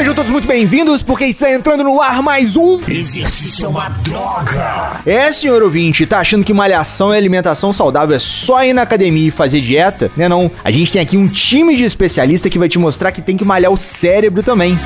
Sejam 0.00 0.14
todos 0.14 0.32
muito 0.32 0.48
bem-vindos, 0.48 1.02
porque 1.02 1.26
está 1.26 1.52
entrando 1.52 1.84
no 1.84 2.00
ar 2.00 2.22
mais 2.22 2.56
um. 2.56 2.80
Exercício 2.88 3.66
é 3.66 3.68
uma 3.68 3.90
droga! 3.90 4.98
É, 5.04 5.30
senhor 5.30 5.62
ouvinte, 5.62 6.06
tá 6.06 6.20
achando 6.20 6.42
que 6.42 6.54
malhação 6.54 7.12
e 7.12 7.18
alimentação 7.18 7.70
saudável 7.70 8.16
é 8.16 8.18
só 8.18 8.64
ir 8.64 8.72
na 8.72 8.80
academia 8.80 9.28
e 9.28 9.30
fazer 9.30 9.60
dieta? 9.60 10.10
Né 10.16 10.26
não? 10.26 10.50
A 10.64 10.70
gente 10.70 10.90
tem 10.90 11.02
aqui 11.02 11.18
um 11.18 11.28
time 11.28 11.76
de 11.76 11.84
especialista 11.84 12.48
que 12.48 12.58
vai 12.58 12.66
te 12.66 12.78
mostrar 12.78 13.12
que 13.12 13.20
tem 13.20 13.36
que 13.36 13.44
malhar 13.44 13.70
o 13.70 13.76
cérebro 13.76 14.42
também. 14.42 14.78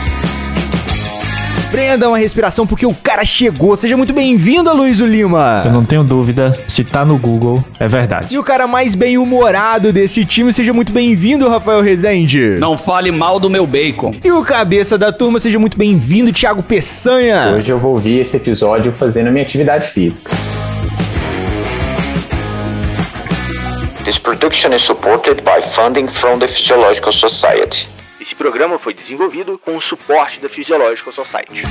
Prenda 1.74 2.08
uma 2.08 2.18
respiração 2.18 2.68
porque 2.68 2.86
o 2.86 2.94
cara 2.94 3.24
chegou. 3.24 3.76
Seja 3.76 3.96
muito 3.96 4.12
bem-vindo, 4.12 4.72
Luísio 4.72 5.04
Lima. 5.04 5.62
Eu 5.64 5.72
não 5.72 5.84
tenho 5.84 6.04
dúvida, 6.04 6.56
se 6.68 6.84
tá 6.84 7.04
no 7.04 7.18
Google, 7.18 7.64
é 7.80 7.88
verdade. 7.88 8.32
E 8.32 8.38
o 8.38 8.44
cara 8.44 8.68
mais 8.68 8.94
bem-humorado 8.94 9.92
desse 9.92 10.24
time, 10.24 10.52
seja 10.52 10.72
muito 10.72 10.92
bem-vindo, 10.92 11.48
Rafael 11.48 11.80
Rezende. 11.80 12.54
Não 12.60 12.78
fale 12.78 13.10
mal 13.10 13.40
do 13.40 13.50
meu 13.50 13.66
bacon. 13.66 14.12
E 14.22 14.30
o 14.30 14.44
cabeça 14.44 14.96
da 14.96 15.10
turma, 15.10 15.40
seja 15.40 15.58
muito 15.58 15.76
bem-vindo, 15.76 16.32
Thiago 16.32 16.62
Peçanha. 16.62 17.56
Hoje 17.56 17.72
eu 17.72 17.78
vou 17.80 17.94
ouvir 17.94 18.20
esse 18.20 18.36
episódio 18.36 18.94
fazendo 18.96 19.26
a 19.26 19.32
minha 19.32 19.44
atividade 19.44 19.88
física. 19.88 20.30
This 24.04 24.16
production 24.16 24.72
is 24.72 24.84
supported 24.84 25.42
by 25.42 25.60
funding 25.74 26.06
from 26.06 26.38
the 26.38 26.46
Physiological 26.46 27.12
Society. 27.12 27.88
Esse 28.24 28.34
programa 28.34 28.78
foi 28.78 28.94
desenvolvido 28.94 29.58
com 29.58 29.76
o 29.76 29.82
suporte 29.82 30.40
da 30.40 30.48
Physiological 30.48 31.12
Society. 31.12 31.62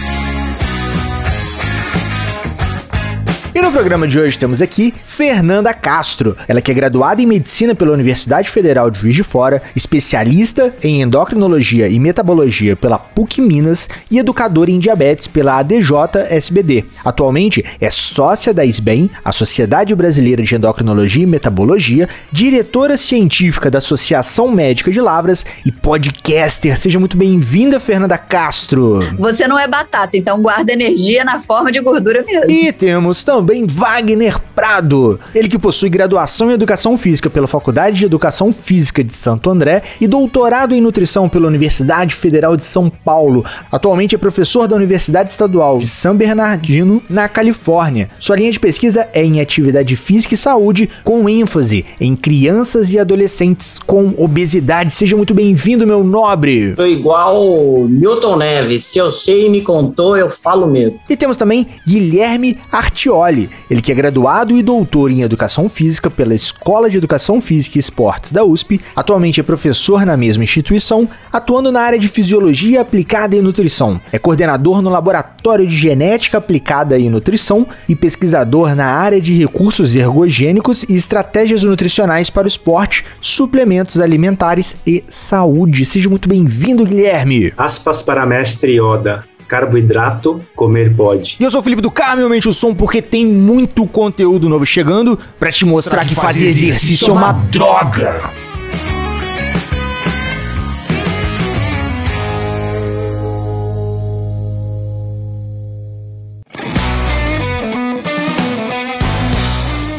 E 3.55 3.61
no 3.61 3.71
programa 3.71 4.07
de 4.07 4.17
hoje 4.17 4.39
temos 4.39 4.63
aqui 4.63 4.91
Fernanda 5.03 5.71
Castro. 5.75 6.35
Ela 6.47 6.59
que 6.59 6.71
é 6.71 6.73
graduada 6.73 7.21
em 7.21 7.27
Medicina 7.27 7.75
pela 7.75 7.91
Universidade 7.91 8.49
Federal 8.49 8.89
de 8.89 8.97
Juiz 8.97 9.15
de 9.15 9.23
Fora, 9.23 9.61
especialista 9.75 10.73
em 10.83 11.03
endocrinologia 11.03 11.87
e 11.87 11.99
metabologia 11.99 12.75
pela 12.75 12.97
PUC 12.97 13.41
Minas 13.41 13.87
e 14.09 14.17
educadora 14.17 14.71
em 14.71 14.79
diabetes 14.79 15.27
pela 15.27 15.59
ADJ-SBD. 15.59 16.85
Atualmente 17.05 17.63
é 17.79 17.91
sócia 17.91 18.51
da 18.55 18.65
SBEM, 18.65 19.11
a 19.23 19.31
Sociedade 19.31 19.93
Brasileira 19.93 20.41
de 20.41 20.55
Endocrinologia 20.55 21.21
e 21.21 21.27
Metabologia, 21.27 22.09
diretora 22.31 22.97
científica 22.97 23.69
da 23.69 23.77
Associação 23.77 24.49
Médica 24.49 24.89
de 24.89 24.99
Lavras 24.99 25.45
e 25.63 25.71
podcaster. 25.71 26.75
Seja 26.75 26.99
muito 26.99 27.15
bem-vinda, 27.15 27.79
Fernanda 27.79 28.17
Castro. 28.17 29.15
Você 29.19 29.47
não 29.47 29.59
é 29.59 29.67
batata, 29.67 30.17
então 30.17 30.41
guarda 30.41 30.73
energia 30.73 31.23
na 31.23 31.39
forma 31.39 31.71
de 31.71 31.79
gordura 31.79 32.23
mesmo. 32.23 32.49
E 32.49 32.71
temos 32.71 33.23
também 33.23 33.42
Wagner 33.67 34.39
Prado, 34.55 35.19
ele 35.33 35.49
que 35.49 35.57
possui 35.57 35.89
graduação 35.89 36.51
em 36.51 36.53
Educação 36.53 36.97
Física 36.97 37.29
pela 37.29 37.47
Faculdade 37.47 37.99
de 37.99 38.05
Educação 38.05 38.53
Física 38.53 39.03
de 39.03 39.13
Santo 39.13 39.49
André 39.49 39.81
e 39.99 40.07
doutorado 40.07 40.75
em 40.75 40.81
Nutrição 40.81 41.27
pela 41.27 41.47
Universidade 41.47 42.13
Federal 42.13 42.55
de 42.55 42.63
São 42.63 42.89
Paulo. 42.89 43.43
Atualmente 43.71 44.15
é 44.15 44.17
professor 44.17 44.67
da 44.67 44.75
Universidade 44.75 45.31
Estadual 45.31 45.79
de 45.79 45.87
San 45.87 46.15
Bernardino, 46.15 47.01
na 47.09 47.27
Califórnia. 47.27 48.09
Sua 48.19 48.35
linha 48.35 48.51
de 48.51 48.59
pesquisa 48.59 49.07
é 49.13 49.23
em 49.23 49.41
atividade 49.41 49.95
física 49.95 50.35
e 50.35 50.37
saúde, 50.37 50.89
com 51.03 51.27
ênfase 51.27 51.85
em 51.99 52.15
crianças 52.15 52.91
e 52.91 52.99
adolescentes 52.99 53.79
com 53.79 54.13
obesidade. 54.17 54.91
Seja 54.93 55.17
muito 55.17 55.33
bem-vindo, 55.33 55.87
meu 55.87 56.03
nobre. 56.03 56.73
Tô 56.75 56.85
igual 56.85 57.87
Milton 57.87 58.37
Neves. 58.37 58.85
Se 58.85 58.99
eu 58.99 59.09
sei 59.09 59.47
e 59.47 59.49
me 59.49 59.61
contou, 59.61 60.15
eu 60.15 60.29
falo 60.29 60.67
mesmo. 60.67 60.99
E 61.09 61.17
temos 61.17 61.37
também 61.37 61.65
Guilherme 61.87 62.57
Artioli. 62.71 63.32
Ele 63.69 63.81
que 63.81 63.91
é 63.91 63.95
graduado 63.95 64.57
e 64.57 64.63
doutor 64.63 65.11
em 65.11 65.21
Educação 65.21 65.67
Física 65.67 66.09
pela 66.09 66.35
Escola 66.35 66.89
de 66.89 66.97
Educação 66.97 67.41
Física 67.41 67.77
e 67.77 67.79
Esportes 67.79 68.31
da 68.31 68.43
USP, 68.43 68.79
atualmente 68.95 69.39
é 69.39 69.43
professor 69.43 70.05
na 70.05 70.15
mesma 70.15 70.43
instituição, 70.43 71.07
atuando 71.31 71.71
na 71.71 71.81
área 71.81 71.99
de 71.99 72.07
Fisiologia 72.07 72.81
Aplicada 72.81 73.35
e 73.35 73.41
Nutrição. 73.41 73.99
É 74.11 74.19
coordenador 74.19 74.81
no 74.81 74.89
Laboratório 74.89 75.67
de 75.67 75.75
Genética 75.75 76.37
Aplicada 76.37 76.97
e 76.97 77.09
Nutrição 77.09 77.67
e 77.89 77.95
pesquisador 77.95 78.75
na 78.75 78.85
área 78.85 79.19
de 79.19 79.37
recursos 79.37 79.95
ergogênicos 79.95 80.83
e 80.83 80.95
estratégias 80.95 81.63
nutricionais 81.63 82.29
para 82.29 82.45
o 82.45 82.47
esporte, 82.47 83.05
suplementos 83.19 83.99
alimentares 83.99 84.75
e 84.85 85.03
saúde. 85.07 85.85
Seja 85.85 86.09
muito 86.09 86.29
bem-vindo, 86.29 86.85
Guilherme. 86.85 87.53
Aspas 87.57 88.01
para 88.01 88.25
mestre 88.25 88.79
Yoda 88.79 89.23
carboidrato, 89.53 90.41
comer 90.55 90.95
pode. 90.95 91.37
E 91.39 91.43
eu 91.43 91.51
sou 91.51 91.59
o 91.59 91.63
Felipe 91.63 91.79
do 91.79 91.91
Carmo, 91.91 92.23
aumente 92.23 92.49
o 92.49 92.53
som 92.53 92.73
porque 92.73 93.03
tem 93.03 93.23
muito 93.23 93.85
conteúdo 93.85 94.49
novo 94.49 94.65
chegando 94.65 95.17
para 95.39 95.51
te 95.51 95.63
mostrar 95.63 96.01
que, 96.01 96.09
que 96.09 96.15
fazer 96.15 96.47
exercício 96.47 97.09
é 97.09 97.11
uma 97.11 97.33
droga. 97.33 98.31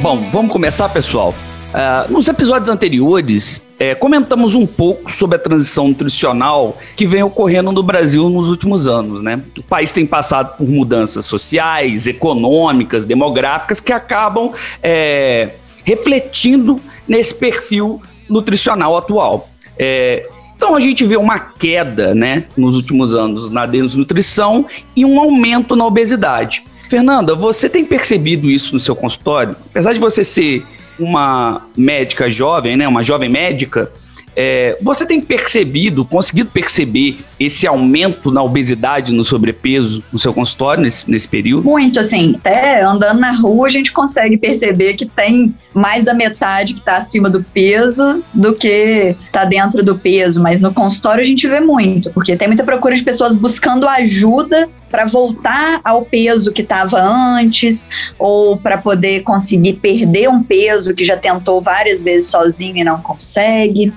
Bom, 0.02 0.28
vamos 0.32 0.52
começar, 0.52 0.88
pessoal. 0.88 1.32
Uh, 1.74 2.12
nos 2.12 2.28
episódios 2.28 2.70
anteriores, 2.70 3.64
é, 3.80 3.96
comentamos 3.96 4.54
um 4.54 4.64
pouco 4.64 5.10
sobre 5.12 5.34
a 5.34 5.38
transição 5.40 5.88
nutricional 5.88 6.78
que 6.94 7.04
vem 7.04 7.24
ocorrendo 7.24 7.72
no 7.72 7.82
Brasil 7.82 8.28
nos 8.28 8.48
últimos 8.48 8.86
anos. 8.86 9.20
Né? 9.20 9.40
O 9.58 9.62
país 9.64 9.92
tem 9.92 10.06
passado 10.06 10.56
por 10.56 10.68
mudanças 10.68 11.24
sociais, 11.24 12.06
econômicas, 12.06 13.04
demográficas 13.04 13.80
que 13.80 13.92
acabam 13.92 14.52
é, 14.80 15.50
refletindo 15.84 16.80
nesse 17.08 17.34
perfil 17.34 18.00
nutricional 18.30 18.96
atual. 18.96 19.48
É, 19.76 20.28
então 20.56 20.76
a 20.76 20.80
gente 20.80 21.04
vê 21.04 21.16
uma 21.16 21.40
queda 21.40 22.14
né, 22.14 22.44
nos 22.56 22.76
últimos 22.76 23.16
anos 23.16 23.50
na 23.50 23.66
desnutrição 23.66 24.64
e 24.94 25.04
um 25.04 25.18
aumento 25.18 25.74
na 25.74 25.84
obesidade. 25.84 26.62
Fernanda, 26.88 27.34
você 27.34 27.68
tem 27.68 27.84
percebido 27.84 28.48
isso 28.48 28.72
no 28.72 28.78
seu 28.78 28.94
consultório? 28.94 29.56
Apesar 29.70 29.92
de 29.92 29.98
você 29.98 30.22
ser 30.22 30.64
uma 30.98 31.62
médica 31.76 32.30
jovem, 32.30 32.76
né, 32.76 32.86
uma 32.86 33.02
jovem 33.02 33.28
médica, 33.28 33.90
é, 34.36 34.76
você 34.82 35.06
tem 35.06 35.20
percebido, 35.20 36.04
conseguido 36.04 36.50
perceber 36.50 37.18
esse 37.38 37.66
aumento 37.66 38.30
na 38.30 38.42
obesidade, 38.42 39.12
no 39.12 39.24
sobrepeso 39.24 40.02
no 40.12 40.18
seu 40.18 40.32
consultório 40.32 40.82
nesse, 40.82 41.10
nesse 41.10 41.28
período? 41.28 41.64
Muito, 41.64 42.00
assim, 42.00 42.34
até 42.36 42.82
andando 42.82 43.20
na 43.20 43.32
rua 43.32 43.66
a 43.66 43.70
gente 43.70 43.92
consegue 43.92 44.36
perceber 44.36 44.94
que 44.94 45.06
tem 45.06 45.54
mais 45.72 46.04
da 46.04 46.14
metade 46.14 46.74
que 46.74 46.80
está 46.80 46.96
acima 46.96 47.28
do 47.28 47.42
peso 47.42 48.22
do 48.32 48.54
que 48.54 49.16
está 49.26 49.44
dentro 49.44 49.84
do 49.84 49.96
peso, 49.96 50.40
mas 50.40 50.60
no 50.60 50.72
consultório 50.72 51.22
a 51.22 51.26
gente 51.26 51.46
vê 51.48 51.60
muito, 51.60 52.10
porque 52.12 52.36
tem 52.36 52.48
muita 52.48 52.64
procura 52.64 52.94
de 52.94 53.02
pessoas 53.02 53.34
buscando 53.34 53.88
ajuda 53.88 54.68
para 54.90 55.06
voltar 55.06 55.80
ao 55.82 56.02
peso 56.02 56.52
que 56.52 56.62
estava 56.62 57.00
antes 57.00 57.88
ou 58.16 58.56
para 58.56 58.78
poder 58.78 59.22
conseguir 59.22 59.74
perder 59.74 60.28
um 60.28 60.40
peso 60.40 60.94
que 60.94 61.04
já 61.04 61.16
tentou 61.16 61.60
várias 61.60 62.00
vezes 62.00 62.30
sozinho 62.30 62.76
e 62.76 62.84
não 62.84 63.00
consegue 63.00 63.92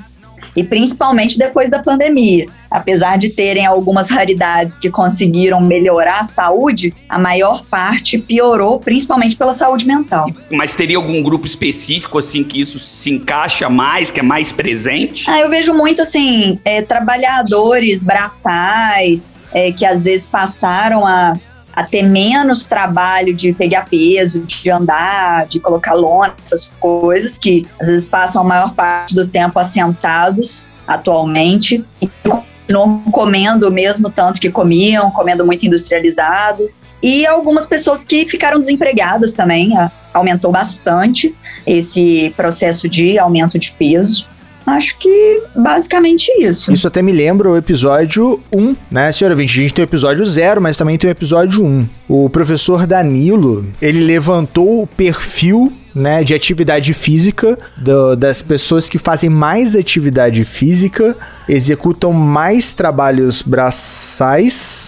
e 0.58 0.64
principalmente 0.64 1.38
depois 1.38 1.70
da 1.70 1.78
pandemia. 1.80 2.48
Apesar 2.70 3.18
de 3.18 3.30
terem 3.30 3.66
algumas 3.66 4.10
raridades 4.10 4.80
que 4.80 4.90
conseguiram 4.90 5.62
melhorar 5.62 6.22
a 6.22 6.24
saúde, 6.24 6.94
a 7.08 7.20
maior 7.20 7.64
parte 7.64 8.18
piorou, 8.18 8.80
principalmente 8.80 9.36
pela 9.36 9.54
saúde 9.54 9.86
mental. 9.86 10.30
Mas 10.50 10.76
teria 10.76 10.98
algum 10.98 11.22
grupo 11.22 11.46
específico, 11.46 12.18
assim, 12.18 12.44
que 12.44 12.60
isso 12.60 12.80
se 12.80 13.12
encaixa 13.12 13.70
mais, 13.70 14.10
que 14.10 14.20
é 14.20 14.24
mais 14.24 14.52
presente? 14.52 15.30
Ah, 15.30 15.40
eu 15.40 15.50
vejo 15.50 15.74
muito, 15.74 16.02
assim, 16.02 16.60
é, 16.66 16.82
trabalhadores 16.82 18.02
braçais, 18.02 19.34
é, 19.54 19.72
que 19.72 19.86
às 19.86 20.04
vezes 20.04 20.26
passaram 20.26 21.06
a 21.06 21.38
a 21.78 21.84
ter 21.84 22.02
menos 22.02 22.66
trabalho 22.66 23.36
de 23.36 23.54
pegar 23.54 23.86
peso, 23.86 24.40
de 24.40 24.68
andar, 24.72 25.46
de 25.46 25.60
colocar 25.60 25.94
lona, 25.94 26.34
essas 26.44 26.74
coisas 26.80 27.38
que 27.38 27.68
às 27.80 27.88
vezes 27.88 28.04
passam 28.04 28.42
a 28.42 28.46
maior 28.46 28.74
parte 28.74 29.14
do 29.14 29.28
tempo 29.28 29.60
assentados 29.60 30.68
atualmente 30.88 31.86
e 32.02 32.10
continuam 32.24 33.04
comendo 33.12 33.68
o 33.68 33.72
mesmo 33.72 34.10
tanto 34.10 34.42
que 34.42 34.50
comiam, 34.50 35.12
comendo 35.12 35.46
muito 35.46 35.68
industrializado. 35.68 36.68
E 37.00 37.28
algumas 37.28 37.68
pessoas 37.68 38.04
que 38.04 38.26
ficaram 38.26 38.58
desempregadas 38.58 39.34
também, 39.34 39.72
aumentou 40.12 40.52
bastante 40.52 41.36
esse 41.64 42.34
processo 42.36 42.90
de 42.90 43.20
aumento 43.20 43.60
de 43.60 43.72
peso. 43.74 44.28
Acho 44.68 44.98
que 44.98 45.42
basicamente 45.56 46.30
isso. 46.42 46.74
Isso 46.74 46.86
até 46.86 47.02
me 47.02 47.14
lembra 47.14 47.50
o 47.50 47.56
episódio 47.56 48.44
1, 48.54 48.76
né, 48.92 49.10
senhora 49.14 49.34
Vinte? 49.34 49.58
A 49.58 49.62
gente 49.62 49.74
tem 49.74 49.84
o 49.84 49.88
episódio 49.88 50.26
0, 50.26 50.60
mas 50.60 50.76
também 50.76 50.98
tem 50.98 51.10
o 51.10 51.12
episódio 51.12 51.64
1. 51.64 51.88
O 52.10 52.30
professor 52.30 52.86
Danilo, 52.86 53.66
ele 53.82 54.02
levantou 54.02 54.84
o 54.84 54.88
perfil 54.88 55.72
né, 55.96 56.22
de 56.22 56.34
atividade 56.34 56.94
física 56.94 57.58
do, 57.78 58.14
das 58.18 58.42
pessoas 58.42 58.90
que 58.90 58.98
fazem 58.98 59.30
mais 59.30 59.74
atividade 59.74 60.44
física, 60.44 61.16
executam 61.48 62.12
mais 62.12 62.74
trabalhos 62.74 63.42
braçais. 63.42 64.88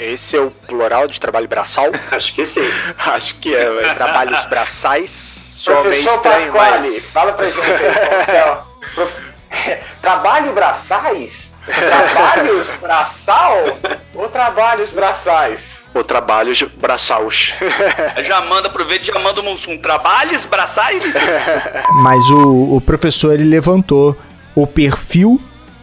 Esse 0.00 0.36
é 0.36 0.40
o 0.40 0.52
plural 0.68 1.08
de 1.08 1.18
trabalho 1.18 1.48
braçal? 1.48 1.90
Acho 2.12 2.32
que 2.32 2.46
sim. 2.46 2.62
Acho 2.96 3.34
que 3.40 3.52
é, 3.52 3.94
trabalhos 3.94 4.44
braçais. 4.44 5.10
Somente 5.52 6.04
Professor 6.04 6.14
estranho, 6.14 6.52
Pasquale, 6.52 6.90
mas... 6.90 7.04
fala 7.06 7.32
pra 7.32 7.50
gente 7.50 7.60
aí, 7.60 8.69
Trabalho 10.00 10.52
braçais? 10.52 11.50
Trabalhos 11.64 12.68
braçal 12.80 13.78
ou 14.14 14.28
trabalhos 14.28 14.90
braçais? 14.90 15.60
Ou 15.92 16.04
trabalhos 16.04 16.62
braçaus. 16.80 17.52
Já 18.26 18.40
manda, 18.42 18.68
aproveita 18.68 19.04
e 19.04 19.06
já 19.08 19.18
manda 19.18 19.40
um, 19.40 19.58
um 19.68 19.78
trabalhos 19.78 20.44
braçais. 20.46 21.02
Mas 22.02 22.30
o, 22.30 22.76
o 22.76 22.80
professor 22.80 23.34
ele 23.34 23.42
levantou 23.42 24.16
o 24.54 24.68
perfil, 24.68 25.40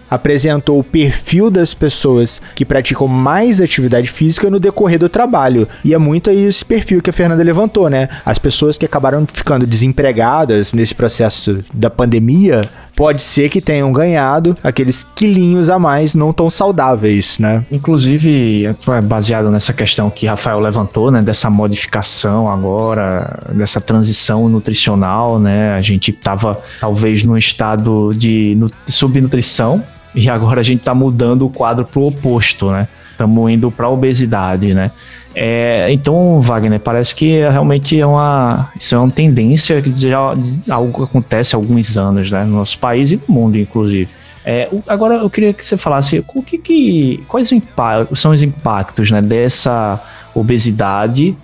apresentou 0.10 0.80
o 0.80 0.84
perfil 0.84 1.52
das 1.52 1.74
pessoas 1.74 2.42
que 2.56 2.64
praticam 2.64 3.06
mais 3.06 3.60
atividade 3.60 4.08
física 4.08 4.50
no 4.50 4.62
decorrer 4.62 4.98
do 4.98 5.10
trabalho. 5.10 5.68
E 5.84 5.94
é 5.94 5.98
muito 5.98 6.30
aí 6.30 6.46
esse 6.46 6.64
perfil 6.64 7.02
que 7.02 7.10
a 7.10 7.14
Fernanda 7.14 7.44
levantou, 7.44 7.90
né? 7.90 8.08
As 8.26 8.40
pessoas 8.40 8.78
que 8.78 8.86
acabaram 8.86 9.28
ficando 9.28 9.68
desempregadas 9.68 10.72
nesse 10.72 10.96
processo 10.96 11.66
da 11.74 11.90
pandemia, 11.90 12.62
pode 12.98 13.22
ser 13.22 13.48
que 13.48 13.62
tenham 13.62 13.92
ganhado 13.94 14.58
aqueles 14.64 15.04
quilinhos 15.16 15.70
a 15.70 15.78
mais 15.78 16.16
não 16.16 16.34
tão 16.34 16.50
saudáveis, 16.50 17.38
né? 17.38 17.64
Inclusive, 17.72 18.66
é 18.66 19.02
baseado 19.02 19.52
nessa 19.52 19.72
questão 19.72 20.10
que 20.10 20.26
Rafael 20.26 20.60
levantou, 20.60 21.12
né, 21.12 21.22
dessa 21.22 21.48
modificação 21.48 22.52
agora, 22.52 23.40
dessa 23.54 23.80
transição 23.80 24.50
nutricional, 24.50 25.38
né? 25.38 25.76
A 25.76 25.82
gente 25.82 26.10
estava 26.10 26.60
talvez 26.82 27.24
num 27.24 27.38
estado 27.38 28.14
de 28.16 28.56
nu- 28.58 28.72
subnutrição 28.88 29.84
e 30.16 30.28
agora 30.28 30.62
a 30.62 30.64
gente 30.64 30.80
está 30.80 30.96
mudando 30.96 31.46
o 31.46 31.50
quadro 31.50 31.86
para 31.86 32.00
o 32.00 32.08
oposto, 32.08 32.72
né? 32.72 32.88
Estamos 33.18 33.50
indo 33.50 33.72
para 33.72 33.88
a 33.88 33.90
obesidade, 33.90 34.76
né? 34.76 34.92
É, 35.34 35.92
então, 35.92 36.40
Wagner, 36.40 36.80
parece 36.80 37.16
que 37.16 37.40
realmente 37.40 38.00
é 38.00 38.06
uma, 38.06 38.70
isso 38.80 38.94
é 38.94 38.98
uma 39.00 39.10
tendência 39.10 39.82
que 39.82 39.92
já 39.96 40.36
algo 40.70 41.04
acontece 41.04 41.56
há 41.56 41.58
alguns 41.58 41.98
anos, 41.98 42.32
né, 42.32 42.44
no 42.44 42.58
nosso 42.58 42.78
país 42.78 43.12
e 43.12 43.16
no 43.16 43.34
mundo, 43.34 43.58
inclusive. 43.58 44.08
É, 44.46 44.70
agora 44.88 45.16
eu 45.16 45.30
queria 45.30 45.52
que 45.52 45.66
você 45.66 45.76
falasse 45.78 46.24
o 46.28 46.44
que, 46.44 46.60
que 46.60 47.24
quais 47.28 47.52
são 48.16 48.32
os 48.32 48.44
impactos, 48.44 49.10
né, 49.10 49.22
dessa 49.22 50.00
obesidade 50.34 51.36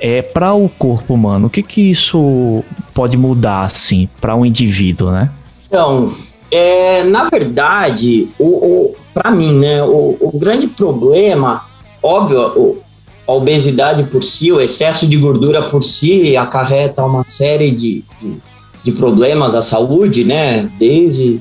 é, 0.00 0.20
para 0.20 0.52
o 0.52 0.68
corpo 0.68 1.14
humano. 1.14 1.46
O 1.46 1.50
que 1.50 1.62
que 1.62 1.92
isso 1.92 2.64
pode 2.92 3.16
mudar 3.16 3.62
assim 3.62 4.08
para 4.20 4.34
um 4.34 4.44
indivíduo, 4.44 5.10
né? 5.12 5.30
Então, 5.66 6.12
é, 6.50 7.02
na 7.02 7.24
verdade, 7.24 8.28
o, 8.38 8.44
o, 8.44 8.96
para 9.14 9.30
mim, 9.30 9.52
né, 9.58 9.82
o, 9.82 10.16
o 10.20 10.32
grande 10.34 10.66
problema, 10.66 11.64
óbvio, 12.02 12.82
a 13.26 13.32
obesidade 13.32 14.04
por 14.04 14.22
si, 14.22 14.52
o 14.52 14.60
excesso 14.60 15.06
de 15.06 15.16
gordura 15.16 15.62
por 15.62 15.82
si, 15.82 16.36
acarreta 16.36 17.04
uma 17.04 17.24
série 17.26 17.70
de, 17.70 18.04
de, 18.20 18.36
de 18.82 18.92
problemas 18.92 19.54
à 19.54 19.62
saúde, 19.62 20.24
né, 20.24 20.68
desde 20.78 21.40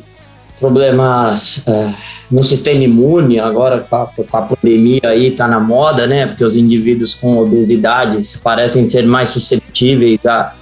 problemas 0.59 1.63
é, 1.67 1.93
no 2.31 2.43
sistema 2.43 2.83
imune, 2.83 3.39
agora 3.39 3.79
com 3.79 3.95
a, 3.95 4.05
com 4.05 4.37
a 4.37 4.41
pandemia 4.43 5.01
aí 5.03 5.31
tá 5.31 5.47
na 5.47 5.59
moda, 5.59 6.05
né, 6.05 6.27
porque 6.27 6.45
os 6.45 6.55
indivíduos 6.55 7.15
com 7.15 7.37
obesidade 7.37 8.17
parecem 8.43 8.85
ser 8.85 9.05
mais 9.05 9.29
suscetíveis 9.29 10.25
a 10.25 10.53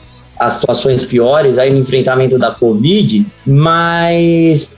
as 0.41 0.53
situações 0.53 1.03
piores 1.03 1.59
aí 1.59 1.71
no 1.71 1.77
enfrentamento 1.77 2.39
da 2.39 2.49
Covid, 2.49 3.23
mas 3.45 4.75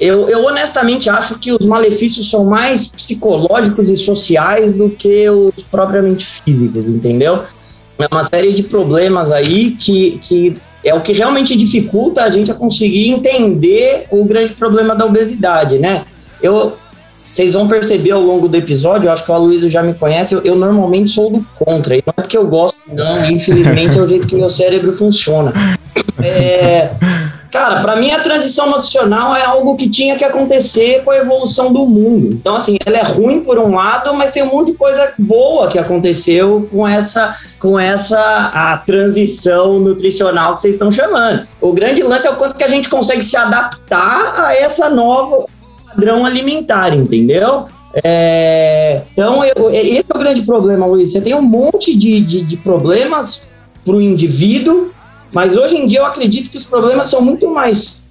eu, 0.00 0.28
eu 0.28 0.44
honestamente 0.44 1.10
acho 1.10 1.38
que 1.38 1.52
os 1.52 1.64
malefícios 1.64 2.30
são 2.30 2.44
mais 2.44 2.88
psicológicos 2.88 3.90
e 3.90 3.96
sociais 3.96 4.74
do 4.74 4.90
que 4.90 5.28
os 5.28 5.54
propriamente 5.70 6.24
físicos, 6.24 6.86
entendeu? 6.86 7.42
É 7.98 8.06
uma 8.10 8.22
série 8.22 8.52
de 8.52 8.62
problemas 8.62 9.32
aí 9.32 9.72
que, 9.72 10.18
que 10.22 10.56
é 10.84 10.94
o 10.94 11.00
que 11.00 11.12
realmente 11.12 11.56
dificulta 11.56 12.22
a 12.22 12.30
gente 12.30 12.50
a 12.50 12.54
conseguir 12.54 13.08
entender 13.08 14.06
o 14.10 14.24
grande 14.24 14.52
problema 14.52 14.94
da 14.94 15.04
obesidade, 15.04 15.78
né? 15.78 16.04
Eu, 16.40 16.74
vocês 17.28 17.54
vão 17.54 17.66
perceber 17.66 18.12
ao 18.12 18.20
longo 18.20 18.48
do 18.48 18.56
episódio, 18.56 19.08
eu 19.08 19.12
acho 19.12 19.24
que 19.24 19.30
o 19.30 19.34
Aloysio 19.34 19.68
já 19.68 19.82
me 19.82 19.94
conhece, 19.94 20.34
eu, 20.34 20.42
eu 20.42 20.54
normalmente 20.54 21.10
sou 21.10 21.30
do 21.30 21.44
contra, 21.58 21.96
e 21.96 22.02
não 22.06 22.14
é 22.16 22.22
porque 22.22 22.36
eu 22.36 22.46
gosto, 22.46 22.78
não, 22.86 23.28
infelizmente 23.28 23.98
é 23.98 24.02
o 24.02 24.06
jeito 24.06 24.26
que 24.26 24.36
meu 24.36 24.48
cérebro 24.48 24.92
funciona. 24.92 25.52
É, 26.22 26.90
cara, 27.56 27.80
para 27.80 27.96
mim 27.96 28.10
a 28.10 28.20
transição 28.20 28.70
nutricional 28.70 29.34
é 29.34 29.44
algo 29.44 29.76
que 29.76 29.88
tinha 29.88 30.16
que 30.16 30.24
acontecer 30.24 31.02
com 31.04 31.10
a 31.10 31.16
evolução 31.16 31.72
do 31.72 31.86
mundo. 31.86 32.28
Então, 32.32 32.56
assim, 32.56 32.76
ela 32.84 32.98
é 32.98 33.02
ruim 33.02 33.40
por 33.40 33.58
um 33.58 33.74
lado, 33.74 34.14
mas 34.14 34.30
tem 34.30 34.42
um 34.42 34.50
monte 34.50 34.72
de 34.72 34.78
coisa 34.78 35.12
boa 35.18 35.68
que 35.68 35.78
aconteceu 35.78 36.68
com 36.70 36.86
essa, 36.86 37.34
com 37.58 37.78
essa 37.78 38.18
a 38.52 38.76
transição 38.78 39.78
nutricional 39.78 40.54
que 40.54 40.60
vocês 40.60 40.74
estão 40.74 40.92
chamando. 40.92 41.46
O 41.60 41.72
grande 41.72 42.02
lance 42.02 42.26
é 42.26 42.30
o 42.30 42.36
quanto 42.36 42.56
que 42.56 42.64
a 42.64 42.68
gente 42.68 42.88
consegue 42.88 43.22
se 43.22 43.36
adaptar 43.36 44.34
a 44.36 44.54
essa 44.54 44.88
nova 44.88 45.46
padrão 45.86 46.26
alimentar, 46.26 46.94
entendeu? 46.94 47.66
É, 48.04 49.00
então, 49.12 49.42
eu- 49.42 49.70
esse 49.70 50.04
é 50.12 50.16
o 50.16 50.18
grande 50.18 50.42
problema, 50.42 50.84
Luiz. 50.86 51.12
Você 51.12 51.20
tem 51.20 51.34
um 51.34 51.42
monte 51.42 51.96
de, 51.96 52.20
de, 52.20 52.42
de 52.42 52.56
problemas 52.56 53.48
para 53.84 53.94
o 53.94 54.00
indivíduo, 54.00 54.90
mas 55.36 55.54
hoje 55.54 55.76
em 55.76 55.86
dia 55.86 55.98
eu 55.98 56.06
acredito 56.06 56.50
que 56.50 56.56
os 56.56 56.64
problemas 56.64 57.08
são 57.08 57.20
muito 57.20 57.46
mais 57.52 58.06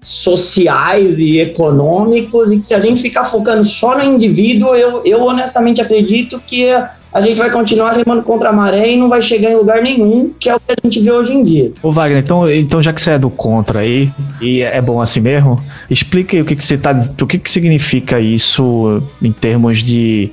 sociais 0.00 1.18
e 1.18 1.38
econômicos 1.38 2.50
e 2.50 2.56
que 2.56 2.66
se 2.66 2.74
a 2.74 2.80
gente 2.80 3.02
ficar 3.02 3.26
focando 3.26 3.62
só 3.62 3.98
no 3.98 4.02
indivíduo, 4.02 4.74
eu, 4.74 5.02
eu 5.04 5.22
honestamente 5.22 5.82
acredito 5.82 6.40
que 6.46 6.70
a 7.12 7.20
gente 7.20 7.36
vai 7.36 7.50
continuar 7.50 7.92
remando 7.92 8.22
contra 8.22 8.48
a 8.48 8.52
maré 8.54 8.90
e 8.90 8.96
não 8.96 9.06
vai 9.06 9.20
chegar 9.20 9.50
em 9.50 9.54
lugar 9.54 9.82
nenhum, 9.82 10.32
que 10.40 10.48
é 10.48 10.56
o 10.56 10.58
que 10.58 10.72
a 10.72 10.76
gente 10.82 10.98
vê 10.98 11.12
hoje 11.12 11.34
em 11.34 11.44
dia. 11.44 11.72
Ô 11.82 11.92
Wagner, 11.92 12.22
então, 12.22 12.50
então 12.50 12.82
já 12.82 12.90
que 12.90 13.02
você 13.02 13.10
é 13.10 13.18
do 13.18 13.28
contra 13.28 13.80
aí, 13.80 14.10
e 14.40 14.62
é 14.62 14.80
bom 14.80 15.02
assim 15.02 15.20
mesmo, 15.20 15.60
explica 15.90 16.38
aí 16.38 16.40
o 16.40 16.46
que, 16.46 16.56
que 16.56 16.64
você 16.64 16.78
tá. 16.78 16.98
O 17.20 17.26
que, 17.26 17.38
que 17.38 17.52
significa 17.52 18.18
isso 18.18 19.02
em 19.20 19.30
termos 19.30 19.84
de. 19.84 20.32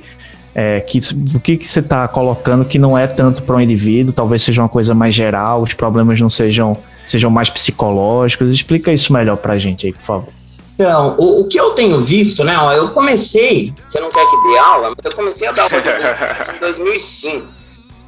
É, 0.54 0.80
que, 0.80 1.00
o 1.34 1.40
que, 1.40 1.56
que 1.56 1.66
você 1.66 1.80
está 1.80 2.06
colocando 2.06 2.64
que 2.64 2.78
não 2.78 2.96
é 2.96 3.06
tanto 3.08 3.42
para 3.42 3.56
o 3.56 3.60
indivíduo, 3.60 4.12
talvez 4.14 4.42
seja 4.42 4.62
uma 4.62 4.68
coisa 4.68 4.94
mais 4.94 5.12
geral, 5.14 5.60
os 5.62 5.74
problemas 5.74 6.20
não 6.20 6.30
sejam, 6.30 6.76
sejam 7.06 7.28
mais 7.30 7.50
psicológicos. 7.50 8.48
Explica 8.52 8.92
isso 8.92 9.12
melhor 9.12 9.36
pra 9.36 9.58
gente 9.58 9.86
aí, 9.86 9.92
por 9.92 10.02
favor. 10.02 10.28
Então, 10.76 11.14
o, 11.18 11.40
o 11.42 11.48
que 11.48 11.58
eu 11.58 11.70
tenho 11.70 12.00
visto, 12.00 12.42
né? 12.44 12.56
Ó, 12.58 12.72
eu 12.72 12.88
comecei, 12.90 13.72
você 13.86 13.98
não 14.00 14.10
quer 14.10 14.24
que 14.28 14.36
dê 14.48 14.58
aula, 14.58 14.90
mas 14.96 15.04
eu 15.04 15.12
comecei 15.12 15.46
a 15.46 15.52
dar 15.52 15.62
aula 15.64 16.54
em 16.56 16.60
2005. 16.60 17.46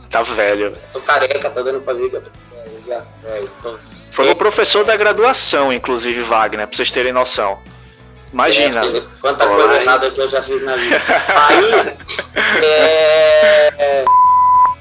Tá 0.08 0.22
velho. 0.22 0.72
Tô 0.93 1.00
careca, 1.00 1.50
tá 1.50 1.60
dando 1.60 1.81
pra 1.81 1.93
ver 1.93 2.08
que 2.08 2.16
eu 2.16 2.22
tô 2.22 2.31
velho 2.54 2.70
já. 2.87 3.02
É, 3.28 3.44
tô- 3.60 3.75
Foi 4.12 4.25
meu 4.25 4.37
professor 4.37 4.84
da 4.84 4.96
graduação, 4.96 5.72
inclusive, 5.72 6.22
Wagner, 6.22 6.66
pra 6.69 6.76
vocês 6.76 6.93
terem 6.93 7.12
noção. 7.12 7.56
Imagina. 8.33 8.81
É, 8.81 8.87
filho, 8.87 9.11
quanta 9.21 9.45
Olá, 9.45 9.56
coisa 9.56 9.83
errada 9.83 10.11
que 10.11 10.21
eu 10.21 10.29
já 10.29 10.43
fiz 10.43 10.63
na 10.63 10.77
vida. 10.77 11.03
Aí, 11.29 11.97
é... 12.65 14.05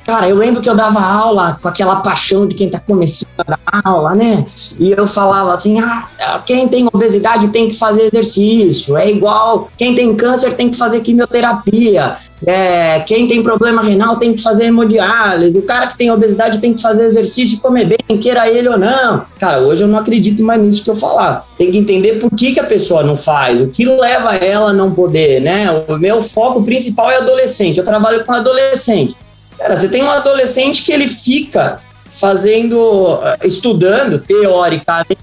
Cara, 0.06 0.30
eu 0.30 0.36
lembro 0.36 0.62
que 0.62 0.70
eu 0.70 0.76
dava 0.76 1.02
aula 1.02 1.58
com 1.60 1.68
aquela 1.68 1.96
paixão 1.96 2.48
de 2.48 2.54
quem 2.54 2.70
tá 2.70 2.80
começando 2.80 3.28
a 3.40 3.44
dar 3.44 3.82
aula, 3.84 4.14
né? 4.14 4.46
E 4.80 4.92
eu 4.92 5.08
falava 5.08 5.52
assim: 5.52 5.80
ah, 5.80 6.08
quem 6.46 6.68
tem 6.68 6.88
obesidade 6.94 7.48
tem 7.48 7.68
que 7.68 7.76
fazer 7.76 8.04
exercício. 8.04 8.96
É 8.96 9.10
igual 9.10 9.68
quem 9.76 9.96
tem 9.96 10.16
câncer 10.16 10.54
tem 10.54 10.70
que 10.70 10.78
fazer 10.78 11.00
quimioterapia. 11.00 12.18
É, 12.46 13.00
quem 13.00 13.26
tem 13.28 13.42
problema 13.42 13.82
renal 13.82 14.18
tem 14.18 14.36
que 14.36 14.44
fazer 14.44 14.66
hemodiálise. 14.66 15.58
O 15.58 15.64
cara 15.64 15.88
que 15.88 15.98
tem 15.98 16.12
obesidade 16.12 16.60
tem 16.60 16.76
que 16.76 16.82
fazer 16.82 17.06
exercício 17.06 17.56
e 17.56 17.60
comer 17.60 17.86
bem, 17.86 18.18
queira 18.20 18.48
ele 18.48 18.70
ou 18.70 18.78
não. 18.78 19.26
Cara, 19.40 19.62
hoje 19.62 19.84
eu 19.84 19.88
não 19.88 19.98
acredito 19.98 20.44
mais 20.44 20.62
nisso 20.62 20.84
que 20.84 20.90
eu 20.90 20.96
falar. 20.96 21.48
Tem 21.58 21.72
que 21.72 21.80
entender 21.80 22.20
por 22.20 22.30
que, 22.30 22.52
que 22.52 22.60
a 22.60 22.64
pessoa 22.64 23.02
não 23.02 23.18
faz, 23.18 23.60
o 23.60 23.68
que 23.68 23.86
leva 23.86 24.36
ela 24.36 24.70
a 24.70 24.74
não 24.74 24.92
poder, 24.92 25.42
né? 25.42 25.84
O 25.88 25.98
meu 25.98 26.22
foco 26.22 26.62
principal 26.62 27.10
é 27.10 27.18
adolescente. 27.18 27.80
Eu 27.80 27.84
trabalho 27.84 28.24
com 28.24 28.34
adolescente. 28.34 29.16
Cara, 29.58 29.76
você 29.76 29.88
tem 29.88 30.04
um 30.04 30.10
adolescente 30.10 30.84
que 30.84 30.92
ele 30.92 31.08
fica 31.08 31.80
fazendo, 32.12 33.20
eh, 33.24 33.48
estudando, 33.48 34.20
teoricamente, 34.20 35.18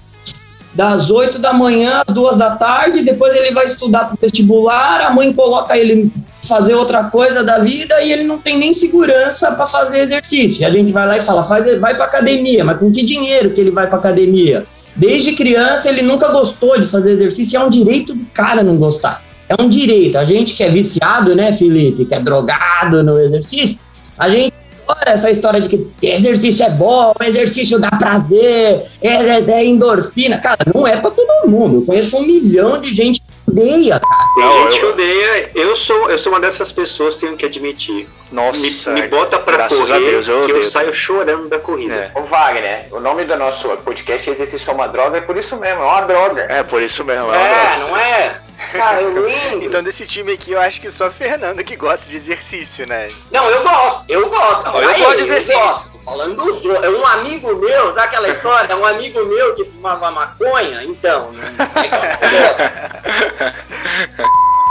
das 0.73 1.11
8 1.11 1.37
da 1.37 1.53
manhã 1.53 2.03
às 2.05 2.13
2 2.13 2.35
da 2.35 2.51
tarde, 2.51 3.03
depois 3.03 3.35
ele 3.35 3.51
vai 3.51 3.65
estudar 3.65 4.05
para 4.05 4.15
o 4.15 4.17
vestibular, 4.19 5.01
a 5.01 5.09
mãe 5.11 5.31
coloca 5.31 5.77
ele 5.77 6.11
fazer 6.41 6.73
outra 6.73 7.05
coisa 7.05 7.43
da 7.43 7.59
vida 7.59 8.01
e 8.01 8.11
ele 8.11 8.23
não 8.23 8.39
tem 8.39 8.57
nem 8.57 8.73
segurança 8.73 9.51
para 9.51 9.67
fazer 9.67 9.99
exercício. 9.99 10.65
A 10.65 10.71
gente 10.71 10.91
vai 10.91 11.07
lá 11.07 11.17
e 11.17 11.21
fala, 11.21 11.43
faz, 11.43 11.79
vai 11.79 11.95
para 11.95 12.05
academia, 12.05 12.65
mas 12.65 12.79
com 12.79 12.91
que 12.91 13.05
dinheiro 13.05 13.51
que 13.51 13.61
ele 13.61 13.71
vai 13.71 13.87
para 13.87 13.97
academia? 13.97 14.65
Desde 14.95 15.33
criança 15.33 15.89
ele 15.89 16.01
nunca 16.01 16.29
gostou 16.29 16.79
de 16.79 16.87
fazer 16.87 17.11
exercício 17.11 17.57
é 17.57 17.63
um 17.63 17.69
direito 17.69 18.13
do 18.13 18.25
cara 18.33 18.63
não 18.63 18.77
gostar. 18.77 19.23
É 19.47 19.61
um 19.61 19.69
direito. 19.69 20.17
A 20.17 20.23
gente 20.23 20.53
que 20.53 20.63
é 20.63 20.69
viciado, 20.69 21.35
né, 21.35 21.51
Felipe, 21.53 22.05
que 22.05 22.13
é 22.13 22.19
drogado 22.19 23.03
no 23.03 23.19
exercício, 23.19 23.77
a 24.17 24.29
gente 24.29 24.53
adora 24.87 25.11
essa 25.11 25.31
história 25.31 25.61
de 25.61 25.69
que 25.69 25.87
exercício 26.01 26.65
é 26.65 26.69
bom, 26.69 27.13
exercício 27.25 27.79
dá 27.79 27.89
prazer, 27.91 28.83
é, 29.01 29.07
é- 29.13 29.51
é 29.51 29.65
endorfina. 29.65 30.37
Cara, 30.39 30.57
não 30.73 30.85
é 30.87 30.97
pra 30.97 31.09
todo 31.11 31.47
mundo. 31.49 31.77
Eu 31.77 31.85
conheço 31.85 32.17
um 32.17 32.21
milhão 32.23 32.79
de 32.79 32.91
gente 32.91 33.21
que 33.21 33.25
odeia, 33.51 33.99
cara. 33.99 34.23
Tem 34.35 34.43
Não, 34.45 34.63
gente 34.71 34.79
que 34.79 34.85
odeia. 34.85 35.49
Eu 35.55 35.75
sou, 35.75 36.09
eu 36.09 36.17
sou 36.17 36.31
uma 36.31 36.39
dessas 36.41 36.71
pessoas, 36.71 37.15
tenho 37.15 37.35
que 37.37 37.45
admitir. 37.45 38.07
Nossa, 38.31 38.57
me, 38.59 38.71
me 39.01 39.07
bota 39.09 39.37
pra 39.37 39.67
correr 39.69 39.93
a 39.93 39.99
Deus, 39.99 40.27
eu 40.27 40.45
que 40.45 40.51
eu 40.51 40.63
saio 40.63 40.91
chorando 40.93 41.47
da 41.49 41.59
corrida. 41.59 41.93
É. 41.93 42.19
Ô 42.19 42.23
Wagner, 42.23 42.85
o 42.91 42.99
nome 42.99 43.25
do 43.25 43.37
nosso 43.37 43.67
podcast 43.85 44.27
é 44.27 44.33
Exercício 44.33 44.69
é 44.71 44.73
uma 44.73 44.87
Droga, 44.87 45.19
é 45.19 45.21
por 45.21 45.37
isso 45.37 45.55
mesmo, 45.55 45.81
é 45.83 45.85
uma 45.85 46.01
droga. 46.01 46.41
É, 46.49 46.63
por 46.63 46.81
isso 46.81 47.03
mesmo. 47.03 47.25
É, 47.25 47.27
uma 47.27 47.37
É, 47.37 47.75
droga. 47.77 47.87
não 47.91 47.97
é? 47.97 48.35
Cara, 48.71 49.01
eu 49.01 49.11
lembro. 49.23 49.63
Então 49.65 49.83
desse 49.83 50.05
time 50.05 50.33
aqui 50.33 50.51
eu 50.51 50.61
acho 50.61 50.79
que 50.81 50.91
só 50.91 51.07
a 51.07 51.11
Fernanda 51.11 51.63
que 51.63 51.75
gosta 51.75 52.09
de 52.09 52.15
exercício, 52.15 52.85
né? 52.87 53.11
Não, 53.31 53.49
eu 53.49 53.63
gosto, 53.63 54.03
eu 54.09 54.29
gosto. 54.29 54.63
Não, 54.65 54.81
eu 54.81 54.89
Aí, 54.89 54.99
gosto 55.01 55.17
de 55.17 55.23
exercício. 55.23 55.59
gosto. 55.59 55.93
Falando 56.03 56.35
dos 56.35 56.65
outros. 56.65 56.83
É 56.83 56.89
um 56.89 57.05
amigo 57.05 57.55
meu, 57.55 57.87
sabe 57.93 58.01
aquela 58.01 58.27
história? 58.29 58.75
Um 58.75 58.85
amigo 58.85 59.23
meu 59.25 59.55
que 59.55 59.63
fumava 59.65 60.11
maconha, 60.11 60.83
então. 60.83 61.31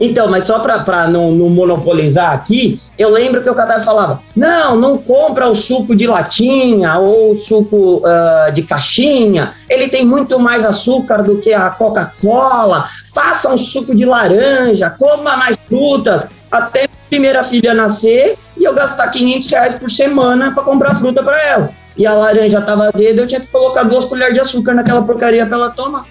Então, 0.00 0.28
mas 0.28 0.44
só 0.44 0.58
pra 0.60 1.06
não, 1.06 1.30
não 1.30 1.50
monopolizar 1.50 2.32
aqui, 2.32 2.80
eu 2.98 3.10
lembro 3.10 3.42
que 3.42 3.50
o 3.50 3.54
Catar 3.54 3.82
falava: 3.82 4.22
não, 4.34 4.74
não 4.76 4.96
compra 4.96 5.46
o 5.48 5.54
suco 5.54 5.94
de 5.94 6.06
latinha 6.06 6.96
ou 6.98 7.32
o 7.32 7.36
suco 7.36 8.00
ah, 8.04 8.50
de 8.52 8.62
caixinha, 8.62 9.52
ele 9.68 9.88
tem 9.88 10.06
muito 10.06 10.38
mais 10.38 10.64
açúcar 10.64 11.22
do 11.22 11.36
que 11.36 11.52
a 11.52 11.68
Coca-Cola. 11.68 12.88
Faça 13.12 13.52
um 13.52 13.58
suco 13.58 13.94
de 13.94 14.06
laranja, 14.06 14.88
coma 14.88 15.36
mais 15.36 15.58
frutas, 15.68 16.24
até 16.50 16.88
primeira 17.10 17.42
filha 17.42 17.74
nascer 17.74 18.38
e 18.56 18.64
eu 18.64 18.72
gastar 18.72 19.08
500 19.08 19.50
reais 19.50 19.74
por 19.74 19.90
semana 19.90 20.52
para 20.52 20.62
comprar 20.62 20.94
fruta 20.94 21.22
para 21.22 21.42
ela. 21.42 21.70
E 21.96 22.06
a 22.06 22.14
laranja 22.14 22.60
tava 22.62 22.88
azeda, 22.88 23.20
eu 23.20 23.26
tinha 23.26 23.40
que 23.40 23.48
colocar 23.48 23.82
duas 23.82 24.04
colheres 24.06 24.32
de 24.32 24.40
açúcar 24.40 24.72
naquela 24.72 25.02
porcaria 25.02 25.44
para 25.44 25.56
ela 25.56 25.70
tomar 25.70 26.06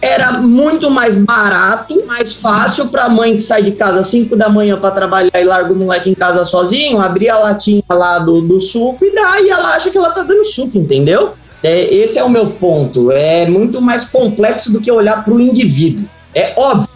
era 0.00 0.32
muito 0.32 0.90
mais 0.90 1.14
barato, 1.14 2.02
mais 2.06 2.32
fácil 2.32 2.88
para 2.88 3.04
a 3.04 3.08
mãe 3.08 3.36
que 3.36 3.42
sai 3.42 3.62
de 3.62 3.72
casa 3.72 4.00
às 4.00 4.06
5 4.06 4.34
da 4.34 4.48
manhã 4.48 4.78
para 4.78 4.90
trabalhar 4.90 5.40
e 5.40 5.44
larga 5.44 5.72
o 5.72 5.76
moleque 5.76 6.08
em 6.08 6.14
casa 6.14 6.44
sozinho, 6.44 7.00
abrir 7.00 7.28
a 7.28 7.38
latinha 7.38 7.82
lá 7.88 8.18
do, 8.18 8.40
do 8.40 8.60
suco 8.60 9.04
e 9.04 9.14
dar, 9.14 9.42
e 9.42 9.50
ela 9.50 9.74
acha 9.74 9.90
que 9.90 9.98
ela 9.98 10.10
tá 10.10 10.22
dando 10.22 10.44
suco, 10.44 10.78
entendeu? 10.78 11.34
É, 11.62 11.94
esse 11.94 12.18
é 12.18 12.24
o 12.24 12.30
meu 12.30 12.46
ponto. 12.46 13.12
É 13.12 13.46
muito 13.46 13.80
mais 13.80 14.06
complexo 14.06 14.72
do 14.72 14.80
que 14.80 14.90
olhar 14.90 15.22
para 15.22 15.34
o 15.34 15.40
indivíduo. 15.40 16.06
É 16.34 16.54
óbvio, 16.56 16.88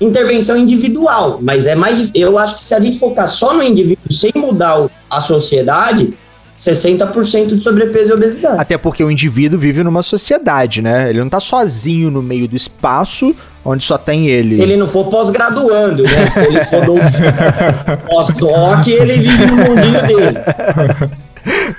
intervenção 0.00 0.56
individual, 0.56 1.38
mas 1.40 1.66
é 1.66 1.76
mais. 1.76 2.10
Eu 2.14 2.38
acho 2.38 2.56
que 2.56 2.62
se 2.62 2.74
a 2.74 2.80
gente 2.80 2.98
focar 2.98 3.28
só 3.28 3.54
no 3.54 3.62
indivíduo 3.62 4.12
sem 4.12 4.32
mudar 4.34 4.88
a 5.08 5.20
sociedade, 5.20 6.12
60% 6.60 7.56
de 7.56 7.62
sobrepeso 7.64 8.10
e 8.10 8.12
obesidade. 8.12 8.56
Até 8.60 8.76
porque 8.76 9.02
o 9.02 9.10
indivíduo 9.10 9.58
vive 9.58 9.82
numa 9.82 10.02
sociedade, 10.02 10.82
né? 10.82 11.08
Ele 11.08 11.20
não 11.20 11.28
tá 11.28 11.40
sozinho 11.40 12.10
no 12.10 12.20
meio 12.22 12.46
do 12.46 12.54
espaço 12.54 13.34
onde 13.64 13.82
só 13.84 13.96
tem 13.96 14.26
ele. 14.28 14.54
Se 14.56 14.62
ele 14.62 14.76
não 14.76 14.86
for 14.86 15.06
pós-graduando, 15.08 16.02
né? 16.02 16.28
Se 16.30 16.44
ele 16.44 16.62
for 16.64 16.84
do 16.84 16.94
pós-doc, 18.08 18.86
ele 18.86 19.14
vive 19.18 19.46
no 19.46 19.56
mundinho 19.56 20.02
dele. 20.06 20.38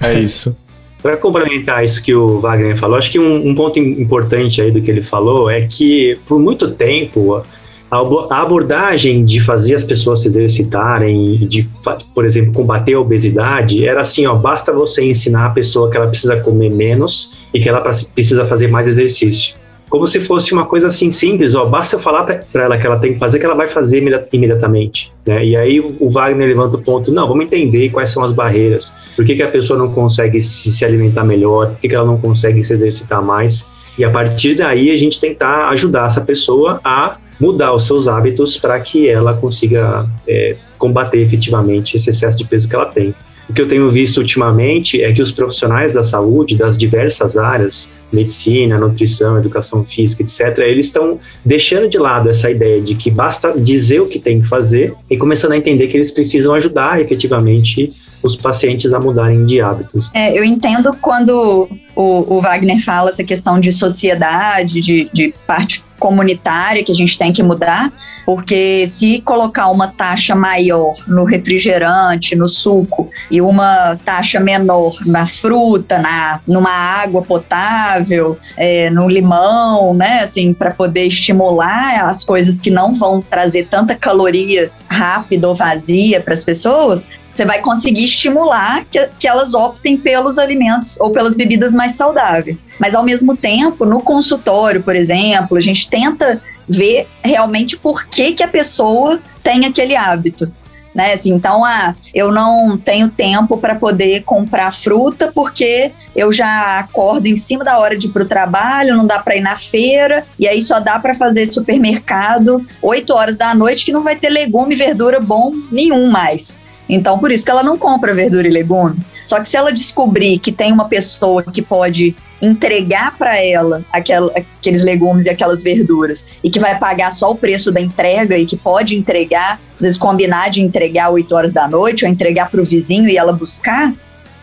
É 0.01 0.19
isso. 0.19 0.57
Para 1.01 1.17
complementar 1.17 1.83
isso 1.83 2.01
que 2.03 2.13
o 2.13 2.39
Wagner 2.39 2.77
falou, 2.77 2.97
acho 2.97 3.11
que 3.11 3.19
um, 3.19 3.47
um 3.49 3.55
ponto 3.55 3.79
im- 3.79 3.99
importante 4.01 4.61
aí 4.61 4.69
do 4.71 4.81
que 4.81 4.89
ele 4.91 5.01
falou 5.01 5.49
é 5.49 5.61
que 5.61 6.15
por 6.27 6.39
muito 6.39 6.69
tempo 6.71 7.41
a 7.91 7.97
abo- 7.99 8.27
a 8.29 8.41
abordagem 8.41 9.25
de 9.25 9.41
fazer 9.41 9.75
as 9.75 9.83
pessoas 9.83 10.21
se 10.21 10.29
exercitarem 10.29 11.35
e 11.35 11.45
de, 11.45 11.69
por 12.15 12.23
exemplo, 12.23 12.53
combater 12.53 12.93
a 12.93 12.99
obesidade 13.01 13.85
era 13.85 13.99
assim, 13.99 14.25
ó, 14.25 14.33
basta 14.33 14.71
você 14.71 15.03
ensinar 15.03 15.47
a 15.47 15.49
pessoa 15.49 15.91
que 15.91 15.97
ela 15.97 16.07
precisa 16.07 16.37
comer 16.37 16.69
menos 16.71 17.33
e 17.53 17.59
que 17.59 17.67
ela 17.67 17.81
precisa 17.81 18.45
fazer 18.45 18.69
mais 18.69 18.87
exercício. 18.87 19.55
Como 19.89 20.07
se 20.07 20.21
fosse 20.21 20.53
uma 20.53 20.65
coisa 20.65 20.87
assim 20.87 21.11
simples, 21.11 21.53
ó, 21.53 21.65
basta 21.65 21.97
eu 21.97 21.99
falar 21.99 22.23
para 22.23 22.63
ela 22.63 22.77
que 22.77 22.87
ela 22.87 22.97
tem 22.97 23.11
que 23.11 23.19
fazer, 23.19 23.39
que 23.39 23.45
ela 23.45 23.55
vai 23.55 23.67
fazer 23.67 23.97
imedi- 23.97 24.23
imediatamente. 24.31 25.11
Né? 25.25 25.45
E 25.47 25.57
aí 25.57 25.81
o 25.81 25.91
o 25.99 26.09
Wagner 26.09 26.47
levanta 26.47 26.77
o 26.77 26.81
ponto, 26.81 27.11
não, 27.11 27.27
vamos 27.27 27.43
entender 27.43 27.89
quais 27.89 28.09
são 28.09 28.23
as 28.23 28.31
barreiras, 28.31 28.93
por 29.17 29.25
que, 29.25 29.35
que 29.35 29.43
a 29.43 29.49
pessoa 29.49 29.77
não 29.77 29.91
consegue 29.91 30.39
se, 30.39 30.71
se 30.71 30.85
alimentar 30.85 31.25
melhor, 31.25 31.71
por 31.71 31.79
que, 31.81 31.89
que 31.89 31.95
ela 31.95 32.05
não 32.05 32.17
consegue 32.17 32.63
se 32.63 32.71
exercitar 32.71 33.21
mais, 33.21 33.67
e 33.97 34.05
a 34.05 34.09
partir 34.09 34.55
daí 34.55 34.89
a 34.91 34.95
gente 34.95 35.19
tentar 35.19 35.67
ajudar 35.71 36.07
essa 36.07 36.21
pessoa 36.21 36.79
a 36.85 37.17
mudar 37.41 37.73
os 37.73 37.87
seus 37.87 38.07
hábitos 38.07 38.55
para 38.55 38.79
que 38.79 39.09
ela 39.09 39.33
consiga 39.33 40.05
é, 40.27 40.55
combater 40.77 41.17
efetivamente 41.17 41.97
esse 41.97 42.11
excesso 42.11 42.37
de 42.37 42.45
peso 42.45 42.69
que 42.69 42.75
ela 42.75 42.85
tem. 42.85 43.15
O 43.49 43.53
que 43.53 43.61
eu 43.61 43.67
tenho 43.67 43.89
visto 43.89 44.19
ultimamente 44.19 45.03
é 45.03 45.11
que 45.11 45.21
os 45.21 45.31
profissionais 45.31 45.95
da 45.95 46.03
saúde, 46.03 46.55
das 46.55 46.77
diversas 46.77 47.35
áreas, 47.35 47.89
medicina, 48.13 48.77
nutrição, 48.77 49.37
educação 49.37 49.83
física, 49.83 50.21
etc., 50.23 50.59
eles 50.59 50.85
estão 50.85 51.19
deixando 51.43 51.89
de 51.89 51.97
lado 51.97 52.29
essa 52.29 52.49
ideia 52.49 52.79
de 52.79 52.95
que 52.95 53.09
basta 53.11 53.51
dizer 53.59 53.99
o 54.01 54.07
que 54.07 54.19
tem 54.19 54.39
que 54.41 54.47
fazer 54.47 54.93
e 55.09 55.17
começando 55.17 55.51
a 55.51 55.57
entender 55.57 55.87
que 55.87 55.97
eles 55.97 56.11
precisam 56.11 56.53
ajudar 56.53 57.01
efetivamente 57.01 57.91
os 58.23 58.35
pacientes 58.35 58.93
a 58.93 58.99
mudarem 58.99 59.45
de 59.45 59.59
hábitos. 59.59 60.09
É, 60.13 60.37
eu 60.37 60.43
entendo 60.43 60.95
quando 61.01 61.67
o, 61.95 62.37
o 62.37 62.41
Wagner 62.41 62.83
fala 62.83 63.09
essa 63.09 63.23
questão 63.23 63.59
de 63.59 63.71
sociedade, 63.71 64.79
de, 64.81 65.09
de 65.13 65.33
parte 65.45 65.83
comunitária 65.99 66.83
que 66.83 66.91
a 66.91 66.95
gente 66.95 67.17
tem 67.17 67.31
que 67.31 67.43
mudar, 67.43 67.91
porque 68.25 68.87
se 68.87 69.21
colocar 69.21 69.67
uma 69.69 69.87
taxa 69.87 70.33
maior 70.33 70.93
no 71.07 71.23
refrigerante, 71.23 72.35
no 72.35 72.49
suco, 72.49 73.09
e 73.29 73.39
uma 73.39 73.99
taxa 74.03 74.39
menor 74.39 74.95
na 75.05 75.25
fruta, 75.25 75.99
na, 75.99 76.39
numa 76.47 76.71
água 76.71 77.21
potável, 77.21 78.37
é, 78.57 78.89
no 78.89 79.07
limão, 79.07 79.93
né, 79.93 80.21
assim, 80.21 80.53
para 80.53 80.71
poder 80.71 81.05
estimular 81.05 82.05
as 82.05 82.23
coisas 82.23 82.59
que 82.59 82.71
não 82.71 82.95
vão 82.95 83.21
trazer 83.21 83.67
tanta 83.69 83.95
caloria 83.95 84.71
rápida 84.89 85.47
ou 85.47 85.55
vazia 85.55 86.19
para 86.19 86.33
as 86.33 86.43
pessoas, 86.43 87.05
você 87.27 87.45
vai 87.45 87.59
conseguir 87.59 88.03
estimular 88.03 88.85
que, 88.91 89.09
que 89.17 89.27
elas 89.27 89.53
optem 89.53 89.95
pelos 89.95 90.37
alimentos 90.37 90.99
ou 90.99 91.11
pelas 91.11 91.35
bebidas 91.35 91.73
mais 91.81 91.93
saudáveis. 91.93 92.63
Mas, 92.79 92.93
ao 92.93 93.03
mesmo 93.03 93.35
tempo, 93.35 93.85
no 93.85 94.01
consultório, 94.01 94.83
por 94.83 94.95
exemplo, 94.95 95.57
a 95.57 95.61
gente 95.61 95.89
tenta 95.89 96.39
ver 96.69 97.07
realmente 97.23 97.75
por 97.75 98.05
que, 98.05 98.33
que 98.33 98.43
a 98.43 98.47
pessoa 98.47 99.19
tem 99.41 99.65
aquele 99.65 99.95
hábito. 99.95 100.51
Né? 100.93 101.13
Assim, 101.13 101.33
então, 101.33 101.65
ah, 101.65 101.95
eu 102.13 102.31
não 102.31 102.77
tenho 102.77 103.09
tempo 103.09 103.57
para 103.57 103.73
poder 103.73 104.23
comprar 104.23 104.71
fruta 104.71 105.31
porque 105.33 105.91
eu 106.15 106.31
já 106.31 106.79
acordo 106.79 107.25
em 107.27 107.35
cima 107.35 107.63
da 107.63 107.79
hora 107.79 107.97
de 107.97 108.07
ir 108.07 108.11
para 108.11 108.23
o 108.23 108.27
trabalho, 108.27 108.95
não 108.95 109.07
dá 109.07 109.17
para 109.17 109.35
ir 109.35 109.41
na 109.41 109.55
feira, 109.55 110.25
e 110.37 110.47
aí 110.47 110.61
só 110.61 110.79
dá 110.79 110.99
para 110.99 111.15
fazer 111.15 111.47
supermercado 111.47 112.63
8 112.81 113.13
horas 113.13 113.37
da 113.37 113.55
noite 113.55 113.85
que 113.85 113.91
não 113.91 114.03
vai 114.03 114.17
ter 114.17 114.29
legume 114.29 114.75
e 114.75 114.77
verdura 114.77 115.19
bom 115.19 115.53
nenhum 115.71 116.11
mais. 116.11 116.59
Então, 116.91 117.17
por 117.17 117.31
isso 117.31 117.45
que 117.45 117.49
ela 117.49 117.63
não 117.63 117.77
compra 117.77 118.13
verdura 118.13 118.45
e 118.45 118.51
legume. 118.51 118.97
Só 119.23 119.39
que 119.39 119.47
se 119.47 119.55
ela 119.55 119.71
descobrir 119.71 120.37
que 120.39 120.51
tem 120.51 120.73
uma 120.73 120.89
pessoa 120.89 121.41
que 121.41 121.61
pode 121.61 122.13
entregar 122.41 123.17
para 123.17 123.41
ela 123.41 123.85
aquela, 123.93 124.31
aqueles 124.35 124.83
legumes 124.83 125.25
e 125.25 125.29
aquelas 125.29 125.63
verduras 125.63 126.25
e 126.43 126.49
que 126.49 126.59
vai 126.59 126.77
pagar 126.77 127.11
só 127.11 127.31
o 127.31 127.35
preço 127.35 127.71
da 127.71 127.79
entrega 127.79 128.37
e 128.37 128.45
que 128.45 128.57
pode 128.57 128.95
entregar, 128.95 129.61
às 129.75 129.81
vezes 129.81 129.97
combinar 129.97 130.49
de 130.49 130.61
entregar 130.61 131.11
8 131.11 131.33
horas 131.33 131.53
da 131.53 131.67
noite 131.67 132.03
ou 132.03 132.11
entregar 132.11 132.49
para 132.49 132.61
o 132.61 132.65
vizinho 132.65 133.07
e 133.07 133.15
ela 133.15 133.31
buscar, 133.31 133.93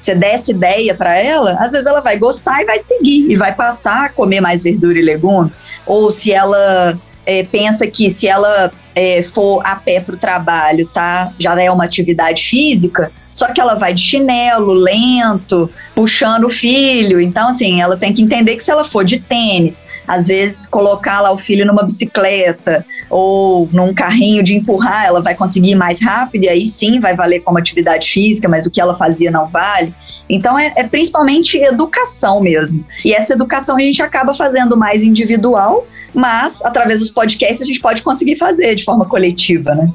você 0.01 0.15
der 0.15 0.35
essa 0.35 0.51
ideia 0.51 0.95
para 0.95 1.19
ela, 1.19 1.59
às 1.61 1.73
vezes 1.73 1.87
ela 1.87 2.01
vai 2.01 2.17
gostar 2.17 2.63
e 2.63 2.65
vai 2.65 2.79
seguir 2.79 3.31
e 3.31 3.37
vai 3.37 3.53
passar 3.53 4.07
a 4.07 4.09
comer 4.09 4.41
mais 4.41 4.63
verdura 4.63 4.99
e 4.99 5.03
legume. 5.03 5.53
Ou 5.85 6.13
se 6.13 6.33
ela 6.33 6.99
é, 7.29 7.43
pensa 7.43 7.87
que 7.87 8.09
se 8.09 8.27
ela 8.27 8.73
é, 8.95 9.23
for 9.23 9.61
a 9.63 9.77
pé 9.77 10.01
para 10.01 10.15
o 10.15 10.19
trabalho, 10.19 10.87
tá? 10.87 11.31
Já 11.39 11.61
é 11.61 11.71
uma 11.71 11.85
atividade 11.85 12.43
física, 12.43 13.13
só 13.35 13.53
que 13.53 13.61
ela 13.61 13.75
vai 13.75 13.93
de 13.93 14.01
chinelo, 14.01 14.73
lento, 14.73 15.71
puxando 15.95 16.45
o 16.45 16.49
filho. 16.51 17.21
Então, 17.21 17.51
assim, 17.51 17.83
ela 17.83 17.99
tem 17.99 18.15
que 18.15 18.23
entender 18.23 18.57
que 18.57 18.65
se 18.65 18.71
ela 18.71 18.83
for 18.83 19.05
de 19.05 19.21
tênis, 19.21 19.85
às 20.09 20.27
vezes 20.27 20.67
colocar 20.67 21.21
lá 21.21 21.31
o 21.31 21.37
filho 21.37 21.67
numa 21.67 21.83
bicicleta 21.83 22.85
ou 23.11 23.69
num 23.73 23.93
carrinho 23.93 24.43
de 24.43 24.57
empurrar, 24.57 25.05
ela 25.05 25.21
vai 25.21 25.35
conseguir 25.35 25.73
ir 25.73 25.77
mais 25.77 26.03
rápido 26.03 26.45
e 26.45 26.49
aí 26.49 26.67
sim 26.67 26.99
vai 26.99 27.15
valer 27.15 27.41
como 27.41 27.59
atividade 27.59 28.09
física, 28.09 28.49
mas 28.49 28.65
o 28.65 28.71
que 28.71 28.81
ela 28.81 28.97
fazia 28.97 29.31
não 29.31 29.47
vale. 29.47 29.95
Então 30.31 30.59
é, 30.59 30.73
é, 30.77 30.83
principalmente 30.83 31.59
educação 31.59 32.41
mesmo. 32.41 32.85
E 33.05 33.13
essa 33.13 33.35
educação 33.35 33.77
a 33.77 33.81
gente 33.81 34.03
acaba 34.03 34.35
fazendo 34.35 34.77
mais 34.79 35.05
individual, 35.05 35.87
mas 36.19 36.65
através 36.65 36.99
dos 36.99 37.11
podcasts 37.11 37.63
a 37.63 37.65
gente 37.65 37.81
pode 37.81 38.03
conseguir 38.03 38.37
fazer 38.37 38.75
de 38.75 38.85
forma 38.85 39.05
coletiva, 39.05 39.75
né? 39.75 39.89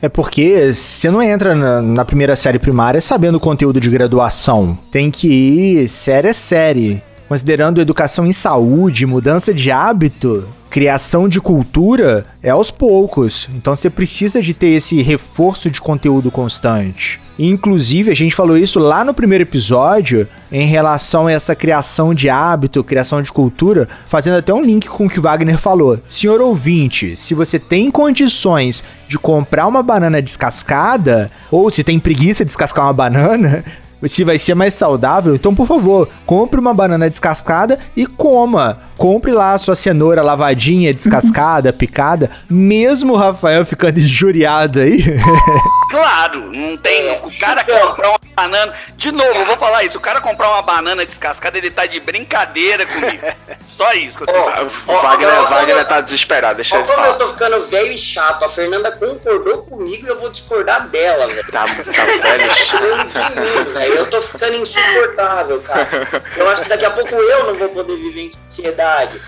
É 0.00 0.08
porque 0.08 0.72
você 0.72 1.10
não 1.10 1.20
entra 1.20 1.54
na, 1.54 1.82
na, 1.82 2.04
primeira 2.04 2.36
série 2.36 2.58
primária 2.58 3.00
sabendo 3.00 3.38
conteúdo 3.38 3.80
de 3.80 3.90
graduação. 3.90 4.78
Tem 4.90 5.10
que 5.10 5.28
ir 5.28 5.88
série 5.88 6.28
a 6.28 6.34
série. 6.34 7.02
Considerando 7.28 7.80
educação 7.80 8.24
em 8.24 8.32
saúde, 8.32 9.04
mudança 9.04 9.52
de 9.52 9.70
hábito, 9.70 10.48
criação 10.70 11.28
de 11.28 11.40
cultura, 11.40 12.24
é 12.42 12.50
aos 12.50 12.70
poucos. 12.70 13.48
Então 13.54 13.76
você 13.76 13.90
precisa 13.90 14.40
de 14.40 14.54
ter 14.54 14.68
esse 14.68 15.02
reforço 15.02 15.68
de 15.70 15.80
conteúdo 15.80 16.30
constante. 16.30 17.20
Inclusive, 17.38 18.10
a 18.10 18.16
gente 18.16 18.34
falou 18.34 18.56
isso 18.56 18.80
lá 18.80 19.04
no 19.04 19.14
primeiro 19.14 19.42
episódio, 19.44 20.26
em 20.50 20.66
relação 20.66 21.28
a 21.28 21.32
essa 21.32 21.54
criação 21.54 22.12
de 22.12 22.28
hábito, 22.28 22.82
criação 22.82 23.22
de 23.22 23.30
cultura, 23.30 23.88
fazendo 24.06 24.38
até 24.38 24.52
um 24.52 24.62
link 24.62 24.88
com 24.88 25.06
o 25.06 25.10
que 25.10 25.20
o 25.20 25.22
Wagner 25.22 25.56
falou. 25.56 26.00
Senhor 26.08 26.40
ouvinte, 26.40 27.16
se 27.16 27.34
você 27.34 27.58
tem 27.58 27.90
condições 27.90 28.82
de 29.06 29.18
comprar 29.18 29.66
uma 29.66 29.82
banana 29.82 30.20
descascada, 30.20 31.30
ou 31.50 31.70
se 31.70 31.84
tem 31.84 31.98
preguiça 32.00 32.44
de 32.44 32.48
descascar 32.48 32.86
uma 32.86 32.92
banana, 32.92 33.64
se 34.06 34.22
vai 34.22 34.38
ser 34.38 34.54
mais 34.54 34.74
saudável, 34.74 35.34
então 35.34 35.54
por 35.54 35.66
favor, 35.66 36.08
compre 36.26 36.60
uma 36.60 36.74
banana 36.74 37.08
descascada 37.08 37.78
e 37.96 38.06
coma. 38.06 38.78
Compre 38.96 39.30
lá 39.30 39.52
a 39.52 39.58
sua 39.58 39.76
cenoura 39.76 40.22
lavadinha, 40.22 40.92
descascada, 40.92 41.72
picada. 41.74 42.30
Mesmo 42.50 43.14
o 43.14 43.16
Rafael 43.16 43.64
ficando 43.64 43.98
injuriado 43.98 44.80
aí. 44.80 45.02
Claro, 45.90 46.52
não 46.52 46.76
tem. 46.76 47.12
O 47.22 47.38
cara 47.40 47.64
comprar 47.64 48.10
uma 48.10 48.18
banana. 48.36 48.74
De 48.98 49.10
novo, 49.10 49.32
eu 49.32 49.46
vou 49.46 49.56
falar 49.56 49.84
isso. 49.84 49.96
O 49.96 50.00
cara 50.02 50.20
comprar 50.20 50.50
uma 50.50 50.60
banana 50.60 51.06
descascada, 51.06 51.56
ele 51.56 51.70
tá 51.70 51.86
de 51.86 51.98
brincadeira 51.98 52.84
comigo. 52.84 53.24
Só 53.74 53.94
isso 53.94 54.18
que 54.18 54.24
eu 54.24 54.26
tô 54.26 54.34
falando. 54.34 54.70
O 54.86 54.92
Wagner, 54.92 55.48
Wagner 55.48 55.88
tá 55.88 56.02
desesperado, 56.02 56.56
deixa 56.56 56.76
Olha 56.76 56.82
ele 56.82 56.92
como 56.92 57.06
eu 57.06 57.12
falar. 57.12 57.18
tô 57.18 57.32
ficando 57.32 57.66
velho 57.68 57.92
e 57.92 57.96
chato. 57.96 58.44
A 58.44 58.50
Fernanda 58.50 58.92
concordou 58.92 59.62
comigo 59.62 60.04
e 60.06 60.10
eu 60.10 60.20
vou 60.20 60.28
discordar 60.28 60.86
dela, 60.88 61.26
velho. 61.26 61.50
Tá, 61.50 61.64
tá 61.64 62.04
velho. 62.04 62.54
Tirando 62.54 63.64
de 63.64 63.72
velho. 63.88 64.00
Eu 64.00 64.10
tô 64.10 64.22
ficando 64.22 64.56
insuportável, 64.56 65.60
cara. 65.60 66.22
Eu 66.36 66.48
acho 66.48 66.62
que 66.62 66.68
daqui 66.68 66.84
a 66.84 66.90
pouco 66.90 67.14
eu 67.14 67.46
não 67.46 67.58
vou 67.58 67.68
poder 67.68 67.96
viver 67.96 68.22
em 68.22 68.32
sociedade. 68.48 69.20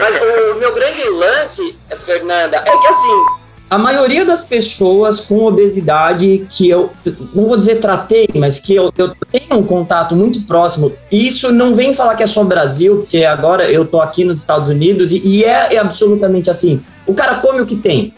Mas 0.00 0.50
o 0.52 0.58
meu 0.58 0.74
grande 0.74 1.08
lance, 1.08 1.76
Fernanda, 2.04 2.56
é 2.56 2.62
que 2.62 2.86
assim. 2.86 3.24
A 3.70 3.76
maioria 3.76 4.24
das 4.24 4.40
pessoas 4.40 5.20
com 5.20 5.44
obesidade 5.44 6.46
que 6.48 6.70
eu, 6.70 6.90
não 7.34 7.48
vou 7.48 7.56
dizer 7.56 7.76
tratei, 7.76 8.26
mas 8.34 8.58
que 8.58 8.74
eu, 8.74 8.90
eu 8.96 9.14
tenho 9.30 9.60
um 9.60 9.62
contato 9.62 10.16
muito 10.16 10.40
próximo, 10.46 10.94
isso 11.12 11.52
não 11.52 11.74
vem 11.74 11.92
falar 11.92 12.14
que 12.14 12.22
é 12.22 12.26
só 12.26 12.42
Brasil, 12.44 13.00
porque 13.00 13.26
agora 13.26 13.70
eu 13.70 13.84
tô 13.84 14.00
aqui 14.00 14.24
nos 14.24 14.38
Estados 14.38 14.70
Unidos 14.70 15.12
e, 15.12 15.20
e 15.22 15.44
é, 15.44 15.74
é 15.74 15.78
absolutamente 15.78 16.48
assim. 16.48 16.80
O 17.06 17.12
cara 17.12 17.36
come 17.36 17.60
o 17.60 17.66
que 17.66 17.76
tem. 17.76 18.14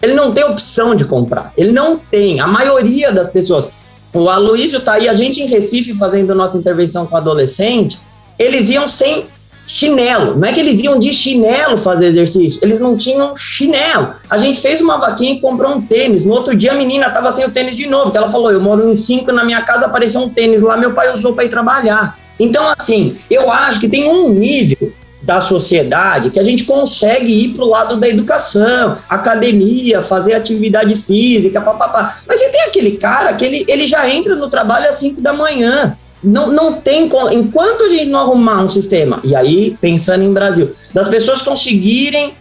Ele 0.00 0.14
não 0.14 0.32
tem 0.32 0.44
opção 0.44 0.94
de 0.94 1.04
comprar. 1.04 1.52
Ele 1.56 1.72
não 1.72 1.98
tem. 1.98 2.40
A 2.40 2.46
maioria 2.46 3.12
das 3.12 3.30
pessoas. 3.30 3.68
O 4.12 4.28
Aloysio 4.28 4.80
tá 4.80 4.94
aí, 4.94 5.08
a 5.08 5.14
gente 5.14 5.40
em 5.40 5.46
Recife 5.46 5.92
fazendo 5.94 6.34
nossa 6.34 6.56
intervenção 6.56 7.06
com 7.06 7.16
adolescente, 7.16 7.98
eles 8.38 8.70
iam 8.70 8.88
sem 8.88 9.26
chinelo. 9.66 10.34
Não 10.36 10.48
é 10.48 10.52
que 10.52 10.58
eles 10.58 10.80
iam 10.80 10.98
de 10.98 11.12
chinelo 11.12 11.76
fazer 11.76 12.06
exercício, 12.06 12.58
eles 12.62 12.80
não 12.80 12.96
tinham 12.96 13.36
chinelo. 13.36 14.14
A 14.30 14.38
gente 14.38 14.60
fez 14.60 14.80
uma 14.80 14.96
vaquinha 14.96 15.34
e 15.34 15.40
comprou 15.40 15.74
um 15.74 15.80
tênis. 15.80 16.24
No 16.24 16.32
outro 16.32 16.56
dia 16.56 16.72
a 16.72 16.74
menina 16.74 17.10
tava 17.10 17.30
sem 17.32 17.44
o 17.44 17.50
tênis 17.50 17.76
de 17.76 17.86
novo, 17.86 18.10
que 18.10 18.16
ela 18.16 18.30
falou: 18.30 18.50
"Eu 18.50 18.60
moro 18.60 18.88
em 18.88 18.94
cinco 18.94 19.30
na 19.30 19.44
minha 19.44 19.60
casa, 19.60 19.86
apareceu 19.86 20.22
um 20.22 20.30
tênis 20.30 20.62
lá, 20.62 20.76
meu 20.76 20.94
pai 20.94 21.12
usou 21.12 21.34
para 21.34 21.44
ir 21.44 21.50
trabalhar". 21.50 22.18
Então 22.40 22.72
assim, 22.78 23.16
eu 23.30 23.50
acho 23.50 23.78
que 23.78 23.88
tem 23.88 24.08
um 24.08 24.30
nível 24.30 24.90
da 25.28 25.42
sociedade 25.42 26.30
que 26.30 26.40
a 26.40 26.42
gente 26.42 26.64
consegue 26.64 27.30
ir 27.30 27.48
para 27.50 27.62
o 27.62 27.68
lado 27.68 27.98
da 27.98 28.08
educação, 28.08 28.96
academia, 29.06 30.02
fazer 30.02 30.32
atividade 30.32 30.96
física, 30.96 31.60
papapá. 31.60 32.16
Mas 32.26 32.40
você 32.40 32.48
tem 32.48 32.62
aquele 32.62 32.92
cara 32.92 33.34
que 33.34 33.44
ele, 33.44 33.62
ele 33.68 33.86
já 33.86 34.08
entra 34.08 34.34
no 34.34 34.48
trabalho 34.48 34.88
às 34.88 34.94
5 34.94 35.20
da 35.20 35.34
manhã. 35.34 35.94
Não, 36.24 36.50
não 36.50 36.72
tem 36.72 37.10
como. 37.10 37.30
Enquanto 37.30 37.84
a 37.84 37.88
gente 37.90 38.06
não 38.06 38.20
arrumar 38.20 38.62
um 38.62 38.70
sistema, 38.70 39.20
e 39.22 39.36
aí, 39.36 39.76
pensando 39.78 40.24
em 40.24 40.32
Brasil, 40.32 40.70
das 40.94 41.08
pessoas 41.08 41.42
conseguirem 41.42 42.32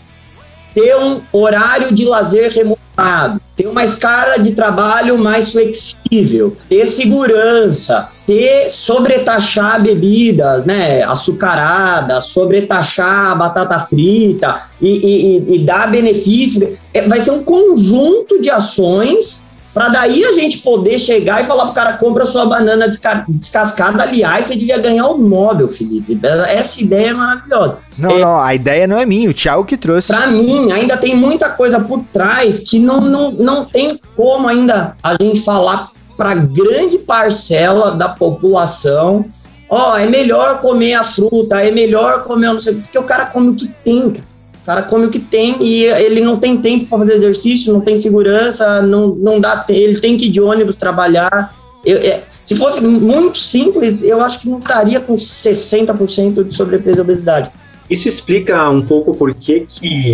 ter 0.73 0.95
um 0.95 1.19
horário 1.33 1.93
de 1.93 2.05
lazer 2.05 2.53
remunerado, 2.53 3.41
ter 3.53 3.67
uma 3.67 3.83
escala 3.83 4.39
de 4.39 4.53
trabalho 4.53 5.17
mais 5.17 5.51
flexível, 5.51 6.55
ter 6.69 6.85
segurança, 6.85 8.07
ter 8.27 8.69
sobretaxar 8.69 9.81
bebidas, 9.81 10.65
né, 10.65 11.01
açucarada, 11.03 12.19
sobretaxar 12.19 13.37
batata 13.37 13.79
frita 13.79 14.61
e, 14.81 14.89
e, 14.89 15.55
e- 15.55 15.59
dar 15.59 15.89
benefício. 15.89 16.77
É, 16.93 17.07
vai 17.07 17.23
ser 17.23 17.31
um 17.31 17.41
conjunto 17.41 18.41
de 18.41 18.49
ações 18.49 19.47
para 19.73 19.89
daí 19.89 20.25
a 20.25 20.31
gente 20.31 20.57
poder 20.57 20.97
chegar 20.97 21.41
e 21.41 21.45
falar 21.45 21.65
pro 21.65 21.73
cara, 21.73 21.93
compra 21.93 22.25
sua 22.25 22.47
banana 22.47 22.87
desca- 22.87 23.23
descascada. 23.29 24.01
Aliás, 24.03 24.47
você 24.47 24.55
devia 24.55 24.79
ganhar 24.79 25.05
o 25.05 25.19
Nobel, 25.19 25.69
Felipe. 25.69 26.19
Essa 26.47 26.81
ideia 26.81 27.09
é 27.09 27.13
maravilhosa. 27.13 27.77
Não, 27.97 28.17
não, 28.17 28.41
a 28.41 28.55
ideia 28.55 28.87
não 28.87 28.97
é 28.97 29.05
minha, 29.05 29.29
o 29.29 29.33
Thiago 29.33 29.63
que 29.65 29.77
trouxe. 29.77 30.07
Para 30.07 30.27
mim, 30.27 30.71
ainda 30.71 30.97
tem 30.97 31.15
muita 31.15 31.47
coisa 31.49 31.79
por 31.79 32.03
trás 32.11 32.59
que 32.59 32.79
não, 32.79 32.99
não, 32.99 33.31
não 33.31 33.65
tem 33.65 33.99
como 34.15 34.47
ainda 34.47 34.97
a 35.03 35.15
gente 35.21 35.41
falar 35.41 35.91
para 36.17 36.33
grande 36.33 36.97
parcela 36.97 37.91
da 37.91 38.09
população. 38.09 39.25
Ó, 39.69 39.97
é 39.97 40.05
melhor 40.07 40.59
comer 40.59 40.93
a 40.93 41.03
fruta, 41.03 41.61
é 41.61 41.71
melhor 41.71 42.23
comer, 42.23 42.47
não 42.47 42.59
sei, 42.59 42.75
porque 42.75 42.97
o 42.97 43.03
cara 43.03 43.25
come 43.25 43.49
o 43.49 43.55
que 43.55 43.67
tem, 43.83 44.09
cara. 44.09 44.27
O 44.63 44.65
cara 44.65 44.81
come 44.83 45.05
o 45.05 45.09
que 45.09 45.19
tem 45.19 45.55
e 45.61 45.83
ele 45.85 46.19
não 46.21 46.37
tem 46.37 46.57
tempo 46.57 46.85
para 46.87 46.99
fazer 46.99 47.13
exercício, 47.15 47.71
não 47.71 47.79
tem 47.81 47.95
segurança, 47.97 48.81
não, 48.81 49.07
não 49.09 49.39
dá, 49.39 49.63
ele 49.69 49.97
tem 49.99 50.17
que 50.17 50.25
ir 50.25 50.29
de 50.29 50.41
ônibus 50.41 50.75
trabalhar. 50.75 51.53
Eu- 51.85 51.97
é, 51.99 52.21
se 52.41 52.55
fosse 52.55 52.81
muito 52.81 53.37
simples, 53.37 53.97
eu 54.03 54.19
acho 54.21 54.39
que 54.39 54.49
não 54.49 54.57
estaria 54.59 54.99
com 54.99 55.15
60% 55.17 56.43
de 56.43 56.53
sobrepeso 56.53 56.97
e 56.97 57.01
obesidade. 57.01 57.49
Isso 57.89 58.07
explica 58.07 58.69
um 58.69 58.81
pouco 58.81 59.15
por 59.15 59.33
que, 59.33 59.65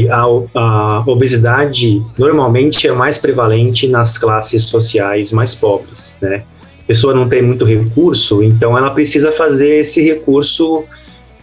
a, 0.10 0.24
a 0.60 1.04
obesidade 1.08 2.02
normalmente 2.18 2.88
é 2.88 2.92
mais 2.92 3.18
prevalente 3.18 3.88
nas 3.88 4.18
classes 4.18 4.64
sociais 4.64 5.32
mais 5.32 5.56
pobres, 5.56 6.16
né? 6.22 6.44
A 6.84 6.86
pessoa 6.86 7.14
não 7.14 7.28
tem 7.28 7.42
muito 7.42 7.66
recurso, 7.66 8.44
então 8.44 8.78
ela 8.78 8.92
precisa 8.92 9.32
fazer 9.32 9.80
esse 9.80 10.02
recurso, 10.04 10.84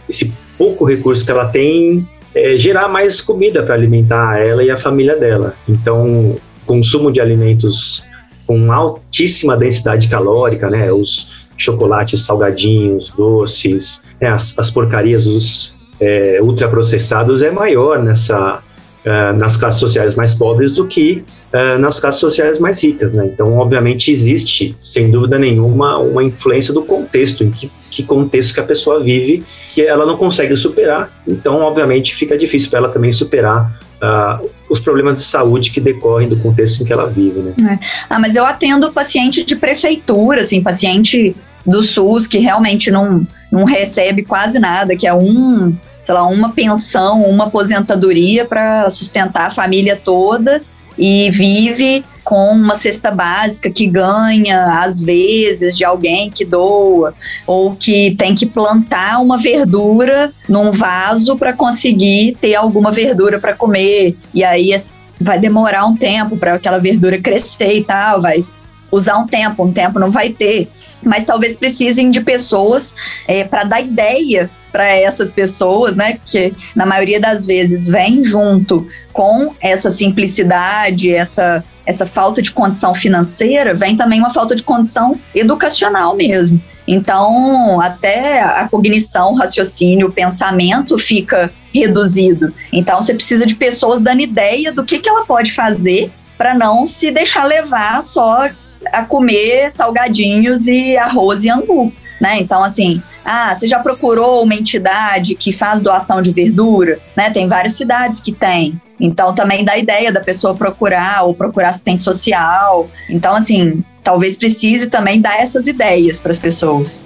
esse 0.07 0.31
pouco 0.57 0.85
recurso 0.85 1.25
que 1.25 1.31
ela 1.31 1.47
tem, 1.47 2.07
é, 2.33 2.57
gerar 2.57 2.87
mais 2.87 3.19
comida 3.19 3.63
para 3.63 3.73
alimentar 3.73 4.39
ela 4.39 4.63
e 4.63 4.71
a 4.71 4.77
família 4.77 5.17
dela. 5.17 5.55
Então, 5.67 6.37
consumo 6.65 7.11
de 7.11 7.19
alimentos 7.19 8.03
com 8.47 8.71
altíssima 8.71 9.57
densidade 9.57 10.07
calórica, 10.07 10.69
né? 10.69 10.93
Os 10.93 11.41
chocolates 11.57 12.23
salgadinhos, 12.23 13.11
doces, 13.11 14.05
né? 14.19 14.29
as, 14.29 14.57
as 14.57 14.71
porcarias, 14.71 15.27
os 15.27 15.75
é, 16.01 16.39
ultraprocessados 16.41 17.43
é 17.43 17.51
maior 17.51 18.01
nessa 18.03 18.61
ah, 19.03 19.33
nas 19.33 19.57
classes 19.57 19.79
sociais 19.79 20.13
mais 20.13 20.35
pobres 20.35 20.73
do 20.73 20.85
que 20.85 21.25
ah, 21.51 21.75
nas 21.79 21.99
classes 21.99 22.19
sociais 22.21 22.59
mais 22.59 22.83
ricas, 22.83 23.13
né? 23.13 23.25
Então, 23.25 23.57
obviamente, 23.57 24.11
existe, 24.11 24.75
sem 24.79 25.09
dúvida 25.09 25.39
nenhuma, 25.39 25.97
uma 25.97 26.23
influência 26.23 26.71
do 26.71 26.83
contexto, 26.83 27.43
em 27.43 27.49
que, 27.49 27.71
que 27.89 28.03
contexto 28.03 28.53
que 28.53 28.59
a 28.59 28.63
pessoa 28.63 28.99
vive, 28.99 29.43
que 29.73 29.81
ela 29.81 30.05
não 30.05 30.17
consegue 30.17 30.55
superar. 30.55 31.11
Então, 31.27 31.61
obviamente, 31.61 32.15
fica 32.15 32.37
difícil 32.37 32.69
para 32.69 32.77
ela 32.77 32.89
também 32.89 33.11
superar 33.11 33.79
ah, 33.99 34.39
os 34.69 34.79
problemas 34.79 35.15
de 35.15 35.21
saúde 35.21 35.71
que 35.71 35.81
decorrem 35.81 36.29
do 36.29 36.37
contexto 36.37 36.83
em 36.83 36.85
que 36.85 36.93
ela 36.93 37.07
vive, 37.07 37.39
né? 37.39 37.79
Ah, 38.07 38.19
mas 38.19 38.35
eu 38.35 38.45
atendo 38.45 38.91
paciente 38.91 39.43
de 39.43 39.55
prefeitura, 39.55 40.41
assim, 40.41 40.61
paciente 40.61 41.35
do 41.65 41.83
SUS 41.83 42.27
que 42.27 42.37
realmente 42.37 42.91
não, 42.91 43.25
não 43.51 43.63
recebe 43.63 44.21
quase 44.21 44.59
nada, 44.59 44.95
que 44.95 45.07
é 45.07 45.13
um, 45.13 45.75
sei 46.03 46.13
lá, 46.13 46.25
uma 46.25 46.51
pensão, 46.51 47.21
uma 47.23 47.45
aposentadoria 47.45 48.45
para 48.45 48.89
sustentar 48.89 49.47
a 49.47 49.51
família 49.51 49.95
toda 49.95 50.61
e 50.97 51.29
vive 51.31 52.03
com 52.23 52.51
uma 52.51 52.75
cesta 52.75 53.11
básica 53.11 53.69
que 53.69 53.87
ganha 53.87 54.83
às 54.83 55.01
vezes 55.01 55.75
de 55.75 55.83
alguém 55.83 56.29
que 56.29 56.45
doa 56.45 57.13
ou 57.47 57.75
que 57.75 58.15
tem 58.15 58.35
que 58.35 58.45
plantar 58.45 59.19
uma 59.21 59.37
verdura 59.37 60.31
num 60.47 60.71
vaso 60.71 61.35
para 61.35 61.53
conseguir 61.53 62.37
ter 62.39 62.55
alguma 62.55 62.91
verdura 62.91 63.39
para 63.39 63.53
comer. 63.53 64.15
E 64.33 64.43
aí 64.43 64.73
vai 65.19 65.39
demorar 65.39 65.85
um 65.85 65.95
tempo 65.95 66.37
para 66.37 66.55
aquela 66.55 66.77
verdura 66.77 67.19
crescer 67.19 67.77
e 67.77 67.83
tal, 67.83 68.21
vai 68.21 68.45
usar 68.91 69.17
um 69.17 69.27
tempo, 69.27 69.63
um 69.63 69.71
tempo 69.71 69.99
não 69.99 70.11
vai 70.11 70.29
ter, 70.29 70.69
mas 71.01 71.23
talvez 71.23 71.55
precisem 71.55 72.11
de 72.11 72.21
pessoas 72.21 72.95
é, 73.27 73.43
para 73.43 73.63
dar 73.63 73.81
ideia 73.81 74.49
para 74.71 74.85
essas 74.87 75.31
pessoas, 75.31 75.95
né? 75.95 76.19
Que 76.25 76.53
na 76.75 76.85
maioria 76.85 77.19
das 77.19 77.45
vezes 77.45 77.87
vem 77.87 78.23
junto 78.23 78.87
com 79.11 79.53
essa 79.59 79.89
simplicidade, 79.89 81.13
essa, 81.13 81.63
essa 81.85 82.05
falta 82.05 82.41
de 82.41 82.51
condição 82.51 82.95
financeira, 82.95 83.73
vem 83.73 83.95
também 83.95 84.19
uma 84.19 84.29
falta 84.29 84.55
de 84.55 84.63
condição 84.63 85.19
educacional 85.35 86.15
mesmo. 86.15 86.61
Então, 86.87 87.79
até 87.79 88.41
a 88.41 88.67
cognição, 88.67 89.33
o 89.33 89.35
raciocínio, 89.35 90.07
o 90.07 90.11
pensamento 90.11 90.97
fica 90.97 91.51
reduzido. 91.73 92.53
Então, 92.71 93.01
você 93.01 93.13
precisa 93.13 93.45
de 93.45 93.55
pessoas 93.55 94.01
dando 94.01 94.21
ideia 94.21 94.71
do 94.71 94.83
que, 94.83 94.99
que 94.99 95.09
ela 95.09 95.25
pode 95.25 95.53
fazer 95.53 96.11
para 96.37 96.53
não 96.53 96.85
se 96.85 97.11
deixar 97.11 97.45
levar 97.45 98.01
só 98.01 98.49
a 98.91 99.05
comer 99.05 99.69
salgadinhos 99.69 100.67
e 100.67 100.97
arroz 100.97 101.43
e 101.43 101.49
angu, 101.49 101.93
né? 102.19 102.37
Então, 102.39 102.63
assim, 102.63 103.01
ah, 103.23 103.53
você 103.53 103.67
já 103.67 103.79
procurou 103.79 104.43
uma 104.43 104.55
entidade 104.55 105.35
que 105.35 105.51
faz 105.51 105.81
doação 105.81 106.21
de 106.21 106.31
verdura, 106.31 106.99
né? 107.15 107.29
Tem 107.29 107.47
várias 107.47 107.73
cidades 107.73 108.19
que 108.19 108.31
tem. 108.31 108.79
Então, 108.99 109.33
também 109.33 109.65
dá 109.65 109.77
ideia 109.77 110.11
da 110.11 110.19
pessoa 110.19 110.55
procurar 110.55 111.23
ou 111.23 111.33
procurar 111.33 111.69
assistente 111.69 112.03
social. 112.03 112.89
Então, 113.09 113.35
assim, 113.35 113.83
talvez 114.03 114.37
precise 114.37 114.87
também 114.87 115.19
dar 115.19 115.39
essas 115.39 115.67
ideias 115.67 116.21
para 116.21 116.31
as 116.31 116.39
pessoas. 116.39 117.03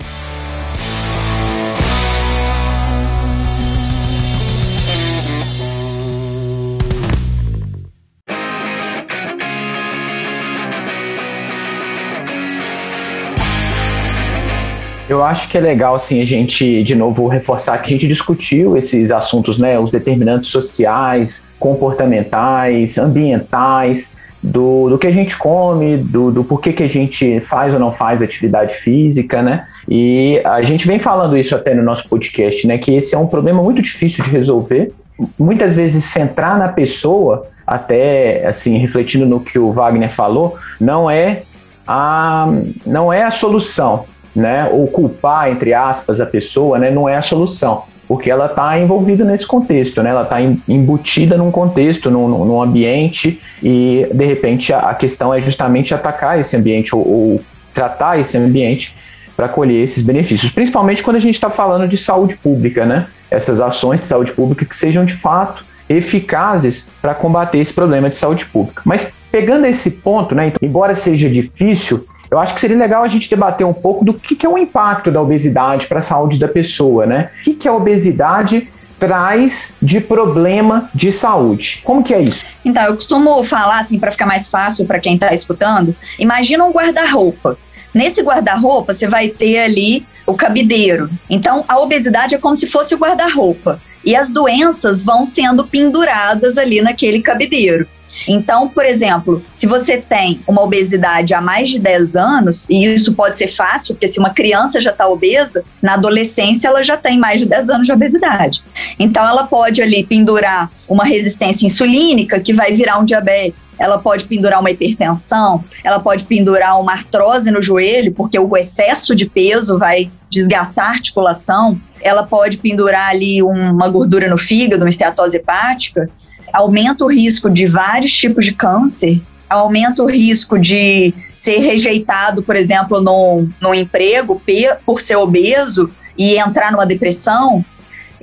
Acho 15.25 15.49
que 15.49 15.57
é 15.57 15.61
legal, 15.61 15.95
assim, 15.95 16.21
a 16.21 16.25
gente, 16.25 16.83
de 16.83 16.95
novo, 16.95 17.27
reforçar 17.27 17.77
que 17.79 17.85
a 17.85 17.89
gente 17.89 18.07
discutiu 18.07 18.77
esses 18.77 19.11
assuntos, 19.11 19.57
né? 19.57 19.77
Os 19.79 19.91
determinantes 19.91 20.49
sociais, 20.49 21.49
comportamentais, 21.59 22.97
ambientais, 22.97 24.15
do, 24.45 24.89
do 24.89 24.97
que 24.99 25.07
a 25.07 25.11
gente 25.11 25.35
come, 25.37 25.97
do, 25.97 26.31
do 26.31 26.43
porquê 26.43 26.71
que 26.71 26.83
a 26.83 26.87
gente 26.87 27.41
faz 27.41 27.73
ou 27.73 27.79
não 27.79 27.91
faz 27.91 28.21
atividade 28.21 28.75
física, 28.75 29.41
né? 29.41 29.65
E 29.89 30.39
a 30.45 30.61
gente 30.61 30.87
vem 30.87 30.99
falando 30.99 31.35
isso 31.35 31.55
até 31.55 31.73
no 31.73 31.81
nosso 31.81 32.07
podcast, 32.07 32.67
né? 32.67 32.77
Que 32.77 32.95
esse 32.95 33.15
é 33.15 33.17
um 33.17 33.27
problema 33.27 33.61
muito 33.63 33.81
difícil 33.81 34.23
de 34.23 34.29
resolver. 34.29 34.93
Muitas 35.37 35.75
vezes 35.75 36.03
centrar 36.03 36.59
na 36.59 36.67
pessoa, 36.67 37.47
até 37.65 38.45
assim, 38.45 38.77
refletindo 38.77 39.25
no 39.25 39.39
que 39.39 39.57
o 39.57 39.71
Wagner 39.71 40.11
falou, 40.11 40.57
não 40.79 41.09
é 41.09 41.41
a, 41.87 42.47
não 42.85 43.11
é 43.11 43.23
a 43.23 43.31
solução, 43.31 44.05
né? 44.35 44.69
Ou 44.71 44.87
culpar, 44.87 45.49
entre 45.49 45.73
aspas, 45.73 46.19
a 46.19 46.25
pessoa, 46.25 46.77
né? 46.77 46.91
Não 46.91 47.07
é 47.07 47.15
a 47.15 47.21
solução 47.21 47.83
porque 48.07 48.29
ela 48.29 48.45
está 48.45 48.77
envolvida 48.79 49.25
nesse 49.25 49.47
contexto, 49.47 50.01
né? 50.03 50.11
Ela 50.11 50.23
está 50.23 50.39
embutida 50.41 51.37
num 51.37 51.51
contexto, 51.51 52.11
num, 52.11 52.27
num, 52.45 52.61
ambiente 52.61 53.41
e 53.61 54.07
de 54.13 54.25
repente 54.25 54.71
a, 54.71 54.93
questão 54.93 55.33
é 55.33 55.41
justamente 55.41 55.93
atacar 55.93 56.39
esse 56.39 56.55
ambiente 56.55 56.95
ou, 56.95 57.01
ou 57.01 57.41
tratar 57.73 58.19
esse 58.19 58.37
ambiente 58.37 58.95
para 59.35 59.49
colher 59.49 59.83
esses 59.83 60.03
benefícios, 60.03 60.51
principalmente 60.51 61.03
quando 61.03 61.17
a 61.17 61.19
gente 61.19 61.35
está 61.35 61.49
falando 61.49 61.87
de 61.87 61.97
saúde 61.97 62.37
pública, 62.37 62.85
né? 62.85 63.07
Essas 63.29 63.59
ações 63.59 64.01
de 64.01 64.07
saúde 64.07 64.31
pública 64.31 64.63
que 64.65 64.75
sejam 64.75 65.03
de 65.03 65.13
fato 65.13 65.65
eficazes 65.89 66.91
para 67.01 67.13
combater 67.13 67.59
esse 67.59 67.73
problema 67.73 68.09
de 68.09 68.17
saúde 68.17 68.45
pública. 68.45 68.81
Mas 68.85 69.13
pegando 69.31 69.65
esse 69.65 69.91
ponto, 69.91 70.33
né? 70.33 70.47
Então, 70.47 70.59
embora 70.61 70.95
seja 70.95 71.29
difícil, 71.29 72.05
eu 72.29 72.39
acho 72.39 72.53
que 72.53 72.61
seria 72.61 72.77
legal 72.77 73.03
a 73.03 73.07
gente 73.07 73.29
debater 73.29 73.65
um 73.65 73.73
pouco 73.73 74.03
do 74.03 74.13
que, 74.13 74.35
que 74.35 74.45
é 74.45 74.49
o 74.49 74.57
impacto 74.57 75.11
da 75.11 75.21
obesidade 75.21 75.87
para 75.87 75.99
a 75.99 76.01
saúde 76.01 76.39
da 76.39 76.47
pessoa, 76.47 77.05
né? 77.05 77.29
O 77.39 77.43
que, 77.43 77.53
que 77.53 77.67
a 77.67 77.73
obesidade 77.73 78.67
traz 78.99 79.73
de 79.81 79.99
problema 79.99 80.89
de 80.93 81.11
saúde. 81.11 81.81
Como 81.83 82.03
que 82.03 82.13
é 82.13 82.21
isso? 82.21 82.45
Então, 82.63 82.83
eu 82.85 82.93
costumo 82.93 83.43
falar 83.43 83.79
assim 83.79 83.99
para 83.99 84.11
ficar 84.11 84.25
mais 84.25 84.47
fácil 84.49 84.85
para 84.85 84.99
quem 84.99 85.15
está 85.15 85.33
escutando. 85.33 85.95
Imagina 86.17 86.63
um 86.63 86.71
guarda-roupa. 86.71 87.57
Nesse 87.93 88.21
guarda-roupa 88.21 88.93
você 88.93 89.07
vai 89.07 89.29
ter 89.29 89.59
ali 89.59 90.05
o 90.25 90.33
cabideiro. 90.33 91.09
Então, 91.29 91.63
a 91.67 91.79
obesidade 91.79 92.35
é 92.35 92.37
como 92.37 92.55
se 92.55 92.67
fosse 92.67 92.95
o 92.95 92.97
guarda-roupa. 92.97 93.81
E 94.03 94.15
as 94.15 94.29
doenças 94.29 95.03
vão 95.03 95.25
sendo 95.25 95.67
penduradas 95.67 96.57
ali 96.57 96.81
naquele 96.81 97.21
cabideiro. 97.21 97.87
Então, 98.27 98.67
por 98.67 98.85
exemplo, 98.85 99.43
se 99.53 99.67
você 99.67 99.97
tem 99.97 100.41
uma 100.47 100.61
obesidade 100.61 101.33
há 101.33 101.41
mais 101.41 101.69
de 101.69 101.79
10 101.79 102.15
anos, 102.15 102.69
e 102.69 102.85
isso 102.85 103.13
pode 103.13 103.37
ser 103.37 103.47
fácil, 103.47 103.95
porque 103.95 104.07
se 104.07 104.19
uma 104.19 104.33
criança 104.33 104.79
já 104.79 104.91
está 104.91 105.07
obesa, 105.07 105.63
na 105.81 105.93
adolescência 105.93 106.67
ela 106.67 106.83
já 106.83 106.97
tem 106.97 107.17
mais 107.17 107.41
de 107.41 107.47
10 107.47 107.69
anos 107.69 107.87
de 107.87 107.93
obesidade. 107.93 108.63
Então, 108.97 109.27
ela 109.27 109.45
pode 109.45 109.81
ali 109.81 110.03
pendurar 110.03 110.71
uma 110.87 111.03
resistência 111.03 111.65
insulínica 111.65 112.39
que 112.39 112.53
vai 112.53 112.73
virar 112.73 112.99
um 112.99 113.05
diabetes. 113.05 113.73
Ela 113.77 113.97
pode 113.97 114.25
pendurar 114.25 114.59
uma 114.59 114.69
hipertensão, 114.69 115.63
ela 115.83 115.99
pode 115.99 116.25
pendurar 116.25 116.79
uma 116.79 116.91
artrose 116.91 117.49
no 117.51 117.61
joelho, 117.61 118.13
porque 118.13 118.37
o 118.37 118.55
excesso 118.55 119.15
de 119.15 119.25
peso 119.25 119.77
vai 119.77 120.11
desgastar 120.29 120.87
a 120.87 120.91
articulação. 120.91 121.79
Ela 122.01 122.23
pode 122.23 122.57
pendurar 122.57 123.09
ali 123.09 123.41
uma 123.41 123.87
gordura 123.87 124.29
no 124.29 124.37
fígado, 124.37 124.83
uma 124.83 124.89
esteatose 124.89 125.37
hepática 125.37 126.09
aumenta 126.53 127.03
o 127.03 127.09
risco 127.09 127.49
de 127.49 127.67
vários 127.67 128.11
tipos 128.11 128.45
de 128.45 128.53
câncer, 128.53 129.21
aumenta 129.49 130.03
o 130.03 130.07
risco 130.07 130.57
de 130.57 131.13
ser 131.33 131.59
rejeitado, 131.59 132.43
por 132.43 132.55
exemplo, 132.55 133.01
no 133.01 133.73
emprego 133.73 134.41
por 134.85 135.01
ser 135.01 135.15
obeso 135.15 135.91
e 136.17 136.37
entrar 136.37 136.71
numa 136.71 136.85
depressão. 136.85 137.63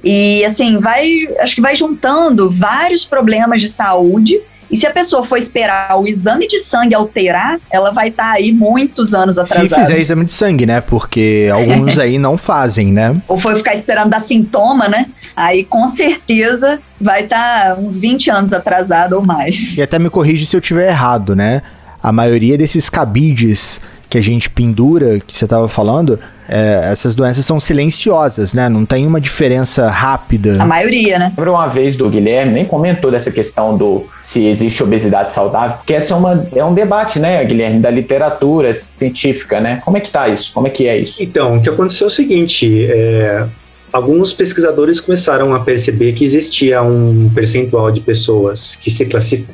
E 0.04 0.44
assim, 0.44 0.80
vai, 0.80 1.28
acho 1.38 1.54
que 1.54 1.60
vai 1.60 1.76
juntando 1.76 2.50
vários 2.50 3.04
problemas 3.04 3.60
de 3.60 3.68
saúde 3.68 4.40
e 4.72 4.76
se 4.76 4.86
a 4.86 4.90
pessoa 4.90 5.22
for 5.22 5.36
esperar 5.36 6.00
o 6.00 6.06
exame 6.06 6.48
de 6.48 6.58
sangue 6.58 6.94
alterar, 6.94 7.60
ela 7.70 7.90
vai 7.90 8.08
estar 8.08 8.24
tá 8.24 8.30
aí 8.32 8.52
muitos 8.52 9.12
anos 9.12 9.38
atrasada. 9.38 9.68
Se 9.68 9.74
fizer 9.74 9.98
exame 9.98 10.24
de 10.24 10.32
sangue, 10.32 10.64
né? 10.64 10.80
Porque 10.80 11.50
alguns 11.52 11.98
aí 12.00 12.18
não 12.18 12.38
fazem, 12.38 12.90
né? 12.90 13.20
Ou 13.28 13.36
foi 13.36 13.54
ficar 13.54 13.74
esperando 13.74 14.08
dar 14.08 14.20
sintoma, 14.20 14.88
né? 14.88 15.10
Aí 15.36 15.62
com 15.62 15.86
certeza 15.88 16.80
vai 16.98 17.24
estar 17.24 17.74
tá 17.74 17.80
uns 17.80 17.98
20 17.98 18.30
anos 18.30 18.52
atrasado 18.54 19.12
ou 19.12 19.22
mais. 19.22 19.76
E 19.76 19.82
até 19.82 19.98
me 19.98 20.08
corrige 20.08 20.46
se 20.46 20.56
eu 20.56 20.60
tiver 20.60 20.88
errado, 20.88 21.36
né? 21.36 21.60
A 22.02 22.10
maioria 22.10 22.56
desses 22.56 22.88
cabides 22.88 23.78
que 24.08 24.16
a 24.16 24.22
gente 24.22 24.48
pendura, 24.48 25.20
que 25.20 25.34
você 25.34 25.44
estava 25.44 25.68
falando, 25.68 26.18
é, 26.52 26.90
essas 26.92 27.14
doenças 27.14 27.46
são 27.46 27.58
silenciosas, 27.58 28.52
né? 28.52 28.68
Não 28.68 28.84
tem 28.84 29.06
uma 29.06 29.18
diferença 29.18 29.88
rápida. 29.88 30.62
A 30.62 30.66
maioria, 30.66 31.18
né? 31.18 31.32
Lembra 31.34 31.52
uma 31.52 31.66
vez 31.66 31.96
do 31.96 32.10
Guilherme, 32.10 32.52
nem 32.52 32.66
comentou 32.66 33.10
dessa 33.10 33.30
questão 33.30 33.74
do 33.74 34.06
se 34.20 34.46
existe 34.46 34.82
obesidade 34.82 35.32
saudável, 35.32 35.78
porque 35.78 35.94
essa 35.94 36.12
é, 36.12 36.16
uma, 36.16 36.46
é 36.54 36.62
um 36.62 36.74
debate, 36.74 37.18
né, 37.18 37.42
Guilherme, 37.42 37.80
da 37.80 37.90
literatura 37.90 38.70
científica, 38.96 39.60
né? 39.60 39.80
Como 39.82 39.96
é 39.96 40.00
que 40.00 40.10
tá 40.10 40.28
isso? 40.28 40.52
Como 40.52 40.66
é 40.66 40.70
que 40.70 40.86
é 40.86 40.98
isso? 40.98 41.22
Então, 41.22 41.56
o 41.56 41.62
que 41.62 41.70
aconteceu 41.70 42.06
é 42.06 42.08
o 42.08 42.10
seguinte, 42.10 42.84
é, 42.84 43.46
alguns 43.92 44.32
pesquisadores 44.32 44.98
começaram 44.98 45.54
a 45.54 45.60
perceber 45.60 46.12
que 46.14 46.24
existia 46.24 46.82
um 46.82 47.28
percentual 47.28 47.90
de 47.90 48.00
pessoas 48.00 48.74
que 48.74 48.90
se 48.90 49.04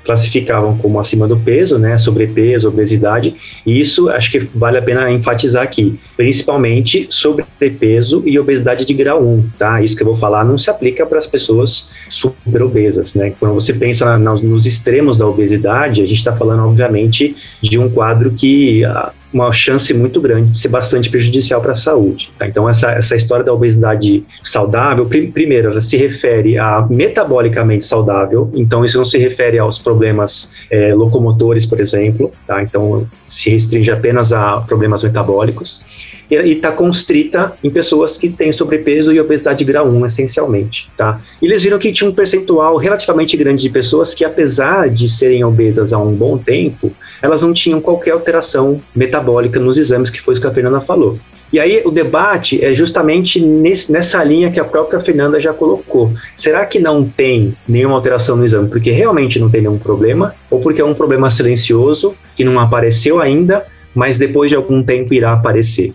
classificavam 0.05 0.79
como 0.79 1.01
acima 1.01 1.27
do 1.27 1.37
peso, 1.37 1.79
né, 1.79 1.98
sobrepeso, 1.98 2.68
obesidade, 2.68 3.35
e 3.66 3.81
isso 3.81 4.09
acho 4.09 4.31
que 4.31 4.38
vale 4.38 4.79
a 4.79 4.83
pena 4.83 5.11
enfatizar 5.11 5.62
aqui, 5.62 5.98
principalmente 6.16 7.07
sobrepeso 7.11 8.22
e 8.24 8.38
obesidade 8.38 8.85
de 8.85 8.94
grau 8.94 9.22
1, 9.22 9.48
tá? 9.59 9.83
Isso 9.83 9.96
que 9.96 10.03
eu 10.03 10.07
vou 10.07 10.16
falar 10.16 10.44
não 10.44 10.57
se 10.57 10.70
aplica 10.70 11.05
para 11.05 11.18
as 11.18 11.27
pessoas 11.27 11.90
super 12.09 12.62
obesas, 12.62 13.14
né? 13.14 13.33
Quando 13.40 13.55
você 13.55 13.72
pensa 13.72 14.18
na, 14.18 14.35
nos 14.35 14.66
extremos 14.66 15.18
da 15.18 15.27
obesidade, 15.27 16.03
a 16.03 16.07
gente 16.07 16.18
está 16.18 16.35
falando, 16.37 16.62
obviamente, 16.64 17.35
de 17.61 17.79
um 17.79 17.90
quadro 17.90 18.31
que 18.31 18.85
uma 19.33 19.53
chance 19.53 19.93
muito 19.93 20.21
grande 20.21 20.51
de 20.51 20.59
ser 20.59 20.69
bastante 20.69 21.11
prejudicial 21.11 21.61
para 21.61 21.73
a 21.73 21.75
saúde. 21.75 22.33
Tá? 22.38 22.47
Então, 22.47 22.69
essa, 22.69 22.91
essa 22.93 23.14
história 23.14 23.45
da 23.45 23.53
obesidade 23.53 24.25
saudável, 24.43 25.07
pr 25.07 25.31
primeiro, 25.33 25.71
ela 25.71 25.81
se 25.81 25.97
refere 25.97 26.59
a 26.59 26.87
metabolicamente 26.88 27.85
saudável, 27.85 28.51
então 28.55 28.85
isso 28.85 28.97
não 28.97 29.05
se 29.05 29.19
refere 29.19 29.59
aos 29.59 29.79
problemas 29.79 30.55
é, 30.71 30.95
locomotores, 30.95 31.67
por 31.67 31.81
exemplo, 31.81 32.33
tá? 32.47 32.62
então 32.62 33.07
se 33.27 33.51
restringe 33.51 33.91
apenas 33.91 34.33
a 34.33 34.61
problemas 34.61 35.03
metabólicos 35.03 35.83
e 36.31 36.35
está 36.53 36.71
constrita 36.71 37.55
em 37.62 37.71
pessoas 37.71 38.19
que 38.19 38.29
têm 38.29 38.53
sobrepeso 38.53 39.12
e 39.12 39.21
obesidade 39.21 39.64
grau 39.64 39.88
1, 39.88 40.07
essencialmente, 40.07 40.91
tá? 40.97 41.21
E 41.41 41.47
eles 41.47 41.62
viram 41.62 41.79
que 41.79 41.93
tinha 41.93 42.09
um 42.09 42.14
percentual 42.14 42.77
relativamente 42.77 43.37
grande 43.37 43.62
de 43.62 43.71
pessoas 43.71 44.14
que, 44.14 44.25
apesar 44.25 44.91
de 44.91 45.09
serem 45.09 45.45
obesas 45.45 45.93
há 45.93 45.99
um 45.99 46.12
bom 46.12 46.37
tempo, 46.37 46.93
elas 47.23 47.43
não 47.43 47.53
tinham 47.53 47.81
qualquer 47.81 48.12
alteração 48.12 48.81
metabólica 48.95 49.59
nos 49.59 49.79
exames, 49.79 50.11
que 50.11 50.21
foi 50.21 50.33
isso 50.33 50.41
que 50.41 50.47
a 50.47 50.53
Fernanda 50.53 50.81
falou. 50.81 51.19
E 51.51 51.59
aí 51.59 51.81
o 51.83 51.91
debate 51.91 52.62
é 52.62 52.75
justamente 52.75 53.41
nesse, 53.41 53.91
nessa 53.91 54.23
linha 54.23 54.51
que 54.51 54.61
a 54.61 54.64
própria 54.64 55.01
Fernanda 55.01 55.41
já 55.41 55.53
colocou. 55.53 56.12
Será 56.37 56.67
que 56.67 56.79
não 56.79 57.05
tem 57.09 57.57
nenhuma 57.67 57.95
alteração 57.95 58.37
no 58.37 58.45
exame 58.45 58.69
porque 58.69 58.91
realmente 58.91 59.38
não 59.38 59.49
tem 59.49 59.62
nenhum 59.62 59.79
problema? 59.79 60.35
Ou 60.51 60.61
porque 60.61 60.83
é 60.83 60.85
um 60.85 60.93
problema 60.93 61.31
silencioso 61.31 62.14
que 62.37 62.45
não 62.45 62.61
apareceu 62.61 63.19
ainda, 63.19 63.64
mas 63.95 64.19
depois 64.19 64.51
de 64.51 64.57
algum 64.57 64.83
tempo 64.83 65.14
irá 65.14 65.33
aparecer? 65.33 65.95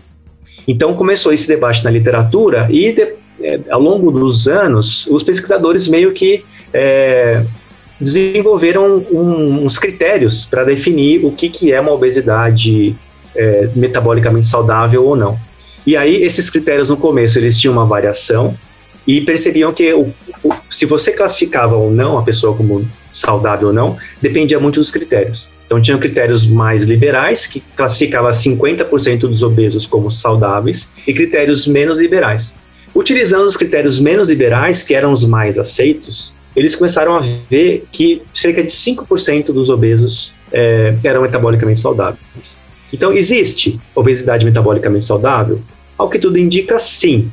Então 0.66 0.94
começou 0.94 1.32
esse 1.32 1.46
debate 1.46 1.84
na 1.84 1.90
literatura 1.90 2.66
e 2.70 2.92
de, 2.92 3.14
é, 3.40 3.60
ao 3.70 3.80
longo 3.80 4.10
dos 4.10 4.48
anos 4.48 5.06
os 5.08 5.22
pesquisadores 5.22 5.88
meio 5.88 6.12
que 6.12 6.44
é, 6.72 7.44
desenvolveram 8.00 9.04
um, 9.10 9.64
uns 9.64 9.78
critérios 9.78 10.44
para 10.44 10.64
definir 10.64 11.24
o 11.24 11.32
que, 11.32 11.48
que 11.48 11.72
é 11.72 11.80
uma 11.80 11.92
obesidade 11.92 12.96
é, 13.34 13.68
metabolicamente 13.74 14.46
saudável 14.46 15.04
ou 15.04 15.16
não. 15.16 15.38
E 15.86 15.96
aí 15.96 16.22
esses 16.22 16.48
critérios 16.48 16.88
no 16.88 16.96
começo 16.96 17.38
eles 17.38 17.58
tinham 17.58 17.74
uma 17.74 17.84
variação 17.84 18.56
e 19.06 19.20
percebiam 19.20 19.72
que 19.72 19.92
o, 19.92 20.12
o, 20.42 20.52
se 20.68 20.86
você 20.86 21.12
classificava 21.12 21.76
ou 21.76 21.90
não 21.90 22.18
a 22.18 22.22
pessoa 22.22 22.56
como 22.56 22.88
saudável 23.12 23.68
ou 23.68 23.74
não 23.74 23.96
dependia 24.20 24.58
muito 24.58 24.80
dos 24.80 24.90
critérios. 24.90 25.50
Então, 25.66 25.80
tinham 25.80 25.98
critérios 25.98 26.46
mais 26.46 26.82
liberais, 26.82 27.46
que 27.46 27.60
classificava 27.74 28.30
50% 28.30 29.20
dos 29.20 29.42
obesos 29.42 29.86
como 29.86 30.10
saudáveis, 30.10 30.92
e 31.06 31.12
critérios 31.14 31.66
menos 31.66 31.98
liberais. 31.98 32.54
Utilizando 32.94 33.46
os 33.46 33.56
critérios 33.56 33.98
menos 33.98 34.28
liberais, 34.28 34.82
que 34.82 34.94
eram 34.94 35.10
os 35.10 35.24
mais 35.24 35.58
aceitos, 35.58 36.34
eles 36.54 36.76
começaram 36.76 37.16
a 37.16 37.20
ver 37.50 37.84
que 37.90 38.22
cerca 38.32 38.62
de 38.62 38.68
5% 38.68 39.46
dos 39.46 39.68
obesos 39.68 40.32
é, 40.52 40.94
eram 41.02 41.22
metabolicamente 41.22 41.80
saudáveis. 41.80 42.60
Então, 42.92 43.12
existe 43.12 43.80
obesidade 43.94 44.44
metabolicamente 44.44 45.04
saudável? 45.04 45.60
Ao 45.98 46.08
que 46.08 46.18
tudo 46.18 46.38
indica, 46.38 46.78
sim. 46.78 47.30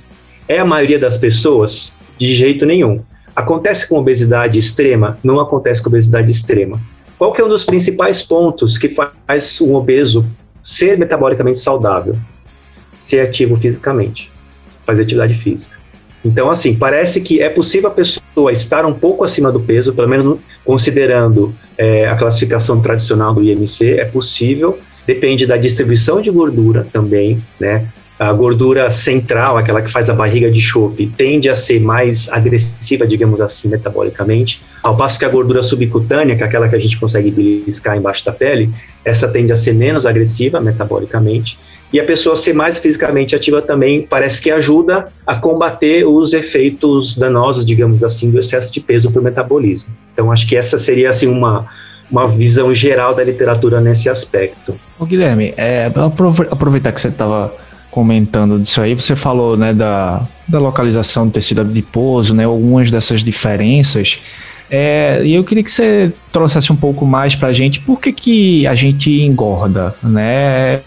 É 0.47 0.57
a 0.57 0.65
maioria 0.65 0.97
das 0.97 1.17
pessoas? 1.17 1.93
De 2.17 2.33
jeito 2.33 2.65
nenhum. 2.65 3.01
Acontece 3.35 3.87
com 3.87 3.97
obesidade 3.97 4.57
extrema? 4.57 5.17
Não 5.23 5.39
acontece 5.39 5.81
com 5.81 5.89
obesidade 5.89 6.31
extrema. 6.31 6.81
Qual 7.21 7.31
que 7.31 7.39
é 7.39 7.45
um 7.45 7.47
dos 7.47 7.63
principais 7.63 8.23
pontos 8.23 8.79
que 8.79 8.89
faz 8.89 9.61
um 9.61 9.75
obeso 9.75 10.25
ser 10.63 10.97
metabolicamente 10.97 11.59
saudável? 11.59 12.17
ser 12.99 13.19
ativo 13.19 13.55
fisicamente, 13.55 14.31
fazer 14.85 15.03
atividade 15.03 15.35
física. 15.35 15.77
Então, 16.25 16.49
assim, 16.49 16.75
parece 16.75 17.21
que 17.21 17.39
é 17.39 17.47
possível 17.47 17.89
a 17.89 17.93
pessoa 17.93 18.51
estar 18.51 18.87
um 18.87 18.93
pouco 18.93 19.23
acima 19.23 19.51
do 19.51 19.59
peso, 19.59 19.93
pelo 19.93 20.07
menos 20.07 20.39
considerando 20.65 21.53
é, 21.77 22.07
a 22.07 22.15
classificação 22.15 22.81
tradicional 22.81 23.35
do 23.35 23.43
IMC, 23.43 23.99
é 23.99 24.05
possível, 24.05 24.79
depende 25.05 25.45
da 25.45 25.57
distribuição 25.57 26.21
de 26.21 26.31
gordura 26.31 26.87
também, 26.91 27.43
né? 27.59 27.87
A 28.21 28.31
gordura 28.33 28.91
central, 28.91 29.57
aquela 29.57 29.81
que 29.81 29.89
faz 29.89 30.07
a 30.07 30.13
barriga 30.13 30.51
de 30.51 30.61
chope, 30.61 31.07
tende 31.07 31.49
a 31.49 31.55
ser 31.55 31.79
mais 31.79 32.29
agressiva, 32.29 33.07
digamos 33.07 33.41
assim, 33.41 33.67
metabolicamente, 33.67 34.61
ao 34.83 34.95
passo 34.95 35.17
que 35.17 35.25
a 35.25 35.29
gordura 35.29 35.63
subcutânea, 35.63 36.35
que 36.35 36.43
é 36.43 36.45
aquela 36.45 36.69
que 36.69 36.75
a 36.75 36.79
gente 36.79 36.99
consegue 36.99 37.31
beliscar 37.31 37.97
embaixo 37.97 38.23
da 38.23 38.31
pele, 38.31 38.69
essa 39.03 39.27
tende 39.27 39.51
a 39.51 39.55
ser 39.55 39.73
menos 39.73 40.05
agressiva 40.05 40.61
metabolicamente 40.61 41.57
e 41.91 41.99
a 41.99 42.05
pessoa 42.05 42.35
ser 42.35 42.53
mais 42.53 42.79
fisicamente 42.79 43.35
ativa 43.35 43.61
também 43.61 44.03
parece 44.03 44.41
que 44.41 44.49
ajuda 44.49 45.07
a 45.25 45.35
combater 45.35 46.05
os 46.05 46.31
efeitos 46.31 47.17
danosos, 47.17 47.65
digamos 47.65 48.03
assim, 48.03 48.29
do 48.29 48.39
excesso 48.39 48.71
de 48.71 48.79
peso 48.79 49.11
por 49.11 49.21
metabolismo. 49.21 49.89
Então, 50.13 50.31
acho 50.31 50.47
que 50.47 50.55
essa 50.55 50.77
seria 50.77 51.09
assim 51.09 51.27
uma 51.27 51.67
uma 52.09 52.27
visão 52.27 52.75
geral 52.75 53.15
da 53.15 53.23
literatura 53.23 53.79
nesse 53.79 54.09
aspecto. 54.09 54.77
Ô 54.99 55.05
Guilherme, 55.05 55.53
é, 55.55 55.89
aproveitar 56.49 56.91
que 56.91 56.99
você 56.99 57.07
estava 57.07 57.53
comentando 57.91 58.57
disso 58.57 58.81
aí, 58.81 58.95
você 58.95 59.15
falou 59.15 59.57
né, 59.57 59.73
da, 59.73 60.25
da 60.47 60.59
localização 60.59 61.27
do 61.27 61.33
tecido 61.33 61.61
adiposo, 61.61 62.33
né, 62.33 62.45
algumas 62.45 62.89
dessas 62.89 63.23
diferenças. 63.23 64.19
É, 64.69 65.21
e 65.25 65.35
eu 65.35 65.43
queria 65.43 65.63
que 65.63 65.69
você 65.69 66.09
trouxesse 66.31 66.71
um 66.71 66.77
pouco 66.77 67.05
mais 67.05 67.35
para 67.35 67.49
a 67.49 67.53
gente 67.53 67.81
por 67.81 67.99
que, 67.99 68.13
que 68.13 68.65
a 68.65 68.73
gente 68.73 69.21
engorda, 69.21 69.93
né? 70.01 70.79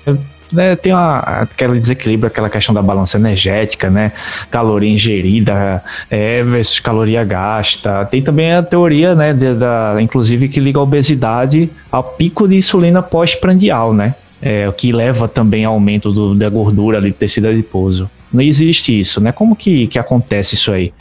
né, 0.51 0.77
tem 0.77 0.93
uma, 0.93 1.19
aquele 1.19 1.79
desequilíbrio, 1.79 2.29
aquela 2.29 2.49
questão 2.49 2.75
da 2.75 2.81
balança 2.81 3.19
energética, 3.19 3.91
né? 3.91 4.13
Caloria 4.51 4.91
ingerida 4.91 5.83
é, 6.11 6.43
versus 6.43 6.81
caloria 6.81 7.25
gasta. 7.25 8.07
Tem 8.07 8.23
também 8.23 8.55
a 8.55 8.63
teoria, 8.63 9.15
né, 9.15 9.33
de, 9.33 9.55
da, 9.55 9.97
inclusive, 10.01 10.49
que 10.49 10.61
liga 10.61 10.79
a 10.79 10.83
obesidade 10.83 11.69
ao 11.91 12.03
pico 12.03 12.49
de 12.49 12.57
insulina 12.57 13.03
pós-prandial, 13.03 13.93
né? 13.93 14.15
É, 14.45 14.69
o 14.69 14.73
que 14.75 14.93
leva 14.93 15.27
também 15.27 15.65
ao 15.65 15.73
aumento 15.73 16.13
do, 16.13 16.35
da 16.35 16.51
gordura 16.51 16.99
ali 16.99 17.11
do 17.11 17.17
tecido 17.17 17.49
adiposo. 17.49 18.11
Não 18.31 18.43
existe 18.43 19.01
isso, 19.01 19.19
né? 19.19 19.33
Como 19.33 19.57
que, 19.57 19.87
que 19.87 19.99
acontece 19.99 20.55
isso 20.55 20.71
aí? 20.71 20.93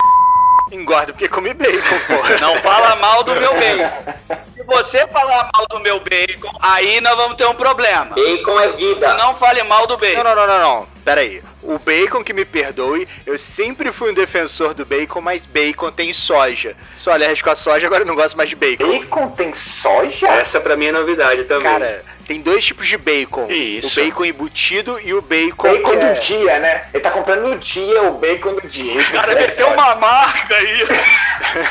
Engorda 0.72 1.12
porque 1.12 1.28
come 1.28 1.54
bacon, 1.54 2.00
pô. 2.08 2.14
Não 2.40 2.62
fala 2.62 2.96
mal 2.96 3.22
do 3.24 3.36
meu 3.36 3.54
bacon. 3.54 4.14
Se 4.56 4.64
você 4.64 5.06
falar 5.08 5.50
mal 5.54 5.66
do 5.70 5.80
meu 5.80 6.00
bacon, 6.00 6.56
aí 6.62 7.02
nós 7.02 7.18
vamos 7.18 7.36
ter 7.36 7.46
um 7.46 7.54
problema. 7.54 8.16
Bacon 8.16 8.60
é 8.60 8.70
vida. 8.70 9.14
Não 9.16 9.36
fale 9.36 9.62
mal 9.64 9.86
do 9.86 9.98
bacon. 9.98 10.24
Não, 10.24 10.36
não, 10.36 10.36
não, 10.36 10.48
não, 10.48 10.60
não. 10.60 10.88
Pera 11.04 11.20
aí. 11.20 11.44
O 11.62 11.78
bacon 11.78 12.24
que 12.24 12.34
me 12.34 12.46
perdoe, 12.46 13.08
eu 13.26 13.38
sempre 13.38 13.92
fui 13.92 14.12
um 14.12 14.14
defensor 14.14 14.74
do 14.74 14.86
bacon, 14.86 15.22
mas 15.22 15.46
bacon 15.46 15.92
tem 15.92 16.14
soja. 16.14 16.76
Sou 16.98 17.12
alérgico 17.12 17.50
a 17.50 17.56
soja, 17.56 17.88
agora 17.88 18.04
eu 18.04 18.08
não 18.08 18.16
gosto 18.16 18.38
mais 18.38 18.50
de 18.50 18.56
bacon. 18.56 19.00
Bacon 19.00 19.30
tem 19.32 19.54
soja? 19.82 20.28
Essa 20.28 20.60
pra 20.60 20.76
mim 20.76 20.88
é 20.88 20.92
novidade 20.92 21.44
também. 21.44 21.72
Cara, 21.72 22.04
tem 22.34 22.42
dois 22.42 22.66
tipos 22.66 22.88
de 22.88 22.98
bacon. 22.98 23.46
Isso. 23.48 24.00
O 24.00 24.04
bacon 24.04 24.26
embutido 24.26 25.00
e 25.00 25.14
o 25.14 25.22
bacon. 25.22 25.72
Bacon 25.72 25.94
é... 25.94 26.14
do 26.14 26.20
dia, 26.20 26.60
né? 26.60 26.86
Ele 26.92 27.04
tá 27.04 27.12
comprando 27.12 27.44
no 27.44 27.60
dia 27.60 28.02
o 28.02 28.18
bacon 28.18 28.56
do 28.56 28.68
dia. 28.68 29.00
O 29.00 29.12
cara 29.12 29.36
meteu 29.36 29.68
uma 29.68 29.94
marca 29.94 30.56
aí. 30.56 30.84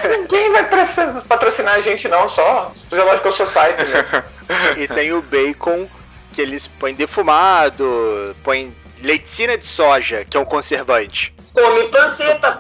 Ninguém 0.21 0.53
vai 0.53 0.65
patrocinar 1.27 1.75
a 1.75 1.81
gente, 1.81 2.07
não, 2.07 2.31
só 2.31 2.73
Zoological 2.89 3.33
Society. 3.33 3.83
Né? 3.83 4.25
e 4.79 4.87
tem 4.87 5.13
o 5.13 5.21
bacon 5.21 5.89
que 6.33 6.41
eles 6.41 6.69
põem 6.69 6.95
defumado, 6.95 8.37
põem 8.45 8.73
Leiticina 9.03 9.59
de 9.59 9.67
soja, 9.67 10.25
que 10.25 10.37
é 10.37 10.41
um 10.41 10.45
conservante. 10.45 11.32
Come 11.55 11.85
panceta. 11.89 12.59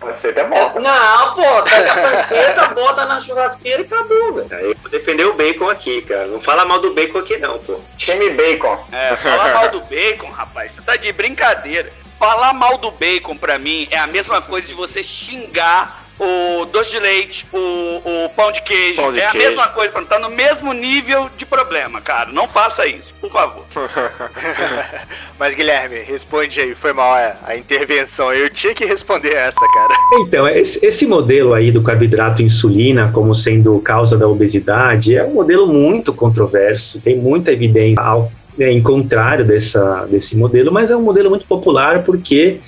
panceta 0.00 0.40
é 0.40 0.44
bom. 0.44 0.80
Não, 0.80 1.34
pô, 1.34 1.62
pega 1.62 1.92
a 1.92 2.10
panceta, 2.10 2.66
bota 2.68 3.04
na 3.04 3.20
churrasqueira 3.20 3.82
e 3.82 3.84
acabou, 3.84 4.34
velho. 4.34 4.66
Eu 4.66 4.76
vou 4.82 4.90
defender 4.90 5.24
o 5.26 5.34
bacon 5.34 5.68
aqui, 5.68 6.02
cara. 6.02 6.26
Não 6.26 6.40
fala 6.40 6.64
mal 6.64 6.80
do 6.80 6.92
bacon 6.92 7.18
aqui 7.18 7.36
não, 7.38 7.58
pô. 7.60 7.80
Time 7.96 8.30
bacon. 8.30 8.84
É, 8.90 9.16
fala 9.16 9.52
mal 9.52 9.68
do 9.70 9.80
bacon, 9.82 10.30
rapaz. 10.30 10.72
Você 10.72 10.82
tá 10.82 10.96
de 10.96 11.12
brincadeira. 11.12 11.92
Falar 12.18 12.54
mal 12.54 12.78
do 12.78 12.90
bacon 12.90 13.36
pra 13.36 13.58
mim 13.58 13.86
é 13.90 13.98
a 13.98 14.06
mesma 14.06 14.40
coisa 14.40 14.66
de 14.66 14.74
você 14.74 15.04
xingar 15.04 16.05
o 16.18 16.64
doce 16.66 16.90
de 16.90 16.98
leite, 16.98 17.46
o, 17.52 17.58
o 17.58 18.28
pão 18.30 18.50
de 18.50 18.62
queijo. 18.62 18.96
Pão 18.96 19.12
de 19.12 19.20
é 19.20 19.30
queijo. 19.30 19.46
a 19.46 19.48
mesma 19.48 19.68
coisa, 19.68 19.92
tá 20.02 20.18
no 20.18 20.30
mesmo 20.30 20.72
nível 20.72 21.28
de 21.36 21.44
problema, 21.44 22.00
cara. 22.00 22.30
Não 22.32 22.48
faça 22.48 22.86
isso, 22.86 23.12
por 23.20 23.30
favor. 23.30 23.64
Mas 25.38 25.54
Guilherme, 25.54 26.00
responde 26.00 26.58
aí, 26.58 26.74
foi 26.74 26.92
mal 26.92 27.12
a, 27.12 27.36
a, 27.44 27.56
intervenção. 27.56 28.32
Eu 28.32 28.48
tinha 28.48 28.74
que 28.74 28.84
responder 28.84 29.34
essa, 29.34 29.60
cara. 29.74 29.94
Então, 30.20 30.48
esse, 30.48 30.84
esse 30.84 31.06
modelo 31.06 31.52
aí 31.52 31.70
do 31.70 31.82
carboidrato 31.82 32.42
insulina 32.42 33.10
como 33.12 33.34
sendo 33.34 33.78
causa 33.80 34.16
da 34.16 34.26
obesidade 34.26 35.14
é 35.16 35.24
um 35.24 35.34
modelo 35.34 35.66
muito 35.66 36.12
controverso, 36.12 37.00
tem 37.00 37.16
muita 37.16 37.52
evidência 37.52 38.02
ao, 38.02 38.32
é, 38.58 38.70
em 38.70 38.82
contrário 38.82 39.44
dessa, 39.44 40.06
desse 40.06 40.36
modelo, 40.36 40.72
mas 40.72 40.90
é 40.90 40.96
um 40.96 41.02
modelo 41.02 41.28
muito 41.28 41.46
popular 41.46 42.02
porque 42.02 42.58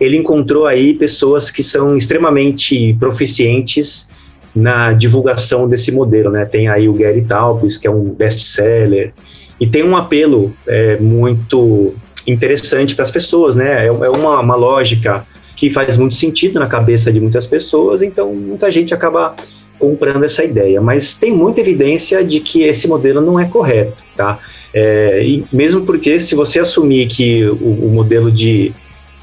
ele 0.00 0.16
encontrou 0.16 0.66
aí 0.66 0.94
pessoas 0.94 1.50
que 1.50 1.62
são 1.62 1.96
extremamente 1.96 2.94
proficientes 2.98 4.08
na 4.54 4.92
divulgação 4.92 5.68
desse 5.68 5.92
modelo, 5.92 6.30
né? 6.30 6.44
Tem 6.44 6.68
aí 6.68 6.88
o 6.88 6.92
Gary 6.92 7.22
Taubes, 7.22 7.76
que 7.76 7.86
é 7.86 7.90
um 7.90 8.10
best-seller, 8.10 9.12
e 9.60 9.66
tem 9.66 9.82
um 9.82 9.96
apelo 9.96 10.54
é, 10.66 10.96
muito 10.98 11.94
interessante 12.26 12.94
para 12.94 13.02
as 13.02 13.10
pessoas, 13.10 13.56
né? 13.56 13.86
É, 13.86 13.86
é 13.86 13.90
uma, 13.90 14.40
uma 14.40 14.56
lógica 14.56 15.26
que 15.56 15.70
faz 15.70 15.96
muito 15.96 16.14
sentido 16.14 16.60
na 16.60 16.66
cabeça 16.66 17.12
de 17.12 17.20
muitas 17.20 17.46
pessoas, 17.46 18.00
então 18.00 18.32
muita 18.32 18.70
gente 18.70 18.94
acaba 18.94 19.34
comprando 19.78 20.24
essa 20.24 20.44
ideia, 20.44 20.80
mas 20.80 21.14
tem 21.14 21.32
muita 21.32 21.60
evidência 21.60 22.24
de 22.24 22.40
que 22.40 22.62
esse 22.62 22.86
modelo 22.88 23.20
não 23.20 23.38
é 23.38 23.44
correto, 23.44 24.02
tá? 24.16 24.38
É, 24.72 25.40
mesmo 25.52 25.82
porque 25.86 26.20
se 26.20 26.34
você 26.34 26.60
assumir 26.60 27.06
que 27.06 27.44
o, 27.44 27.86
o 27.86 27.90
modelo 27.90 28.30
de 28.30 28.72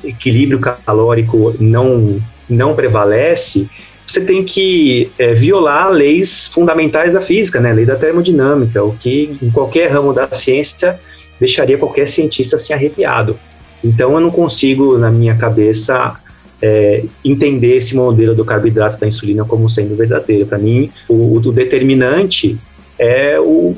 equilíbrio 0.08 0.60
calórico 0.60 1.56
não, 1.60 2.22
não 2.50 2.76
prevalece, 2.76 3.70
você 4.06 4.22
tem 4.22 4.44
que 4.44 5.12
é, 5.18 5.34
violar 5.34 5.89
leis 5.89 6.46
fundamentais 6.48 7.13
da 7.13 7.22
física, 7.22 7.60
né? 7.60 7.74
Lei 7.74 7.86
da 7.86 7.96
termodinâmica, 7.96 8.84
o 8.84 8.96
que 8.96 9.38
em 9.41 9.50
qualquer 9.50 9.89
ramo 9.91 10.13
da 10.13 10.28
ciência 10.32 11.00
deixaria 11.39 11.78
qualquer 11.78 12.08
cientista 12.08 12.56
assim 12.56 12.74
arrepiado. 12.74 13.38
Então 13.84 14.13
eu 14.13 14.20
não 14.20 14.32
consigo, 14.32 14.98
na 14.98 15.12
minha 15.12 15.36
cabeça, 15.36 16.15
é, 16.62 17.04
entender 17.24 17.78
esse 17.78 17.96
modelo 17.96 18.34
do 18.34 18.46
carboidrato 18.46 19.00
da 19.00 19.08
insulina 19.08 19.44
como 19.44 19.70
sendo 19.70 19.96
verdadeiro. 19.96 20.46
Para 20.46 20.58
mim, 20.58 20.91
o, 21.08 21.38
o, 21.38 21.52
determinante 21.52 22.58
é 22.98 23.39
o, 23.39 23.76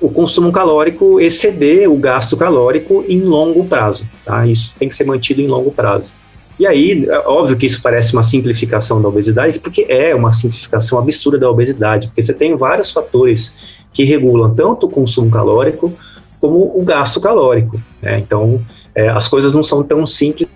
o 0.00 0.08
consumo 0.08 0.50
calórico 0.50 1.20
exceder 1.20 1.90
o 1.90 1.96
gasto 1.96 2.36
calórico 2.36 3.04
em 3.06 3.20
longo 3.20 3.64
prazo. 3.64 4.06
Tá? 4.24 4.46
Isso 4.46 4.74
tem 4.78 4.88
que 4.88 4.94
ser 4.94 5.04
mantido 5.04 5.40
em 5.40 5.46
longo 5.46 5.70
prazo. 5.70 6.10
E 6.58 6.66
aí, 6.66 7.06
é 7.08 7.18
óbvio 7.20 7.56
que 7.56 7.66
isso 7.66 7.80
parece 7.82 8.12
uma 8.12 8.22
simplificação 8.22 9.00
da 9.00 9.08
obesidade, 9.08 9.58
porque 9.58 9.86
é 9.88 10.14
uma 10.14 10.32
simplificação 10.32 10.98
absurda 10.98 11.38
da 11.38 11.50
obesidade, 11.50 12.08
porque 12.08 12.20
você 12.20 12.34
tem 12.34 12.56
vários 12.56 12.90
fatores 12.92 13.58
que 13.92 14.04
regulam 14.04 14.52
tanto 14.54 14.86
o 14.86 14.90
consumo 14.90 15.30
calórico 15.30 15.92
como 16.38 16.72
o 16.74 16.82
gasto 16.82 17.20
calórico. 17.20 17.80
Né? 18.02 18.18
Então, 18.18 18.60
é, 19.00 19.08
as 19.08 19.26
coisas 19.26 19.54
não 19.54 19.62
são 19.62 19.82
tão 19.82 20.04
simples 20.04 20.48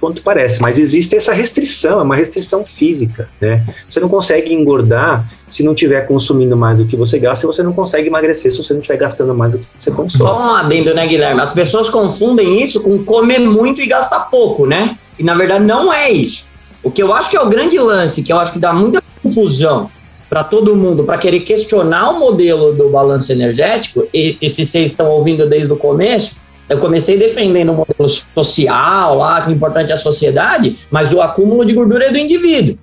quanto 0.00 0.22
parece, 0.22 0.60
mas 0.60 0.78
existe 0.78 1.16
essa 1.16 1.32
restrição, 1.32 2.00
é 2.00 2.02
uma 2.02 2.16
restrição 2.16 2.64
física, 2.64 3.28
né? 3.40 3.64
Você 3.88 4.00
não 4.00 4.08
consegue 4.08 4.52
engordar 4.52 5.32
se 5.48 5.62
não 5.62 5.72
estiver 5.72 6.06
consumindo 6.06 6.56
mais 6.56 6.78
do 6.78 6.84
que 6.84 6.96
você 6.96 7.18
gasta, 7.18 7.44
e 7.44 7.46
você 7.46 7.62
não 7.62 7.72
consegue 7.72 8.08
emagrecer 8.08 8.50
se 8.50 8.62
você 8.62 8.72
não 8.74 8.80
estiver 8.80 8.98
gastando 8.98 9.34
mais 9.34 9.52
do 9.52 9.58
que 9.58 9.66
você 9.78 9.90
consome. 9.90 10.24
Só 10.24 10.38
um 10.38 10.54
adendo, 10.56 10.94
né, 10.94 11.06
Guilherme? 11.06 11.40
As 11.40 11.52
pessoas 11.52 11.88
confundem 11.88 12.62
isso 12.62 12.80
com 12.80 13.02
comer 13.04 13.38
muito 13.38 13.80
e 13.80 13.86
gastar 13.86 14.20
pouco, 14.30 14.66
né? 14.66 14.98
E 15.18 15.22
na 15.22 15.34
verdade 15.34 15.64
não 15.64 15.92
é 15.92 16.10
isso. 16.10 16.46
O 16.82 16.90
que 16.90 17.02
eu 17.02 17.14
acho 17.14 17.30
que 17.30 17.36
é 17.36 17.40
o 17.40 17.48
grande 17.48 17.78
lance, 17.78 18.22
que 18.22 18.32
eu 18.32 18.38
acho 18.38 18.52
que 18.52 18.58
dá 18.58 18.72
muita 18.72 19.02
confusão 19.22 19.88
para 20.28 20.42
todo 20.42 20.74
mundo, 20.74 21.04
para 21.04 21.18
querer 21.18 21.40
questionar 21.40 22.10
o 22.10 22.18
modelo 22.18 22.72
do 22.72 22.88
balanço 22.88 23.30
energético, 23.30 24.08
e, 24.12 24.36
e 24.40 24.50
se 24.50 24.64
vocês 24.64 24.90
estão 24.90 25.10
ouvindo 25.10 25.46
desde 25.46 25.72
o 25.72 25.76
começo, 25.76 26.36
eu 26.72 26.78
comecei 26.78 27.18
defendendo 27.18 27.70
o 27.70 27.74
modelo 27.74 28.08
social, 28.34 29.18
lá, 29.18 29.42
que 29.42 29.50
o 29.50 29.52
importante 29.52 29.90
é 29.90 29.94
a 29.94 29.98
sociedade, 29.98 30.76
mas 30.90 31.12
o 31.12 31.20
acúmulo 31.20 31.64
de 31.64 31.72
gordura 31.74 32.06
é 32.06 32.10
do 32.10 32.18
indivíduo. 32.18 32.78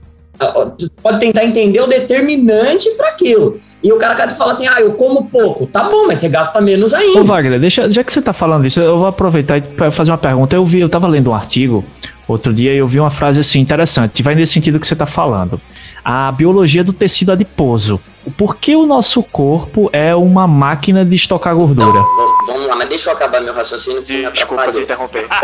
Você 0.78 0.90
pode 1.04 1.20
tentar 1.20 1.44
entender 1.44 1.82
o 1.82 1.88
determinante 1.88 2.90
para 2.92 3.10
aquilo. 3.10 3.60
E 3.84 3.92
o 3.92 3.98
cara 3.98 4.16
quer 4.16 4.30
falar 4.32 4.54
assim: 4.54 4.68
ah, 4.68 4.80
eu 4.80 4.94
como 4.94 5.26
pouco. 5.26 5.66
Tá 5.66 5.84
bom, 5.84 6.08
mas 6.08 6.20
você 6.20 6.30
gasta 6.30 6.62
menos 6.62 6.94
ainda. 6.94 7.20
Ô, 7.20 7.26
Wagner, 7.26 7.60
deixa, 7.60 7.92
já 7.92 8.04
que 8.04 8.14
você 8.14 8.22
tá 8.22 8.32
falando 8.32 8.66
isso, 8.66 8.80
eu 8.80 8.98
vou 8.98 9.08
aproveitar 9.08 9.62
para 9.62 9.92
fazer 9.92 10.12
uma 10.12 10.18
pergunta. 10.18 10.56
Eu 10.56 10.64
vi, 10.64 10.80
eu 10.80 10.88
tava 10.88 11.08
lendo 11.08 11.32
um 11.32 11.34
artigo 11.34 11.84
outro 12.26 12.54
dia 12.54 12.74
e 12.74 12.78
eu 12.78 12.88
vi 12.88 13.00
uma 13.00 13.10
frase 13.10 13.40
assim 13.40 13.60
interessante, 13.60 14.22
vai 14.22 14.36
nesse 14.36 14.54
sentido 14.54 14.80
que 14.80 14.88
você 14.88 14.96
tá 14.96 15.06
falando. 15.06 15.60
A 16.06 16.32
biologia 16.32 16.84
do 16.84 16.94
tecido 16.94 17.32
adiposo. 17.32 18.00
Por 18.38 18.58
que 18.58 18.76
o 18.76 18.86
nosso 18.86 19.24
corpo 19.24 19.90
é 19.92 20.16
uma 20.16 20.48
máquina 20.48 21.04
de 21.04 21.16
estocar 21.16 21.56
gordura? 21.56 22.00
vamos 22.00 22.29
lá, 22.58 22.76
mas 22.76 22.90
deixa 22.90 23.10
eu 23.10 23.14
acabar 23.14 23.42
meu 23.42 23.54
raciocínio. 23.54 24.02
Que 24.02 24.24
você 24.24 24.32
Desculpa 24.32 24.72
te 24.72 24.82
interromper. 24.82 25.28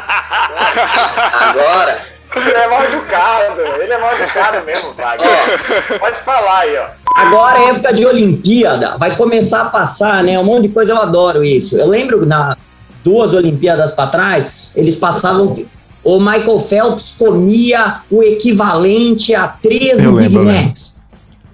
Agora, 1.34 2.02
Ele 2.36 2.52
é 2.52 2.68
mal 2.68 2.84
educado, 2.84 3.62
ele 3.82 3.94
é 3.94 3.98
mal 3.98 4.20
educado 4.20 4.66
mesmo, 4.66 4.94
Wagner. 4.94 6.00
Pode 6.00 6.20
falar 6.22 6.60
aí, 6.60 6.78
ó. 6.78 6.88
Agora 7.16 7.60
é 7.60 7.70
época 7.70 7.94
de 7.94 8.06
Olimpíada, 8.06 8.98
vai 8.98 9.16
começar 9.16 9.62
a 9.62 9.66
passar, 9.66 10.24
né? 10.24 10.38
Um 10.38 10.44
monte 10.44 10.64
de 10.64 10.70
coisa, 10.70 10.92
eu 10.92 11.02
adoro 11.02 11.44
isso. 11.44 11.78
Eu 11.78 11.88
lembro 11.88 12.26
na 12.26 12.58
duas 13.04 13.34
Olimpíadas 13.34 13.92
para 13.92 14.08
trás, 14.08 14.74
eles 14.76 14.96
passavam. 14.96 15.66
O 16.04 16.20
Michael 16.20 16.60
Phelps 16.60 17.16
comia 17.18 18.02
o 18.12 18.22
equivalente 18.22 19.34
a 19.34 19.48
13 19.48 20.04
Eu 20.04 20.14
Big 20.14 20.28
lembro, 20.28 20.44
né? 20.44 20.66
Macs. 20.66 21.00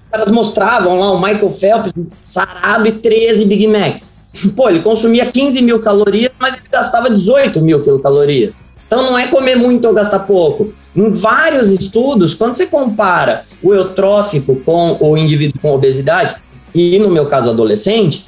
Os 0.06 0.12
caras 0.12 0.30
mostravam 0.30 1.00
lá 1.00 1.12
o 1.12 1.22
Michael 1.22 1.52
Phelps 1.52 1.94
sarado 2.24 2.88
e 2.88 2.92
13 2.92 3.46
Big 3.46 3.68
Macs. 3.68 4.11
Pô, 4.56 4.70
ele 4.70 4.80
consumia 4.80 5.26
15 5.26 5.62
mil 5.62 5.80
calorias, 5.80 6.32
mas 6.40 6.54
ele 6.54 6.64
gastava 6.72 7.10
18 7.10 7.62
mil 7.62 7.82
quilocalorias. 7.82 8.64
Então 8.88 9.04
não 9.04 9.18
é 9.18 9.28
comer 9.28 9.56
muito 9.56 9.86
ou 9.86 9.94
gastar 9.94 10.20
pouco. 10.20 10.72
Em 10.96 11.10
vários 11.10 11.70
estudos, 11.70 12.34
quando 12.34 12.56
você 12.56 12.66
compara 12.66 13.42
o 13.64 13.74
eutrófico 13.74 14.56
com 14.66 14.98
o 15.00 15.18
indivíduo 15.18 15.62
com 15.62 15.74
obesidade, 15.74 16.36
e 16.76 17.00
no 17.00 17.10
meu 17.10 17.26
caso 17.26 17.50
adolescente, 17.50 18.26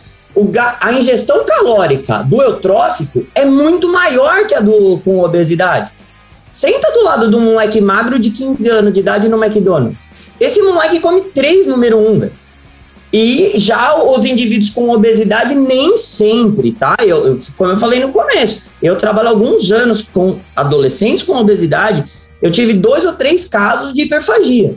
a 0.79 0.93
ingestão 0.93 1.45
calórica 1.45 2.23
do 2.23 2.41
eutrófico 2.41 3.25
é 3.35 3.45
muito 3.45 3.91
maior 3.91 4.47
que 4.47 4.55
a 4.55 4.61
do 4.61 4.99
com 5.03 5.19
obesidade. 5.19 5.91
Senta 6.49 6.91
do 6.91 7.03
lado 7.03 7.29
de 7.29 7.35
um 7.35 7.41
moleque 7.41 7.81
magro 7.81 8.17
de 8.17 8.29
15 8.29 8.69
anos 8.69 8.93
de 8.93 8.99
idade 8.99 9.27
no 9.27 9.43
McDonald's. 9.43 10.07
Esse 10.39 10.61
moleque 10.61 10.99
come 10.99 11.21
três 11.21 11.67
número 11.67 11.97
um, 11.97 12.19
velho. 12.19 12.42
E 13.15 13.53
já 13.55 13.95
os 14.03 14.25
indivíduos 14.25 14.71
com 14.71 14.89
obesidade, 14.89 15.53
nem 15.53 15.95
sempre, 15.97 16.71
tá? 16.71 16.95
Eu, 16.99 17.27
eu- 17.27 17.35
como 17.55 17.71
eu 17.71 17.77
falei 17.77 17.99
no 17.99 18.09
começo, 18.11 18.73
eu 18.81 18.95
trabalho 18.95 19.29
alguns 19.29 19.71
anos 19.71 20.01
com 20.01 20.39
adolescentes 20.55 21.21
com 21.23 21.35
obesidade. 21.37 22.03
Eu 22.41 22.51
tive 22.51 22.73
dois 22.73 23.05
ou 23.05 23.13
três 23.13 23.47
casos 23.47 23.93
de 23.93 24.01
hiperfagia. 24.01 24.75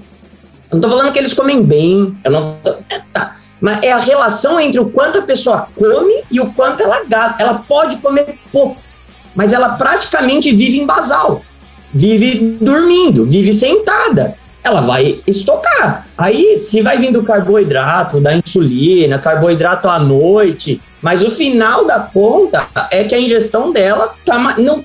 Eu 0.70 0.74
não 0.74 0.80
tô 0.80 0.88
falando 0.88 1.10
que 1.12 1.18
eles 1.18 1.32
comem 1.32 1.62
bem, 1.62 2.14
eu 2.22 2.30
não. 2.30 2.56
é, 2.90 3.00
Tá. 3.12 3.34
Mas 3.58 3.82
é 3.82 3.90
a 3.90 3.96
relação 3.98 4.60
entre 4.60 4.78
o 4.78 4.90
quanto 4.90 5.18
a 5.18 5.22
pessoa 5.22 5.68
come 5.74 6.22
e 6.30 6.38
o 6.38 6.52
quanto 6.52 6.82
ela 6.82 7.02
gasta. 7.04 7.42
Ela 7.42 7.54
pode 7.66 7.96
comer 7.96 8.38
pouco, 8.52 8.76
mas 9.34 9.50
ela 9.50 9.70
praticamente 9.70 10.54
vive 10.54 10.78
em 10.78 10.84
basal. 10.84 11.40
Vive 11.94 12.58
dormindo, 12.60 13.24
vive 13.24 13.54
sentada 13.54 14.36
ela 14.66 14.80
vai 14.80 15.20
estocar. 15.26 16.06
Aí, 16.18 16.58
se 16.58 16.82
vai 16.82 16.98
vindo 16.98 17.22
carboidrato, 17.22 18.20
da 18.20 18.34
insulina, 18.34 19.18
carboidrato 19.18 19.88
à 19.88 19.98
noite, 19.98 20.80
mas 21.00 21.22
o 21.22 21.30
final 21.30 21.86
da 21.86 22.00
conta 22.00 22.68
é 22.90 23.04
que 23.04 23.14
a 23.14 23.20
ingestão 23.20 23.72
dela 23.72 24.14
tá 24.24 24.56
não 24.58 24.84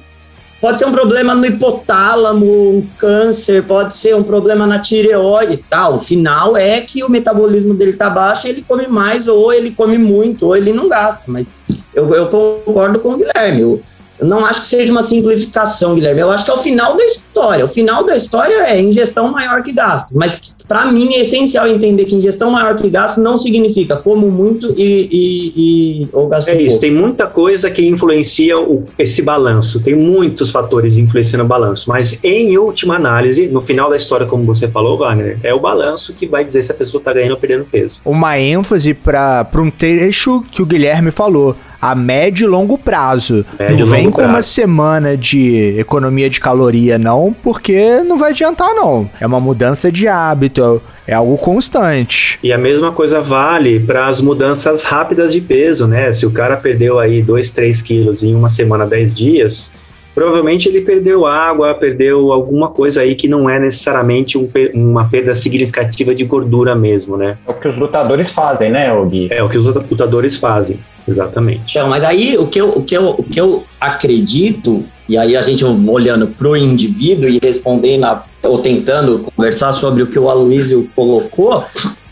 pode 0.61 0.77
ser 0.77 0.85
um 0.85 0.91
problema 0.91 1.33
no 1.33 1.43
hipotálamo, 1.43 2.45
um 2.45 2.87
câncer, 2.95 3.63
pode 3.63 3.95
ser 3.95 4.15
um 4.15 4.21
problema 4.21 4.67
na 4.67 4.77
tireoide, 4.77 5.53
e 5.53 5.57
tal. 5.57 5.95
O 5.95 5.99
final 5.99 6.55
é 6.55 6.79
que 6.81 7.03
o 7.03 7.09
metabolismo 7.09 7.73
dele 7.73 7.93
tá 7.93 8.09
baixo, 8.09 8.47
ele 8.47 8.63
come 8.65 8.87
mais 8.87 9.27
ou 9.27 9.51
ele 9.51 9.71
come 9.71 9.97
muito 9.97 10.45
ou 10.45 10.55
ele 10.55 10.71
não 10.71 10.87
gasta, 10.87 11.23
mas 11.27 11.47
eu, 11.93 12.13
eu 12.13 12.27
concordo 12.27 12.99
com 12.99 13.13
o 13.13 13.17
Guilherme. 13.17 13.61
Eu, 13.61 13.81
eu 14.21 14.27
não 14.27 14.45
acho 14.45 14.61
que 14.61 14.67
seja 14.67 14.91
uma 14.91 15.01
simplificação, 15.01 15.95
Guilherme. 15.95 16.21
Eu 16.21 16.29
acho 16.31 16.45
que 16.45 16.51
é 16.51 16.53
o 16.53 16.57
final 16.57 16.95
da 16.95 17.03
história. 17.03 17.65
O 17.65 17.67
final 17.67 18.03
da 18.05 18.15
história 18.15 18.55
é 18.67 18.79
ingestão 18.79 19.31
maior 19.31 19.63
que 19.63 19.71
gasto. 19.71 20.11
Mas, 20.15 20.39
para 20.67 20.85
mim, 20.91 21.13
é 21.15 21.21
essencial 21.21 21.67
entender 21.67 22.05
que 22.05 22.15
ingestão 22.15 22.51
maior 22.51 22.75
que 22.77 22.87
gasto 22.89 23.19
não 23.19 23.39
significa 23.39 23.95
como 23.97 24.29
muito 24.29 24.73
e, 24.77 25.09
e, 25.11 26.01
e 26.03 26.07
ou 26.13 26.27
gasto 26.27 26.47
É 26.49 26.53
isso, 26.55 26.65
pouco. 26.75 26.81
tem 26.81 26.91
muita 26.93 27.25
coisa 27.27 27.69
que 27.71 27.85
influencia 27.85 28.59
o- 28.59 28.83
esse 28.99 29.21
balanço, 29.21 29.79
tem 29.79 29.95
muitos 29.95 30.51
fatores 30.51 30.97
influenciando 30.97 31.43
o 31.43 31.47
balanço, 31.47 31.89
mas 31.89 32.19
em 32.23 32.57
última 32.57 32.95
análise, 32.95 33.47
no 33.47 33.61
final 33.61 33.89
da 33.89 33.95
história, 33.97 34.25
como 34.27 34.43
você 34.45 34.67
falou, 34.67 34.97
Wagner, 34.99 35.39
é 35.43 35.53
o 35.53 35.59
balanço 35.59 36.13
que 36.13 36.27
vai 36.27 36.45
dizer 36.45 36.61
se 36.63 36.71
a 36.71 36.75
pessoa 36.75 36.99
está 37.01 37.11
ganhando 37.11 37.31
ou 37.31 37.37
perdendo 37.37 37.65
peso. 37.65 37.99
Uma 38.05 38.37
ênfase 38.39 38.93
para 38.93 39.47
um 39.55 39.71
trecho 39.71 40.43
que 40.51 40.61
o 40.61 40.65
Guilherme 40.65 41.09
falou. 41.11 41.55
A 41.81 41.95
médio 41.95 42.45
e 42.45 42.47
longo 42.47 42.77
prazo. 42.77 43.43
Médio 43.57 43.85
não 43.85 43.91
vem 43.91 44.11
com 44.11 44.21
uma 44.21 44.33
prazo. 44.33 44.49
semana 44.49 45.17
de 45.17 45.75
economia 45.79 46.29
de 46.29 46.39
caloria, 46.39 46.97
não, 46.97 47.35
porque 47.41 48.01
não 48.03 48.17
vai 48.17 48.31
adiantar, 48.31 48.73
não. 48.75 49.09
É 49.19 49.25
uma 49.25 49.39
mudança 49.39 49.91
de 49.91 50.07
hábito, 50.07 50.81
é 51.07 51.13
algo 51.13 51.37
constante. 51.37 52.37
E 52.43 52.53
a 52.53 52.57
mesma 52.57 52.91
coisa 52.91 53.19
vale 53.19 53.79
para 53.79 54.07
as 54.07 54.21
mudanças 54.21 54.83
rápidas 54.83 55.33
de 55.33 55.41
peso, 55.41 55.87
né? 55.87 56.11
Se 56.11 56.25
o 56.25 56.31
cara 56.31 56.55
perdeu 56.55 56.99
aí 56.99 57.21
2, 57.21 57.51
3 57.51 57.81
quilos 57.81 58.23
em 58.23 58.35
uma 58.35 58.49
semana, 58.49 58.85
10 58.85 59.15
dias, 59.15 59.71
provavelmente 60.13 60.67
ele 60.67 60.81
perdeu 60.81 61.25
água, 61.25 61.73
perdeu 61.73 62.31
alguma 62.31 62.69
coisa 62.69 63.01
aí 63.01 63.15
que 63.15 63.27
não 63.27 63.49
é 63.49 63.59
necessariamente 63.59 64.37
um 64.37 64.49
uma 64.73 65.05
perda 65.05 65.33
significativa 65.33 66.13
de 66.13 66.23
gordura 66.25 66.75
mesmo, 66.75 67.15
né? 67.17 67.37
É 67.47 67.51
o 67.51 67.53
que 67.53 67.67
os 67.67 67.77
lutadores 67.77 68.29
fazem, 68.31 68.69
né, 68.71 68.89
Gui? 69.09 69.27
É 69.31 69.41
o 69.43 69.49
que 69.49 69.57
os 69.57 69.65
lutadores 69.65 70.37
fazem, 70.37 70.79
exatamente. 71.07 71.77
Então, 71.77 71.87
mas 71.89 72.03
aí 72.03 72.37
o 72.37 72.47
que 72.47 72.59
eu, 72.59 72.69
o 72.69 72.81
que 72.83 72.95
eu, 72.95 73.09
o 73.17 73.23
que 73.23 73.39
eu 73.39 73.63
acredito, 73.79 74.83
e 75.07 75.17
aí 75.17 75.35
a 75.37 75.41
gente 75.41 75.63
olhando 75.65 76.27
pro 76.27 76.55
indivíduo 76.55 77.29
e 77.29 77.39
respondendo, 77.41 78.05
a- 78.05 78.25
ou 78.43 78.57
tentando 78.59 79.19
conversar 79.19 79.71
sobre 79.71 80.03
o 80.03 80.07
que 80.07 80.17
o 80.19 80.29
Aloysio 80.29 80.89
colocou, 80.95 81.63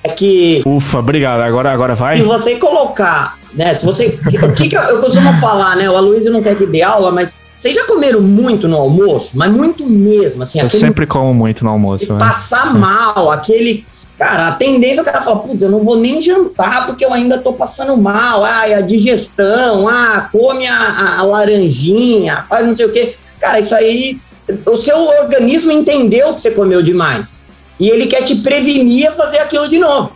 é 0.03 0.09
que 0.09 0.62
Ufa, 0.65 0.99
obrigado. 0.99 1.41
Agora, 1.41 1.71
agora 1.71 1.95
vai. 1.95 2.17
se 2.17 2.23
você 2.23 2.55
colocar, 2.55 3.38
né, 3.53 3.73
se 3.73 3.85
você, 3.85 4.19
o 4.25 4.53
que, 4.53 4.69
que 4.69 4.75
eu, 4.77 4.81
eu 4.81 4.99
costumo 4.99 5.33
falar, 5.33 5.75
né, 5.75 5.89
o 5.89 5.95
Aloysio 5.97 6.31
não 6.31 6.41
quer 6.41 6.55
que 6.55 6.65
dê 6.65 6.81
aula, 6.81 7.12
mas 7.12 7.35
vocês 7.53 7.75
já 7.75 7.85
comeram 7.85 8.21
muito 8.21 8.67
no 8.67 8.77
almoço, 8.77 9.31
mas 9.35 9.51
muito 9.51 9.85
mesmo, 9.85 10.43
assim, 10.43 10.59
Eu 10.59 10.67
aquele 10.67 10.79
sempre 10.79 11.05
como 11.05 11.33
muito 11.33 11.63
no 11.65 11.69
almoço. 11.69 12.12
né? 12.13 12.19
passar 12.19 12.73
mal, 12.73 13.29
aquele. 13.31 13.85
Cara, 14.17 14.49
a 14.49 14.51
tendência 14.53 14.99
é 14.99 15.01
o 15.01 15.05
cara 15.05 15.21
falar, 15.21 15.39
putz, 15.39 15.63
eu 15.63 15.69
não 15.71 15.81
vou 15.81 15.95
nem 15.97 16.21
jantar 16.21 16.85
porque 16.88 17.05
eu 17.05 17.13
ainda 17.13 17.38
tô 17.38 17.53
passando 17.53 17.95
mal. 17.95 18.43
Ai, 18.43 18.73
a 18.73 18.81
digestão, 18.81 19.88
ah, 19.88 20.27
come 20.29 20.67
a, 20.67 20.73
a- 20.77 21.19
a 21.19 21.23
laranjinha, 21.23 22.43
faz 22.43 22.65
não 22.67 22.75
sei 22.75 22.85
o 22.85 22.91
quê. 22.91 23.15
Cara, 23.39 23.59
isso 23.59 23.73
aí. 23.75 24.19
O 24.65 24.77
seu 24.77 24.97
organismo 24.97 25.71
entendeu 25.71 26.33
que 26.33 26.41
você 26.41 26.51
comeu 26.51 26.81
demais. 26.81 27.43
E 27.79 27.89
ele 27.89 28.07
quer 28.07 28.23
te 28.23 28.35
prevenir 28.35 29.07
a 29.07 29.11
fazer 29.11 29.37
aquilo 29.37 29.67
de 29.67 29.77
novo. 29.77 30.11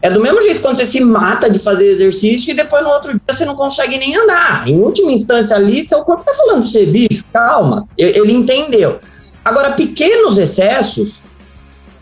É 0.00 0.08
do 0.08 0.20
mesmo 0.20 0.40
jeito 0.42 0.62
quando 0.62 0.76
você 0.76 0.86
se 0.86 1.00
mata 1.00 1.50
de 1.50 1.58
fazer 1.58 1.86
exercício 1.86 2.52
e 2.52 2.54
depois 2.54 2.84
no 2.84 2.90
outro 2.90 3.10
dia 3.10 3.20
você 3.28 3.44
não 3.44 3.56
consegue 3.56 3.98
nem 3.98 4.16
andar. 4.16 4.68
Em 4.68 4.78
última 4.78 5.10
instância 5.10 5.56
ali, 5.56 5.86
seu 5.86 6.02
corpo 6.02 6.24
tá 6.24 6.32
falando 6.34 6.60
pra 6.60 6.70
você, 6.70 6.86
bicho, 6.86 7.24
calma. 7.32 7.88
Ele 7.96 8.32
entendeu. 8.32 8.98
Agora, 9.44 9.72
pequenos 9.72 10.38
excessos, 10.38 11.22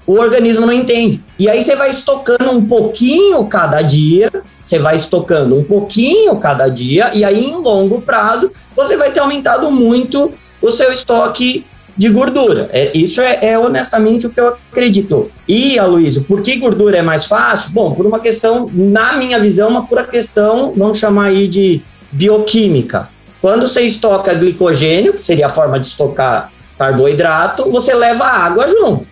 o 0.07 0.15
organismo 0.15 0.67
não 0.67 0.73
entende. 0.73 1.23
E 1.39 1.49
aí 1.49 1.63
você 1.63 1.75
vai 1.75 1.91
estocando 1.91 2.51
um 2.51 2.67
pouquinho 2.67 3.45
cada 3.47 3.81
dia, 3.83 4.31
você 4.63 4.79
vai 4.79 4.97
estocando 4.97 5.57
um 5.57 5.65
pouquinho 5.65 6.37
cada 6.37 6.69
dia, 6.69 7.11
e 7.15 7.25
aí 7.25 7.45
em 7.45 7.57
longo 7.57 8.01
prazo 8.03 8.51
você 8.75 8.97
vai 8.97 9.11
ter 9.11 9.21
aumentado 9.21 9.71
muito 9.71 10.33
o 10.63 10.71
seu 10.71 10.93
estoque 10.93 11.65
de 11.97 12.09
gordura. 12.09 12.69
É, 12.73 12.97
isso 12.97 13.21
é, 13.21 13.39
é 13.43 13.59
honestamente 13.59 14.27
o 14.27 14.31
que 14.31 14.41
eu 14.41 14.49
acredito. 14.49 15.31
E, 15.49 15.79
Aloysio, 15.79 16.23
por 16.25 16.43
que 16.43 16.57
gordura 16.57 16.99
é 16.99 17.03
mais 17.03 17.25
fácil? 17.25 17.71
Bom, 17.71 17.93
por 17.93 18.05
uma 18.05 18.21
questão, 18.21 18.71
na 18.73 19.15
minha 19.15 19.39
visão, 19.39 19.69
uma 19.69 19.87
pura 19.87 20.05
questão, 20.05 20.73
vamos 20.77 20.99
chamar 20.99 21.27
aí 21.27 21.49
de 21.49 21.83
bioquímica. 22.13 23.09
Quando 23.41 23.67
você 23.67 23.83
estoca 23.83 24.35
glicogênio, 24.35 25.15
que 25.15 25.23
seria 25.23 25.47
a 25.47 25.51
forma 25.51 25.79
de 25.79 25.87
estocar 25.87 26.53
carboidrato, 26.79 27.71
você 27.71 27.95
leva 27.95 28.25
água 28.25 28.67
junto. 28.69 29.07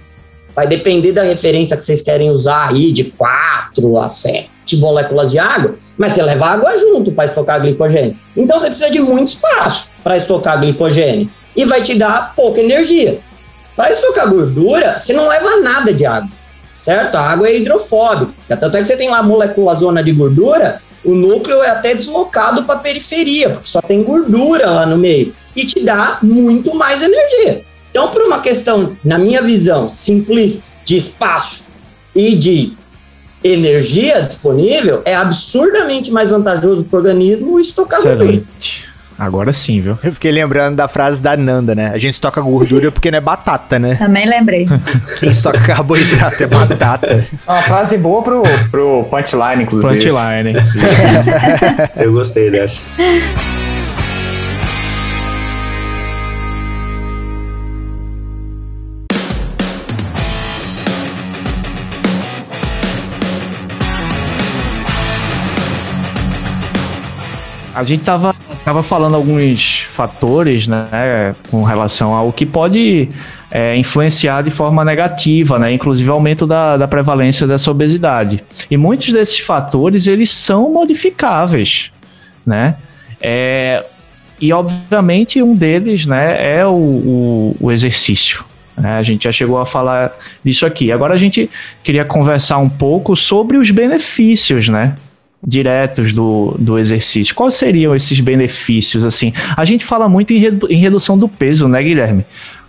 Vai 0.54 0.66
depender 0.66 1.12
da 1.12 1.22
referência 1.22 1.76
que 1.76 1.84
vocês 1.84 2.02
querem 2.02 2.30
usar 2.30 2.70
aí, 2.70 2.92
de 2.92 3.04
4 3.04 3.98
a 3.98 4.08
7 4.08 4.50
moléculas 4.76 5.30
de 5.30 5.38
água, 5.38 5.74
mas 5.96 6.12
você 6.14 6.22
leva 6.22 6.46
água 6.46 6.76
junto 6.78 7.12
para 7.12 7.26
estocar 7.26 7.60
glicogênio. 7.60 8.16
Então 8.36 8.58
você 8.58 8.68
precisa 8.68 8.90
de 8.90 9.00
muito 9.00 9.28
espaço 9.28 9.90
para 10.02 10.16
estocar 10.16 10.60
glicogênio 10.60 11.30
e 11.54 11.64
vai 11.64 11.82
te 11.82 11.94
dar 11.94 12.34
pouca 12.34 12.60
energia. 12.60 13.20
Para 13.76 13.92
estocar 13.92 14.28
gordura, 14.28 14.98
você 14.98 15.12
não 15.12 15.28
leva 15.28 15.60
nada 15.60 15.92
de 15.92 16.06
água, 16.06 16.30
certo? 16.76 17.16
A 17.16 17.20
água 17.20 17.48
é 17.48 17.56
hidrofóbica. 17.56 18.32
Tanto 18.56 18.76
é 18.76 18.80
que 18.80 18.86
você 18.86 18.96
tem 18.96 19.10
lá 19.10 19.18
a 19.18 19.22
molécula 19.22 19.74
zona 19.74 20.02
de 20.02 20.12
gordura, 20.12 20.80
o 21.04 21.14
núcleo 21.14 21.62
é 21.62 21.68
até 21.68 21.94
deslocado 21.94 22.64
para 22.64 22.76
a 22.76 22.78
periferia, 22.78 23.50
porque 23.50 23.68
só 23.68 23.82
tem 23.82 24.02
gordura 24.02 24.70
lá 24.70 24.86
no 24.86 24.96
meio 24.96 25.34
e 25.54 25.66
te 25.66 25.80
dá 25.80 26.18
muito 26.22 26.74
mais 26.74 27.02
energia. 27.02 27.64
Então, 27.90 28.08
por 28.08 28.22
uma 28.22 28.40
questão, 28.40 28.96
na 29.04 29.18
minha 29.18 29.42
visão, 29.42 29.88
simplista, 29.88 30.64
de 30.84 30.96
espaço 30.96 31.64
e 32.14 32.34
de 32.34 32.72
energia 33.42 34.22
disponível, 34.22 35.02
é 35.04 35.14
absurdamente 35.14 36.10
mais 36.10 36.30
vantajoso 36.30 36.84
para 36.84 36.96
o 36.96 37.00
organismo 37.00 37.60
estocar 37.60 38.02
gordura. 38.02 38.42
Agora 39.18 39.52
sim, 39.52 39.80
viu? 39.80 39.96
Eu 40.02 40.12
fiquei 40.12 40.32
lembrando 40.32 40.76
da 40.76 40.88
frase 40.88 41.22
da 41.22 41.36
Nanda, 41.36 41.74
né? 41.74 41.92
A 41.94 41.98
gente 41.98 42.14
estoca 42.14 42.40
gordura 42.40 42.90
porque 42.90 43.10
não 43.10 43.18
é 43.18 43.20
batata, 43.20 43.78
né? 43.78 43.94
Também 43.94 44.26
lembrei. 44.26 44.66
Quem 45.20 45.30
estoca 45.30 45.60
carboidrato 45.60 46.42
é 46.42 46.46
batata. 46.46 47.26
Uma 47.46 47.62
frase 47.62 47.96
boa 47.96 48.22
pro, 48.22 48.42
pro 48.70 49.04
punchline, 49.04 49.62
inclusive. 49.62 49.94
Punchline. 49.94 50.54
Eu 51.96 52.12
gostei 52.12 52.50
dessa. 52.50 52.82
A 67.74 67.82
gente 67.82 68.04
tava, 68.04 68.32
tava 68.64 68.82
falando 68.82 69.14
alguns 69.14 69.80
fatores, 69.90 70.66
né, 70.66 71.34
com 71.50 71.62
relação 71.62 72.14
ao 72.14 72.32
que 72.32 72.46
pode 72.46 73.10
é, 73.50 73.76
influenciar 73.76 74.42
de 74.42 74.50
forma 74.50 74.84
negativa, 74.84 75.58
né, 75.58 75.72
inclusive 75.72 76.08
aumento 76.10 76.46
da, 76.46 76.76
da 76.76 76.88
prevalência 76.88 77.46
dessa 77.46 77.70
obesidade. 77.70 78.42
E 78.70 78.76
muitos 78.76 79.12
desses 79.12 79.38
fatores, 79.38 80.06
eles 80.06 80.30
são 80.30 80.72
modificáveis, 80.72 81.92
né, 82.44 82.76
é, 83.20 83.84
e 84.40 84.52
obviamente 84.52 85.42
um 85.42 85.54
deles, 85.54 86.06
né, 86.06 86.58
é 86.58 86.66
o, 86.66 86.70
o, 86.70 87.56
o 87.60 87.72
exercício. 87.72 88.42
né? 88.76 88.96
A 88.98 89.02
gente 89.02 89.24
já 89.24 89.32
chegou 89.32 89.58
a 89.58 89.66
falar 89.66 90.12
disso 90.44 90.66
aqui. 90.66 90.90
Agora 90.90 91.14
a 91.14 91.16
gente 91.16 91.48
queria 91.82 92.04
conversar 92.04 92.58
um 92.58 92.68
pouco 92.68 93.16
sobre 93.16 93.56
os 93.56 93.70
benefícios, 93.70 94.68
né? 94.68 94.94
Diretos 95.46 96.12
do, 96.12 96.54
do 96.58 96.78
exercício. 96.78 97.34
Quais 97.34 97.54
seriam 97.54 97.94
esses 97.94 98.18
benefícios, 98.20 99.04
assim? 99.04 99.32
A 99.56 99.64
gente 99.64 99.84
fala 99.84 100.08
muito 100.08 100.32
em, 100.32 100.38
redu 100.38 100.66
em 100.70 100.76
redução 100.76 101.18
do 101.18 101.28
peso, 101.28 101.68
né, 101.68 101.82
Guilherme? 101.82 102.24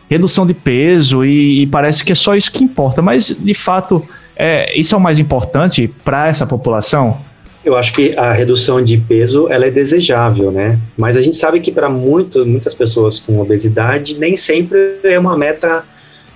Redução 0.09 0.45
de 0.45 0.53
peso 0.53 1.25
e, 1.25 1.63
e, 1.63 1.67
parece 1.67 2.03
que 2.03 2.11
é 2.11 2.15
só 2.15 2.35
isso 2.35 2.51
que 2.51 2.63
importa, 2.63 3.01
mas, 3.01 3.35
de 3.39 3.53
fato, 3.53 4.07
é, 4.35 4.77
isso 4.77 4.93
é 4.93 4.97
o 4.97 5.01
mais 5.01 5.17
importante 5.17 5.87
para 6.03 6.27
essa 6.27 6.45
população? 6.45 7.19
Eu 7.63 7.75
acho 7.75 7.93
que 7.93 8.15
a 8.15 8.31
redução 8.31 8.83
de 8.83 8.95
peso 8.95 9.47
ela 9.49 9.65
é 9.65 9.71
desejável, 9.71 10.51
né? 10.51 10.77
Mas 10.95 11.17
a 11.17 11.21
gente 11.21 11.35
sabe 11.35 11.59
que 11.59 11.71
para 11.71 11.89
muitas 11.89 12.75
pessoas 12.75 13.19
com 13.19 13.39
obesidade 13.39 14.19
nem 14.19 14.37
sempre 14.37 14.77
é 15.03 15.17
uma 15.17 15.35
meta 15.35 15.83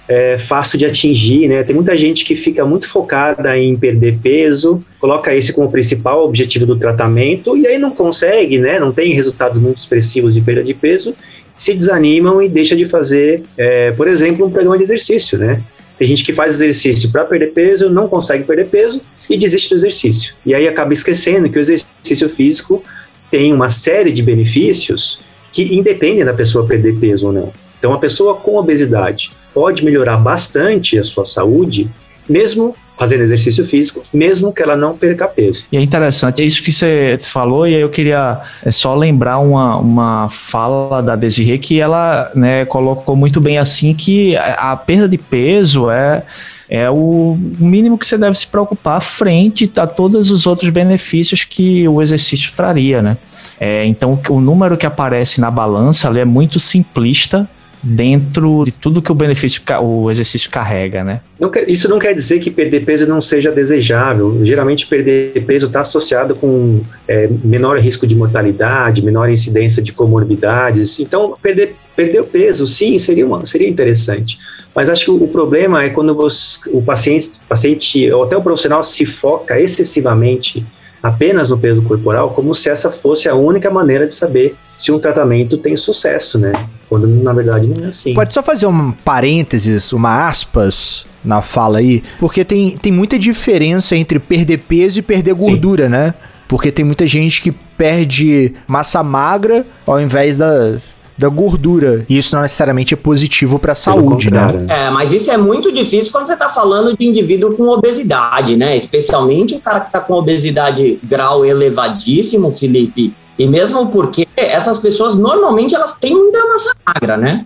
é, 0.10 0.40
fácil 0.40 0.80
de 0.80 0.88
atingir, 0.88 1.48
né? 1.48 1.64
Tem 1.64 1.76
muita 1.76 1.96
gente 1.96 2.26
que 2.26 2.34
fica 2.34 2.66
muito 2.66 2.90
focada 2.90 3.56
em 3.56 3.76
perder 3.76 4.18
peso, 4.18 4.84
coloca 4.98 5.36
esse 5.36 5.54
como 5.54 5.70
principal 5.70 6.26
objetivo 6.26 6.66
do 6.66 6.76
tratamento 6.76 7.56
e 7.56 7.68
aí 7.68 7.78
não 7.78 7.92
consegue, 7.92 8.58
né? 8.58 8.80
Não 8.80 8.92
tem 8.92 9.14
resultados 9.14 9.60
muito 9.60 9.78
expressivos 9.78 10.34
de 10.34 10.42
perda 10.42 10.64
de 10.64 10.74
peso, 10.74 11.14
se 11.56 11.76
desanimam 11.76 12.42
e 12.42 12.50
deixa 12.50 12.76
de 12.76 12.86
fazer, 12.86 13.44
é, 13.56 13.92
por 13.92 14.08
exemplo, 14.08 14.48
um 14.48 14.50
programa 14.50 14.78
de 14.78 14.84
exercício, 14.84 15.38
né? 15.38 15.62
Tem 16.00 16.08
gente 16.08 16.24
que 16.24 16.34
faz 16.34 16.56
exercício 16.56 17.12
para 17.12 17.26
perder 17.26 17.52
peso, 17.52 17.88
não 17.88 18.08
consegue 18.08 18.46
perder 18.46 18.68
peso 18.68 19.02
e 19.30 19.38
desiste 19.38 19.70
do 19.70 19.76
exercício. 19.76 20.34
E 20.44 20.56
aí 20.56 20.68
acaba 20.68 20.92
esquecendo 20.92 21.48
que 21.50 21.60
o 21.60 21.62
exercício 21.62 22.28
físico 22.30 22.82
tem 23.30 23.54
uma 23.54 23.70
série 23.70 24.12
de 24.12 24.24
benefícios 24.24 25.20
que 25.54 25.78
independem 25.78 26.26
da 26.26 26.34
pessoa 26.34 26.66
perder 26.66 26.98
peso 27.00 27.28
ou 27.28 27.34
não. 27.34 27.69
Então, 27.80 27.94
a 27.94 27.98
pessoa 27.98 28.36
com 28.36 28.58
obesidade 28.58 29.32
pode 29.54 29.84
melhorar 29.84 30.18
bastante 30.18 31.00
a 31.00 31.04
sua 31.04 31.26
saúde, 31.26 31.90
mesmo 32.28 32.76
fazendo 33.00 33.24
exercício 33.24 33.66
físico, 33.66 34.04
mesmo 34.14 34.52
que 34.52 34.62
ela 34.62 34.76
não 34.76 34.96
perca 34.96 35.26
peso. 35.26 35.64
E 35.72 35.78
é 35.78 35.82
interessante, 35.82 36.44
é 36.44 36.46
isso 36.46 36.62
que 36.62 36.72
você 36.72 37.18
falou, 37.18 37.66
e 37.66 37.74
aí 37.74 37.82
eu 37.82 37.90
queria 37.90 38.42
é 38.64 38.72
só 38.72 38.94
lembrar 38.94 39.40
uma, 39.40 39.78
uma 39.78 40.30
fala 40.30 41.02
da 41.02 41.16
Desirê 41.16 41.58
que 41.58 41.80
ela 41.80 42.30
né, 42.36 42.66
colocou 42.66 43.16
muito 43.16 43.40
bem 43.40 43.58
assim 43.58 43.94
que 43.94 44.36
a, 44.36 44.76
perda 44.76 45.08
de 45.08 45.18
peso 45.18 45.90
é 45.90 46.24
é 46.72 46.88
o 46.88 47.36
mínimo 47.58 47.98
que 47.98 48.06
você 48.06 48.16
deve 48.16 48.38
se 48.38 48.46
preocupar 48.46 49.02
frente 49.02 49.72
a 49.76 49.88
todos 49.88 50.30
os 50.30 50.46
outros 50.46 50.70
benefícios 50.70 51.44
que 51.44 51.88
o 51.88 52.00
exercício 52.00 52.54
traria, 52.56 53.02
né? 53.02 53.18
É, 53.60 53.84
então, 53.88 54.20
o 54.30 54.40
número 54.40 54.78
que 54.78 54.86
aparece 54.86 55.42
na 55.42 55.50
balança 55.50 56.08
é 56.10 56.24
muito 56.24 56.60
simplista 56.60 57.50
dentro 57.82 58.64
de 58.66 58.72
tudo 58.72 59.02
que 59.02 59.12
o 59.12 59.16
benefício, 59.16 59.62
o 59.82 60.12
exercício 60.12 60.50
carrega, 60.50 61.04
né? 61.04 61.22
Isso 61.68 61.88
não 61.88 61.98
quer 61.98 62.14
dizer 62.14 62.40
que 62.40 62.52
perder 62.52 62.86
peso 62.86 63.08
não 63.08 63.22
seja 63.22 63.52
desejável. 63.52 64.40
Geralmente 64.44 64.86
perder 64.86 65.44
peso 65.46 65.68
está 65.68 65.82
associado 65.82 66.36
com 66.36 66.82
é, 67.08 67.30
menor 67.44 67.78
risco 67.80 68.06
de 68.06 68.16
mortalidade, 68.16 69.04
menor 69.04 69.30
incidência 69.30 69.82
de 69.82 69.94
comorbidades. 69.94 71.00
Então, 71.00 71.36
perder, 71.42 71.76
perder 71.96 72.22
o 72.22 72.26
peso, 72.26 72.68
sim, 72.68 73.00
seria, 73.00 73.26
uma, 73.26 73.46
seria 73.46 73.70
interessante. 73.70 74.38
Mas 74.76 74.90
acho 74.90 75.06
que 75.06 75.12
o, 75.12 75.24
o 75.24 75.28
problema 75.28 75.84
é 75.84 75.90
quando 75.90 76.14
você, 76.14 76.60
o 76.72 76.82
paciente, 76.82 77.32
paciente 77.48 78.12
ou 78.12 78.24
até 78.24 78.36
o 78.36 78.42
profissional 78.42 78.84
se 78.84 79.06
foca 79.06 79.60
excessivamente 79.60 80.66
apenas 81.02 81.50
no 81.50 81.58
peso 81.58 81.82
corporal, 81.82 82.32
como 82.32 82.54
se 82.54 82.70
essa 82.70 82.92
fosse 82.92 83.30
a 83.30 83.36
única 83.36 83.70
maneira 83.70 84.06
de 84.06 84.14
saber 84.14 84.56
se 84.78 84.92
um 84.92 85.00
tratamento 85.00 85.58
tem 85.58 85.76
sucesso, 85.76 86.38
né? 86.38 86.54
Quando 86.88 87.08
na 87.08 87.34
verdade 87.34 87.68
não 87.68 87.86
é 87.86 87.90
assim. 87.90 88.14
Pode 88.14 88.34
só 88.34 88.42
fazer 88.42 88.66
um 88.66 88.92
parênteses, 88.92 89.92
uma 89.94 90.28
aspas 90.28 91.06
na 91.24 91.42
fala 91.42 91.80
aí, 91.80 92.02
porque 92.20 92.44
tem, 92.46 92.78
tem 92.78 92.92
muita 92.92 93.20
diferença 93.20 93.96
entre 93.96 94.20
perder 94.20 94.60
peso 94.60 95.00
e 95.00 95.02
perder 95.02 95.34
gordura, 95.34 95.86
Sim. 95.86 95.90
né? 95.90 96.14
Porque 96.48 96.72
tem 96.72 96.84
muita 96.84 97.06
gente 97.06 97.42
que 97.42 97.52
perde 97.52 98.54
massa 98.68 99.04
magra 99.04 99.66
ao 99.86 100.02
invés 100.02 100.36
da, 100.36 100.78
da 101.20 101.28
gordura. 101.28 102.06
E 102.08 102.18
isso 102.18 102.34
não 102.34 102.42
necessariamente 102.42 102.94
é 102.94 102.98
positivo 102.98 103.60
para 103.60 103.74
a 103.74 103.76
saúde, 103.76 104.32
né? 104.32 104.66
É, 104.70 104.90
mas 104.90 105.12
isso 105.12 105.30
é 105.30 105.38
muito 105.38 105.70
difícil 105.70 106.14
quando 106.14 106.28
você 106.28 106.34
está 106.34 106.48
falando 106.48 106.98
de 106.98 107.06
indivíduo 107.06 107.56
com 107.58 107.68
obesidade, 107.68 108.56
né? 108.56 108.78
Especialmente 108.78 109.54
o 109.54 109.60
cara 109.60 109.82
que 109.82 109.88
está 109.88 110.00
com 110.00 110.14
obesidade 110.14 110.98
grau 111.04 111.46
elevadíssimo, 111.46 112.54
Felipe. 112.54 113.14
E 113.38 113.46
mesmo 113.46 113.88
porque 113.88 114.30
essas 114.38 114.78
pessoas 114.78 115.14
normalmente 115.14 115.76
elas 115.76 115.96
têm 116.00 116.16
muita 116.16 116.40
massa 116.48 116.74
magra, 116.88 117.18
né? 117.18 117.46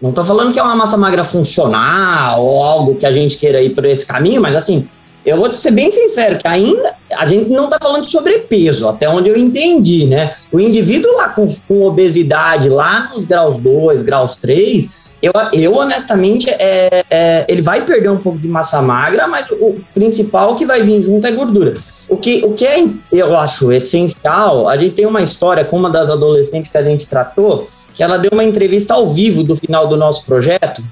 Não 0.00 0.10
estou 0.10 0.22
falando 0.24 0.52
que 0.52 0.58
é 0.58 0.62
uma 0.62 0.76
massa 0.76 0.98
magra 0.98 1.24
funcional 1.24 2.44
ou 2.44 2.62
algo 2.62 2.96
que 2.96 3.06
a 3.06 3.12
gente 3.12 3.38
queira 3.38 3.62
ir 3.62 3.70
por 3.70 3.86
esse 3.86 4.04
caminho, 4.04 4.42
mas 4.42 4.54
assim, 4.54 4.86
eu 5.26 5.36
vou 5.36 5.50
ser 5.52 5.72
bem 5.72 5.90
sincero, 5.90 6.38
que 6.38 6.46
ainda 6.46 6.94
a 7.12 7.26
gente 7.26 7.50
não 7.50 7.64
está 7.64 7.78
falando 7.82 8.04
de 8.04 8.10
sobrepeso, 8.10 8.88
até 8.88 9.08
onde 9.08 9.28
eu 9.28 9.36
entendi, 9.36 10.06
né? 10.06 10.32
O 10.52 10.60
indivíduo 10.60 11.12
lá 11.16 11.30
com, 11.30 11.44
com 11.66 11.82
obesidade, 11.82 12.68
lá 12.68 13.10
nos 13.12 13.24
graus 13.24 13.60
2, 13.60 14.02
graus 14.02 14.36
3, 14.36 15.16
eu, 15.20 15.32
eu 15.52 15.74
honestamente, 15.74 16.48
é, 16.50 17.04
é, 17.10 17.44
ele 17.48 17.60
vai 17.60 17.84
perder 17.84 18.10
um 18.10 18.18
pouco 18.18 18.38
de 18.38 18.46
massa 18.46 18.80
magra, 18.80 19.26
mas 19.26 19.50
o 19.50 19.76
principal 19.92 20.54
que 20.54 20.64
vai 20.64 20.82
vir 20.82 21.02
junto 21.02 21.26
é 21.26 21.32
gordura. 21.32 21.76
O 22.08 22.16
que, 22.16 22.44
o 22.44 22.52
que 22.52 22.64
é, 22.64 22.86
eu 23.10 23.36
acho, 23.36 23.72
essencial, 23.72 24.68
a 24.68 24.76
gente 24.76 24.94
tem 24.94 25.06
uma 25.06 25.22
história 25.22 25.64
com 25.64 25.76
uma 25.76 25.90
das 25.90 26.08
adolescentes 26.08 26.70
que 26.70 26.78
a 26.78 26.82
gente 26.82 27.06
tratou, 27.06 27.66
que 27.94 28.02
ela 28.02 28.16
deu 28.16 28.30
uma 28.32 28.44
entrevista 28.44 28.94
ao 28.94 29.08
vivo 29.08 29.42
do 29.42 29.56
final 29.56 29.88
do 29.88 29.96
nosso 29.96 30.24
projeto, 30.24 30.84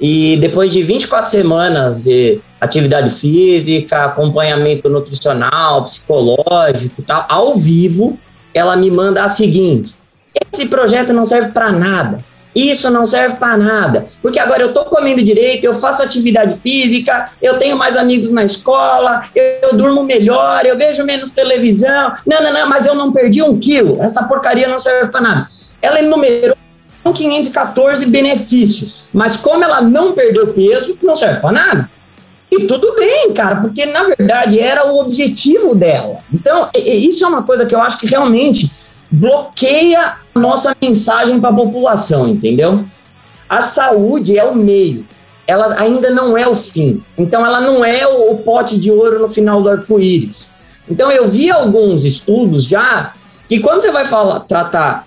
e 0.00 0.36
depois 0.40 0.72
de 0.72 0.82
24 0.82 1.30
semanas 1.30 2.02
de 2.02 2.40
atividade 2.60 3.10
física, 3.10 4.04
acompanhamento 4.04 4.88
nutricional, 4.88 5.84
psicológico, 5.84 7.02
tal, 7.02 7.26
ao 7.28 7.56
vivo, 7.56 8.18
ela 8.54 8.76
me 8.76 8.90
manda 8.90 9.24
a 9.24 9.28
seguinte: 9.28 9.94
esse 10.52 10.66
projeto 10.66 11.12
não 11.12 11.24
serve 11.24 11.50
para 11.50 11.72
nada. 11.72 12.18
Isso 12.54 12.90
não 12.90 13.06
serve 13.06 13.36
para 13.36 13.56
nada, 13.56 14.04
porque 14.20 14.38
agora 14.38 14.62
eu 14.62 14.72
tô 14.72 14.84
comendo 14.86 15.22
direito, 15.22 15.62
eu 15.62 15.74
faço 15.74 16.02
atividade 16.02 16.58
física, 16.58 17.30
eu 17.40 17.56
tenho 17.56 17.76
mais 17.76 17.96
amigos 17.96 18.32
na 18.32 18.42
escola, 18.42 19.22
eu, 19.32 19.68
eu 19.68 19.76
durmo 19.76 20.02
melhor, 20.02 20.66
eu 20.66 20.76
vejo 20.76 21.04
menos 21.04 21.30
televisão. 21.30 22.14
Não, 22.26 22.42
não, 22.42 22.52
não, 22.52 22.68
mas 22.68 22.84
eu 22.84 22.96
não 22.96 23.12
perdi 23.12 23.42
um 23.42 23.56
quilo. 23.56 24.02
Essa 24.02 24.24
porcaria 24.24 24.66
não 24.66 24.80
serve 24.80 25.08
para 25.08 25.20
nada. 25.20 25.48
Ela 25.80 26.00
enumerou 26.00 26.56
514 27.12 28.06
benefícios. 28.06 29.08
Mas 29.12 29.36
como 29.36 29.64
ela 29.64 29.80
não 29.80 30.12
perdeu 30.12 30.48
peso, 30.48 30.98
não 31.02 31.16
serve 31.16 31.40
para 31.40 31.52
nada. 31.52 31.90
E 32.50 32.66
tudo 32.66 32.94
bem, 32.94 33.32
cara, 33.32 33.56
porque 33.56 33.84
na 33.84 34.04
verdade 34.04 34.58
era 34.58 34.86
o 34.90 34.98
objetivo 34.98 35.74
dela. 35.74 36.18
Então, 36.32 36.70
isso 36.74 37.24
é 37.24 37.28
uma 37.28 37.42
coisa 37.42 37.66
que 37.66 37.74
eu 37.74 37.80
acho 37.80 37.98
que 37.98 38.06
realmente 38.06 38.70
bloqueia 39.10 40.16
a 40.34 40.38
nossa 40.38 40.74
mensagem 40.80 41.38
para 41.40 41.50
a 41.50 41.54
população, 41.54 42.26
entendeu? 42.26 42.84
A 43.48 43.62
saúde 43.62 44.38
é 44.38 44.44
o 44.44 44.54
meio, 44.54 45.06
ela 45.46 45.78
ainda 45.78 46.10
não 46.10 46.36
é 46.36 46.48
o 46.48 46.54
fim. 46.54 47.02
Então, 47.16 47.44
ela 47.44 47.60
não 47.60 47.84
é 47.84 48.06
o, 48.06 48.36
pote 48.36 48.78
de 48.78 48.90
ouro 48.90 49.18
no 49.18 49.28
final 49.28 49.62
do 49.62 49.68
arco-íris. 49.68 50.50
Então, 50.90 51.10
eu 51.10 51.28
vi 51.28 51.50
alguns 51.50 52.04
estudos 52.04 52.64
já 52.64 53.12
que 53.46 53.60
quando 53.60 53.82
você 53.82 53.90
vai 53.90 54.06
falar, 54.06 54.40
tratar 54.40 55.06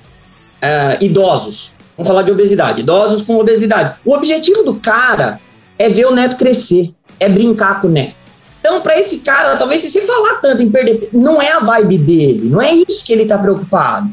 uh, 0.61 1.03
idosos 1.03 1.73
Vamos 2.01 2.07
falar 2.07 2.23
de 2.23 2.31
obesidade. 2.31 2.81
Idosos 2.81 3.21
com 3.21 3.37
obesidade. 3.37 3.99
O 4.03 4.15
objetivo 4.15 4.63
do 4.63 4.73
cara 4.75 5.39
é 5.77 5.87
ver 5.87 6.07
o 6.07 6.11
neto 6.11 6.35
crescer, 6.35 6.91
é 7.19 7.29
brincar 7.29 7.79
com 7.79 7.87
o 7.87 7.91
neto. 7.91 8.15
Então, 8.59 8.81
para 8.81 8.99
esse 8.99 9.19
cara, 9.19 9.55
talvez 9.55 9.81
se 9.81 9.89
você 9.91 10.01
falar 10.01 10.35
tanto 10.41 10.63
em 10.63 10.69
perder, 10.69 11.09
não 11.13 11.39
é 11.39 11.51
a 11.51 11.59
vibe 11.59 11.99
dele, 11.99 12.49
não 12.49 12.59
é 12.59 12.73
isso 12.73 13.05
que 13.05 13.13
ele 13.13 13.23
está 13.23 13.37
preocupado. 13.37 14.11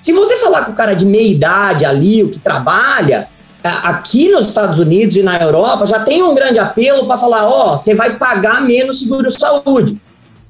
Se 0.00 0.12
você 0.12 0.36
falar 0.36 0.64
com 0.64 0.70
o 0.70 0.74
cara 0.76 0.94
de 0.94 1.04
meia 1.04 1.26
idade 1.26 1.84
ali, 1.84 2.22
o 2.22 2.30
que 2.30 2.38
trabalha, 2.38 3.28
aqui 3.82 4.30
nos 4.30 4.46
Estados 4.46 4.78
Unidos 4.78 5.16
e 5.16 5.22
na 5.22 5.36
Europa 5.36 5.86
já 5.86 6.00
tem 6.00 6.22
um 6.22 6.36
grande 6.36 6.60
apelo 6.60 7.04
para 7.06 7.18
falar: 7.18 7.48
ó, 7.48 7.74
oh, 7.74 7.76
você 7.76 7.94
vai 7.94 8.16
pagar 8.16 8.62
menos 8.62 9.00
seguro-saúde. 9.00 10.00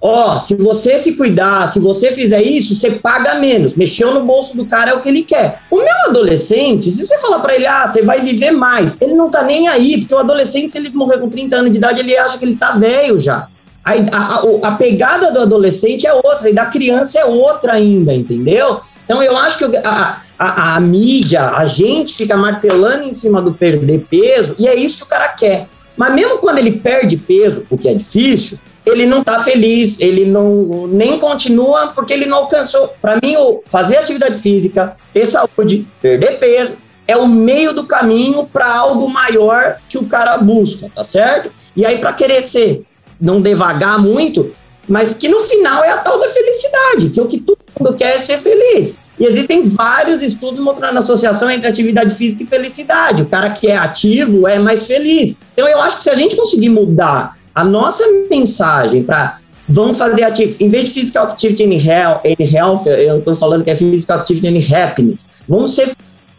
Ó, 0.06 0.34
oh, 0.34 0.38
se 0.38 0.54
você 0.54 0.98
se 0.98 1.12
cuidar, 1.12 1.72
se 1.72 1.78
você 1.80 2.12
fizer 2.12 2.42
isso, 2.42 2.74
você 2.74 2.90
paga 2.90 3.36
menos. 3.36 3.72
Mexeu 3.72 4.12
no 4.12 4.22
bolso 4.22 4.54
do 4.54 4.66
cara 4.66 4.90
é 4.90 4.94
o 4.94 5.00
que 5.00 5.08
ele 5.08 5.22
quer. 5.22 5.62
O 5.70 5.76
meu 5.76 6.10
adolescente, 6.10 6.90
se 6.90 7.06
você 7.06 7.16
falar 7.16 7.38
para 7.38 7.54
ele, 7.54 7.66
ah, 7.66 7.88
você 7.88 8.02
vai 8.02 8.20
viver 8.20 8.50
mais, 8.50 8.98
ele 9.00 9.14
não 9.14 9.30
tá 9.30 9.42
nem 9.42 9.66
aí, 9.66 9.98
porque 9.98 10.14
o 10.14 10.18
adolescente, 10.18 10.72
se 10.72 10.76
ele 10.76 10.90
morrer 10.90 11.16
com 11.16 11.30
30 11.30 11.56
anos 11.56 11.72
de 11.72 11.78
idade, 11.78 12.00
ele 12.00 12.14
acha 12.18 12.36
que 12.36 12.44
ele 12.44 12.54
tá 12.54 12.72
velho 12.72 13.18
já. 13.18 13.48
A, 13.82 13.92
a, 13.92 14.68
a, 14.68 14.72
pegada 14.72 15.32
do 15.32 15.40
adolescente 15.40 16.06
é 16.06 16.12
outra, 16.12 16.50
e 16.50 16.54
da 16.54 16.66
criança 16.66 17.20
é 17.20 17.24
outra 17.24 17.72
ainda, 17.72 18.12
entendeu? 18.12 18.80
Então 19.06 19.22
eu 19.22 19.34
acho 19.38 19.56
que 19.56 19.64
a, 19.78 20.18
a, 20.38 20.76
a, 20.76 20.80
mídia, 20.80 21.48
a 21.48 21.64
gente 21.64 22.14
fica 22.14 22.36
martelando 22.36 23.04
em 23.04 23.14
cima 23.14 23.40
do 23.40 23.54
perder 23.54 24.06
peso, 24.10 24.54
e 24.58 24.68
é 24.68 24.74
isso 24.74 24.98
que 24.98 25.04
o 25.04 25.06
cara 25.06 25.28
quer. 25.28 25.66
Mas 25.96 26.14
mesmo 26.14 26.36
quando 26.40 26.58
ele 26.58 26.72
perde 26.72 27.16
peso, 27.16 27.62
o 27.70 27.78
que 27.78 27.88
é 27.88 27.94
difícil, 27.94 28.58
ele 28.86 29.06
não 29.06 29.20
está 29.20 29.38
feliz, 29.38 29.98
ele 29.98 30.26
não 30.26 30.86
nem 30.86 31.18
continua 31.18 31.88
porque 31.88 32.12
ele 32.12 32.26
não 32.26 32.38
alcançou. 32.38 32.88
Para 33.00 33.18
mim, 33.22 33.34
fazer 33.66 33.96
atividade 33.96 34.38
física, 34.38 34.96
ter 35.12 35.26
saúde, 35.26 35.86
perder 36.00 36.38
peso 36.38 36.72
é 37.06 37.16
o 37.16 37.28
meio 37.28 37.72
do 37.72 37.84
caminho 37.84 38.46
para 38.46 38.66
algo 38.66 39.08
maior 39.08 39.78
que 39.88 39.98
o 39.98 40.06
cara 40.06 40.36
busca, 40.38 40.90
tá 40.94 41.04
certo? 41.04 41.50
E 41.76 41.84
aí 41.84 41.98
para 41.98 42.12
querer 42.12 42.46
ser 42.46 42.84
não 43.20 43.40
devagar 43.40 43.98
muito, 43.98 44.50
mas 44.88 45.14
que 45.14 45.28
no 45.28 45.40
final 45.40 45.84
é 45.84 45.90
a 45.90 45.98
tal 45.98 46.18
da 46.18 46.28
felicidade, 46.28 47.10
que 47.10 47.20
o 47.20 47.26
que 47.26 47.40
todo 47.40 47.58
mundo 47.78 47.94
quer 47.94 48.14
é 48.14 48.18
ser 48.18 48.38
feliz. 48.38 48.98
E 49.18 49.24
existem 49.24 49.68
vários 49.68 50.22
estudos 50.22 50.60
mostrando 50.60 50.96
a 50.96 51.00
associação 51.00 51.50
entre 51.50 51.68
atividade 51.68 52.14
física 52.14 52.42
e 52.42 52.46
felicidade. 52.46 53.22
O 53.22 53.26
cara 53.26 53.50
que 53.50 53.68
é 53.68 53.76
ativo 53.76 54.48
é 54.48 54.58
mais 54.58 54.86
feliz. 54.86 55.38
Então 55.52 55.68
eu 55.68 55.80
acho 55.80 55.98
que 55.98 56.02
se 56.02 56.10
a 56.10 56.14
gente 56.14 56.34
conseguir 56.34 56.68
mudar 56.68 57.36
a 57.54 57.64
nossa 57.64 58.04
mensagem 58.30 59.02
para 59.02 59.38
vamos 59.68 59.96
fazer 59.96 60.24
ativo, 60.24 60.56
em 60.60 60.68
vez 60.68 60.90
de 60.90 61.00
physical 61.00 61.24
activity 61.24 61.64
and 61.64 61.78
health, 61.78 62.20
and 62.26 62.44
health 62.44 62.86
eu 62.86 63.18
estou 63.18 63.34
falando 63.34 63.64
que 63.64 63.70
é 63.70 63.76
physical 63.76 64.18
activity 64.18 64.48
and 64.48 64.76
happiness. 64.76 65.28
Vamos 65.48 65.74
ser 65.74 65.92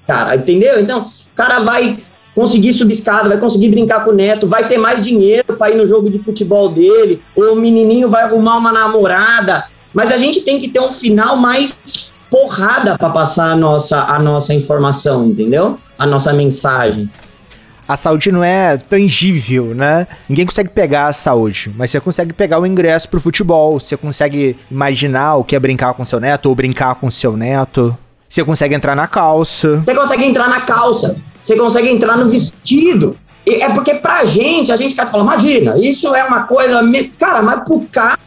cara, 0.05 0.35
entendeu? 0.35 0.79
Então, 0.79 1.01
o 1.01 1.35
cara 1.35 1.59
vai 1.59 1.97
conseguir 2.35 2.73
subir 2.73 2.93
escada, 2.93 3.29
vai 3.29 3.37
conseguir 3.37 3.69
brincar 3.69 4.03
com 4.03 4.11
o 4.11 4.13
neto, 4.13 4.45
vai 4.45 4.67
ter 4.67 4.77
mais 4.77 5.03
dinheiro 5.03 5.55
para 5.57 5.71
ir 5.71 5.77
no 5.77 5.87
jogo 5.87 6.09
de 6.09 6.19
futebol 6.19 6.69
dele, 6.69 7.21
ou 7.35 7.53
o 7.53 7.55
menininho 7.55 8.09
vai 8.09 8.23
arrumar 8.23 8.57
uma 8.57 8.71
namorada. 8.71 9.65
Mas 9.93 10.11
a 10.11 10.17
gente 10.17 10.41
tem 10.41 10.59
que 10.59 10.67
ter 10.67 10.81
um 10.81 10.91
final 10.91 11.37
mais 11.37 12.11
porrada 12.29 12.97
para 12.97 13.09
passar 13.09 13.53
a 13.53 13.55
nossa, 13.55 14.03
a 14.03 14.19
nossa 14.19 14.53
informação, 14.53 15.25
entendeu? 15.25 15.79
A 15.97 16.05
nossa 16.05 16.33
mensagem 16.33 17.09
a 17.87 17.95
saúde 17.95 18.31
não 18.31 18.43
é 18.43 18.77
tangível, 18.77 19.75
né? 19.75 20.07
Ninguém 20.27 20.45
consegue 20.45 20.69
pegar 20.69 21.07
a 21.07 21.13
saúde, 21.13 21.71
mas 21.75 21.91
você 21.91 21.99
consegue 21.99 22.33
pegar 22.33 22.59
o 22.59 22.65
ingresso 22.65 23.07
pro 23.09 23.19
futebol, 23.19 23.79
você 23.79 23.95
consegue 23.95 24.57
imaginar 24.69 25.35
o 25.35 25.43
que 25.43 25.55
é 25.55 25.59
brincar 25.59 25.93
com 25.93 26.05
seu 26.05 26.19
neto 26.19 26.47
ou 26.47 26.55
brincar 26.55 26.95
com 26.95 27.09
seu 27.11 27.37
neto. 27.37 27.97
Você 28.27 28.43
consegue 28.43 28.75
entrar 28.75 28.95
na 28.95 29.07
calça. 29.07 29.83
Você 29.85 29.95
consegue 29.95 30.25
entrar 30.25 30.49
na 30.49 30.61
calça. 30.61 31.15
Você 31.41 31.55
consegue 31.55 31.89
entrar 31.89 32.17
no 32.17 32.29
vestido. 32.29 33.17
É 33.45 33.69
porque 33.69 33.93
pra 33.93 34.25
gente, 34.25 34.71
a 34.71 34.77
gente 34.77 34.95
tá 34.95 35.05
falando, 35.05 35.27
imagina, 35.27 35.77
isso 35.77 36.15
é 36.15 36.23
uma 36.23 36.43
coisa. 36.43 36.81
Cara, 37.19 37.43
mas 37.43 37.63
pro 37.63 37.81
cara, 37.91 38.17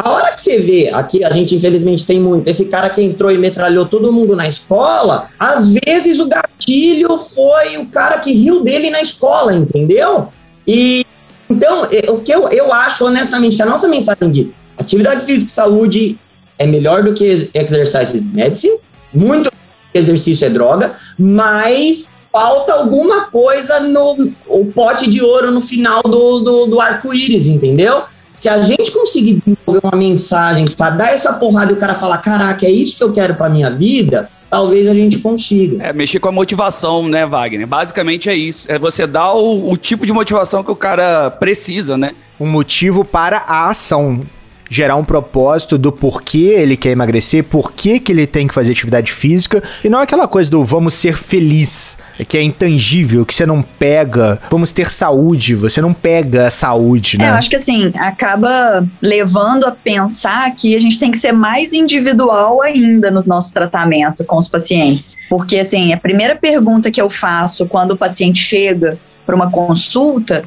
a 0.00 0.10
hora 0.10 0.32
que 0.32 0.40
você 0.40 0.58
vê, 0.58 0.90
aqui 0.90 1.24
a 1.24 1.30
gente 1.30 1.56
infelizmente 1.56 2.06
tem 2.06 2.20
muito, 2.20 2.46
esse 2.46 2.66
cara 2.66 2.88
que 2.88 3.02
entrou 3.02 3.32
e 3.32 3.36
metralhou 3.36 3.84
todo 3.84 4.12
mundo 4.12 4.36
na 4.36 4.46
escola, 4.46 5.28
às 5.36 5.74
vezes 5.84 6.20
o 6.20 6.28
gatilho 6.28 7.18
foi 7.18 7.78
o 7.78 7.86
cara 7.86 8.20
que 8.20 8.32
riu 8.32 8.62
dele 8.62 8.90
na 8.90 9.00
escola, 9.00 9.52
entendeu? 9.52 10.28
E 10.64 11.04
então, 11.50 11.86
é, 11.90 12.08
o 12.10 12.20
que 12.20 12.30
eu, 12.30 12.48
eu 12.50 12.72
acho, 12.72 13.06
honestamente, 13.06 13.56
que 13.56 13.62
a 13.62 13.66
nossa 13.66 13.88
mensagem 13.88 14.30
de 14.30 14.52
atividade 14.76 15.24
física 15.24 15.50
e 15.50 15.54
saúde 15.54 16.18
é 16.56 16.66
melhor 16.66 17.02
do 17.02 17.12
que 17.12 17.50
exercise 17.52 18.28
medicine, 18.32 18.78
muito 19.12 19.50
exercício 19.92 20.46
é 20.46 20.50
droga, 20.50 20.92
mas 21.18 22.08
falta 22.30 22.74
alguma 22.74 23.22
coisa 23.22 23.80
no 23.80 24.30
o 24.46 24.66
pote 24.66 25.10
de 25.10 25.22
ouro 25.22 25.50
no 25.50 25.60
final 25.60 26.02
do, 26.02 26.40
do, 26.40 26.66
do 26.66 26.80
arco-íris, 26.80 27.48
entendeu? 27.48 28.02
Se 28.38 28.48
a 28.48 28.62
gente 28.62 28.92
conseguir 28.92 29.42
desenvolver 29.44 29.80
uma 29.82 29.98
mensagem 29.98 30.64
para 30.64 30.90
dar 30.90 31.12
essa 31.12 31.32
porrada 31.32 31.72
e 31.72 31.74
o 31.74 31.76
cara 31.76 31.92
falar, 31.92 32.18
caraca, 32.18 32.64
é 32.64 32.70
isso 32.70 32.96
que 32.96 33.02
eu 33.02 33.10
quero 33.10 33.34
para 33.34 33.50
minha 33.50 33.68
vida, 33.68 34.30
talvez 34.48 34.86
a 34.86 34.94
gente 34.94 35.18
consiga. 35.18 35.82
É, 35.82 35.92
mexer 35.92 36.20
com 36.20 36.28
a 36.28 36.32
motivação, 36.32 37.08
né, 37.08 37.26
Wagner? 37.26 37.66
Basicamente 37.66 38.30
é 38.30 38.36
isso. 38.36 38.70
É 38.70 38.78
você 38.78 39.08
dar 39.08 39.32
o, 39.32 39.72
o 39.72 39.76
tipo 39.76 40.06
de 40.06 40.12
motivação 40.12 40.62
que 40.62 40.70
o 40.70 40.76
cara 40.76 41.32
precisa, 41.32 41.98
né? 41.98 42.12
Um 42.38 42.46
motivo 42.46 43.04
para 43.04 43.38
a 43.38 43.70
ação 43.70 44.20
gerar 44.68 44.96
um 44.96 45.04
propósito 45.04 45.78
do 45.78 45.90
porquê 45.90 46.54
ele 46.56 46.76
quer 46.76 46.90
emagrecer, 46.90 47.44
porquê 47.44 47.98
que 47.98 48.12
ele 48.12 48.26
tem 48.26 48.46
que 48.46 48.54
fazer 48.54 48.72
atividade 48.72 49.12
física, 49.12 49.62
e 49.82 49.88
não 49.88 50.00
aquela 50.00 50.28
coisa 50.28 50.50
do 50.50 50.64
vamos 50.64 50.94
ser 50.94 51.16
feliz, 51.16 51.96
que 52.26 52.36
é 52.36 52.42
intangível, 52.42 53.24
que 53.24 53.34
você 53.34 53.46
não 53.46 53.62
pega, 53.62 54.40
vamos 54.50 54.72
ter 54.72 54.90
saúde, 54.90 55.54
você 55.54 55.80
não 55.80 55.92
pega 55.92 56.46
a 56.46 56.50
saúde, 56.50 57.18
né? 57.18 57.26
É, 57.26 57.30
eu 57.30 57.34
acho 57.34 57.48
que 57.48 57.56
assim, 57.56 57.92
acaba 57.96 58.86
levando 59.00 59.64
a 59.64 59.70
pensar 59.70 60.54
que 60.54 60.76
a 60.76 60.80
gente 60.80 60.98
tem 60.98 61.10
que 61.10 61.18
ser 61.18 61.32
mais 61.32 61.72
individual 61.72 62.62
ainda 62.62 63.10
no 63.10 63.22
nosso 63.24 63.52
tratamento 63.52 64.24
com 64.24 64.36
os 64.36 64.48
pacientes. 64.48 65.16
Porque 65.28 65.58
assim, 65.58 65.92
a 65.92 65.96
primeira 65.96 66.36
pergunta 66.36 66.90
que 66.90 67.00
eu 67.00 67.10
faço 67.10 67.66
quando 67.66 67.92
o 67.92 67.96
paciente 67.96 68.40
chega 68.40 68.98
para 69.24 69.36
uma 69.36 69.50
consulta 69.50 70.44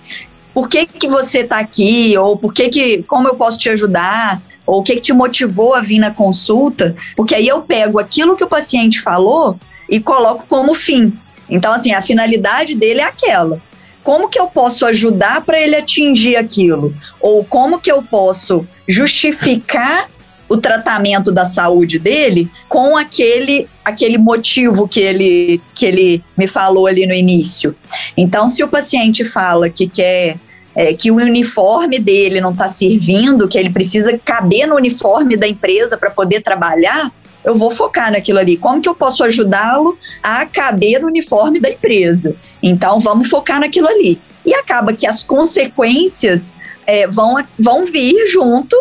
por 0.53 0.67
que, 0.69 0.85
que 0.85 1.07
você 1.07 1.39
está 1.39 1.59
aqui, 1.59 2.17
ou 2.17 2.37
por 2.37 2.53
que, 2.53 2.69
que 2.69 3.03
como 3.03 3.27
eu 3.27 3.35
posso 3.35 3.57
te 3.57 3.69
ajudar, 3.69 4.41
ou 4.65 4.79
o 4.79 4.83
que, 4.83 4.95
que 4.95 5.01
te 5.01 5.13
motivou 5.13 5.73
a 5.73 5.81
vir 5.81 5.99
na 5.99 6.11
consulta, 6.11 6.95
porque 7.15 7.35
aí 7.35 7.47
eu 7.47 7.61
pego 7.61 7.99
aquilo 7.99 8.35
que 8.35 8.43
o 8.43 8.49
paciente 8.49 9.01
falou 9.01 9.57
e 9.89 9.99
coloco 9.99 10.45
como 10.47 10.73
fim. 10.75 11.13
Então, 11.49 11.73
assim, 11.73 11.93
a 11.93 12.01
finalidade 12.01 12.75
dele 12.75 13.01
é 13.01 13.03
aquela. 13.03 13.61
Como 14.03 14.29
que 14.29 14.39
eu 14.39 14.47
posso 14.47 14.85
ajudar 14.85 15.41
para 15.41 15.59
ele 15.59 15.75
atingir 15.75 16.35
aquilo? 16.35 16.95
Ou 17.19 17.43
como 17.43 17.79
que 17.79 17.91
eu 17.91 18.01
posso 18.01 18.65
justificar 18.87 20.09
o 20.51 20.57
tratamento 20.57 21.31
da 21.31 21.45
saúde 21.45 21.97
dele 21.97 22.51
com 22.67 22.97
aquele 22.97 23.69
aquele 23.85 24.17
motivo 24.17 24.85
que 24.85 24.99
ele 24.99 25.61
que 25.73 25.85
ele 25.85 26.23
me 26.37 26.45
falou 26.45 26.87
ali 26.87 27.07
no 27.07 27.13
início. 27.13 27.73
Então, 28.17 28.49
se 28.49 28.61
o 28.61 28.67
paciente 28.67 29.23
fala 29.23 29.69
que 29.69 29.87
quer 29.87 30.37
é, 30.75 30.93
que 30.93 31.09
o 31.09 31.15
uniforme 31.15 31.99
dele 31.99 32.41
não 32.41 32.51
está 32.51 32.67
servindo, 32.67 33.47
que 33.47 33.57
ele 33.57 33.69
precisa 33.69 34.17
caber 34.17 34.67
no 34.67 34.75
uniforme 34.75 35.37
da 35.37 35.47
empresa 35.47 35.97
para 35.97 36.11
poder 36.11 36.41
trabalhar, 36.41 37.11
eu 37.45 37.55
vou 37.55 37.71
focar 37.71 38.11
naquilo 38.11 38.39
ali. 38.39 38.57
Como 38.57 38.81
que 38.81 38.89
eu 38.89 38.95
posso 38.95 39.23
ajudá-lo 39.23 39.97
a 40.21 40.45
caber 40.45 40.99
no 40.99 41.07
uniforme 41.07 41.61
da 41.61 41.69
empresa? 41.69 42.35
Então, 42.61 42.99
vamos 42.99 43.29
focar 43.29 43.59
naquilo 43.59 43.87
ali. 43.87 44.19
E 44.45 44.53
acaba 44.53 44.91
que 44.91 45.07
as 45.07 45.23
consequências 45.23 46.57
é, 46.85 47.07
vão, 47.07 47.37
vão 47.57 47.85
vir 47.85 48.27
junto 48.27 48.75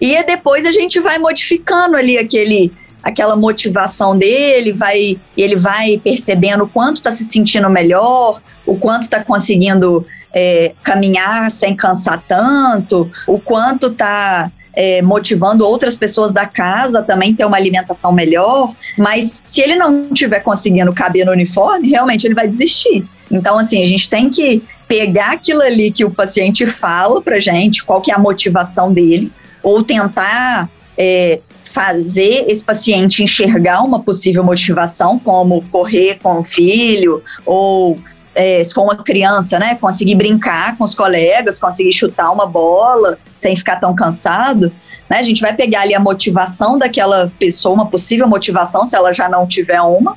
e 0.00 0.22
depois 0.24 0.66
a 0.66 0.72
gente 0.72 1.00
vai 1.00 1.18
modificando 1.18 1.96
ali 1.96 2.18
aquele 2.18 2.72
aquela 3.02 3.36
motivação 3.36 4.18
dele, 4.18 4.72
vai 4.72 5.18
ele 5.36 5.54
vai 5.54 6.00
percebendo 6.02 6.64
o 6.64 6.68
quanto 6.68 6.96
está 6.96 7.12
se 7.12 7.24
sentindo 7.24 7.70
melhor, 7.70 8.42
o 8.66 8.76
quanto 8.76 9.02
está 9.02 9.22
conseguindo 9.22 10.04
é, 10.34 10.74
caminhar 10.82 11.50
sem 11.50 11.74
cansar 11.76 12.22
tanto, 12.26 13.10
o 13.26 13.38
quanto 13.38 13.86
está 13.86 14.50
é, 14.76 15.00
motivando 15.00 15.66
outras 15.66 15.96
pessoas 15.96 16.32
da 16.32 16.46
casa 16.46 17.02
também 17.02 17.34
ter 17.34 17.46
uma 17.46 17.56
alimentação 17.56 18.12
melhor, 18.12 18.74
mas 18.98 19.24
se 19.44 19.62
ele 19.62 19.76
não 19.76 20.08
estiver 20.12 20.40
conseguindo 20.40 20.92
caber 20.92 21.24
no 21.24 21.32
uniforme, 21.32 21.88
realmente 21.88 22.26
ele 22.26 22.34
vai 22.34 22.46
desistir. 22.46 23.06
Então, 23.30 23.58
assim, 23.58 23.82
a 23.82 23.86
gente 23.86 24.10
tem 24.10 24.28
que 24.28 24.62
pegar 24.86 25.32
aquilo 25.32 25.62
ali 25.62 25.90
que 25.90 26.04
o 26.04 26.10
paciente 26.10 26.66
fala 26.66 27.22
pra 27.22 27.40
gente, 27.40 27.82
qual 27.82 28.00
que 28.00 28.12
é 28.12 28.14
a 28.14 28.18
motivação 28.18 28.92
dele, 28.92 29.32
ou 29.66 29.82
tentar 29.82 30.70
é, 30.96 31.40
fazer 31.72 32.44
esse 32.46 32.62
paciente 32.62 33.24
enxergar 33.24 33.82
uma 33.82 33.98
possível 33.98 34.44
motivação, 34.44 35.18
como 35.18 35.60
correr 35.70 36.20
com 36.22 36.38
o 36.38 36.44
filho, 36.44 37.20
ou 37.44 37.98
é, 38.32 38.62
se 38.62 38.72
for 38.72 38.84
uma 38.84 39.02
criança, 39.02 39.58
né, 39.58 39.74
conseguir 39.74 40.14
brincar 40.14 40.78
com 40.78 40.84
os 40.84 40.94
colegas, 40.94 41.58
conseguir 41.58 41.92
chutar 41.92 42.30
uma 42.30 42.46
bola 42.46 43.18
sem 43.34 43.56
ficar 43.56 43.80
tão 43.80 43.92
cansado. 43.92 44.72
Né, 45.10 45.18
a 45.18 45.22
gente 45.22 45.40
vai 45.40 45.52
pegar 45.52 45.80
ali 45.80 45.96
a 45.96 46.00
motivação 46.00 46.78
daquela 46.78 47.32
pessoa, 47.36 47.74
uma 47.74 47.86
possível 47.86 48.28
motivação, 48.28 48.86
se 48.86 48.94
ela 48.94 49.12
já 49.12 49.28
não 49.28 49.48
tiver 49.48 49.80
uma, 49.80 50.16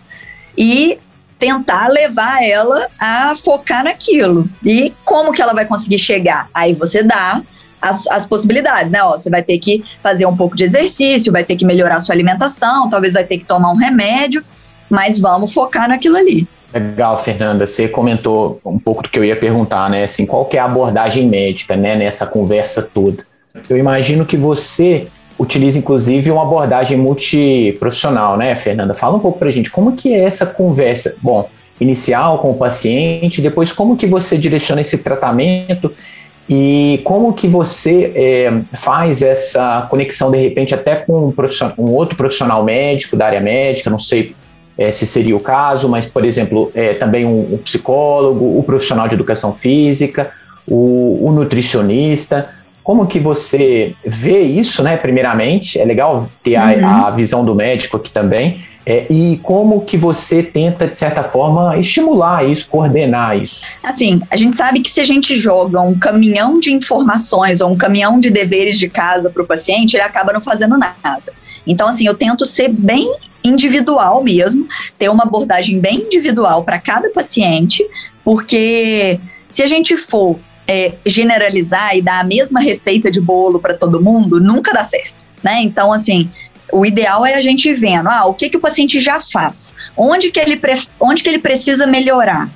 e 0.55 0.99
tentar 1.39 1.87
levar 1.87 2.43
ela 2.43 2.87
a 2.99 3.33
focar 3.35 3.83
naquilo. 3.83 4.47
E 4.63 4.93
como 5.03 5.31
que 5.31 5.41
ela 5.41 5.53
vai 5.53 5.65
conseguir 5.65 5.97
chegar? 5.97 6.47
Aí 6.53 6.75
você 6.75 7.01
dá 7.01 7.41
as, 7.81 8.07
as 8.07 8.25
possibilidades, 8.25 8.91
né? 8.91 9.03
Ó, 9.03 9.11
você 9.11 9.29
vai 9.29 9.43
ter 9.43 9.57
que 9.57 9.83
fazer 10.01 10.25
um 10.25 10.35
pouco 10.35 10.55
de 10.55 10.63
exercício, 10.63 11.31
vai 11.31 11.43
ter 11.43 11.55
que 11.55 11.65
melhorar 11.65 11.99
sua 11.99 12.13
alimentação, 12.13 12.89
talvez 12.89 13.13
vai 13.13 13.23
ter 13.23 13.37
que 13.37 13.45
tomar 13.45 13.71
um 13.71 13.77
remédio, 13.77 14.43
mas 14.89 15.19
vamos 15.19 15.53
focar 15.53 15.87
naquilo 15.87 16.17
ali. 16.17 16.47
Legal, 16.73 17.17
Fernanda. 17.17 17.65
Você 17.65 17.87
comentou 17.87 18.57
um 18.65 18.77
pouco 18.77 19.03
do 19.03 19.09
que 19.09 19.17
eu 19.17 19.25
ia 19.25 19.35
perguntar, 19.35 19.89
né? 19.89 20.03
Assim, 20.03 20.25
qual 20.25 20.45
que 20.45 20.57
é 20.57 20.59
a 20.59 20.65
abordagem 20.65 21.27
médica, 21.27 21.75
né, 21.75 21.95
nessa 21.95 22.27
conversa 22.27 22.81
toda? 22.81 23.25
Eu 23.67 23.77
imagino 23.77 24.25
que 24.25 24.37
você 24.37 25.07
utiliza, 25.37 25.79
inclusive, 25.79 26.29
uma 26.29 26.43
abordagem 26.43 26.97
multiprofissional, 26.97 28.37
né, 28.37 28.55
Fernanda? 28.55 28.93
Fala 28.93 29.17
um 29.17 29.19
pouco 29.19 29.39
pra 29.39 29.49
gente, 29.49 29.71
como 29.71 29.93
que 29.93 30.13
é 30.13 30.19
essa 30.19 30.45
conversa? 30.45 31.15
Bom, 31.21 31.49
inicial 31.79 32.39
com 32.39 32.51
o 32.51 32.57
paciente, 32.57 33.41
depois 33.41 33.71
como 33.71 33.95
que 33.95 34.05
você 34.05 34.37
direciona 34.37 34.81
esse 34.81 34.97
tratamento 34.97 35.93
e 36.49 36.99
como 37.03 37.31
que 37.31 37.47
você 37.47 38.11
é, 38.15 38.61
faz 38.75 39.21
essa 39.21 39.85
conexão, 39.87 40.31
de 40.31 40.37
repente, 40.39 40.73
até 40.73 40.95
com 40.95 41.27
um, 41.27 41.33
um, 41.77 41.91
outro 41.91 42.17
profissional 42.17 42.63
médico 42.63 43.15
da 43.15 43.27
área 43.27 43.39
médica, 43.39 43.87
não 43.87 43.99
sei 43.99 44.35
é, 44.75 44.91
se 44.91 45.05
seria 45.05 45.37
o 45.37 45.39
caso, 45.39 45.87
mas, 45.87 46.07
por 46.07 46.25
exemplo, 46.25 46.71
é, 46.73 46.95
também 46.95 47.23
um, 47.23 47.53
um, 47.53 47.57
psicólogo, 47.57 48.57
o 48.57 48.63
profissional 48.63 49.07
de 49.07 49.13
educação 49.13 49.53
física, 49.53 50.31
o, 50.67 51.19
o, 51.21 51.31
nutricionista. 51.31 52.49
Como 52.83 53.05
que 53.05 53.19
você 53.19 53.93
vê 54.03 54.39
isso, 54.39 54.81
né? 54.81 54.97
Primeiramente, 54.97 55.79
é 55.79 55.85
legal 55.85 56.27
ter 56.43 56.55
a, 56.55 56.65
uhum. 56.65 57.05
a 57.05 57.11
visão 57.11 57.45
do 57.45 57.53
médico 57.53 57.97
aqui 57.97 58.11
também, 58.11 58.61
é, 58.85 59.05
e 59.11 59.37
como 59.43 59.81
que 59.81 59.97
você 59.97 60.41
tenta, 60.41 60.87
de 60.87 60.97
certa 60.97 61.23
forma, 61.23 61.77
estimular 61.77 62.43
isso, 62.43 62.69
coordenar 62.69 63.37
isso? 63.37 63.63
Assim, 63.83 64.21
a 64.31 64.37
gente 64.37 64.55
sabe 64.55 64.81
que 64.81 64.89
se 64.89 64.99
a 64.99 65.03
gente 65.03 65.37
joga 65.37 65.81
um 65.81 65.97
caminhão 65.97 66.59
de 66.59 66.73
informações 66.73 67.61
ou 67.61 67.71
um 67.71 67.77
caminhão 67.77 68.19
de 68.19 68.29
deveres 68.29 68.79
de 68.79 68.89
casa 68.89 69.29
para 69.29 69.43
o 69.43 69.45
paciente, 69.45 69.95
ele 69.95 70.03
acaba 70.03 70.33
não 70.33 70.41
fazendo 70.41 70.77
nada. 70.77 71.33
Então, 71.67 71.87
assim, 71.87 72.07
eu 72.07 72.15
tento 72.15 72.45
ser 72.45 72.69
bem 72.69 73.13
individual 73.43 74.23
mesmo, 74.23 74.67
ter 74.97 75.09
uma 75.09 75.23
abordagem 75.23 75.79
bem 75.79 76.05
individual 76.05 76.63
para 76.63 76.79
cada 76.79 77.11
paciente, 77.11 77.85
porque 78.23 79.19
se 79.47 79.61
a 79.61 79.67
gente 79.67 79.97
for 79.97 80.39
é, 80.67 80.93
generalizar 81.05 81.95
e 81.95 82.01
dar 82.01 82.19
a 82.19 82.23
mesma 82.23 82.59
receita 82.59 83.09
de 83.09 83.19
bolo 83.19 83.59
para 83.59 83.73
todo 83.73 84.01
mundo, 84.01 84.39
nunca 84.39 84.73
dá 84.73 84.83
certo. 84.83 85.27
Né? 85.43 85.61
Então, 85.61 85.91
assim, 85.91 86.29
o 86.71 86.85
ideal 86.85 87.25
é 87.25 87.33
a 87.35 87.41
gente 87.41 87.73
vendo, 87.73 88.07
ah, 88.09 88.25
o 88.25 88.33
que, 88.33 88.49
que 88.49 88.57
o 88.57 88.59
paciente 88.59 88.99
já 88.99 89.19
faz, 89.19 89.75
onde 89.95 90.31
que 90.31 90.39
ele, 90.39 90.59
onde 90.99 91.23
que 91.23 91.29
ele 91.29 91.39
precisa 91.39 91.87
melhorar. 91.87 92.49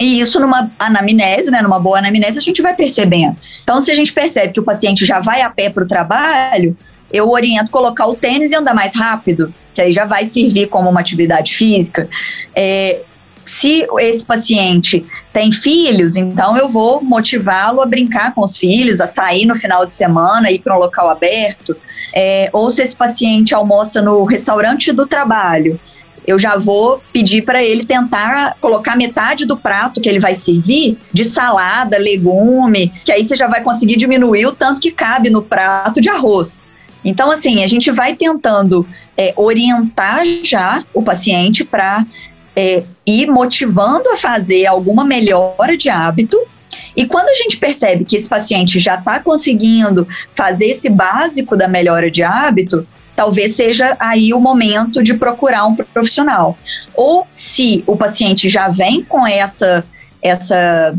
E 0.00 0.20
isso 0.20 0.40
numa 0.40 0.70
anamnese, 0.78 1.50
né, 1.50 1.62
numa 1.62 1.78
boa 1.78 1.98
anamnese, 1.98 2.38
a 2.38 2.42
gente 2.42 2.62
vai 2.62 2.74
percebendo. 2.74 3.36
Então, 3.62 3.80
se 3.80 3.90
a 3.90 3.94
gente 3.94 4.12
percebe 4.12 4.52
que 4.52 4.60
o 4.60 4.64
paciente 4.64 5.04
já 5.04 5.20
vai 5.20 5.42
a 5.42 5.50
pé 5.50 5.70
para 5.70 5.84
o 5.84 5.86
trabalho, 5.86 6.76
eu 7.12 7.30
oriento 7.30 7.70
colocar 7.70 8.06
o 8.06 8.14
tênis 8.14 8.52
e 8.52 8.56
andar 8.56 8.74
mais 8.74 8.96
rápido, 8.96 9.52
que 9.74 9.80
aí 9.80 9.92
já 9.92 10.04
vai 10.04 10.24
servir 10.24 10.68
como 10.68 10.88
uma 10.88 11.00
atividade 11.00 11.54
física. 11.54 12.08
É, 12.54 13.00
se 13.44 13.86
esse 13.98 14.24
paciente 14.24 15.04
tem 15.32 15.52
filhos, 15.52 16.16
então 16.16 16.56
eu 16.56 16.68
vou 16.68 17.02
motivá-lo 17.02 17.80
a 17.80 17.86
brincar 17.86 18.34
com 18.34 18.40
os 18.40 18.56
filhos, 18.56 19.00
a 19.00 19.06
sair 19.06 19.46
no 19.46 19.54
final 19.54 19.84
de 19.84 19.92
semana, 19.92 20.50
ir 20.50 20.60
para 20.60 20.74
um 20.74 20.78
local 20.78 21.10
aberto. 21.10 21.76
É, 22.14 22.50
ou 22.52 22.70
se 22.70 22.82
esse 22.82 22.94
paciente 22.94 23.54
almoça 23.54 24.02
no 24.02 24.24
restaurante 24.24 24.92
do 24.92 25.06
trabalho, 25.06 25.80
eu 26.26 26.38
já 26.38 26.56
vou 26.56 27.02
pedir 27.12 27.42
para 27.42 27.62
ele 27.62 27.84
tentar 27.84 28.56
colocar 28.60 28.96
metade 28.96 29.44
do 29.44 29.56
prato 29.56 30.00
que 30.00 30.08
ele 30.08 30.20
vai 30.20 30.34
servir 30.34 30.98
de 31.12 31.24
salada, 31.24 31.98
legume, 31.98 32.92
que 33.04 33.10
aí 33.10 33.24
você 33.24 33.34
já 33.34 33.48
vai 33.48 33.62
conseguir 33.62 33.96
diminuir 33.96 34.46
o 34.46 34.52
tanto 34.52 34.80
que 34.80 34.92
cabe 34.92 35.30
no 35.30 35.42
prato 35.42 36.00
de 36.00 36.08
arroz. 36.08 36.64
Então, 37.04 37.30
assim, 37.30 37.64
a 37.64 37.66
gente 37.66 37.90
vai 37.90 38.14
tentando 38.14 38.86
é, 39.16 39.34
orientar 39.36 40.22
já 40.44 40.84
o 40.94 41.02
paciente 41.02 41.64
para 41.64 42.06
é, 42.54 42.84
ir 43.04 43.28
motivando 43.28 44.08
a 44.10 44.16
fazer 44.16 44.66
alguma 44.66 45.04
melhora 45.04 45.76
de 45.76 45.88
hábito 45.88 46.38
e 46.96 47.06
quando 47.06 47.28
a 47.28 47.34
gente 47.34 47.56
percebe 47.56 48.04
que 48.04 48.16
esse 48.16 48.28
paciente 48.28 48.78
já 48.78 48.96
está 48.96 49.20
conseguindo 49.20 50.06
fazer 50.32 50.66
esse 50.66 50.90
básico 50.90 51.56
da 51.56 51.68
melhora 51.68 52.10
de 52.10 52.22
hábito, 52.22 52.86
talvez 53.16 53.54
seja 53.54 53.96
aí 53.98 54.32
o 54.34 54.40
momento 54.40 55.02
de 55.02 55.14
procurar 55.14 55.66
um 55.66 55.74
profissional. 55.74 56.56
Ou 56.94 57.24
se 57.28 57.82
o 57.86 57.96
paciente 57.96 58.48
já 58.48 58.68
vem 58.68 59.02
com 59.04 59.26
essa 59.26 59.84
essa 60.20 60.94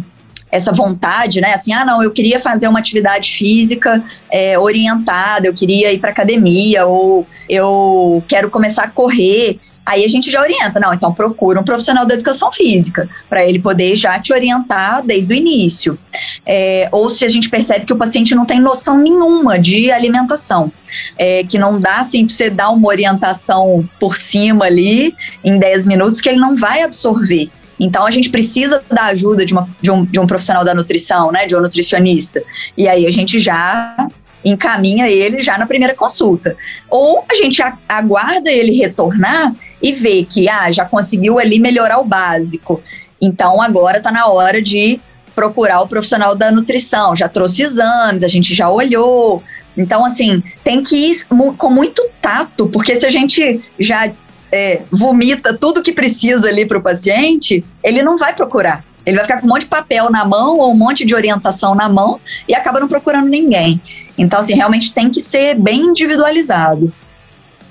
essa 0.52 0.72
vontade, 0.72 1.42
né? 1.42 1.54
Assim, 1.56 1.74
ah, 1.74 1.84
não, 1.84 2.04
eu 2.04 2.12
queria 2.12 2.40
fazer 2.40 2.68
uma 2.68 2.78
atividade 2.78 3.32
física 3.32 4.04
é, 4.30 4.58
orientada, 4.60 5.48
eu 5.48 5.54
queria 5.54 5.92
ir 5.92 5.98
para 5.98 6.12
academia, 6.12 6.86
ou 6.86 7.26
eu 7.50 8.24
quero 8.28 8.52
começar 8.52 8.84
a 8.84 8.88
correr. 8.88 9.60
Aí 9.86 10.06
a 10.06 10.08
gente 10.08 10.32
já 10.32 10.40
orienta, 10.40 10.80
não, 10.80 10.94
então 10.94 11.14
procura 11.14 11.60
um 11.60 11.64
profissional 11.64 12.06
da 12.06 12.14
educação 12.14 12.52
física, 12.52 13.10
para 13.30 13.46
ele 13.46 13.60
poder 13.60 13.96
já 13.96 14.18
te 14.20 14.32
orientar 14.32 15.04
desde 15.06 15.34
o 15.34 15.36
início. 15.36 16.00
É, 16.46 16.88
ou 16.92 17.10
se 17.10 17.26
a 17.26 17.30
gente 17.30 17.50
percebe 17.50 17.86
que 17.86 17.92
o 17.92 17.98
paciente 17.98 18.34
não 18.34 18.46
tem 18.46 18.60
noção 18.60 18.98
nenhuma 18.98 19.60
de 19.60 19.92
alimentação, 19.92 20.72
é, 21.18 21.44
que 21.44 21.58
não 21.58 21.80
dá 21.80 22.00
assim 22.00 22.26
para 22.26 22.34
você 22.34 22.50
dar 22.50 22.70
uma 22.70 22.88
orientação 22.88 23.88
por 24.00 24.16
cima 24.16 24.66
ali, 24.66 25.14
em 25.44 25.60
10 25.60 25.86
minutos, 25.86 26.22
que 26.22 26.30
ele 26.30 26.40
não 26.40 26.56
vai 26.56 26.82
absorver. 26.82 27.50
Então 27.78 28.06
a 28.06 28.12
gente 28.12 28.30
precisa 28.30 28.82
da 28.90 29.06
ajuda 29.06 29.46
de, 29.46 29.52
uma, 29.54 29.68
de, 29.82 29.92
um, 29.92 30.06
de 30.06 30.20
um 30.20 30.26
profissional 30.26 30.64
da 30.64 30.74
nutrição, 30.74 31.32
né, 31.32 31.46
de 31.46 31.56
um 31.56 31.62
nutricionista. 31.62 32.42
E 32.78 32.88
aí 32.88 33.06
a 33.06 33.12
gente 33.12 33.40
já 33.40 34.08
encaminha 34.46 35.10
ele 35.10 35.42
já 35.42 35.58
na 35.58 35.66
primeira 35.66 35.94
consulta. 35.94 36.56
Ou 36.90 37.26
a 37.30 37.36
gente 37.36 37.62
aguarda 37.88 38.52
ele 38.52 38.78
retornar 38.78 39.54
e 39.84 39.92
ver 39.92 40.26
que 40.26 40.48
ah, 40.48 40.72
já 40.72 40.86
conseguiu 40.86 41.38
ali 41.38 41.60
melhorar 41.60 42.00
o 42.00 42.06
básico. 42.06 42.82
Então 43.22 43.62
agora 43.62 43.98
está 43.98 44.12
na 44.12 44.28
hora 44.28 44.62
de 44.62 45.00
procurar 45.36 45.82
o 45.82 45.88
profissional 45.88 46.34
da 46.36 46.52
nutrição. 46.52 47.16
Já 47.16 47.28
trouxe 47.28 47.64
exames, 47.64 48.24
a 48.24 48.28
gente 48.28 48.56
já 48.56 48.70
olhou. 48.70 49.44
Então, 49.76 50.06
assim, 50.06 50.42
tem 50.64 50.82
que 50.84 50.96
ir 50.96 51.26
com 51.28 51.70
muito 51.70 52.08
tato, 52.22 52.68
porque 52.68 52.96
se 52.96 53.06
a 53.06 53.10
gente 53.10 53.64
já 53.80 54.12
é, 54.52 54.84
vomita 54.92 55.58
tudo 55.58 55.82
que 55.82 55.92
precisa 55.92 56.48
ali 56.48 56.66
para 56.66 56.78
o 56.78 56.82
paciente, 56.82 57.66
ele 57.84 58.04
não 58.04 58.18
vai 58.18 58.34
procurar. 58.36 58.86
Ele 59.06 59.18
vai 59.18 59.26
ficar 59.26 59.42
com 59.42 59.48
um 59.48 59.50
monte 59.50 59.62
de 59.62 59.68
papel 59.68 60.10
na 60.10 60.24
mão 60.24 60.58
ou 60.60 60.72
um 60.72 60.78
monte 60.78 61.04
de 61.04 61.14
orientação 61.14 61.76
na 61.76 61.90
mão 61.90 62.22
e 62.48 62.56
acaba 62.56 62.80
não 62.80 62.88
procurando 62.88 63.28
ninguém. 63.28 63.82
Então, 64.18 64.40
assim, 64.40 64.54
realmente 64.54 64.94
tem 64.94 65.10
que 65.10 65.20
ser 65.20 65.56
bem 65.56 65.82
individualizado. 65.82 66.94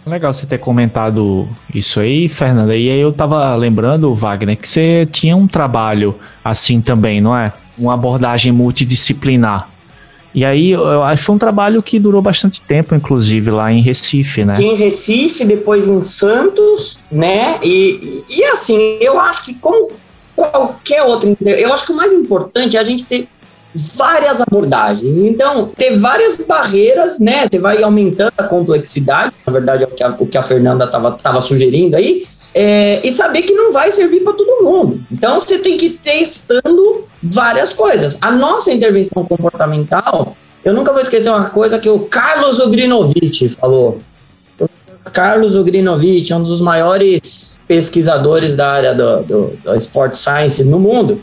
Legal 0.04 0.32
você 0.32 0.46
ter 0.46 0.58
comentado 0.58 1.48
isso 1.72 2.00
aí, 2.00 2.28
Fernanda. 2.28 2.76
E 2.76 2.90
aí 2.90 3.00
eu 3.00 3.12
tava 3.12 3.54
lembrando, 3.54 4.12
Wagner, 4.14 4.56
que 4.56 4.68
você 4.68 5.06
tinha 5.10 5.36
um 5.36 5.46
trabalho 5.46 6.16
assim 6.44 6.80
também, 6.80 7.20
não 7.20 7.36
é? 7.36 7.52
Uma 7.78 7.94
abordagem 7.94 8.50
multidisciplinar. 8.50 9.68
E 10.34 10.46
aí, 10.46 10.70
eu 10.70 11.02
acho 11.02 11.20
que 11.20 11.26
foi 11.26 11.34
um 11.34 11.38
trabalho 11.38 11.82
que 11.82 11.98
durou 11.98 12.22
bastante 12.22 12.62
tempo, 12.62 12.94
inclusive, 12.94 13.50
lá 13.50 13.70
em 13.70 13.82
Recife, 13.82 14.44
né? 14.44 14.54
Em 14.58 14.74
Recife, 14.74 15.44
depois 15.44 15.86
em 15.86 16.00
Santos, 16.00 16.98
né? 17.10 17.58
E, 17.62 18.24
e 18.30 18.42
assim, 18.44 18.96
eu 18.98 19.20
acho 19.20 19.44
que 19.44 19.52
como 19.54 19.90
qualquer 20.34 21.02
outra... 21.02 21.36
Eu 21.38 21.72
acho 21.72 21.84
que 21.84 21.92
o 21.92 21.96
mais 21.96 22.12
importante 22.12 22.78
é 22.78 22.80
a 22.80 22.84
gente 22.84 23.04
ter 23.04 23.28
várias 23.74 24.40
abordagens. 24.40 25.18
Então, 25.18 25.66
ter 25.74 25.98
várias 25.98 26.36
barreiras, 26.36 27.18
né? 27.18 27.46
Você 27.50 27.58
vai 27.58 27.82
aumentando 27.82 28.32
a 28.36 28.44
complexidade, 28.44 29.32
na 29.46 29.52
verdade 29.52 29.84
é 29.84 29.86
o 29.86 29.90
que 29.90 30.02
a, 30.02 30.16
o 30.18 30.26
que 30.26 30.38
a 30.38 30.42
Fernanda 30.42 30.84
estava 30.84 31.12
tava 31.12 31.40
sugerindo 31.40 31.96
aí, 31.96 32.24
é, 32.54 33.00
e 33.02 33.10
saber 33.10 33.42
que 33.42 33.54
não 33.54 33.72
vai 33.72 33.90
servir 33.92 34.20
para 34.20 34.34
todo 34.34 34.64
mundo. 34.64 35.00
Então, 35.10 35.40
você 35.40 35.58
tem 35.58 35.76
que 35.76 35.86
ir 35.86 35.98
testando 36.02 37.04
várias 37.22 37.72
coisas. 37.72 38.18
A 38.20 38.30
nossa 38.30 38.70
intervenção 38.70 39.24
comportamental, 39.24 40.36
eu 40.64 40.74
nunca 40.74 40.92
vou 40.92 41.00
esquecer 41.00 41.30
uma 41.30 41.48
coisa 41.48 41.78
que 41.78 41.88
o 41.88 42.00
Carlos 42.00 42.60
Ogrinovich 42.60 43.48
falou. 43.48 44.00
Carlos 45.12 45.56
Ogrinovich, 45.56 46.32
um 46.32 46.42
dos 46.42 46.60
maiores 46.60 47.58
pesquisadores 47.66 48.54
da 48.54 48.70
área 48.70 48.94
do, 48.94 49.22
do, 49.22 49.58
do 49.64 49.74
Sport 49.76 50.14
Science 50.14 50.62
no 50.62 50.78
mundo, 50.78 51.22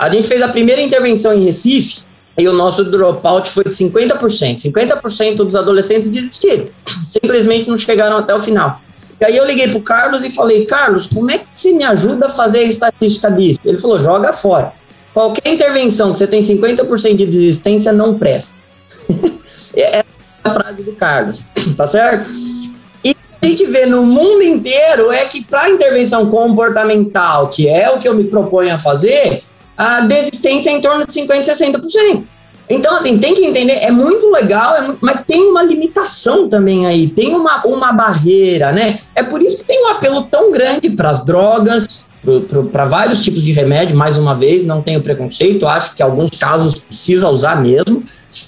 a 0.00 0.08
gente 0.08 0.26
fez 0.26 0.40
a 0.40 0.48
primeira 0.48 0.80
intervenção 0.80 1.34
em 1.34 1.44
Recife 1.44 2.00
e 2.38 2.48
o 2.48 2.54
nosso 2.54 2.82
dropout 2.82 3.50
foi 3.50 3.64
de 3.64 3.70
50%. 3.70 4.62
50% 4.72 5.36
dos 5.36 5.54
adolescentes 5.54 6.08
desistiram. 6.08 6.68
Simplesmente 7.06 7.68
não 7.68 7.76
chegaram 7.76 8.16
até 8.16 8.34
o 8.34 8.40
final. 8.40 8.80
E 9.20 9.24
aí 9.26 9.36
eu 9.36 9.44
liguei 9.44 9.68
pro 9.68 9.82
Carlos 9.82 10.24
e 10.24 10.30
falei, 10.30 10.64
Carlos, 10.64 11.06
como 11.06 11.30
é 11.30 11.36
que 11.36 11.44
você 11.52 11.74
me 11.74 11.84
ajuda 11.84 12.28
a 12.28 12.28
fazer 12.30 12.60
a 12.60 12.62
estatística 12.62 13.30
disso? 13.30 13.60
Ele 13.62 13.78
falou, 13.78 14.00
joga 14.00 14.32
fora. 14.32 14.72
Qualquer 15.12 15.52
intervenção 15.52 16.14
que 16.14 16.18
você 16.18 16.26
tem 16.26 16.40
50% 16.40 17.16
de 17.16 17.26
desistência 17.26 17.92
não 17.92 18.18
presta. 18.18 18.54
é 19.76 20.02
a 20.42 20.50
frase 20.50 20.82
do 20.82 20.92
Carlos, 20.92 21.44
tá 21.76 21.86
certo? 21.86 22.30
E 23.04 23.14
a 23.42 23.46
gente 23.46 23.66
vê 23.66 23.84
no 23.84 24.06
mundo 24.06 24.42
inteiro 24.42 25.12
é 25.12 25.26
que 25.26 25.44
para 25.44 25.68
intervenção 25.68 26.30
comportamental, 26.30 27.48
que 27.48 27.68
é 27.68 27.90
o 27.90 27.98
que 27.98 28.08
eu 28.08 28.14
me 28.14 28.24
proponho 28.24 28.74
a 28.74 28.78
fazer, 28.78 29.42
a 29.76 30.00
desistência 30.02 30.70
é 30.70 30.74
em 30.74 30.80
torno 30.80 31.06
de 31.06 31.12
50%, 31.12 31.44
60%. 31.44 32.24
Então, 32.68 32.96
assim, 32.96 33.18
tem 33.18 33.34
que 33.34 33.44
entender, 33.44 33.72
é 33.72 33.90
muito 33.90 34.30
legal, 34.30 34.76
é 34.76 34.82
muito, 34.82 34.98
mas 35.00 35.22
tem 35.26 35.50
uma 35.50 35.60
limitação 35.60 36.48
também 36.48 36.86
aí, 36.86 37.08
tem 37.08 37.34
uma, 37.34 37.64
uma 37.66 37.92
barreira, 37.92 38.70
né? 38.70 38.96
É 39.12 39.24
por 39.24 39.42
isso 39.42 39.58
que 39.58 39.64
tem 39.64 39.84
um 39.84 39.88
apelo 39.88 40.22
tão 40.24 40.52
grande 40.52 40.88
para 40.88 41.10
as 41.10 41.24
drogas, 41.24 42.06
para 42.70 42.84
vários 42.84 43.20
tipos 43.20 43.42
de 43.42 43.50
remédio, 43.52 43.96
mais 43.96 44.16
uma 44.16 44.36
vez, 44.36 44.64
não 44.64 44.82
tenho 44.82 45.00
preconceito, 45.00 45.66
acho 45.66 45.96
que 45.96 46.02
alguns 46.02 46.30
casos 46.30 46.76
precisa 46.76 47.28
usar 47.28 47.60
mesmo, 47.60 48.04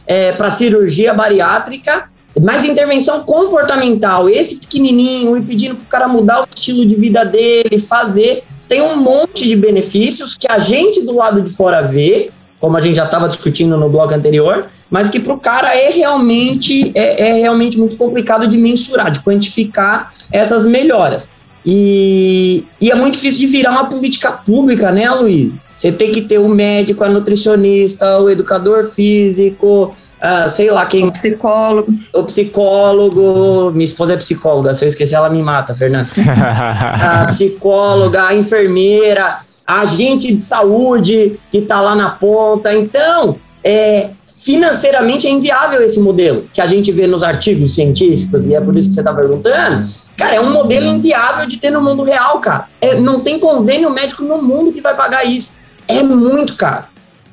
é, 0.06 0.30
para 0.30 0.50
cirurgia 0.50 1.12
bariátrica, 1.12 2.08
mas 2.40 2.64
intervenção 2.64 3.20
comportamental, 3.22 4.28
esse 4.28 4.56
pequenininho, 4.56 5.36
e 5.36 5.42
pedindo 5.42 5.74
para 5.74 5.84
o 5.84 5.88
cara 5.88 6.08
mudar 6.08 6.42
o 6.42 6.46
estilo 6.54 6.86
de 6.86 6.94
vida 6.94 7.24
dele, 7.24 7.78
fazer, 7.78 8.44
tem 8.68 8.80
um 8.80 8.96
monte 8.96 9.46
de 9.46 9.56
benefícios 9.56 10.36
que 10.36 10.50
a 10.50 10.58
gente 10.58 11.02
do 11.02 11.14
lado 11.14 11.40
de 11.42 11.50
fora 11.50 11.82
vê, 11.82 12.30
como 12.60 12.76
a 12.76 12.80
gente 12.80 12.96
já 12.96 13.04
estava 13.04 13.28
discutindo 13.28 13.76
no 13.76 13.88
bloco 13.88 14.14
anterior, 14.14 14.66
mas 14.88 15.08
que 15.08 15.18
para 15.18 15.34
o 15.34 15.38
cara 15.40 15.74
é 15.74 15.90
realmente, 15.90 16.92
é, 16.94 17.30
é 17.30 17.32
realmente 17.34 17.78
muito 17.78 17.96
complicado 17.96 18.46
de 18.46 18.58
mensurar, 18.58 19.10
de 19.10 19.20
quantificar 19.20 20.12
essas 20.30 20.66
melhoras. 20.66 21.28
E, 21.64 22.64
e, 22.80 22.90
é 22.90 22.94
muito 22.94 23.14
difícil 23.14 23.40
de 23.40 23.46
virar 23.46 23.70
uma 23.70 23.86
política 23.86 24.32
pública, 24.32 24.90
né, 24.90 25.08
Luiz? 25.10 25.52
Você 25.82 25.90
tem 25.90 26.12
que 26.12 26.22
ter 26.22 26.38
o 26.38 26.48
médico, 26.48 27.02
a 27.02 27.08
nutricionista, 27.08 28.20
o 28.20 28.30
educador 28.30 28.84
físico, 28.84 29.92
uh, 30.22 30.48
sei 30.48 30.70
lá 30.70 30.86
quem. 30.86 31.08
O 31.08 31.10
psicólogo. 31.10 31.92
O 32.12 32.22
psicólogo. 32.22 33.72
Minha 33.72 33.84
esposa 33.84 34.12
é 34.12 34.16
psicóloga, 34.16 34.74
se 34.74 34.84
eu 34.84 34.88
esquecer, 34.88 35.16
ela 35.16 35.28
me 35.28 35.42
mata, 35.42 35.74
Fernanda. 35.74 36.08
a 36.14 37.26
psicóloga, 37.26 38.28
a 38.28 38.32
enfermeira 38.32 39.38
agente 39.66 40.32
de 40.32 40.44
saúde 40.44 41.40
que 41.50 41.58
está 41.58 41.80
lá 41.80 41.96
na 41.96 42.10
ponta. 42.10 42.72
Então, 42.72 43.36
é, 43.64 44.10
financeiramente 44.24 45.26
é 45.26 45.30
inviável 45.30 45.82
esse 45.82 45.98
modelo 45.98 46.44
que 46.52 46.60
a 46.60 46.66
gente 46.68 46.92
vê 46.92 47.08
nos 47.08 47.24
artigos 47.24 47.74
científicos, 47.74 48.46
e 48.46 48.54
é 48.54 48.60
por 48.60 48.76
isso 48.76 48.88
que 48.88 48.94
você 48.94 49.00
está 49.00 49.12
perguntando. 49.12 49.84
Cara, 50.16 50.36
é 50.36 50.40
um 50.40 50.52
modelo 50.52 50.86
inviável 50.86 51.44
de 51.48 51.56
ter 51.56 51.70
no 51.70 51.80
mundo 51.82 52.04
real, 52.04 52.38
cara. 52.38 52.68
É, 52.80 53.00
não 53.00 53.18
tem 53.18 53.40
convênio 53.40 53.90
médico 53.90 54.22
no 54.22 54.40
mundo 54.40 54.72
que 54.72 54.80
vai 54.80 54.94
pagar 54.94 55.24
isso. 55.24 55.50
É 55.88 56.02
muito 56.02 56.56
caro. 56.56 56.86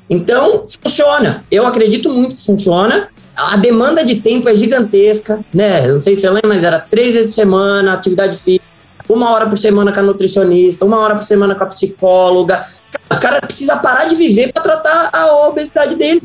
Então, 0.08 0.64
funciona. 0.82 1.44
Eu 1.50 1.66
acredito 1.66 2.10
muito 2.10 2.36
que 2.36 2.44
funciona. 2.44 3.08
A 3.36 3.56
demanda 3.56 4.04
de 4.04 4.16
tempo 4.16 4.48
é 4.48 4.56
gigantesca, 4.56 5.40
né? 5.54 5.86
Não 5.86 6.02
sei 6.02 6.14
se 6.14 6.22
você 6.22 6.30
lembra, 6.30 6.48
mas 6.48 6.64
era 6.64 6.78
três 6.78 7.14
vezes 7.14 7.28
por 7.28 7.34
semana, 7.34 7.94
atividade 7.94 8.36
física 8.36 8.70
uma 9.12 9.30
hora 9.30 9.46
por 9.46 9.58
semana 9.58 9.92
com 9.92 10.00
a 10.00 10.02
nutricionista, 10.02 10.84
uma 10.84 10.98
hora 10.98 11.16
por 11.16 11.24
semana 11.24 11.54
com 11.54 11.64
a 11.64 11.66
psicóloga. 11.66 12.64
O 13.10 13.18
cara 13.18 13.40
precisa 13.40 13.76
parar 13.76 14.04
de 14.04 14.14
viver 14.14 14.52
para 14.52 14.62
tratar 14.62 15.10
a 15.12 15.48
obesidade 15.48 15.96
dele. 15.96 16.22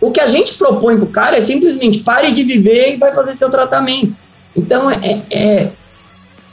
O 0.00 0.10
que 0.10 0.20
a 0.20 0.26
gente 0.26 0.54
propõe 0.54 0.96
para 0.96 1.04
o 1.04 1.08
cara 1.08 1.36
é 1.36 1.40
simplesmente 1.40 2.00
pare 2.00 2.32
de 2.32 2.42
viver 2.42 2.94
e 2.94 2.96
vai 2.96 3.12
fazer 3.12 3.34
seu 3.34 3.50
tratamento. 3.50 4.14
Então 4.56 4.90
é, 4.90 5.22
é, 5.30 5.72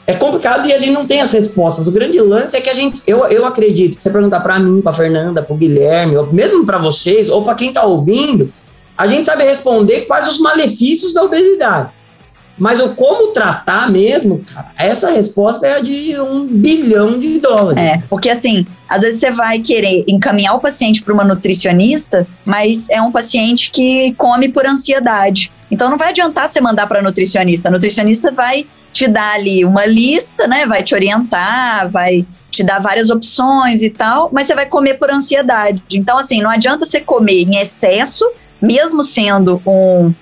é 0.10 0.14
complicado 0.16 0.68
e 0.68 0.74
a 0.74 0.80
gente 0.80 0.92
não 0.92 1.06
tem 1.06 1.22
as 1.22 1.32
respostas. 1.32 1.88
O 1.88 1.92
grande 1.92 2.20
lance 2.20 2.58
é 2.58 2.62
que 2.62 2.70
a 2.70 2.74
gente, 2.74 3.04
eu, 3.06 3.26
eu 3.26 3.46
acredito 3.46 3.96
que 3.96 4.02
você 4.02 4.10
perguntar 4.10 4.40
para 4.40 4.60
mim, 4.60 4.82
para 4.82 4.92
Fernanda, 4.92 5.44
para 5.44 5.56
Guilherme, 5.56 6.18
ou 6.18 6.34
mesmo 6.34 6.66
para 6.66 6.80
vocês, 6.80 7.30
ou 7.30 7.44
para 7.44 7.54
quem 7.54 7.68
está 7.68 7.84
ouvindo, 7.84 8.52
a 8.98 9.08
gente 9.08 9.26
sabe 9.26 9.44
responder 9.44 10.02
quais 10.02 10.28
os 10.28 10.40
malefícios 10.40 11.14
da 11.14 11.22
obesidade. 11.22 11.92
Mas 12.58 12.80
o 12.80 12.90
como 12.90 13.28
tratar 13.28 13.92
mesmo, 13.92 14.44
cara, 14.52 14.72
essa 14.76 15.12
resposta 15.12 15.68
é 15.68 15.80
de 15.80 16.20
um 16.20 16.48
bilhão 16.48 17.20
de 17.20 17.40
dólares. 17.40 17.80
É, 17.80 18.04
porque 18.10 18.32
assim, 18.32 18.66
às 18.90 19.04
vezes 19.04 19.20
você 19.20 19.30
vai 19.30 19.60
querer 19.60 20.06
encaminhar 20.08 20.56
o 20.56 20.60
paciente 20.60 21.04
para 21.04 21.14
uma 21.14 21.24
nutricionista, 21.24 22.28
mas 22.44 22.90
é 22.90 23.00
um 23.00 23.12
paciente 23.12 23.70
que 23.70 24.12
come 24.16 24.50
por 24.50 24.66
ansiedade. 24.66 25.52
Então 25.70 25.88
não 25.88 25.98
vai 25.98 26.10
adiantar 26.10 26.50
você 26.50 26.60
mandar 26.60 26.88
para 26.88 27.00
nutricionista. 27.00 27.70
A 27.70 27.72
nutricionista 27.72 28.32
vai 28.32 28.66
te 28.92 29.08
dar 29.08 29.34
ali 29.34 29.64
uma 29.66 29.86
lista, 29.86 30.48
né? 30.48 30.66
Vai 30.66 30.84
te 30.84 30.94
orientar, 30.94 31.90
vai 31.90 32.26
te 32.50 32.64
dar 32.64 32.80
várias 32.80 33.10
opções 33.10 33.82
e 33.82 33.90
tal, 33.90 34.30
mas 34.34 34.48
você 34.48 34.56
vai 34.56 34.66
comer 34.66 34.96
por 34.96 35.12
ansiedade. 35.12 35.82
Então, 35.94 36.18
assim, 36.18 36.42
não 36.42 36.50
adianta 36.50 36.86
você 36.86 37.00
comer 37.00 37.44
em 37.44 37.58
excesso, 37.58 38.30
mesmo 38.62 39.04
sendo 39.04 39.62
um 39.66 40.14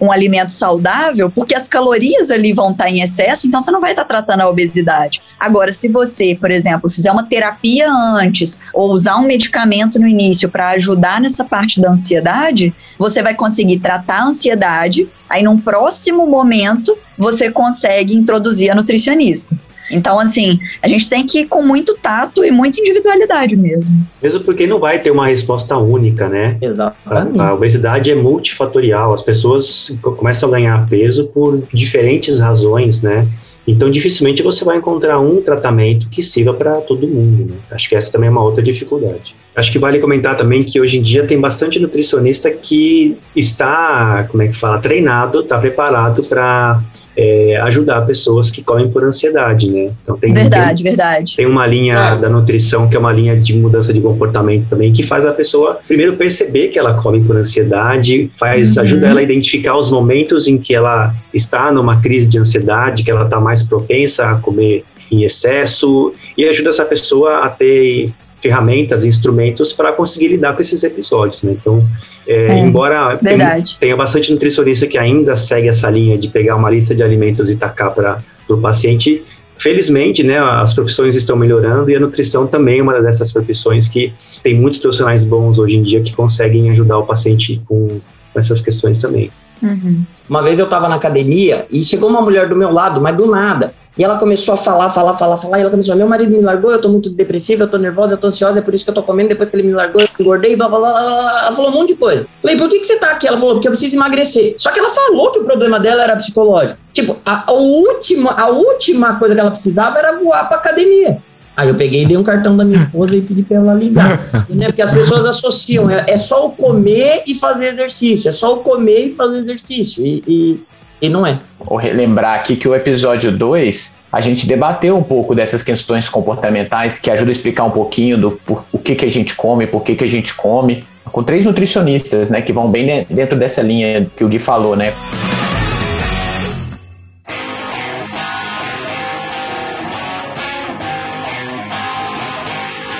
um 0.00 0.12
alimento 0.12 0.52
saudável, 0.52 1.30
porque 1.30 1.54
as 1.54 1.68
calorias 1.68 2.30
ali 2.30 2.52
vão 2.52 2.70
estar 2.70 2.90
em 2.90 3.02
excesso, 3.02 3.46
então 3.46 3.60
você 3.60 3.70
não 3.70 3.80
vai 3.80 3.90
estar 3.90 4.04
tratando 4.04 4.42
a 4.42 4.48
obesidade. 4.48 5.22
Agora, 5.38 5.72
se 5.72 5.88
você, 5.88 6.36
por 6.38 6.50
exemplo, 6.50 6.90
fizer 6.90 7.10
uma 7.10 7.24
terapia 7.24 7.90
antes 7.90 8.60
ou 8.72 8.90
usar 8.90 9.16
um 9.16 9.26
medicamento 9.26 9.98
no 9.98 10.06
início 10.06 10.48
para 10.48 10.70
ajudar 10.70 11.20
nessa 11.20 11.44
parte 11.44 11.80
da 11.80 11.90
ansiedade, 11.90 12.74
você 12.98 13.22
vai 13.22 13.34
conseguir 13.34 13.78
tratar 13.78 14.20
a 14.20 14.26
ansiedade, 14.26 15.08
aí 15.28 15.42
num 15.42 15.58
próximo 15.58 16.26
momento 16.26 16.96
você 17.16 17.50
consegue 17.50 18.14
introduzir 18.14 18.70
a 18.70 18.74
nutricionista. 18.74 19.56
Então, 19.90 20.18
assim, 20.18 20.58
a 20.82 20.88
gente 20.88 21.08
tem 21.08 21.24
que 21.24 21.40
ir 21.40 21.46
com 21.46 21.62
muito 21.62 21.96
tato 21.96 22.44
e 22.44 22.50
muita 22.50 22.80
individualidade 22.80 23.56
mesmo. 23.56 24.06
Mesmo 24.22 24.40
porque 24.40 24.66
não 24.66 24.78
vai 24.78 24.98
ter 24.98 25.10
uma 25.10 25.28
resposta 25.28 25.76
única, 25.76 26.28
né? 26.28 26.56
Exatamente. 26.60 27.40
A, 27.40 27.48
a 27.48 27.54
obesidade 27.54 28.10
é 28.10 28.14
multifatorial, 28.14 29.12
as 29.12 29.22
pessoas 29.22 29.98
começam 30.02 30.48
a 30.48 30.52
ganhar 30.52 30.86
peso 30.88 31.26
por 31.26 31.62
diferentes 31.72 32.40
razões, 32.40 33.02
né? 33.02 33.26
Então, 33.66 33.90
dificilmente 33.90 34.42
você 34.42 34.64
vai 34.64 34.78
encontrar 34.78 35.20
um 35.20 35.42
tratamento 35.42 36.08
que 36.08 36.22
sirva 36.22 36.54
para 36.54 36.80
todo 36.80 37.06
mundo. 37.06 37.50
Né? 37.50 37.56
Acho 37.70 37.88
que 37.90 37.94
essa 37.94 38.10
também 38.10 38.28
é 38.28 38.30
uma 38.30 38.42
outra 38.42 38.62
dificuldade. 38.62 39.36
Acho 39.58 39.72
que 39.72 39.78
vale 39.78 39.98
comentar 39.98 40.36
também 40.36 40.62
que 40.62 40.80
hoje 40.80 40.98
em 40.98 41.02
dia 41.02 41.26
tem 41.26 41.40
bastante 41.40 41.80
nutricionista 41.80 42.48
que 42.48 43.18
está, 43.34 44.24
como 44.30 44.40
é 44.40 44.46
que 44.46 44.56
fala, 44.56 44.78
treinado, 44.78 45.40
está 45.40 45.58
preparado 45.58 46.22
para 46.22 46.80
é, 47.16 47.56
ajudar 47.62 48.02
pessoas 48.02 48.52
que 48.52 48.62
comem 48.62 48.88
por 48.88 49.02
ansiedade, 49.02 49.68
né? 49.68 49.90
Então 50.00 50.16
tem 50.16 50.32
verdade, 50.32 50.84
tem, 50.84 50.92
verdade. 50.94 51.36
Tem 51.36 51.44
uma 51.44 51.66
linha 51.66 52.14
da 52.14 52.28
nutrição 52.28 52.88
que 52.88 52.94
é 52.94 53.00
uma 53.00 53.10
linha 53.10 53.34
de 53.34 53.56
mudança 53.56 53.92
de 53.92 54.00
comportamento 54.00 54.68
também 54.68 54.92
que 54.92 55.02
faz 55.02 55.26
a 55.26 55.32
pessoa 55.32 55.80
primeiro 55.88 56.14
perceber 56.14 56.68
que 56.68 56.78
ela 56.78 56.94
come 56.94 57.20
por 57.20 57.36
ansiedade, 57.36 58.30
faz 58.38 58.76
uhum. 58.76 58.84
ajuda 58.84 59.08
ela 59.08 59.18
a 59.18 59.22
identificar 59.24 59.76
os 59.76 59.90
momentos 59.90 60.46
em 60.46 60.56
que 60.56 60.72
ela 60.72 61.12
está 61.34 61.72
numa 61.72 62.00
crise 62.00 62.28
de 62.28 62.38
ansiedade, 62.38 63.02
que 63.02 63.10
ela 63.10 63.24
está 63.24 63.40
mais 63.40 63.60
propensa 63.64 64.30
a 64.30 64.34
comer 64.36 64.84
em 65.10 65.24
excesso 65.24 66.12
e 66.36 66.44
ajuda 66.44 66.68
essa 66.68 66.84
pessoa 66.84 67.44
a 67.44 67.48
ter 67.48 68.14
ferramentas, 68.40 69.04
instrumentos 69.04 69.72
para 69.72 69.92
conseguir 69.92 70.28
lidar 70.28 70.54
com 70.54 70.60
esses 70.60 70.82
episódios, 70.82 71.42
né? 71.42 71.52
Então, 71.52 71.84
é, 72.26 72.46
é, 72.46 72.58
embora 72.58 73.16
tenha, 73.16 73.60
tenha, 73.80 73.96
bastante 73.96 74.32
nutricionista 74.32 74.86
que 74.86 74.98
ainda 74.98 75.34
segue 75.34 75.68
essa 75.68 75.88
linha 75.88 76.18
de 76.18 76.28
pegar 76.28 76.56
uma 76.56 76.70
lista 76.70 76.94
de 76.94 77.02
alimentos 77.02 77.50
e 77.50 77.56
tacar 77.56 77.94
para 77.94 78.18
o 78.48 78.58
paciente, 78.58 79.24
felizmente, 79.56 80.22
né, 80.22 80.38
as 80.38 80.72
profissões 80.72 81.16
estão 81.16 81.36
melhorando 81.36 81.90
e 81.90 81.96
a 81.96 82.00
nutrição 82.00 82.46
também 82.46 82.78
é 82.78 82.82
uma 82.82 83.00
dessas 83.00 83.32
profissões 83.32 83.88
que 83.88 84.12
tem 84.42 84.54
muitos 84.54 84.78
profissionais 84.78 85.24
bons 85.24 85.58
hoje 85.58 85.76
em 85.76 85.82
dia 85.82 86.00
que 86.00 86.14
conseguem 86.14 86.70
ajudar 86.70 86.98
o 86.98 87.06
paciente 87.06 87.60
com, 87.66 87.88
com 87.88 88.38
essas 88.38 88.60
questões 88.60 88.98
também. 88.98 89.30
Uhum. 89.62 90.04
Uma 90.28 90.42
vez 90.42 90.58
eu 90.58 90.66
estava 90.66 90.88
na 90.88 90.94
academia 90.94 91.66
e 91.70 91.82
chegou 91.82 92.08
uma 92.08 92.20
mulher 92.20 92.48
do 92.48 92.54
meu 92.54 92.70
lado, 92.70 93.00
mas 93.00 93.16
do 93.16 93.26
nada. 93.26 93.74
E 93.98 94.04
ela 94.04 94.16
começou 94.16 94.54
a 94.54 94.56
falar, 94.56 94.90
falar, 94.90 95.14
falar, 95.16 95.36
falar, 95.36 95.58
e 95.58 95.62
ela 95.62 95.70
começou, 95.70 95.96
meu 95.96 96.06
marido 96.06 96.30
me 96.30 96.40
largou, 96.40 96.70
eu 96.70 96.80
tô 96.80 96.88
muito 96.88 97.10
depressiva, 97.10 97.64
eu 97.64 97.68
tô 97.68 97.76
nervosa, 97.78 98.14
eu 98.14 98.16
tô 98.16 98.28
ansiosa, 98.28 98.60
é 98.60 98.62
por 98.62 98.72
isso 98.72 98.84
que 98.84 98.90
eu 98.90 98.94
tô 98.94 99.02
comendo, 99.02 99.30
depois 99.30 99.50
que 99.50 99.56
ele 99.56 99.66
me 99.66 99.74
largou, 99.74 100.00
eu 100.00 100.08
engordei, 100.20 100.54
blá, 100.54 100.68
blá, 100.68 100.78
blá, 100.78 100.92
blá. 100.92 101.40
Ela 101.42 101.52
falou 101.52 101.72
um 101.72 101.74
monte 101.74 101.88
de 101.88 101.96
coisa. 101.96 102.24
Falei, 102.40 102.56
por 102.56 102.68
que, 102.68 102.78
que 102.78 102.86
você 102.86 102.96
tá 102.96 103.10
aqui? 103.10 103.26
Ela 103.26 103.36
falou, 103.36 103.54
porque 103.54 103.66
eu 103.66 103.72
preciso 103.72 103.96
emagrecer. 103.96 104.54
Só 104.56 104.70
que 104.70 104.78
ela 104.78 104.90
falou 104.90 105.32
que 105.32 105.40
o 105.40 105.44
problema 105.44 105.80
dela 105.80 106.04
era 106.04 106.16
psicológico. 106.16 106.78
Tipo, 106.92 107.16
a, 107.26 107.50
a 107.50 107.52
última, 107.52 108.30
a 108.30 108.48
última 108.48 109.18
coisa 109.18 109.34
que 109.34 109.40
ela 109.40 109.50
precisava 109.50 109.98
era 109.98 110.16
voar 110.16 110.46
pra 110.48 110.58
academia. 110.58 111.20
Aí 111.56 111.68
eu 111.68 111.74
peguei 111.74 112.02
e 112.02 112.06
dei 112.06 112.16
um 112.16 112.22
cartão 112.22 112.56
da 112.56 112.64
minha 112.64 112.78
esposa 112.78 113.16
e 113.16 113.20
pedi 113.20 113.42
pra 113.42 113.56
ela 113.56 113.74
ligar. 113.74 114.20
Entendeu? 114.48 114.68
Porque 114.70 114.82
as 114.82 114.92
pessoas 114.92 115.26
associam, 115.26 115.90
é, 115.90 116.04
é, 116.06 116.16
só 116.16 116.46
o 116.46 116.50
comer 116.50 117.24
e 117.26 117.34
fazer 117.34 117.72
exercício, 117.72 118.28
é 118.28 118.32
só 118.32 118.54
o 118.54 118.58
comer 118.58 119.08
e 119.08 119.12
fazer 119.12 119.38
exercício. 119.38 120.06
E, 120.06 120.22
e 120.24 120.60
e 121.00 121.08
não 121.08 121.26
é. 121.26 121.38
Vou 121.58 121.78
relembrar 121.78 122.34
aqui 122.34 122.56
que 122.56 122.68
o 122.68 122.74
episódio 122.74 123.30
2 123.30 123.98
a 124.10 124.20
gente 124.20 124.46
debateu 124.46 124.96
um 124.96 125.02
pouco 125.02 125.34
dessas 125.34 125.62
questões 125.62 126.08
comportamentais 126.08 126.98
que 126.98 127.10
ajuda 127.10 127.30
a 127.30 127.32
explicar 127.32 127.64
um 127.64 127.70
pouquinho 127.70 128.18
do 128.18 128.30
por, 128.32 128.64
o 128.72 128.78
que, 128.78 128.94
que 128.94 129.04
a 129.04 129.10
gente 129.10 129.34
come, 129.34 129.66
por 129.66 129.82
que, 129.82 129.94
que 129.94 130.04
a 130.04 130.08
gente 130.08 130.34
come, 130.34 130.84
com 131.04 131.22
três 131.22 131.44
nutricionistas, 131.44 132.30
né, 132.30 132.42
que 132.42 132.52
vão 132.52 132.70
bem 132.70 133.06
dentro 133.08 133.38
dessa 133.38 133.62
linha 133.62 134.10
que 134.16 134.24
o 134.24 134.28
Gui 134.28 134.38
falou, 134.38 134.74
né? 134.76 134.92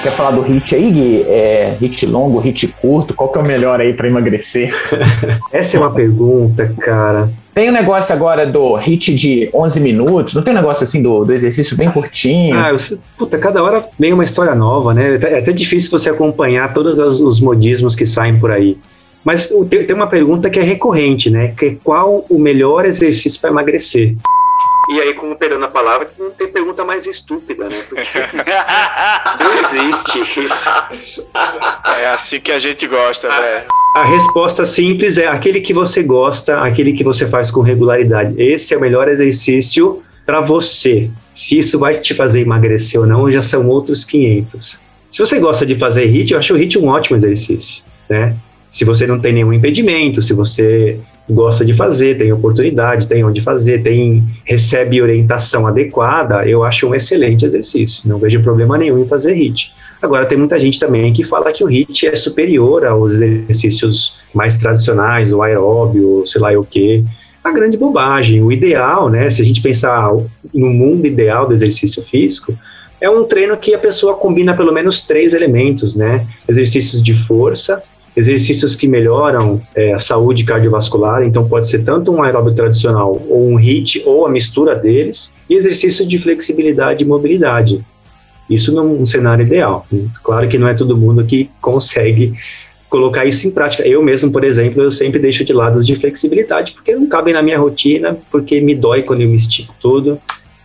Quer 0.03 0.13
falar 0.13 0.31
do 0.31 0.43
hit 0.43 0.75
aí, 0.75 0.91
Gui? 0.91 1.23
É, 1.23 1.77
hit 1.81 2.07
longo, 2.07 2.39
hit 2.39 2.69
curto? 2.81 3.15
Qual 3.15 3.31
que 3.31 3.39
é 3.39 3.43
o 3.43 3.45
melhor 3.45 3.81
aí 3.81 3.93
para 3.93 4.07
emagrecer? 4.07 4.73
Essa 5.51 5.77
é 5.77 5.81
uma 5.81 5.93
pergunta, 5.93 6.73
cara. 6.79 7.29
Tem 7.59 7.67
o 7.67 7.71
um 7.73 7.75
negócio 7.75 8.15
agora 8.15 8.47
do 8.47 8.77
hit 8.77 9.13
de 9.13 9.51
11 9.53 9.81
minutos, 9.81 10.33
não 10.33 10.45
tem 10.45 10.53
um 10.55 10.57
negócio 10.57 10.85
assim 10.85 11.03
do, 11.03 11.25
do 11.25 11.33
exercício 11.33 11.77
bem 11.77 11.91
curtinho? 11.91 12.57
Ah, 12.57 12.71
eu, 12.71 12.77
puta, 13.17 13.37
cada 13.37 13.61
hora 13.61 13.85
vem 13.99 14.13
uma 14.13 14.23
história 14.23 14.55
nova, 14.55 14.95
né? 14.95 15.19
É 15.21 15.39
até 15.41 15.51
difícil 15.51 15.91
você 15.91 16.09
acompanhar 16.09 16.73
todos 16.73 17.01
os 17.01 17.41
modismos 17.41 17.97
que 17.97 18.07
saem 18.07 18.39
por 18.39 18.53
aí. 18.53 18.79
Mas 19.25 19.49
tem, 19.69 19.85
tem 19.85 19.97
uma 19.97 20.07
pergunta 20.07 20.49
que 20.49 20.61
é 20.61 20.63
recorrente, 20.63 21.31
né? 21.31 21.49
Que 21.49 21.67
é 21.67 21.77
qual 21.83 22.25
o 22.31 22.39
melhor 22.39 22.85
exercício 22.85 23.41
para 23.41 23.51
emagrecer? 23.51 24.15
E 24.93 25.01
aí, 25.01 25.13
com 25.15 25.35
perdão 25.35 25.59
na 25.59 25.67
palavra, 25.67 26.09
não 26.17 26.31
tem 26.31 26.47
pergunta 26.47 26.85
mais 26.85 27.07
estúpida, 27.07 27.69
né? 27.69 27.83
Porque 27.89 28.07
não 29.43 29.81
existe 29.83 30.45
isso. 30.45 31.27
É 31.85 32.07
assim 32.11 32.39
que 32.39 32.53
a 32.53 32.61
gente 32.61 32.87
gosta, 32.87 33.29
velho. 33.29 33.67
A 33.95 34.05
resposta 34.05 34.65
simples 34.65 35.19
é 35.19 35.27
aquele 35.27 35.61
que 35.61 35.75
você 35.75 36.03
gosta, 36.03 36.61
aquele 36.61 36.93
que 36.93 37.03
você 37.03 37.27
faz 37.27 37.51
com 37.51 37.61
regularidade. 37.63 38.35
Esse 38.37 38.75
é 38.75 38.77
o 38.77 38.81
melhor 38.81 39.09
exercício 39.09 40.03
para 40.25 40.41
você. 40.41 41.11
Se 41.33 41.59
isso 41.59 41.79
vai 41.79 41.99
te 41.99 42.15
fazer 42.15 42.41
emagrecer 42.41 43.01
ou 43.01 43.07
não, 43.07 43.31
já 43.33 43.43
são 43.43 43.67
outros 43.67 44.05
500. 44.05 44.79
Se 45.09 45.19
você 45.19 45.41
gosta 45.41 45.65
de 45.65 45.75
fazer 45.75 46.05
HIIT, 46.05 46.33
eu 46.33 46.39
acho 46.39 46.55
o 46.55 46.57
HIIT 46.57 46.79
um 46.79 46.89
ótimo 46.89 47.17
exercício, 47.17 47.83
né? 48.09 48.37
Se 48.69 48.85
você 48.85 49.07
não 49.07 49.19
tem 49.19 49.33
nenhum 49.33 49.53
impedimento, 49.55 50.21
se 50.21 50.35
você 50.35 51.01
gosta 51.29 51.65
de 51.65 51.73
fazer, 51.73 52.19
tem 52.19 52.31
oportunidade, 52.31 53.09
tem 53.09 53.25
onde 53.25 53.41
fazer, 53.41 53.83
tem 53.83 54.23
recebe 54.45 55.01
orientação 55.01 55.67
adequada, 55.67 56.47
eu 56.47 56.63
acho 56.63 56.87
um 56.87 56.95
excelente 56.95 57.47
exercício. 57.47 58.03
Não 58.07 58.19
vejo 58.19 58.43
problema 58.43 58.77
nenhum 58.77 59.03
em 59.03 59.09
fazer 59.09 59.33
HIIT. 59.33 59.73
Agora, 60.01 60.27
tem 60.27 60.39
muita 60.39 60.59
gente 60.59 60.79
também 60.79 61.13
que 61.13 61.25
fala 61.25 61.53
que 61.53 61.65
o 61.65 61.69
HIIT 61.69 62.07
é 62.07 62.17
superior 62.17 62.87
aos 62.87 63.15
exercícios 63.15 64.21
mais 64.33 64.57
tradicionais, 64.57 65.33
o 65.33 65.43
aeróbio, 65.43 66.23
sei 66.25 66.41
lá 66.41 66.51
o 66.53 66.65
quê. 66.65 67.05
A 67.43 67.51
grande 67.53 67.77
bobagem. 67.77 68.43
O 68.43 68.53
ideal, 68.53 69.09
né, 69.09 69.29
se 69.29 69.43
a 69.43 69.45
gente 69.45 69.61
pensar 69.61 70.13
no 70.55 70.71
mundo 70.71 71.07
ideal 71.07 71.47
do 71.47 71.55
exercício 71.55 72.03
físico, 72.03 72.55
é 73.01 73.09
um 73.09 73.25
treino 73.25 73.57
que 73.57 73.75
a 73.75 73.79
pessoa 73.79 74.15
combina 74.15 74.57
pelo 74.57 74.73
menos 74.73 75.03
três 75.03 75.33
elementos, 75.33 75.95
né? 75.95 76.27
Exercícios 76.49 77.01
de 77.01 77.15
força, 77.15 77.83
exercícios 78.17 78.75
que 78.75 78.89
melhoram 78.89 79.61
é, 79.75 79.93
a 79.93 79.99
saúde 79.99 80.45
cardiovascular, 80.45 81.23
então 81.23 81.49
pode 81.49 81.69
ser 81.69 81.85
tanto 81.85 82.13
um 82.13 82.23
aeróbio 82.23 82.53
tradicional 82.53 83.21
ou 83.29 83.49
um 83.49 83.57
HIIT 83.57 84.03
ou 84.05 84.27
a 84.27 84.31
mistura 84.31 84.75
deles, 84.75 85.33
e 85.49 85.55
exercício 85.55 86.05
de 86.05 86.19
flexibilidade 86.19 87.05
e 87.05 87.07
mobilidade. 87.07 87.85
Isso 88.49 88.73
num 88.73 89.05
cenário 89.05 89.45
ideal. 89.45 89.87
Claro 90.23 90.49
que 90.49 90.59
não 90.59 90.69
é 90.69 90.75
todo 90.75 90.97
mundo 90.97 91.25
que 91.25 91.51
consegue 91.61 92.33
colocar 92.89 93.25
isso 93.27 93.47
em 93.47 93.51
prática. 93.51 93.87
Eu 93.87 94.03
mesmo, 94.03 94.31
por 94.31 94.45
exemplo, 94.45 94.83
eu 94.83 94.91
sempre 94.91 95.19
deixo 95.19 95.45
de 95.45 95.53
lado 95.53 95.79
os 95.79 95.87
de 95.87 95.95
flexibilidade, 95.95 96.73
porque 96.73 96.95
não 96.95 97.07
cabem 97.07 97.35
na 97.35 97.43
minha 97.43 97.59
rotina, 97.59 98.17
porque 98.31 98.61
me 98.61 98.75
dói 98.75 99.03
quando 99.03 99.21
eu 99.21 99.29
me 99.29 99.37
estico 99.37 99.75
todo. 99.81 100.19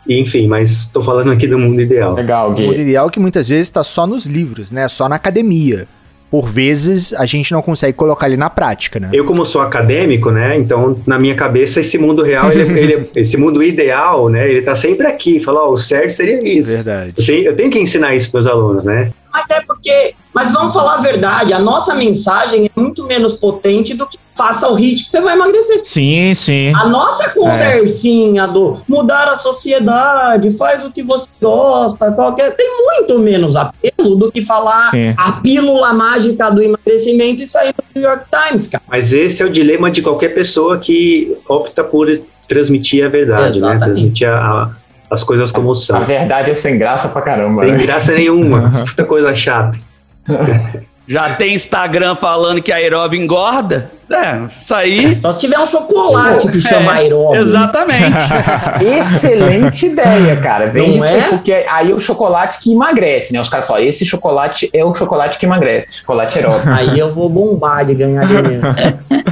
E, 0.07 0.19
enfim, 0.19 0.47
mas 0.47 0.69
estou 0.69 1.01
falando 1.01 1.31
aqui 1.31 1.47
do 1.47 1.57
mundo 1.57 1.81
ideal. 1.81 2.13
Legal, 2.13 2.51
O 2.51 2.59
mundo 2.59 2.79
ideal 2.79 3.09
que 3.09 3.19
muitas 3.19 3.49
vezes 3.49 3.67
está 3.67 3.83
só 3.83 4.05
nos 4.05 4.25
livros, 4.25 4.71
né? 4.71 4.87
Só 4.87 5.07
na 5.07 5.15
academia. 5.15 5.87
Por 6.33 6.49
vezes 6.49 7.13
a 7.13 7.27
gente 7.27 7.51
não 7.51 7.61
consegue 7.61 7.93
colocar 7.93 8.25
ele 8.25 8.37
na 8.37 8.49
prática, 8.49 8.99
né? 8.99 9.07
Eu, 9.13 9.23
como 9.23 9.45
sou 9.45 9.61
acadêmico, 9.61 10.31
né? 10.31 10.57
Então, 10.57 10.97
na 11.05 11.19
minha 11.19 11.35
cabeça, 11.35 11.79
esse 11.79 11.95
mundo 11.99 12.23
real, 12.23 12.51
ele- 12.51 12.79
ele- 12.79 13.09
esse 13.15 13.37
mundo 13.37 13.61
ideal, 13.61 14.27
né? 14.29 14.49
Ele 14.49 14.63
tá 14.63 14.75
sempre 14.75 15.05
aqui. 15.05 15.39
Falar, 15.39 15.63
ó, 15.63 15.71
o 15.71 15.77
certo 15.77 16.09
seria 16.09 16.41
isso. 16.41 16.71
Verdade. 16.75 17.13
Eu 17.15 17.23
tenho, 17.23 17.45
eu 17.49 17.55
tenho 17.55 17.69
que 17.69 17.77
ensinar 17.77 18.15
isso 18.15 18.31
para 18.31 18.39
os 18.39 18.47
alunos, 18.47 18.83
né? 18.83 19.11
Mas 19.33 19.49
é 19.49 19.61
porque. 19.61 20.13
Mas 20.33 20.51
vamos 20.51 20.73
falar 20.73 20.95
a 20.95 21.01
verdade, 21.01 21.53
a 21.53 21.59
nossa 21.59 21.93
mensagem 21.95 22.65
é 22.65 22.79
muito 22.79 23.03
menos 23.05 23.33
potente 23.33 23.93
do 23.93 24.07
que 24.07 24.17
faça 24.35 24.67
o 24.67 24.73
hit 24.73 25.03
que 25.05 25.11
você 25.11 25.21
vai 25.21 25.35
emagrecer. 25.35 25.81
Sim, 25.83 26.33
sim. 26.33 26.73
A 26.75 26.87
nossa 26.87 27.29
conversinha 27.29 28.47
do 28.47 28.81
mudar 28.87 29.27
a 29.27 29.37
sociedade, 29.37 30.49
faz 30.57 30.83
o 30.83 30.91
que 30.91 31.03
você 31.03 31.27
gosta, 31.41 32.11
qualquer. 32.11 32.55
Tem 32.55 32.67
muito 32.77 33.19
menos 33.19 33.55
apelo 33.55 34.15
do 34.15 34.31
que 34.31 34.41
falar 34.41 34.89
Sim. 34.91 35.13
a 35.17 35.33
pílula 35.33 35.93
mágica 35.93 36.49
do 36.49 36.61
emagrecimento 36.63 37.43
e 37.43 37.47
sair 37.47 37.73
do 37.73 37.83
New 37.99 38.09
York 38.09 38.25
Times, 38.31 38.67
cara. 38.67 38.83
Mas 38.87 39.13
esse 39.13 39.43
é 39.43 39.45
o 39.45 39.49
dilema 39.51 39.91
de 39.91 40.01
qualquer 40.01 40.29
pessoa 40.29 40.79
que 40.79 41.37
opta 41.47 41.83
por 41.83 42.07
transmitir 42.47 43.05
a 43.05 43.09
verdade, 43.09 43.59
né? 43.59 43.67
Exatamente. 43.67 43.85
Transmitir 43.93 44.29
a- 44.29 44.35
a- 44.63 44.82
as 45.13 45.23
coisas 45.23 45.51
como 45.51 45.73
são. 45.73 45.97
A 45.97 46.03
verdade 46.03 46.51
é 46.51 46.53
sem 46.53 46.77
graça 46.77 47.07
pra 47.09 47.21
caramba. 47.21 47.61
Tem 47.61 47.71
né? 47.71 47.77
graça 47.77 48.13
nenhuma. 48.13 48.83
Puta 48.85 49.03
coisa 49.05 49.33
chata. 49.35 49.79
Já 51.07 51.35
tem 51.35 51.53
Instagram 51.53 52.15
falando 52.15 52.61
que 52.61 52.71
a 52.71 52.77
aeróbio 52.77 53.21
engorda? 53.21 53.91
É, 54.09 54.47
isso 54.61 54.73
aí. 54.73 55.19
Só 55.21 55.31
se 55.31 55.39
tiver 55.39 55.59
um 55.59 55.65
chocolate 55.65 56.49
que 56.49 56.61
chama 56.61 56.93
aeróbio. 56.93 57.41
Exatamente. 57.41 58.25
Excelente 58.99 59.87
ideia, 59.87 60.37
cara. 60.37 60.67
Vende 60.67 60.99
Não 60.99 61.05
isso, 61.05 61.13
é? 61.13 61.21
porque 61.23 61.51
aí 61.51 61.91
é 61.91 61.93
o 61.93 61.99
chocolate 61.99 62.59
que 62.59 62.71
emagrece, 62.71 63.33
né? 63.33 63.41
Os 63.41 63.49
caras 63.49 63.67
falam, 63.67 63.83
esse 63.83 64.05
chocolate 64.05 64.69
é 64.71 64.85
o 64.85 64.93
chocolate 64.93 65.37
que 65.37 65.45
emagrece, 65.45 65.95
chocolate 65.95 66.37
aeróbico. 66.37 66.69
Aí 66.69 66.97
eu 66.97 67.13
vou 67.13 67.27
bombar 67.27 67.83
de 67.85 67.95
ganhar 67.95 68.25
dinheiro. 68.25 68.61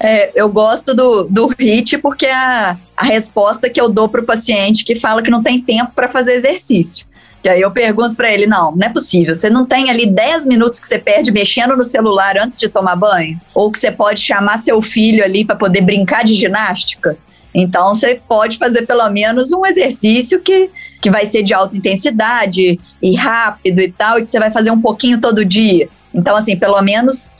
É, 0.00 0.30
eu 0.34 0.48
gosto 0.48 0.94
do, 0.94 1.24
do 1.24 1.48
HIT 1.58 1.98
porque 1.98 2.26
é 2.26 2.34
a, 2.34 2.76
a 2.96 3.04
resposta 3.04 3.68
que 3.68 3.80
eu 3.80 3.88
dou 3.88 4.08
pro 4.08 4.24
paciente 4.24 4.84
que 4.84 4.96
fala 4.96 5.22
que 5.22 5.30
não 5.30 5.42
tem 5.42 5.60
tempo 5.60 5.92
para 5.94 6.08
fazer 6.08 6.34
exercício. 6.34 7.06
E 7.44 7.48
aí 7.48 7.60
eu 7.60 7.70
pergunto 7.70 8.16
para 8.16 8.32
ele: 8.32 8.46
não, 8.46 8.74
não 8.74 8.86
é 8.86 8.90
possível. 8.90 9.34
Você 9.34 9.50
não 9.50 9.66
tem 9.66 9.90
ali 9.90 10.06
10 10.06 10.46
minutos 10.46 10.80
que 10.80 10.86
você 10.86 10.98
perde 10.98 11.30
mexendo 11.30 11.76
no 11.76 11.84
celular 11.84 12.38
antes 12.38 12.58
de 12.58 12.70
tomar 12.70 12.96
banho? 12.96 13.38
Ou 13.54 13.70
que 13.70 13.78
você 13.78 13.92
pode 13.92 14.20
chamar 14.20 14.58
seu 14.58 14.80
filho 14.80 15.22
ali 15.22 15.44
para 15.44 15.54
poder 15.54 15.82
brincar 15.82 16.24
de 16.24 16.34
ginástica? 16.34 17.18
Então 17.54 17.94
você 17.94 18.20
pode 18.26 18.58
fazer 18.58 18.86
pelo 18.86 19.08
menos 19.10 19.52
um 19.52 19.64
exercício 19.64 20.40
que, 20.40 20.70
que 21.00 21.10
vai 21.10 21.26
ser 21.26 21.42
de 21.42 21.54
alta 21.54 21.76
intensidade 21.76 22.80
e 23.00 23.14
rápido 23.14 23.80
e 23.80 23.92
tal, 23.92 24.18
e 24.18 24.24
que 24.24 24.30
você 24.30 24.40
vai 24.40 24.50
fazer 24.50 24.72
um 24.72 24.80
pouquinho 24.80 25.20
todo 25.20 25.44
dia. 25.44 25.88
Então, 26.12 26.34
assim, 26.34 26.56
pelo 26.56 26.80
menos 26.82 27.34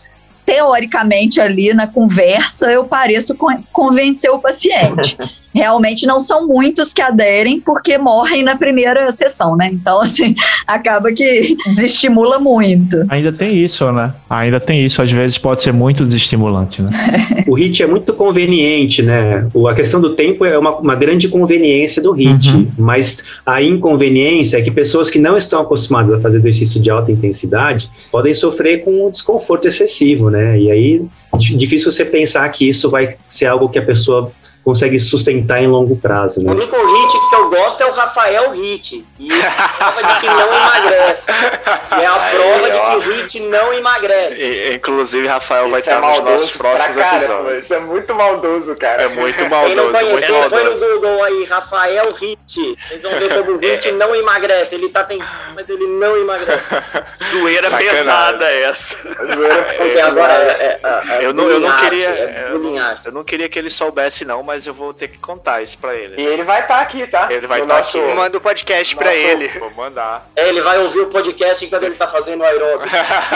teoricamente 0.47 1.41
ali 1.41 1.73
na 1.73 1.87
conversa 1.87 2.71
eu 2.71 2.85
pareço 2.85 3.35
con- 3.35 3.65
convencer 3.73 4.31
o 4.31 4.39
paciente. 4.39 5.17
Realmente 5.55 6.07
não 6.07 6.19
são 6.21 6.47
muitos 6.47 6.93
que 6.93 7.01
aderem 7.01 7.61
porque 7.61 7.97
morrem 7.97 8.43
na 8.43 8.57
primeira 8.57 9.11
sessão, 9.13 9.57
né? 9.57 9.71
Então, 9.73 10.01
assim, 10.03 10.35
acaba 10.67 11.13
que 11.13 11.57
desestimula 11.67 12.39
muito. 12.39 12.97
Ainda 13.09 13.33
tem 13.33 13.57
isso, 13.57 13.91
né? 13.93 14.13
Ainda 14.29 14.59
tem 14.59 14.85
isso. 14.85 15.01
Às 15.01 15.11
vezes 15.13 15.39
pode 15.39 15.63
ser 15.63 15.73
muito 15.73 16.05
desestimulante, 16.05 16.83
né? 16.83 16.91
O 17.47 17.57
HIT 17.59 17.83
é 17.83 17.87
muito 17.87 18.13
conveniente, 18.15 19.03
né? 19.03 19.47
O- 19.55 19.69
A 19.69 19.75
questão 19.75 20.01
do 20.01 20.15
tempo 20.15 20.45
é 20.45 20.59
uma, 20.59 20.77
uma 20.79 20.95
grande 20.95 21.29
conveniência 21.29 22.03
do 22.03 22.11
HIT, 22.13 22.69
mas 22.79 23.23
a 23.45 23.63
inconveniência 23.63 24.57
é 24.57 24.63
que 24.63 24.71
pessoas 24.71 25.11
que 25.11 25.19
não 25.19 25.37
estão 25.37 25.61
acostumadas 25.61 26.13
a 26.15 26.21
fazer 26.21 26.39
exercício 26.39 26.81
de 26.81 26.91
alta 26.91 27.13
intensidade 27.13 27.91
podem 28.11 28.33
sofrer 28.35 28.83
com 28.85 29.07
um 29.07 29.11
desconforto 29.11 29.69
excessivo, 29.69 30.31
né? 30.31 30.59
E 30.59 30.71
aí 30.71 31.03
di- 31.37 31.57
difícil 31.57 31.93
você 31.93 32.05
pensar 32.05 32.49
que 32.49 32.67
isso 32.69 32.91
vai 32.91 33.17
ser 33.29 33.47
algo 33.47 33.69
que 33.69 33.79
a 33.79 33.85
pessoa 33.85 34.33
consegue 34.65 34.99
sustentar 34.99 35.61
em 35.62 35.67
longo 35.67 35.97
prazo, 35.97 36.41
O 36.41 36.45
né? 36.45 36.53
único 36.53 36.75
hit 36.77 37.29
que 37.29 37.35
eu 37.37 37.51
gosto 37.51 37.83
é 37.83 37.87
o 37.87 37.93
Rafael 37.93 38.51
Hit. 38.53 39.05
E 39.19 39.31
ele 39.33 39.43
prova 39.79 40.03
de 40.03 40.21
que 40.21 40.27
não 40.27 40.53
emagrece. 40.55 41.23
É 41.31 42.07
a 42.07 42.31
prova 42.35 42.71
de 42.71 42.81
que 42.81 42.97
o 42.97 43.12
Hit 43.12 43.41
não 43.41 43.73
emagrece. 43.73 44.41
E- 44.43 44.75
Inclusive, 44.75 45.27
Rafael 45.27 45.71
vai 45.71 45.81
Isso 45.81 45.91
é 45.91 45.93
estar 45.95 46.01
nos 46.07 46.17
maldoso 46.17 46.41
nossos 46.43 46.57
próximos 46.57 46.97
cara, 46.97 47.17
episódios. 47.19 47.47
pô. 47.47 47.59
Isso 47.59 47.75
é 47.75 47.81
muito 47.81 48.15
maldoso, 48.15 48.75
cara. 48.77 49.03
É 49.03 49.09
muito 49.09 49.37
Quem 49.37 49.49
não 49.49 49.59
maldoso, 49.59 49.93
conhece, 49.93 50.33
muito 50.33 50.51
põe 50.51 50.65
no. 50.65 50.79
Google 50.79 51.25
aí, 51.25 51.45
Rafael 51.45 52.12
Hit. 52.15 52.79
Vocês 52.89 53.03
vão 53.03 53.12
ver 53.19 53.35
como 53.35 53.53
o 53.53 53.59
Hit 53.59 53.93
não 53.93 54.15
emagrece. 54.15 54.75
Ele 54.75 54.89
tá 54.89 55.05
tentando, 55.05 55.29
mas 55.55 55.69
ele 55.69 55.87
não 55.87 56.17
emagrece. 56.17 56.62
Zoeira 57.33 57.71
Sacanagem. 57.71 57.91
pesada 57.97 58.45
essa. 58.51 58.97
Porque 58.97 60.01
agora 60.01 60.33
é, 60.35 60.62
é, 60.62 60.81
é 61.23 61.27
eu 61.27 61.33
não, 61.33 61.49
eu 61.49 61.61
não 61.61 61.69
bullying 61.71 61.83
queria, 61.83 62.09
é 62.09 62.47
eu, 62.51 62.59
não, 62.59 62.97
eu 63.05 63.12
não 63.12 63.25
queria 63.25 63.49
que 63.49 63.59
ele 63.59 63.71
soubesse 63.71 64.25
não, 64.25 64.43
mas 64.43 64.54
eu 64.67 64.75
vou 64.75 64.95
ter 64.95 65.09
que 65.09 65.19
contar 65.19 65.63
isso 65.63 65.77
pra 65.79 65.95
ele. 65.95 66.21
E 66.21 66.25
ele 66.27 66.43
vai 66.45 66.61
estar 66.63 66.81
aqui, 66.81 67.07
tá? 67.07 67.27
Ele 67.33 67.47
vai 67.47 67.61
estar 67.63 67.77
nosso- 67.77 67.99
aqui. 67.99 68.15
Manda 68.15 68.39
o 68.39 68.41
podcast 68.41 68.97
pra 68.97 69.07
nosso- 69.07 69.17
ele. 69.19 69.49
Vou 69.59 69.71
mandar. 69.73 70.27
É, 70.37 70.49
ele 70.49 70.61
vai 70.61 70.79
ouvir 70.79 71.01
o 71.01 71.07
podcast 71.11 71.65
enquanto 71.65 71.83
ele 71.83 71.97
tá 71.97 72.07
fazendo 72.09 72.41
o 72.41 72.45
aeróbico. 72.45 72.85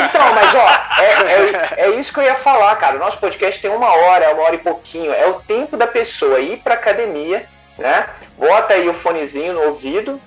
Então, 0.09 0.35
mas 0.35 0.55
ó, 0.55 1.03
é, 1.03 1.07
é, 1.33 1.87
é 1.87 1.91
isso 2.01 2.13
que 2.13 2.21
eu 2.21 2.25
ia 2.25 2.37
falar, 2.37 2.75
cara. 2.77 2.97
O 2.97 3.01
nosso 3.01 3.19
podcast 3.19 3.61
tem 3.61 3.71
uma 3.71 3.91
hora, 3.95 4.33
uma 4.33 4.43
hora 4.45 4.55
e 4.55 4.59
pouquinho. 4.59 5.13
É 5.13 5.27
o 5.27 5.35
tempo 5.41 5.77
da 5.77 5.87
pessoa 5.87 6.39
ir 6.41 6.59
pra 6.59 6.75
academia, 6.75 7.45
né? 7.77 8.07
Bota 8.37 8.75
aí 8.75 8.89
o 8.89 8.95
fonezinho 8.95 9.53
no 9.55 9.63
ouvido 9.65 10.21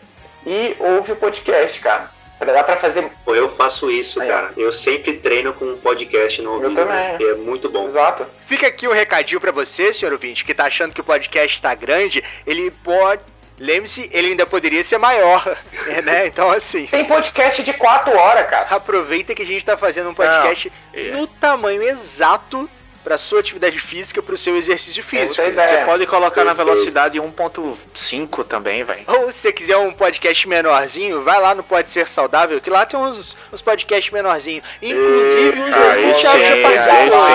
e 0.46 0.76
ouve 0.80 1.12
o 1.14 1.16
podcast, 1.16 1.80
cara. 1.80 2.10
Dá 2.46 2.64
pra 2.64 2.78
fazer. 2.78 3.10
Pô, 3.24 3.36
Eu 3.36 3.56
faço 3.56 3.89
isso, 3.92 4.20
Aí, 4.22 4.28
cara. 4.28 4.52
Eu 4.58 4.72
sempre 4.72 5.14
treino 5.14 5.54
com 5.54 5.66
um 5.66 5.78
podcast 5.78 6.42
no 6.42 6.54
ouvido. 6.54 6.76
também. 6.76 6.96
né? 6.96 7.18
É 7.22 7.36
muito 7.36 7.70
bom. 7.70 7.88
Exato. 7.88 8.26
Fica 8.48 8.68
aqui 8.68 8.88
um 8.88 8.94
recadinho 8.94 9.39
pra 9.39 9.52
você, 9.52 9.94
senhor 9.94 10.12
ouvinte, 10.12 10.44
que 10.44 10.54
tá 10.54 10.66
achando 10.66 10.94
que 10.94 11.02
o 11.02 11.04
podcast 11.04 11.62
tá 11.62 11.74
grande, 11.76 12.24
ele 12.46 12.72
pode... 12.84 13.22
Lembre-se, 13.60 14.10
ele 14.12 14.30
ainda 14.30 14.46
poderia 14.48 14.84
ser 14.84 14.98
maior, 14.98 15.56
né? 16.04 16.26
Então, 16.26 16.50
assim... 16.50 16.88
Tem 16.88 17.06
podcast 17.06 17.62
de 17.62 17.74
4 17.74 18.18
horas, 18.18 18.50
cara. 18.50 18.68
Aproveita 18.76 19.36
que 19.36 19.44
a 19.44 19.46
gente 19.46 19.64
tá 19.64 19.78
fazendo 19.78 20.10
um 20.10 20.16
podcast 20.16 20.72
no 21.14 21.28
tamanho 21.28 21.84
exato 21.84 22.68
para 23.04 23.18
sua 23.18 23.39
atividade 23.39 23.80
física, 23.80 24.22
para 24.22 24.34
o 24.34 24.38
seu 24.38 24.56
exercício 24.56 25.04
físico. 25.04 25.41
É 25.41 25.45
a 25.45 25.49
ideia. 25.49 25.80
Você 25.80 25.86
pode 25.86 26.08
colocar 26.08 26.45
na 26.45 26.54
velocidade 26.54 27.20
1.5 27.20 28.45
também, 28.45 28.84
velho. 28.84 29.04
Ou 29.08 29.32
se 29.32 29.39
você 29.39 29.52
quiser 29.52 29.78
um 29.78 29.91
podcast 29.91 30.47
menorzinho, 30.47 31.24
vai 31.24 31.39
lá 31.39 31.56
no 31.56 31.64
Pode 31.64 31.91
Ser 31.91 32.08
Saudável, 32.08 32.62
que 32.62 32.70
lá 32.70 32.86
tem 32.86 32.99
uns, 32.99 33.36
uns 33.52 33.62
podcasts 33.62 34.12
menorzinhos. 34.12 34.64
Inclusive 34.82 35.62
uns 35.62 35.78
aí 35.78 36.06
aí 36.06 36.16
sim, 36.16 36.28
aí. 36.28 36.64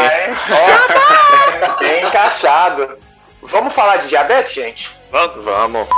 É, 0.09 0.35
ó, 1.69 1.79
bem 1.81 2.07
encaixado. 2.07 2.99
Vamos 3.43 3.75
falar 3.75 3.99
de 3.99 4.09
diabetes, 4.09 4.55
gente? 4.55 4.91
Vamos. 5.11 5.45
Vamos. 5.45 5.89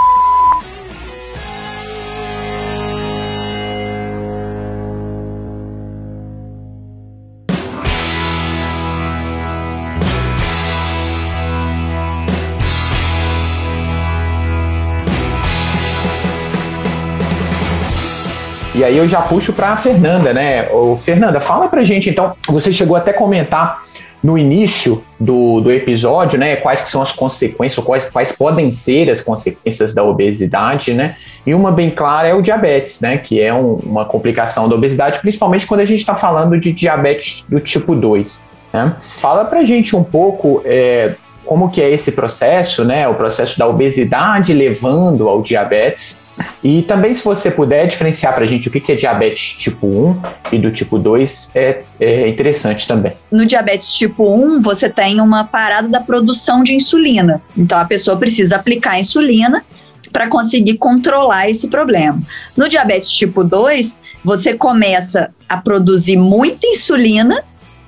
E 18.78 18.84
aí 18.84 18.96
eu 18.96 19.08
já 19.08 19.20
puxo 19.20 19.52
para 19.52 19.70
a 19.70 19.76
Fernanda, 19.76 20.32
né? 20.32 20.68
Ô, 20.70 20.96
Fernanda, 20.96 21.40
fala 21.40 21.66
pra 21.66 21.82
gente 21.82 22.08
então, 22.08 22.34
você 22.48 22.72
chegou 22.72 22.96
até 22.96 23.10
a 23.10 23.14
comentar 23.14 23.82
no 24.22 24.38
início 24.38 25.02
do, 25.18 25.60
do 25.60 25.72
episódio, 25.72 26.38
né, 26.38 26.54
quais 26.54 26.82
que 26.82 26.88
são 26.88 27.02
as 27.02 27.10
consequências, 27.10 27.84
quais, 27.84 28.04
quais 28.04 28.30
podem 28.30 28.70
ser 28.70 29.10
as 29.10 29.20
consequências 29.20 29.92
da 29.92 30.04
obesidade, 30.04 30.94
né, 30.94 31.16
e 31.44 31.52
uma 31.54 31.72
bem 31.72 31.90
clara 31.90 32.28
é 32.28 32.34
o 32.34 32.40
diabetes, 32.40 33.00
né, 33.00 33.16
que 33.18 33.40
é 33.40 33.52
um- 33.52 33.74
uma 33.84 34.04
complicação 34.04 34.68
da 34.68 34.76
obesidade, 34.76 35.18
principalmente 35.20 35.66
quando 35.66 35.80
a 35.80 35.84
gente 35.84 36.00
está 36.00 36.14
falando 36.16 36.58
de 36.58 36.72
diabetes 36.72 37.46
do 37.48 37.58
tipo 37.58 37.96
2, 37.96 38.48
né. 38.72 38.94
Fala 39.00 39.44
pra 39.44 39.64
gente 39.64 39.94
um 39.96 40.04
pouco 40.04 40.62
é, 40.64 41.14
como 41.44 41.68
que 41.68 41.80
é 41.80 41.90
esse 41.90 42.12
processo, 42.12 42.84
né, 42.84 43.08
o 43.08 43.14
processo 43.14 43.58
da 43.58 43.66
obesidade 43.68 44.52
levando 44.52 45.28
ao 45.28 45.42
diabetes, 45.42 46.22
e 46.62 46.82
também, 46.82 47.14
se 47.14 47.22
você 47.22 47.50
puder 47.50 47.86
diferenciar 47.86 48.34
para 48.34 48.44
a 48.44 48.46
gente 48.46 48.68
o 48.68 48.70
que 48.70 48.92
é 48.92 48.94
diabetes 48.94 49.52
tipo 49.52 49.86
1 49.86 50.22
e 50.52 50.58
do 50.58 50.70
tipo 50.70 50.98
2, 50.98 51.52
é, 51.54 51.82
é 52.00 52.28
interessante 52.28 52.86
também. 52.86 53.12
No 53.30 53.46
diabetes 53.46 53.92
tipo 53.92 54.24
1, 54.24 54.60
você 54.60 54.88
tem 54.88 55.20
uma 55.20 55.44
parada 55.44 55.88
da 55.88 56.00
produção 56.00 56.62
de 56.62 56.74
insulina. 56.74 57.40
Então 57.56 57.78
a 57.78 57.84
pessoa 57.84 58.16
precisa 58.16 58.56
aplicar 58.56 58.98
insulina 58.98 59.64
para 60.12 60.28
conseguir 60.28 60.78
controlar 60.78 61.48
esse 61.48 61.68
problema. 61.68 62.20
No 62.56 62.68
diabetes 62.68 63.10
tipo 63.10 63.44
2, 63.44 63.98
você 64.24 64.54
começa 64.54 65.30
a 65.48 65.56
produzir 65.56 66.16
muita 66.16 66.66
insulina 66.66 67.44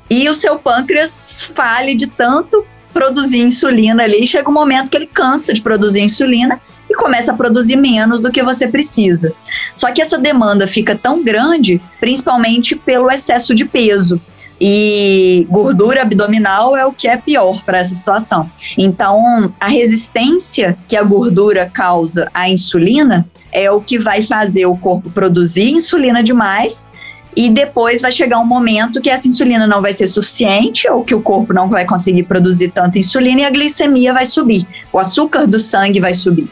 e 0.09 0.29
o 0.29 0.35
seu 0.35 0.59
pâncreas 0.59 1.51
fale 1.55 1.95
de 1.95 2.07
tanto 2.07 2.65
produzir 2.93 3.41
insulina 3.41 4.03
ali, 4.03 4.27
chega 4.27 4.51
um 4.51 4.53
momento 4.53 4.91
que 4.91 4.97
ele 4.97 5.07
cansa 5.07 5.53
de 5.53 5.63
produzir 5.63 6.01
insulina 6.01 6.61
e 6.91 6.95
começa 6.95 7.31
a 7.31 7.37
produzir 7.37 7.77
menos 7.77 8.21
do 8.21 8.33
que 8.33 8.43
você 8.43 8.67
precisa. 8.67 9.33
Só 9.77 9.93
que 9.93 10.03
essa 10.03 10.19
demanda 10.19 10.67
fica 10.67 10.97
tão 10.97 11.23
grande, 11.23 11.81
principalmente 12.01 12.75
pelo 12.75 13.09
excesso 13.09 13.55
de 13.55 13.65
peso. 13.65 14.21
E 14.61 15.47
gordura 15.49 16.03
abdominal 16.03 16.77
é 16.77 16.85
o 16.85 16.93
que 16.93 17.09
é 17.09 17.17
pior 17.17 17.63
para 17.65 17.79
essa 17.79 17.95
situação. 17.95 18.51
Então, 18.77 19.55
a 19.59 19.69
resistência 19.69 20.77
que 20.87 20.97
a 20.97 21.03
gordura 21.03 21.71
causa 21.73 22.29
à 22.35 22.51
insulina 22.51 23.27
é 23.53 23.71
o 23.71 23.81
que 23.81 23.99
vai 23.99 24.23
fazer 24.23 24.67
o 24.67 24.77
corpo 24.77 25.11
produzir 25.11 25.71
insulina 25.71 26.23
demais 26.23 26.87
e 27.35 27.49
depois 27.49 28.03
vai 28.03 28.11
chegar 28.13 28.39
um 28.41 28.45
momento 28.45 29.01
que 29.01 29.09
essa 29.09 29.29
insulina 29.29 29.67
não 29.67 29.81
vai 29.81 29.93
ser 29.93 30.09
suficiente 30.09 30.91
ou 30.91 31.05
que 31.05 31.15
o 31.15 31.23
corpo 31.23 31.55
não 31.55 31.69
vai 31.69 31.87
conseguir 31.87 32.25
produzir 32.25 32.71
tanta 32.71 32.99
insulina 32.99 33.43
e 33.43 33.45
a 33.45 33.51
glicemia 33.51 34.13
vai 34.13 34.27
subir, 34.27 34.67
o 34.93 34.99
açúcar 34.99 35.47
do 35.47 35.61
sangue 35.61 36.01
vai 36.01 36.13
subir. 36.13 36.51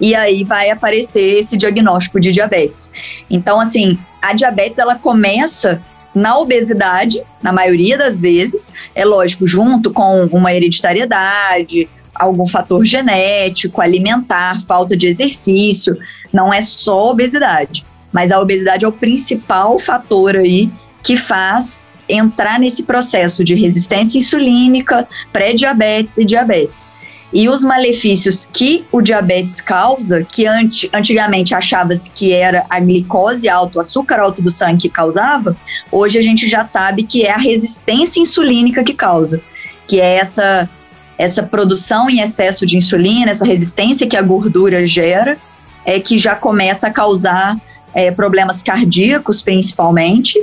E 0.00 0.14
aí 0.14 0.44
vai 0.44 0.70
aparecer 0.70 1.36
esse 1.36 1.56
diagnóstico 1.56 2.20
de 2.20 2.32
diabetes. 2.32 2.90
Então, 3.30 3.60
assim, 3.60 3.98
a 4.20 4.32
diabetes 4.32 4.78
ela 4.78 4.94
começa 4.94 5.82
na 6.14 6.38
obesidade, 6.38 7.22
na 7.42 7.52
maioria 7.52 7.98
das 7.98 8.18
vezes, 8.18 8.72
é 8.94 9.04
lógico, 9.04 9.46
junto 9.46 9.90
com 9.92 10.24
uma 10.32 10.52
hereditariedade, 10.52 11.88
algum 12.14 12.46
fator 12.46 12.84
genético, 12.86 13.82
alimentar, 13.82 14.60
falta 14.62 14.96
de 14.96 15.06
exercício, 15.06 15.96
não 16.32 16.52
é 16.52 16.60
só 16.62 17.10
obesidade, 17.10 17.84
mas 18.10 18.32
a 18.32 18.40
obesidade 18.40 18.84
é 18.84 18.88
o 18.88 18.92
principal 18.92 19.78
fator 19.78 20.36
aí 20.36 20.70
que 21.02 21.18
faz 21.18 21.84
entrar 22.08 22.58
nesse 22.58 22.84
processo 22.84 23.44
de 23.44 23.54
resistência 23.54 24.18
insulínica, 24.18 25.06
pré-diabetes 25.32 26.16
e 26.18 26.24
diabetes. 26.24 26.90
E 27.32 27.48
os 27.48 27.64
malefícios 27.64 28.48
que 28.50 28.86
o 28.92 29.02
diabetes 29.02 29.60
causa, 29.60 30.22
que 30.22 30.46
anti, 30.46 30.88
antigamente 30.92 31.54
achava-se 31.54 32.10
que 32.10 32.32
era 32.32 32.64
a 32.70 32.78
glicose 32.78 33.48
alta, 33.48 33.78
o 33.78 33.80
açúcar 33.80 34.20
alto 34.20 34.40
do 34.40 34.50
sangue 34.50 34.82
que 34.82 34.88
causava, 34.88 35.56
hoje 35.90 36.18
a 36.18 36.22
gente 36.22 36.48
já 36.48 36.62
sabe 36.62 37.02
que 37.02 37.24
é 37.24 37.32
a 37.32 37.36
resistência 37.36 38.20
insulínica 38.20 38.84
que 38.84 38.94
causa, 38.94 39.42
que 39.88 40.00
é 40.00 40.18
essa, 40.18 40.70
essa 41.18 41.42
produção 41.42 42.08
em 42.08 42.20
excesso 42.20 42.64
de 42.64 42.76
insulina, 42.76 43.32
essa 43.32 43.44
resistência 43.44 44.06
que 44.06 44.16
a 44.16 44.22
gordura 44.22 44.86
gera, 44.86 45.36
é 45.84 45.98
que 45.98 46.18
já 46.18 46.34
começa 46.34 46.86
a 46.86 46.90
causar 46.90 47.56
é, 47.92 48.10
problemas 48.10 48.62
cardíacos, 48.62 49.42
principalmente, 49.42 50.40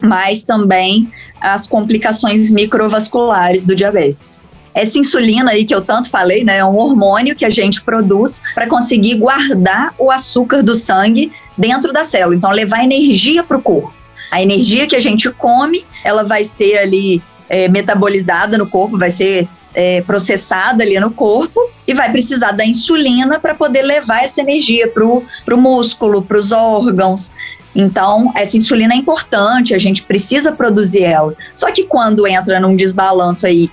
mas 0.00 0.42
também 0.42 1.12
as 1.40 1.66
complicações 1.66 2.50
microvasculares 2.50 3.66
do 3.66 3.74
diabetes. 3.76 4.42
Essa 4.74 4.98
insulina 4.98 5.50
aí 5.50 5.64
que 5.64 5.74
eu 5.74 5.80
tanto 5.80 6.10
falei, 6.10 6.44
né, 6.44 6.58
é 6.58 6.64
um 6.64 6.76
hormônio 6.76 7.34
que 7.34 7.44
a 7.44 7.50
gente 7.50 7.82
produz 7.82 8.40
para 8.54 8.68
conseguir 8.68 9.16
guardar 9.16 9.94
o 9.98 10.10
açúcar 10.10 10.62
do 10.62 10.74
sangue 10.74 11.32
dentro 11.58 11.92
da 11.92 12.04
célula, 12.04 12.36
então 12.36 12.50
levar 12.50 12.84
energia 12.84 13.42
para 13.42 13.56
o 13.56 13.62
corpo. 13.62 13.92
A 14.30 14.40
energia 14.40 14.86
que 14.86 14.94
a 14.94 15.00
gente 15.00 15.28
come, 15.30 15.84
ela 16.04 16.22
vai 16.22 16.44
ser 16.44 16.78
ali 16.78 17.20
é, 17.48 17.68
metabolizada 17.68 18.56
no 18.56 18.66
corpo, 18.66 18.96
vai 18.96 19.10
ser 19.10 19.48
é, 19.74 20.02
processada 20.02 20.82
ali 20.82 20.98
no 20.98 21.10
corpo 21.10 21.60
e 21.86 21.94
vai 21.94 22.10
precisar 22.10 22.52
da 22.52 22.64
insulina 22.64 23.40
para 23.40 23.54
poder 23.54 23.82
levar 23.82 24.22
essa 24.22 24.40
energia 24.40 24.88
para 24.88 25.04
o 25.04 25.60
músculo, 25.60 26.22
para 26.22 26.38
os 26.38 26.52
órgãos. 26.52 27.32
Então, 27.74 28.32
essa 28.34 28.56
insulina 28.56 28.94
é 28.94 28.96
importante, 28.96 29.74
a 29.74 29.78
gente 29.78 30.02
precisa 30.02 30.52
produzir 30.52 31.02
ela. 31.02 31.34
Só 31.54 31.70
que 31.70 31.84
quando 31.84 32.26
entra 32.26 32.58
num 32.58 32.74
desbalanço 32.74 33.46
aí 33.46 33.70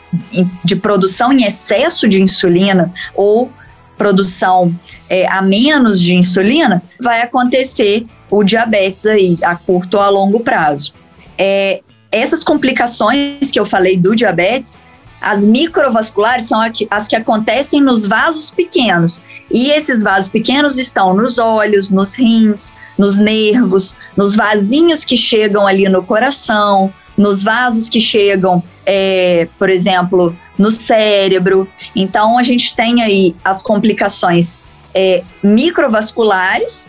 de 0.63 0.75
produção 0.75 1.31
em 1.33 1.43
excesso 1.43 2.07
de 2.07 2.21
insulina 2.21 2.93
ou 3.15 3.51
produção 3.97 4.73
é, 5.09 5.27
a 5.27 5.41
menos 5.41 5.99
de 5.99 6.15
insulina, 6.15 6.83
vai 7.01 7.21
acontecer 7.21 8.05
o 8.29 8.43
diabetes 8.43 9.05
aí 9.05 9.37
a 9.41 9.55
curto 9.55 9.97
ou 9.97 10.03
a 10.03 10.09
longo 10.09 10.39
prazo. 10.41 10.93
É, 11.37 11.81
essas 12.11 12.43
complicações 12.43 13.51
que 13.51 13.59
eu 13.59 13.65
falei 13.65 13.97
do 13.97 14.15
diabetes, 14.15 14.79
as 15.19 15.43
microvasculares 15.45 16.45
são 16.45 16.61
as 16.89 17.07
que 17.07 17.15
acontecem 17.15 17.81
nos 17.81 18.05
vasos 18.05 18.51
pequenos. 18.51 19.21
E 19.51 19.71
esses 19.71 20.03
vasos 20.03 20.29
pequenos 20.29 20.77
estão 20.77 21.13
nos 21.13 21.39
olhos, 21.39 21.89
nos 21.89 22.15
rins, 22.15 22.75
nos 22.97 23.17
nervos, 23.17 23.95
nos 24.15 24.35
vasinhos 24.35 25.05
que 25.05 25.15
chegam 25.15 25.65
ali 25.65 25.87
no 25.87 26.03
coração, 26.03 26.93
nos 27.17 27.43
vasos 27.43 27.89
que 27.89 28.01
chegam, 28.01 28.61
é, 28.85 29.47
por 29.57 29.69
exemplo, 29.69 30.35
no 30.57 30.69
cérebro. 30.71 31.67
Então, 31.95 32.37
a 32.37 32.43
gente 32.43 32.75
tem 32.75 33.01
aí 33.01 33.35
as 33.43 33.61
complicações 33.61 34.59
é, 34.93 35.23
microvasculares, 35.41 36.87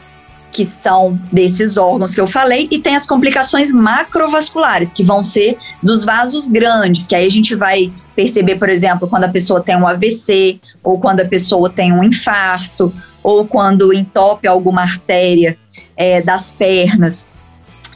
que 0.59 0.65
são 0.65 1.17
desses 1.31 1.77
órgãos 1.77 2.17
que 2.17 2.21
eu 2.21 2.27
falei, 2.27 2.67
e 2.69 2.81
tem 2.81 2.97
as 2.97 3.07
complicações 3.07 3.73
macrovasculares, 3.73 4.93
que 4.93 5.05
vão 5.05 5.23
ser 5.23 5.57
dos 5.81 6.05
vasos 6.05 6.49
grandes, 6.49 7.07
que 7.07 7.15
aí 7.15 7.25
a 7.25 7.31
gente 7.31 7.55
vai 7.55 7.93
perceber, 8.17 8.57
por 8.57 8.69
exemplo, 8.69 9.07
quando 9.07 9.23
a 9.23 9.29
pessoa 9.29 9.61
tem 9.61 9.77
um 9.77 9.87
AVC, 9.87 10.59
ou 10.83 10.99
quando 10.99 11.21
a 11.21 11.25
pessoa 11.25 11.71
tem 11.71 11.93
um 11.93 12.03
infarto, 12.03 12.93
ou 13.23 13.47
quando 13.47 13.93
entope 13.93 14.49
alguma 14.49 14.83
artéria 14.83 15.57
é, 15.97 16.21
das 16.21 16.51
pernas, 16.51 17.29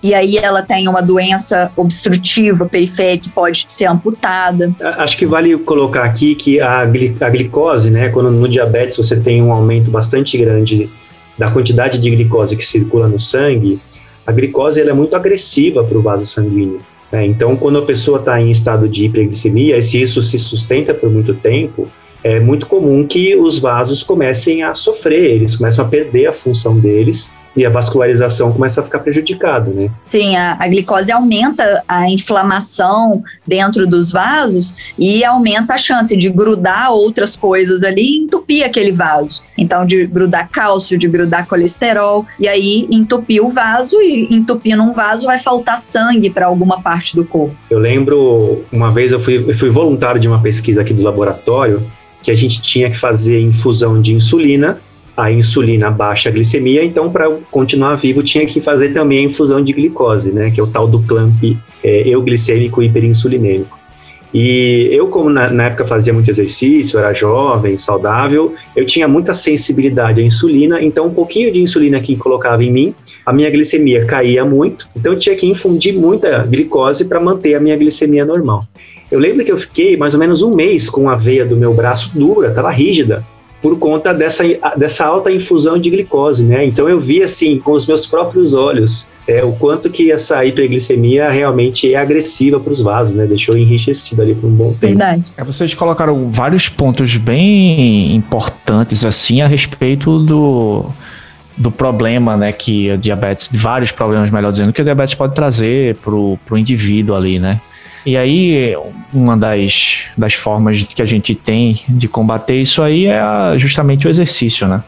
e 0.00 0.14
aí 0.14 0.36
ela 0.36 0.62
tem 0.62 0.86
uma 0.86 1.02
doença 1.02 1.72
obstrutiva 1.76 2.66
periférica 2.66 3.24
que 3.24 3.30
pode 3.30 3.66
ser 3.66 3.86
amputada. 3.86 4.72
Acho 4.98 5.16
que 5.16 5.26
vale 5.26 5.58
colocar 5.58 6.04
aqui 6.04 6.36
que 6.36 6.60
a, 6.60 6.84
gli 6.84 7.16
a 7.20 7.28
glicose, 7.28 7.90
né, 7.90 8.08
quando 8.10 8.30
no 8.30 8.48
diabetes 8.48 8.96
você 8.96 9.16
tem 9.16 9.42
um 9.42 9.52
aumento 9.52 9.90
bastante 9.90 10.38
grande 10.38 10.88
da 11.38 11.50
quantidade 11.50 11.98
de 11.98 12.10
glicose 12.10 12.56
que 12.56 12.64
circula 12.64 13.08
no 13.08 13.18
sangue, 13.18 13.78
a 14.26 14.32
glicose 14.32 14.80
ela 14.80 14.90
é 14.90 14.94
muito 14.94 15.16
agressiva 15.16 15.82
para 15.82 15.98
o 15.98 16.02
vaso 16.02 16.26
sanguíneo. 16.26 16.80
Né? 17.10 17.26
Então, 17.26 17.56
quando 17.56 17.78
a 17.78 17.82
pessoa 17.82 18.18
está 18.18 18.40
em 18.40 18.50
estado 18.50 18.88
de 18.88 19.06
hiperglicemia, 19.06 19.76
e 19.76 19.82
se 19.82 20.00
isso 20.00 20.22
se 20.22 20.38
sustenta 20.38 20.94
por 20.94 21.10
muito 21.10 21.34
tempo, 21.34 21.88
é 22.24 22.38
muito 22.38 22.66
comum 22.66 23.06
que 23.06 23.34
os 23.34 23.58
vasos 23.58 24.02
comecem 24.02 24.62
a 24.62 24.74
sofrer, 24.74 25.32
eles 25.32 25.56
começam 25.56 25.84
a 25.84 25.88
perder 25.88 26.26
a 26.26 26.32
função 26.32 26.78
deles 26.78 27.30
e 27.54 27.64
a 27.66 27.70
vascularização 27.70 28.52
começa 28.52 28.80
a 28.80 28.84
ficar 28.84 29.00
prejudicada, 29.00 29.70
né? 29.70 29.90
Sim, 30.02 30.36
a, 30.36 30.56
a, 30.58 30.68
glicose 30.68 31.12
aumenta 31.12 31.82
a 31.86 32.08
inflamação 32.08 33.22
dentro 33.46 33.86
dos 33.86 34.10
vasos 34.10 34.74
e 34.98 35.24
aumenta 35.24 35.74
a 35.74 35.78
chance 35.78 36.16
de 36.16 36.30
grudar 36.30 36.92
outras 36.92 37.36
coisas 37.36 37.82
ali 37.82 38.02
e 38.02 38.18
entupir 38.24 38.64
aquele 38.64 38.92
vaso. 38.92 39.42
Então, 39.56 39.84
de 39.84 40.06
grudar 40.06 40.48
cálcio, 40.50 40.98
de 40.98 41.06
grudar 41.06 41.46
colesterol, 41.46 42.26
e 42.38 42.48
aí 42.48 42.88
entupir 42.90 43.44
o 43.44 43.50
vaso, 43.50 44.00
e 44.00 44.34
entupindo 44.34 44.82
um 44.82 44.92
vaso 44.92 45.26
vai 45.26 45.38
faltar 45.38 45.76
sangue 45.78 46.30
para 46.30 46.46
alguma 46.46 46.80
parte 46.80 47.14
do 47.14 47.24
corpo. 47.24 47.54
Eu 47.70 47.78
lembro, 47.78 48.64
uma 48.72 48.90
vez 48.90 49.12
eu 49.12 49.20
fui, 49.20 49.44
eu 49.48 49.54
fui 49.56 49.70
voluntário 49.70 50.20
de 50.20 50.28
uma 50.28 50.40
pesquisa 50.40 50.80
aqui 50.80 50.94
do 50.94 51.02
laboratório, 51.02 51.82
que 52.22 52.30
a 52.30 52.34
gente 52.34 52.62
tinha 52.62 52.88
que 52.88 52.96
fazer 52.96 53.40
infusão 53.40 54.00
de 54.00 54.14
insulina 54.14 54.80
a 55.16 55.30
insulina 55.30 55.90
baixa 55.90 56.28
a 56.28 56.32
glicemia, 56.32 56.84
então 56.84 57.10
para 57.10 57.30
continuar 57.50 57.96
vivo 57.96 58.22
tinha 58.22 58.46
que 58.46 58.60
fazer 58.60 58.90
também 58.90 59.18
a 59.18 59.22
infusão 59.22 59.62
de 59.62 59.72
glicose, 59.72 60.32
né, 60.32 60.50
que 60.50 60.60
é 60.60 60.62
o 60.62 60.66
tal 60.66 60.88
do 60.88 61.00
clamp 61.02 61.42
é, 61.84 62.08
euglicêmico 62.08 62.82
hiperinsulinêmico. 62.82 63.82
E 64.34 64.88
eu, 64.90 65.08
como 65.08 65.28
na, 65.28 65.50
na, 65.50 65.64
época 65.64 65.86
fazia 65.86 66.12
muito 66.12 66.30
exercício, 66.30 66.98
era 66.98 67.12
jovem, 67.12 67.76
saudável, 67.76 68.54
eu 68.74 68.86
tinha 68.86 69.06
muita 69.06 69.34
sensibilidade 69.34 70.22
à 70.22 70.24
insulina, 70.24 70.82
então 70.82 71.06
um 71.06 71.12
pouquinho 71.12 71.52
de 71.52 71.60
insulina 71.60 72.00
que 72.00 72.16
colocava 72.16 72.64
em 72.64 72.72
mim, 72.72 72.94
a 73.26 73.32
minha 73.32 73.50
glicemia 73.50 74.06
caía 74.06 74.42
muito, 74.42 74.88
então 74.96 75.12
eu 75.12 75.18
tinha 75.18 75.36
que 75.36 75.46
infundir 75.46 75.94
muita 75.94 76.44
glicose 76.44 77.04
para 77.04 77.20
manter 77.20 77.54
a 77.54 77.60
minha 77.60 77.76
glicemia 77.76 78.24
normal. 78.24 78.64
Eu 79.10 79.18
lembro 79.18 79.44
que 79.44 79.52
eu 79.52 79.58
fiquei 79.58 79.98
mais 79.98 80.14
ou 80.14 80.20
menos 80.20 80.40
um 80.40 80.54
mês 80.54 80.88
com 80.88 81.10
a 81.10 81.14
veia 81.14 81.44
do 81.44 81.54
meu 81.54 81.74
braço 81.74 82.10
dura, 82.18 82.48
estava 82.48 82.70
rígida, 82.70 83.22
por 83.62 83.78
conta 83.78 84.12
dessa, 84.12 84.42
dessa 84.76 85.06
alta 85.06 85.30
infusão 85.30 85.78
de 85.78 85.88
glicose, 85.88 86.42
né? 86.42 86.66
Então 86.66 86.88
eu 86.88 86.98
vi 86.98 87.22
assim 87.22 87.58
com 87.60 87.72
os 87.72 87.86
meus 87.86 88.04
próprios 88.04 88.52
olhos 88.52 89.08
é, 89.26 89.44
o 89.44 89.52
quanto 89.52 89.88
que 89.88 90.10
essa 90.10 90.44
hiperglicemia 90.44 91.30
realmente 91.30 91.94
é 91.94 91.96
agressiva 91.96 92.58
para 92.58 92.72
os 92.72 92.80
vasos, 92.80 93.14
né? 93.14 93.24
Deixou 93.24 93.56
enriquecido 93.56 94.20
ali 94.20 94.34
por 94.34 94.48
um 94.48 94.54
bom 94.54 94.72
tempo. 94.72 94.98
Verdade. 94.98 95.32
É, 95.36 95.44
vocês 95.44 95.72
colocaram 95.74 96.28
vários 96.30 96.68
pontos 96.68 97.16
bem 97.16 98.16
importantes 98.16 99.04
assim 99.04 99.40
a 99.40 99.46
respeito 99.46 100.18
do 100.18 100.86
do 101.56 101.70
problema, 101.70 102.34
né, 102.34 102.50
que 102.50 102.90
a 102.90 102.96
diabetes, 102.96 103.50
vários 103.52 103.92
problemas, 103.92 104.30
melhor 104.30 104.50
dizendo, 104.50 104.72
que 104.72 104.80
a 104.80 104.84
diabetes 104.84 105.14
pode 105.14 105.34
trazer 105.34 105.96
para 105.96 106.14
o 106.14 106.38
indivíduo 106.56 107.14
ali, 107.14 107.38
né? 107.38 107.60
E 108.04 108.16
aí, 108.16 108.76
uma 109.12 109.36
das, 109.36 110.06
das 110.16 110.34
formas 110.34 110.82
que 110.84 111.00
a 111.00 111.06
gente 111.06 111.34
tem 111.34 111.76
de 111.88 112.08
combater 112.08 112.60
isso 112.60 112.82
aí 112.82 113.06
é 113.06 113.20
justamente 113.56 114.06
o 114.06 114.10
exercício, 114.10 114.66
né? 114.66 114.82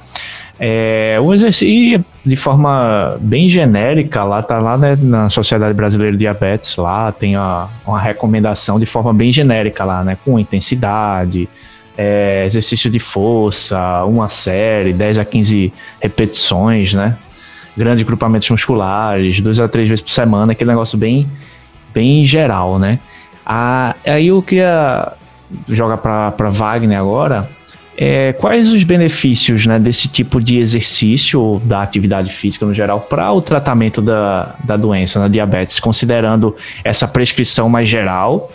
É, 0.58 1.18
o 1.20 1.34
exercício, 1.34 2.04
de 2.24 2.36
forma 2.36 3.16
bem 3.20 3.48
genérica, 3.48 4.22
lá 4.22 4.42
tá 4.42 4.58
lá 4.58 4.78
né, 4.78 4.96
na 5.00 5.28
Sociedade 5.28 5.74
Brasileira 5.74 6.12
de 6.12 6.18
Diabetes, 6.18 6.76
lá 6.76 7.10
tem 7.10 7.34
a, 7.34 7.68
uma 7.86 8.00
recomendação 8.00 8.78
de 8.78 8.86
forma 8.86 9.12
bem 9.12 9.32
genérica 9.32 9.84
lá, 9.84 10.02
né? 10.02 10.16
Com 10.24 10.38
intensidade, 10.38 11.48
é, 11.96 12.44
exercício 12.46 12.90
de 12.90 12.98
força, 12.98 14.04
uma 14.04 14.28
série, 14.28 14.92
10 14.92 15.18
a 15.18 15.24
15 15.24 15.72
repetições, 16.00 16.94
né? 16.94 17.16
Grandes 17.76 18.04
grupamentos 18.04 18.48
musculares, 18.50 19.40
duas 19.40 19.58
a 19.58 19.68
três 19.68 19.88
vezes 19.88 20.02
por 20.02 20.10
semana, 20.10 20.52
aquele 20.52 20.70
negócio 20.70 20.96
bem 20.96 21.28
bem 21.94 22.24
geral, 22.24 22.78
né? 22.78 22.98
Ah, 23.46 23.94
aí 24.04 24.26
eu 24.28 24.42
queria 24.42 25.12
jogar 25.68 25.98
para 25.98 26.50
Wagner 26.50 26.98
agora. 26.98 27.48
É, 27.96 28.32
quais 28.32 28.72
os 28.72 28.82
benefícios 28.82 29.66
né, 29.66 29.78
desse 29.78 30.08
tipo 30.08 30.42
de 30.42 30.58
exercício 30.58 31.62
da 31.64 31.80
atividade 31.80 32.28
física 32.32 32.66
no 32.66 32.74
geral 32.74 33.00
para 33.00 33.32
o 33.32 33.40
tratamento 33.40 34.02
da, 34.02 34.56
da 34.64 34.76
doença, 34.76 35.20
na 35.20 35.28
diabetes, 35.28 35.78
considerando 35.78 36.56
essa 36.82 37.06
prescrição 37.06 37.68
mais 37.68 37.88
geral 37.88 38.50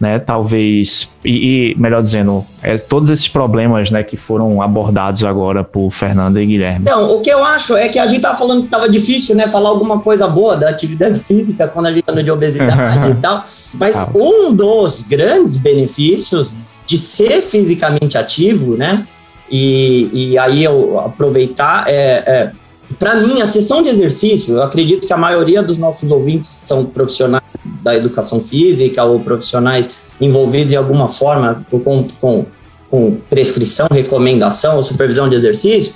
né? 0.00 0.18
Talvez 0.18 1.16
e, 1.24 1.72
e 1.72 1.74
melhor 1.76 2.02
dizendo, 2.02 2.44
é, 2.62 2.76
todos 2.78 3.10
esses 3.10 3.28
problemas, 3.28 3.90
né, 3.90 4.02
que 4.02 4.16
foram 4.16 4.62
abordados 4.62 5.24
agora 5.24 5.64
por 5.64 5.90
Fernanda 5.90 6.42
e 6.42 6.46
Guilherme. 6.46 6.82
Então, 6.82 7.16
o 7.16 7.20
que 7.20 7.30
eu 7.30 7.44
acho 7.44 7.76
é 7.76 7.88
que 7.88 7.98
a 7.98 8.06
gente 8.06 8.20
tava 8.20 8.36
falando 8.36 8.62
que 8.62 8.68
tava 8.68 8.88
difícil, 8.88 9.34
né, 9.34 9.46
falar 9.46 9.70
alguma 9.70 10.00
coisa 10.00 10.28
boa 10.28 10.56
da 10.56 10.68
atividade 10.68 11.20
física 11.20 11.66
quando 11.66 11.86
a 11.86 11.92
gente 11.92 12.04
tá 12.04 12.12
de 12.12 12.30
obesidade 12.30 13.10
e 13.10 13.14
tal, 13.20 13.44
mas 13.74 13.96
ah. 13.96 14.10
um 14.14 14.54
dos 14.54 15.02
grandes 15.02 15.56
benefícios 15.56 16.54
de 16.86 16.96
ser 16.96 17.42
fisicamente 17.42 18.16
ativo, 18.16 18.76
né? 18.76 19.06
E, 19.50 20.10
e 20.12 20.38
aí 20.38 20.64
eu 20.64 21.00
aproveitar 21.00 21.84
é, 21.86 22.22
é 22.26 22.52
para 22.98 23.16
mim, 23.16 23.42
a 23.42 23.48
sessão 23.48 23.82
de 23.82 23.90
exercício, 23.90 24.54
eu 24.54 24.62
acredito 24.62 25.06
que 25.06 25.12
a 25.12 25.16
maioria 25.16 25.62
dos 25.62 25.76
nossos 25.76 26.10
ouvintes 26.10 26.48
são 26.48 26.86
profissionais 26.86 27.42
da 27.82 27.94
educação 27.94 28.40
física 28.40 29.04
ou 29.04 29.20
profissionais 29.20 30.16
envolvidos 30.20 30.72
em 30.72 30.76
alguma 30.76 31.08
forma 31.08 31.64
com, 31.70 32.06
com, 32.20 32.46
com 32.90 33.16
prescrição, 33.28 33.86
recomendação 33.90 34.76
ou 34.76 34.82
supervisão 34.82 35.28
de 35.28 35.36
exercício. 35.36 35.92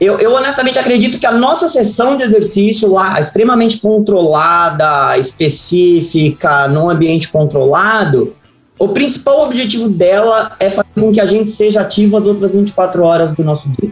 Eu, 0.00 0.18
eu, 0.18 0.34
honestamente 0.34 0.78
acredito 0.78 1.18
que 1.18 1.26
a 1.26 1.32
nossa 1.32 1.68
sessão 1.68 2.16
de 2.16 2.24
exercício 2.24 2.90
lá, 2.90 3.18
extremamente 3.18 3.78
controlada, 3.78 5.16
específica, 5.16 6.68
num 6.68 6.90
ambiente 6.90 7.28
controlado, 7.28 8.34
o 8.78 8.88
principal 8.88 9.44
objetivo 9.44 9.88
dela 9.88 10.56
é 10.58 10.68
fazer 10.68 10.88
com 10.94 11.12
que 11.12 11.20
a 11.20 11.26
gente 11.26 11.50
seja 11.52 11.80
ativo 11.80 12.16
as 12.16 12.24
outras 12.24 12.54
24 12.54 13.02
horas 13.02 13.32
do 13.32 13.44
nosso 13.44 13.68
dia. 13.70 13.90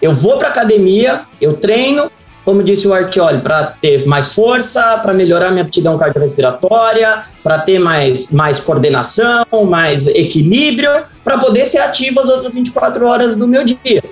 Eu 0.00 0.12
vou 0.14 0.36
para 0.38 0.48
academia, 0.48 1.22
eu 1.40 1.54
treino, 1.54 2.10
como 2.44 2.62
disse 2.62 2.88
o 2.88 2.92
Artioli, 2.92 3.40
para 3.40 3.66
ter 3.80 4.06
mais 4.06 4.34
força, 4.34 4.98
para 4.98 5.12
melhorar 5.12 5.50
minha 5.50 5.62
aptidão 5.62 5.96
cardiorrespiratória, 5.96 7.22
para 7.42 7.58
ter 7.58 7.78
mais, 7.78 8.30
mais 8.30 8.58
coordenação, 8.58 9.46
mais 9.68 10.06
equilíbrio, 10.06 10.90
para 11.22 11.38
poder 11.38 11.64
ser 11.64 11.78
ativo 11.78 12.20
as 12.20 12.28
outras 12.28 12.54
24 12.54 13.06
horas 13.06 13.36
do 13.36 13.46
meu 13.46 13.64
dia. 13.64 14.02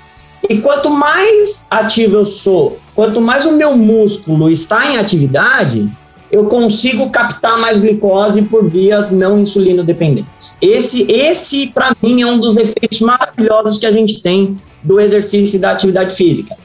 E 0.49 0.59
quanto 0.59 0.91
mais 0.91 1.66
ativo 1.70 2.16
eu 2.16 2.24
sou, 2.24 2.78
quanto 2.95 3.20
mais 3.20 3.45
o 3.45 3.53
meu 3.53 3.76
músculo 3.76 4.51
está 4.51 4.87
em 4.87 4.97
atividade, 4.97 5.91
eu 6.31 6.45
consigo 6.45 7.11
captar 7.11 7.59
mais 7.59 7.78
glicose 7.78 8.43
por 8.43 8.64
vias 8.68 9.11
não 9.11 9.41
insulino 9.41 9.83
dependentes. 9.83 10.55
Esse, 10.62 11.03
esse 11.11 11.66
para 11.66 11.95
mim, 12.01 12.22
é 12.22 12.26
um 12.26 12.39
dos 12.39 12.57
efeitos 12.57 13.01
maravilhosos 13.01 13.78
que 13.78 13.87
a 13.87 13.91
gente 13.91 14.22
tem 14.22 14.55
do 14.83 15.01
exercício 15.01 15.57
e 15.57 15.59
da 15.59 15.72
atividade 15.72 16.14
física. 16.14 16.57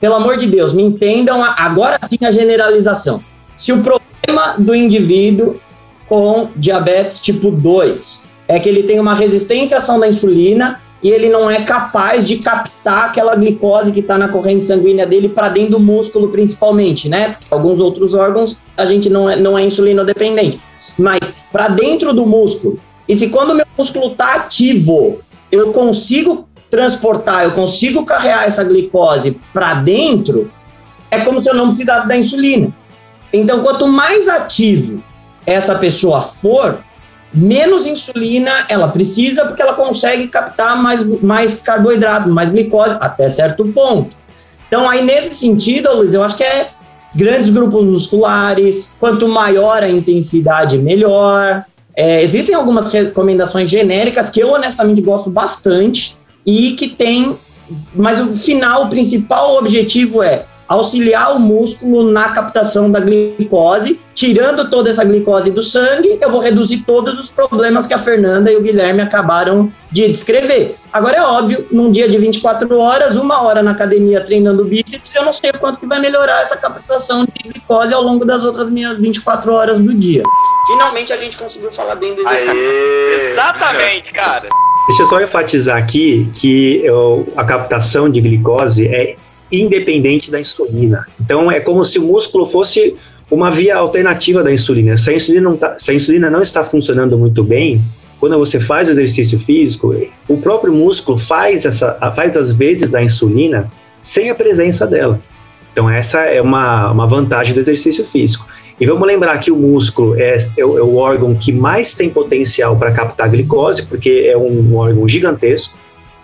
Pelo 0.00 0.14
amor 0.14 0.36
de 0.36 0.46
Deus, 0.46 0.72
me 0.72 0.82
entendam 0.82 1.42
agora 1.42 1.98
sim 2.02 2.24
a 2.24 2.30
generalização. 2.30 3.22
Se 3.56 3.72
o 3.72 3.82
problema 3.82 4.54
do 4.58 4.74
indivíduo 4.74 5.58
com 6.06 6.48
diabetes 6.54 7.20
tipo 7.20 7.50
2 7.50 8.24
é 8.48 8.60
que 8.60 8.68
ele 8.68 8.82
tem 8.82 9.00
uma 9.00 9.14
resistência 9.14 9.76
à 9.76 9.80
ação 9.80 9.98
da 9.98 10.06
insulina 10.06 10.80
e 11.02 11.10
ele 11.10 11.28
não 11.28 11.50
é 11.50 11.62
capaz 11.62 12.26
de 12.26 12.38
captar 12.38 13.06
aquela 13.06 13.34
glicose 13.34 13.92
que 13.92 14.00
está 14.00 14.16
na 14.16 14.28
corrente 14.28 14.66
sanguínea 14.66 15.06
dele 15.06 15.28
para 15.28 15.48
dentro 15.48 15.72
do 15.72 15.80
músculo, 15.80 16.28
principalmente, 16.28 17.08
né? 17.08 17.30
Porque 17.30 17.46
alguns 17.50 17.80
outros 17.80 18.14
órgãos 18.14 18.56
a 18.76 18.86
gente 18.86 19.08
não 19.08 19.28
é, 19.28 19.36
não 19.36 19.58
é 19.58 19.62
insulino 19.62 20.04
dependente, 20.04 20.58
mas 20.98 21.34
para 21.52 21.68
dentro 21.68 22.12
do 22.12 22.26
músculo. 22.26 22.78
E 23.08 23.14
se 23.14 23.28
quando 23.28 23.50
o 23.50 23.54
meu 23.54 23.66
músculo 23.76 24.12
está 24.12 24.34
ativo, 24.34 25.20
eu 25.50 25.72
consigo 25.72 26.48
transportar, 26.70 27.44
eu 27.44 27.52
consigo 27.52 28.04
carregar 28.04 28.44
essa 28.44 28.64
glicose 28.64 29.38
para 29.52 29.74
dentro, 29.74 30.50
é 31.10 31.20
como 31.20 31.40
se 31.40 31.48
eu 31.48 31.54
não 31.54 31.68
precisasse 31.68 32.06
da 32.08 32.16
insulina. 32.16 32.72
Então, 33.32 33.62
quanto 33.62 33.86
mais 33.86 34.28
ativo 34.28 35.02
essa 35.44 35.74
pessoa 35.74 36.20
for, 36.20 36.78
menos 37.32 37.86
insulina 37.86 38.50
ela 38.68 38.88
precisa, 38.88 39.44
porque 39.44 39.62
ela 39.62 39.74
consegue 39.74 40.28
captar 40.28 40.80
mais, 40.80 41.04
mais 41.22 41.54
carboidrato, 41.60 42.28
mais 42.28 42.50
glicose, 42.50 42.96
até 43.00 43.28
certo 43.28 43.66
ponto. 43.68 44.16
Então, 44.66 44.88
aí 44.88 45.04
nesse 45.04 45.34
sentido, 45.34 45.94
Luiz, 45.94 46.12
eu 46.12 46.22
acho 46.22 46.36
que 46.36 46.42
é 46.42 46.68
grandes 47.14 47.50
grupos 47.50 47.84
musculares, 47.84 48.92
quanto 48.98 49.28
maior 49.28 49.82
a 49.82 49.88
intensidade, 49.88 50.78
melhor. 50.78 51.64
É, 51.94 52.22
existem 52.22 52.54
algumas 52.54 52.92
recomendações 52.92 53.70
genéricas 53.70 54.28
que 54.28 54.40
eu 54.40 54.50
honestamente 54.52 55.00
gosto 55.00 55.30
bastante 55.30 56.16
e 56.46 56.72
que 56.72 56.88
tem, 56.88 57.36
mas 57.94 58.20
o 58.20 58.36
final, 58.36 58.84
o 58.84 58.88
principal 58.88 59.56
objetivo 59.56 60.22
é 60.22 60.46
auxiliar 60.68 61.34
o 61.34 61.38
músculo 61.38 62.10
na 62.10 62.30
captação 62.30 62.90
da 62.90 62.98
glicose, 62.98 64.00
tirando 64.14 64.68
toda 64.68 64.90
essa 64.90 65.04
glicose 65.04 65.50
do 65.50 65.62
sangue, 65.62 66.18
eu 66.20 66.30
vou 66.30 66.40
reduzir 66.40 66.78
todos 66.78 67.18
os 67.18 67.30
problemas 67.30 67.86
que 67.86 67.94
a 67.94 67.98
Fernanda 67.98 68.50
e 68.50 68.56
o 68.56 68.62
Guilherme 68.62 69.00
acabaram 69.00 69.70
de 69.90 70.08
descrever. 70.08 70.76
Agora 70.92 71.16
é 71.18 71.22
óbvio, 71.22 71.66
num 71.70 71.92
dia 71.92 72.08
de 72.08 72.18
24 72.18 72.78
horas, 72.78 73.16
uma 73.16 73.42
hora 73.42 73.62
na 73.62 73.72
academia 73.72 74.20
treinando 74.20 74.64
bíceps, 74.64 75.14
eu 75.14 75.24
não 75.24 75.32
sei 75.32 75.50
o 75.50 75.58
quanto 75.58 75.78
que 75.78 75.86
vai 75.86 76.00
melhorar 76.00 76.42
essa 76.42 76.56
captação 76.56 77.24
de 77.24 77.50
glicose 77.50 77.94
ao 77.94 78.02
longo 78.02 78.24
das 78.24 78.44
outras 78.44 78.68
minhas 78.68 78.96
24 78.98 79.52
horas 79.52 79.80
do 79.80 79.94
dia. 79.94 80.22
Finalmente 80.66 81.12
a 81.12 81.16
gente 81.16 81.36
conseguiu 81.36 81.70
falar 81.70 81.94
bem 81.94 82.14
do 82.14 82.22
exercício. 82.22 82.56
Exatamente, 83.30 84.10
cara. 84.12 84.48
Deixa 84.86 85.02
eu 85.02 85.06
só 85.06 85.20
enfatizar 85.20 85.76
aqui 85.76 86.30
que 86.32 86.80
eu, 86.84 87.26
a 87.36 87.44
captação 87.44 88.08
de 88.08 88.20
glicose 88.20 88.86
é 88.86 89.16
independente 89.50 90.30
da 90.30 90.40
insulina. 90.40 91.06
Então 91.20 91.50
é 91.50 91.60
como 91.60 91.84
se 91.84 91.98
o 91.98 92.02
músculo 92.02 92.46
fosse 92.46 92.94
uma 93.30 93.50
via 93.50 93.76
alternativa 93.76 94.42
da 94.42 94.52
insulina. 94.52 94.96
Se 94.96 95.10
a 95.10 95.14
insulina 95.14 95.50
não, 95.50 95.56
tá, 95.56 95.76
se 95.78 95.90
a 95.90 95.94
insulina 95.94 96.30
não 96.30 96.40
está 96.40 96.62
funcionando 96.62 97.18
muito 97.18 97.42
bem, 97.42 97.82
quando 98.20 98.38
você 98.38 98.60
faz 98.60 98.88
o 98.88 98.92
exercício 98.92 99.38
físico, 99.38 99.94
o 100.28 100.36
próprio 100.38 100.72
músculo 100.72 101.18
faz, 101.18 101.66
essa, 101.66 101.92
faz 102.14 102.36
as 102.36 102.52
vezes 102.52 102.88
da 102.88 103.02
insulina 103.02 103.70
sem 104.00 104.30
a 104.30 104.34
presença 104.34 104.86
dela. 104.86 105.20
Então, 105.72 105.90
essa 105.90 106.20
é 106.20 106.40
uma, 106.40 106.90
uma 106.90 107.06
vantagem 107.06 107.52
do 107.52 107.60
exercício 107.60 108.04
físico. 108.04 108.46
E 108.78 108.86
vamos 108.86 109.06
lembrar 109.06 109.38
que 109.38 109.50
o 109.50 109.56
músculo 109.56 110.14
é, 110.20 110.36
é, 110.56 110.64
o, 110.64 110.78
é 110.78 110.82
o 110.82 110.96
órgão 110.96 111.34
que 111.34 111.50
mais 111.50 111.94
tem 111.94 112.10
potencial 112.10 112.76
para 112.76 112.92
captar 112.92 113.30
glicose, 113.30 113.84
porque 113.86 114.28
é 114.30 114.36
um, 114.36 114.72
um 114.72 114.76
órgão 114.76 115.08
gigantesco. 115.08 115.74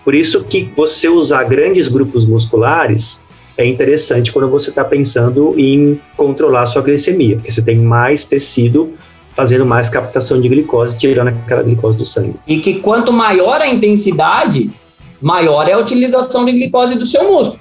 Por 0.03 0.13
isso 0.13 0.43
que 0.43 0.69
você 0.75 1.09
usar 1.09 1.45
grandes 1.45 1.87
grupos 1.87 2.25
musculares 2.25 3.21
é 3.57 3.65
interessante 3.65 4.31
quando 4.31 4.49
você 4.49 4.69
está 4.69 4.83
pensando 4.83 5.53
em 5.57 5.99
controlar 6.15 6.63
a 6.63 6.65
sua 6.65 6.81
glicemia, 6.81 7.35
porque 7.35 7.51
você 7.51 7.61
tem 7.61 7.77
mais 7.77 8.25
tecido 8.25 8.93
fazendo 9.35 9.65
mais 9.65 9.89
captação 9.89 10.39
de 10.39 10.47
glicose, 10.47 10.97
tirando 10.97 11.29
aquela 11.29 11.63
glicose 11.63 11.97
do 11.97 12.05
sangue. 12.05 12.35
E 12.47 12.57
que 12.57 12.75
quanto 12.75 13.11
maior 13.11 13.61
a 13.61 13.67
intensidade, 13.67 14.69
maior 15.19 15.67
é 15.67 15.73
a 15.73 15.79
utilização 15.79 16.45
de 16.45 16.51
glicose 16.51 16.95
do 16.95 17.05
seu 17.05 17.31
músculo. 17.31 17.59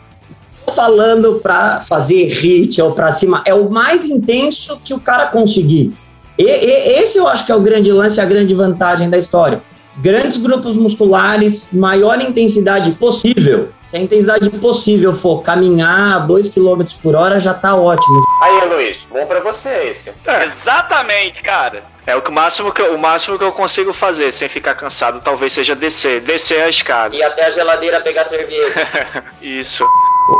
Falando 0.74 1.40
para 1.42 1.80
fazer 1.80 2.28
hit 2.28 2.80
ou 2.80 2.92
para 2.92 3.10
cima, 3.10 3.42
é 3.46 3.54
o 3.54 3.70
mais 3.70 4.06
intenso 4.08 4.80
que 4.84 4.94
o 4.94 5.00
cara 5.00 5.26
conseguir. 5.26 5.92
E, 6.38 6.44
e, 6.44 7.00
esse 7.00 7.18
eu 7.18 7.28
acho 7.28 7.44
que 7.44 7.52
é 7.52 7.54
o 7.54 7.60
grande 7.60 7.92
lance, 7.92 8.20
a 8.20 8.24
grande 8.24 8.54
vantagem 8.54 9.08
da 9.08 9.18
história. 9.18 9.62
Grandes 9.98 10.38
grupos 10.38 10.74
musculares, 10.76 11.68
maior 11.72 12.20
intensidade 12.20 12.92
possível 12.92 13.68
se 13.92 13.98
a 13.98 14.00
intensidade 14.00 14.48
possível 14.48 15.12
for 15.12 15.42
caminhar 15.42 16.16
a 16.16 16.18
2 16.20 16.48
km 16.48 16.82
por 17.02 17.14
hora, 17.14 17.38
já 17.38 17.52
tá 17.52 17.76
ótimo. 17.76 18.20
Aí, 18.40 18.66
Luiz, 18.66 18.96
bom 19.10 19.26
para 19.26 19.40
você 19.40 19.68
esse. 19.68 20.10
É. 20.26 20.44
Exatamente, 20.46 21.42
cara. 21.42 21.82
É 22.06 22.16
o, 22.16 22.22
que, 22.22 22.30
o, 22.30 22.32
máximo 22.32 22.72
que, 22.72 22.80
eu, 22.80 22.94
o 22.94 22.98
máximo 22.98 23.36
que 23.36 23.44
eu 23.44 23.52
consigo 23.52 23.92
fazer 23.92 24.32
sem 24.32 24.48
ficar 24.48 24.76
cansado 24.76 25.20
talvez 25.22 25.52
seja 25.52 25.76
descer, 25.76 26.22
descer 26.22 26.62
a 26.62 26.70
escada. 26.70 27.14
E 27.14 27.22
até 27.22 27.44
a 27.44 27.50
geladeira 27.50 28.00
pegar 28.00 28.26
cerveja. 28.30 29.24
Isso. 29.42 29.84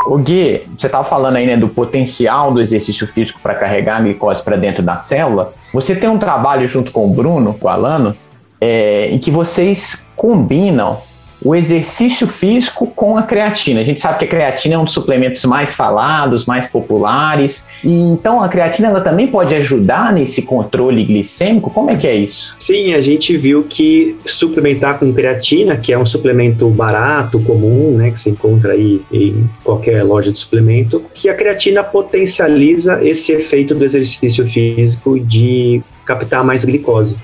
O, 0.07 0.19
Gui, 0.19 0.63
você 0.77 0.89
tava 0.89 1.05
falando 1.05 1.37
aí 1.37 1.47
né, 1.47 1.57
do 1.57 1.69
potencial 1.69 2.53
do 2.53 2.61
exercício 2.61 3.07
físico 3.07 3.41
para 3.43 3.55
carregar 3.55 3.97
a 3.97 4.01
glicose 4.01 4.43
para 4.43 4.57
dentro 4.57 4.83
da 4.83 4.99
célula. 4.99 5.55
Você 5.73 5.95
tem 5.95 6.09
um 6.09 6.19
trabalho 6.19 6.67
junto 6.69 6.93
com 6.93 7.05
o 7.05 7.11
Bruno, 7.11 7.55
com 7.55 7.67
o 7.67 7.71
Alano, 7.71 8.17
é, 8.61 9.09
em 9.11 9.19
que 9.19 9.31
vocês 9.31 10.07
combinam 10.15 10.99
o 11.45 11.55
exercício 11.55 12.27
físico 12.27 12.87
com 12.87 13.17
a 13.17 13.23
creatina. 13.23 13.81
A 13.81 13.85
gente 13.85 14.01
sabe 14.01 14.19
que 14.21 14.25
a 14.25 14.29
creatina 14.29 14.75
é 14.75 14.79
um 14.79 14.85
dos 14.85 14.95
suplementos 14.95 15.45
mais 15.45 15.75
falados, 15.75 16.47
mais 16.47 16.69
populares. 16.69 17.69
E 17.83 17.93
então 17.93 18.43
a 18.43 18.49
creatina 18.49 18.89
ela 18.89 19.01
também 19.01 19.27
pode 19.27 19.55
ajudar 19.55 20.13
nesse 20.13 20.43
controle 20.43 21.05
glicêmico. 21.05 21.71
Como 21.71 21.91
é 21.91 21.97
que 21.97 22.07
é 22.07 22.15
isso? 22.15 22.55
Sim, 22.59 22.95
a 22.95 23.01
gente 23.01 23.37
viu 23.37 23.65
que 23.65 24.17
suplementar 24.25 24.99
com 24.99 25.13
creatina, 25.13 25.77
que 25.77 25.93
é 25.93 25.99
um 25.99 26.07
suplemento 26.07 26.69
barato, 26.69 27.41
comum, 27.41 27.97
né, 27.97 28.11
que 28.11 28.21
se 28.21 28.31
encontra 28.31 28.73
aí 28.73 29.01
em 29.13 29.49
qualquer 29.65 30.03
loja 30.05 30.31
de 30.31 30.39
suplemento, 30.39 31.03
que 31.15 31.29
a 31.29 31.35
creatina 31.35 31.83
potencializa 31.83 33.01
esse 33.03 33.33
efeito 33.33 33.75
do 33.75 33.85
exercício 33.85 34.47
físico 34.47 35.19
de 35.19 35.83
captar 36.05 36.45
mais 36.45 36.65
glicose. 36.65 37.17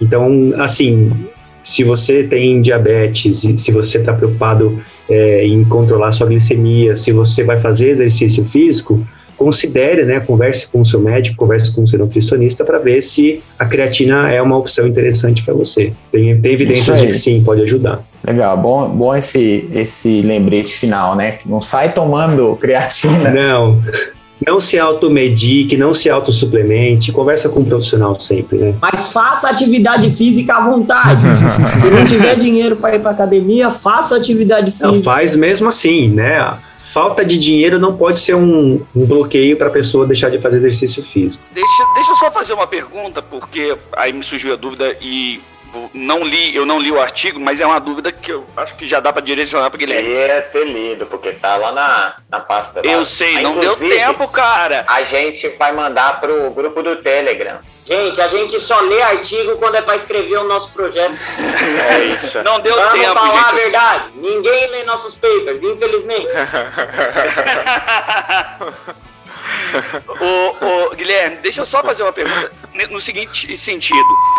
Então, 0.00 0.52
assim, 0.58 1.10
se 1.62 1.84
você 1.84 2.24
tem 2.24 2.60
diabetes, 2.60 3.40
se 3.40 3.72
você 3.72 3.98
está 3.98 4.12
preocupado 4.12 4.82
é, 5.08 5.46
em 5.46 5.64
controlar 5.64 6.12
sua 6.12 6.26
glicemia, 6.26 6.96
se 6.96 7.12
você 7.12 7.44
vai 7.44 7.58
fazer 7.58 7.90
exercício 7.90 8.44
físico, 8.44 9.06
considere, 9.36 10.04
né, 10.04 10.20
converse 10.20 10.68
com 10.68 10.80
o 10.80 10.86
seu 10.86 11.00
médico, 11.00 11.36
converse 11.36 11.74
com 11.74 11.82
o 11.82 11.88
seu 11.88 11.98
nutricionista 11.98 12.64
para 12.64 12.78
ver 12.78 13.02
se 13.02 13.42
a 13.58 13.64
creatina 13.64 14.30
é 14.30 14.40
uma 14.40 14.56
opção 14.56 14.86
interessante 14.86 15.42
para 15.42 15.52
você. 15.52 15.92
Tem, 16.12 16.40
tem 16.40 16.52
evidências 16.52 17.00
de 17.00 17.06
que 17.08 17.14
sim, 17.14 17.42
pode 17.42 17.62
ajudar. 17.62 18.04
Legal, 18.24 18.56
bom, 18.56 18.88
bom 18.88 19.14
esse, 19.14 19.68
esse 19.74 20.22
lembrete 20.22 20.74
final, 20.74 21.16
né? 21.16 21.38
Não 21.44 21.60
sai 21.60 21.92
tomando 21.92 22.56
creatina. 22.56 23.30
Não. 23.30 23.82
Não 24.46 24.60
se 24.60 24.78
automedique, 24.78 25.76
não 25.76 25.94
se 25.94 26.10
autossuplemente, 26.10 27.12
conversa 27.12 27.48
com 27.48 27.60
um 27.60 27.64
profissional 27.64 28.18
sempre, 28.18 28.58
né? 28.58 28.74
Mas 28.80 29.12
faça 29.12 29.48
atividade 29.48 30.10
física 30.12 30.54
à 30.54 30.60
vontade. 30.60 31.22
se 31.80 31.90
não 31.90 32.04
tiver 32.04 32.36
dinheiro 32.36 32.76
para 32.76 32.96
ir 32.96 33.00
para 33.00 33.10
academia, 33.10 33.70
faça 33.70 34.16
atividade 34.16 34.70
física. 34.70 34.90
Não, 34.90 35.02
faz 35.02 35.36
mesmo 35.36 35.68
assim, 35.68 36.08
né? 36.08 36.56
Falta 36.92 37.24
de 37.24 37.38
dinheiro 37.38 37.78
não 37.78 37.96
pode 37.96 38.18
ser 38.18 38.34
um, 38.34 38.82
um 38.94 39.06
bloqueio 39.06 39.56
para 39.56 39.68
a 39.68 39.70
pessoa 39.70 40.06
deixar 40.06 40.30
de 40.30 40.38
fazer 40.38 40.58
exercício 40.58 41.02
físico. 41.02 41.42
Deixa, 41.54 41.84
deixa 41.94 42.10
eu 42.10 42.16
só 42.16 42.30
fazer 42.30 42.52
uma 42.52 42.66
pergunta, 42.66 43.22
porque 43.22 43.74
aí 43.96 44.12
me 44.12 44.22
surgiu 44.22 44.52
a 44.52 44.56
dúvida 44.56 44.94
e 45.00 45.40
não 45.94 46.22
li, 46.22 46.54
eu 46.54 46.66
não 46.66 46.78
li 46.78 46.90
o 46.90 47.00
artigo, 47.00 47.40
mas 47.40 47.60
é 47.60 47.66
uma 47.66 47.80
dúvida 47.80 48.12
que 48.12 48.30
eu 48.30 48.46
acho 48.56 48.74
que 48.76 48.88
já 48.88 49.00
dá 49.00 49.12
para 49.12 49.22
direcionar 49.22 49.70
para 49.70 49.78
Guilherme. 49.78 50.08
Queria 50.08 50.42
ter 50.42 50.64
lido, 50.64 51.06
porque 51.06 51.32
tá 51.32 51.56
lá 51.56 51.72
na, 51.72 52.16
na 52.30 52.40
pasta. 52.40 52.80
Eu 52.84 53.00
lá. 53.00 53.04
sei, 53.04 53.42
não 53.42 53.58
deu 53.58 53.76
tempo, 53.76 54.28
cara. 54.28 54.84
A 54.86 55.02
gente 55.04 55.48
vai 55.50 55.72
mandar 55.72 56.20
pro 56.20 56.50
grupo 56.50 56.82
do 56.82 56.96
Telegram. 56.96 57.58
Gente, 57.84 58.20
a 58.20 58.28
gente 58.28 58.60
só 58.60 58.80
lê 58.80 59.02
artigo 59.02 59.56
quando 59.56 59.74
é 59.74 59.82
para 59.82 59.96
escrever 59.96 60.38
o 60.38 60.44
nosso 60.44 60.70
projeto. 60.72 61.18
É 61.92 62.04
isso. 62.14 62.42
Não 62.42 62.60
deu 62.60 62.74
Vamos 62.74 62.92
tempo, 62.92 63.14
falar 63.14 63.32
gente. 63.32 63.44
a 63.44 63.52
verdade. 63.52 64.04
Ninguém 64.14 64.70
lê 64.70 64.84
nossos 64.84 65.14
papers, 65.16 65.62
infelizmente. 65.62 66.28
ô, 70.20 70.92
ô, 70.92 70.96
Guilherme, 70.96 71.38
deixa 71.42 71.62
eu 71.62 71.66
só 71.66 71.82
fazer 71.82 72.02
uma 72.02 72.12
pergunta 72.12 72.50
no 72.90 73.00
seguinte 73.00 73.56
sentido. 73.58 73.98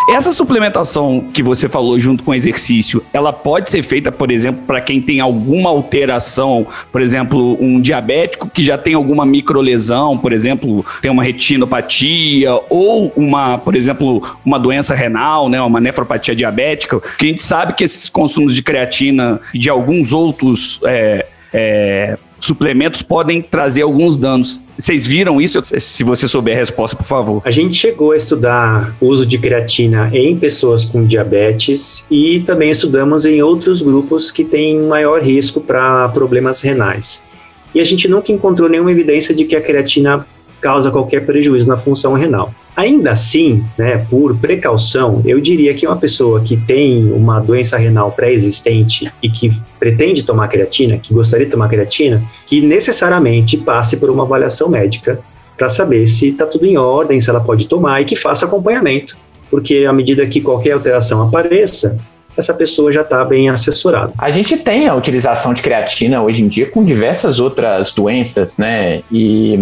Essa 0.10 0.32
suplementação 0.32 1.30
que 1.34 1.42
você 1.42 1.70
falou 1.70 2.00
junto 2.00 2.24
com 2.24 2.32
o 2.32 2.36
exercício, 2.36 3.04
ela 3.14 3.32
pode 3.32 3.70
ser 3.70 3.84
feita, 3.84 4.12
por 4.12 4.32
exemplo, 4.32 4.64
para 4.66 4.82
quem 4.82 5.02
tem 5.02 5.20
alguma 5.20 5.70
alteração, 5.70 6.68
por 6.92 7.02
exemplo, 7.02 7.58
um 7.62 7.80
diabético 7.80 8.50
que 8.50 8.64
já 8.64 8.78
tem 8.78 8.94
alguma 8.94 9.26
microlesão, 9.26 10.18
por 10.18 10.34
exemplo, 10.34 10.86
tem 11.02 11.10
uma 11.10 11.24
retinopatia 11.24 12.54
ou 12.70 13.14
uma, 13.16 13.58
por 13.58 13.76
exemplo, 13.76 14.38
uma 14.46 14.60
doença 14.60 14.94
renal, 14.94 15.48
né, 15.48 15.62
uma 15.62 15.80
nefropatia 15.80 16.36
diabética, 16.36 17.00
que 17.18 17.26
a 17.26 17.30
gente 17.30 17.42
sabe 17.42 17.74
que 17.74 17.84
esses 17.84 18.10
consumos 18.10 18.56
de 18.56 18.62
creatina 18.62 19.40
e 19.54 19.60
de 19.60 19.70
alguns 19.70 20.12
outros 20.12 20.80
é, 20.86 21.26
é, 21.54 22.18
suplementos 22.44 23.02
podem 23.02 23.42
trazer 23.42 23.84
alguns 23.84 24.18
danos. 24.18 24.62
Vocês 24.78 25.08
viram 25.08 25.40
isso? 25.40 25.62
Se 25.64 26.04
você 26.04 26.28
souber 26.28 26.56
a 26.56 26.60
resposta, 26.60 26.98
por 26.98 27.06
favor. 27.06 27.42
A 27.46 27.52
gente 27.52 27.76
chegou 27.76 28.12
a 28.12 28.18
estudar 28.18 28.94
o 29.00 29.08
uso 29.08 29.26
de 29.26 29.38
creatina 29.38 30.10
em 30.14 30.38
pessoas 30.38 30.84
com 30.84 31.06
diabetes 31.06 32.06
e 32.12 32.42
também 32.42 32.70
estudamos 32.72 33.26
em 33.26 33.42
outros 33.42 33.82
grupos 33.82 34.30
que 34.30 34.44
têm 34.44 34.82
maior 34.82 35.22
risco 35.22 35.62
para 35.62 36.10
problemas 36.10 36.62
renais. 36.62 37.24
E 37.74 37.80
a 37.80 37.84
gente 37.84 38.08
nunca 38.08 38.32
encontrou 38.32 38.68
nenhuma 38.68 38.92
evidência 38.92 39.34
de 39.34 39.46
que 39.46 39.56
a 39.56 39.62
creatina 39.62 40.26
causa 40.60 40.92
qualquer 40.92 41.26
prejuízo 41.26 41.68
na 41.68 41.78
função 41.78 42.14
renal. 42.14 42.54
Ainda 42.76 43.12
assim, 43.12 43.64
né, 43.78 44.06
por 44.10 44.36
precaução, 44.38 45.22
eu 45.26 45.40
diria 45.40 45.74
que 45.74 45.86
uma 45.86 45.96
pessoa 45.96 46.42
que 46.42 46.58
tem 46.58 47.12
uma 47.12 47.40
doença 47.40 47.78
renal 47.78 48.12
pré-existente 48.12 49.12
e 49.22 49.30
que 49.30 49.54
pretende 49.80 50.24
tomar 50.24 50.48
creatina, 50.48 50.98
que 50.98 51.14
gostaria 51.14 51.46
de 51.46 51.52
tomar 51.52 51.70
creatina, 51.70 52.24
que 52.48 52.62
necessariamente 52.62 53.58
passe 53.58 53.98
por 53.98 54.10
uma 54.10 54.24
avaliação 54.24 54.70
médica 54.70 55.20
para 55.56 55.70
saber 55.70 56.08
se 56.08 56.30
está 56.30 56.48
tudo 56.48 56.66
em 56.66 56.78
ordem, 56.78 57.20
se 57.20 57.30
ela 57.30 57.40
pode 57.40 57.68
tomar 57.68 58.02
e 58.02 58.06
que 58.06 58.16
faça 58.16 58.46
acompanhamento, 58.46 59.16
porque 59.52 59.86
à 59.88 59.94
medida 59.94 60.26
que 60.26 60.42
qualquer 60.42 60.72
alteração 60.72 61.22
apareça, 61.22 61.98
essa 62.36 62.54
pessoa 62.54 62.92
já 62.92 63.02
está 63.02 63.24
bem 63.24 63.50
assessorada. 63.50 64.12
A 64.18 64.32
gente 64.32 64.58
tem 64.58 64.88
a 64.88 64.96
utilização 64.96 65.54
de 65.54 65.62
creatina 65.62 66.24
hoje 66.24 66.42
em 66.42 66.48
dia 66.48 66.66
com 66.70 66.84
diversas 66.84 67.40
outras 67.40 67.92
doenças, 67.92 68.58
né? 68.58 69.02
E 69.12 69.60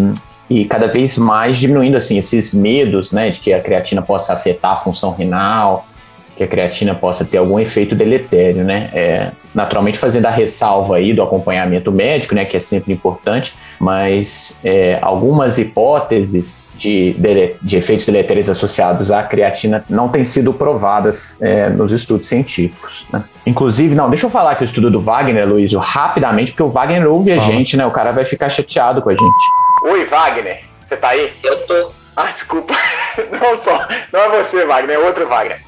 e 0.51 0.65
cada 0.65 0.87
vez 0.87 1.17
mais 1.17 1.57
diminuindo 1.57 1.95
assim 1.95 2.17
esses 2.17 2.53
medos, 2.53 3.13
né, 3.13 3.29
de 3.29 3.39
que 3.39 3.53
a 3.53 3.61
creatina 3.61 4.01
possa 4.01 4.33
afetar 4.33 4.73
a 4.73 4.75
função 4.75 5.13
renal, 5.13 5.87
que 6.35 6.43
a 6.43 6.47
creatina 6.47 6.93
possa 6.93 7.23
ter 7.23 7.37
algum 7.37 7.57
efeito 7.57 7.95
deletério, 7.95 8.63
né? 8.63 8.89
É, 8.93 9.31
naturalmente 9.55 9.97
fazendo 9.97 10.25
a 10.25 10.29
ressalva 10.29 10.97
aí 10.97 11.13
do 11.13 11.21
acompanhamento 11.21 11.91
médico, 11.91 12.35
né, 12.35 12.43
que 12.43 12.57
é 12.57 12.59
sempre 12.59 12.91
importante, 12.91 13.55
mas 13.79 14.59
é, 14.63 14.97
algumas 15.01 15.57
hipóteses 15.57 16.67
de, 16.75 17.13
de, 17.13 17.55
de, 17.61 17.77
efeitos 17.77 18.05
deletérios 18.05 18.49
associados 18.49 19.09
à 19.09 19.23
creatina 19.23 19.85
não 19.89 20.09
têm 20.09 20.25
sido 20.25 20.53
provadas 20.53 21.41
é, 21.41 21.69
nos 21.69 21.93
estudos 21.93 22.27
científicos. 22.27 23.05
Né? 23.11 23.23
Inclusive, 23.45 23.95
não, 23.95 24.09
deixa 24.09 24.25
eu 24.25 24.29
falar 24.29 24.51
aqui 24.51 24.63
o 24.63 24.65
estudo 24.65 24.89
do 24.89 24.99
Wagner, 24.99 25.47
Luiz, 25.47 25.71
rapidamente, 25.73 26.51
porque 26.51 26.63
o 26.63 26.69
Wagner 26.69 27.09
ouve 27.09 27.31
a 27.31 27.37
gente, 27.37 27.77
né? 27.77 27.85
O 27.85 27.91
cara 27.91 28.11
vai 28.11 28.25
ficar 28.25 28.49
chateado 28.49 29.01
com 29.01 29.09
a 29.09 29.13
gente. 29.13 29.70
Oi, 29.83 30.05
Wagner. 30.05 30.63
Você 30.85 30.95
tá 30.95 31.09
aí? 31.09 31.33
Eu 31.43 31.65
tô. 31.65 31.91
Ah, 32.15 32.31
desculpa. 32.31 32.75
Não 33.31 33.63
só. 33.63 33.87
Não 34.11 34.19
é 34.19 34.43
você, 34.43 34.65
Wagner, 34.65 34.95
é 34.95 34.99
outro 34.99 35.27
Wagner. 35.27 35.59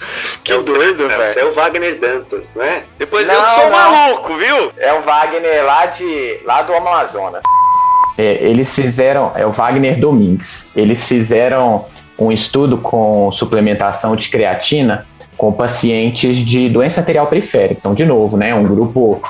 Que 0.43 0.57
doido, 0.57 1.07
velho. 1.07 1.39
É 1.39 1.45
o 1.45 1.53
Wagner 1.53 1.99
Dantas, 1.99 2.47
não 2.55 2.63
é? 2.63 2.83
Depois 2.97 3.27
Não, 3.27 3.35
eu 3.35 3.61
sou 3.61 3.69
não. 3.69 3.71
maluco, 3.71 4.35
viu? 4.37 4.71
É 4.77 4.91
o 4.91 5.01
Wagner 5.03 5.63
lá, 5.63 5.85
de, 5.85 6.39
lá 6.43 6.63
do 6.63 6.73
Amazonas. 6.73 7.43
É, 8.17 8.43
eles 8.43 8.73
fizeram, 8.73 9.31
é 9.35 9.45
o 9.45 9.51
Wagner 9.51 9.99
Domingues, 9.99 10.71
eles 10.75 11.07
fizeram 11.07 11.85
um 12.17 12.31
estudo 12.31 12.77
com 12.77 13.31
suplementação 13.31 14.15
de 14.15 14.29
creatina 14.29 15.05
com 15.37 15.51
pacientes 15.51 16.37
de 16.37 16.69
doença 16.69 17.01
arterial 17.01 17.27
periférica. 17.27 17.77
Então, 17.79 17.93
de 17.93 18.05
novo, 18.05 18.37
né, 18.37 18.53
um 18.53 18.63
grupo, 18.63 19.21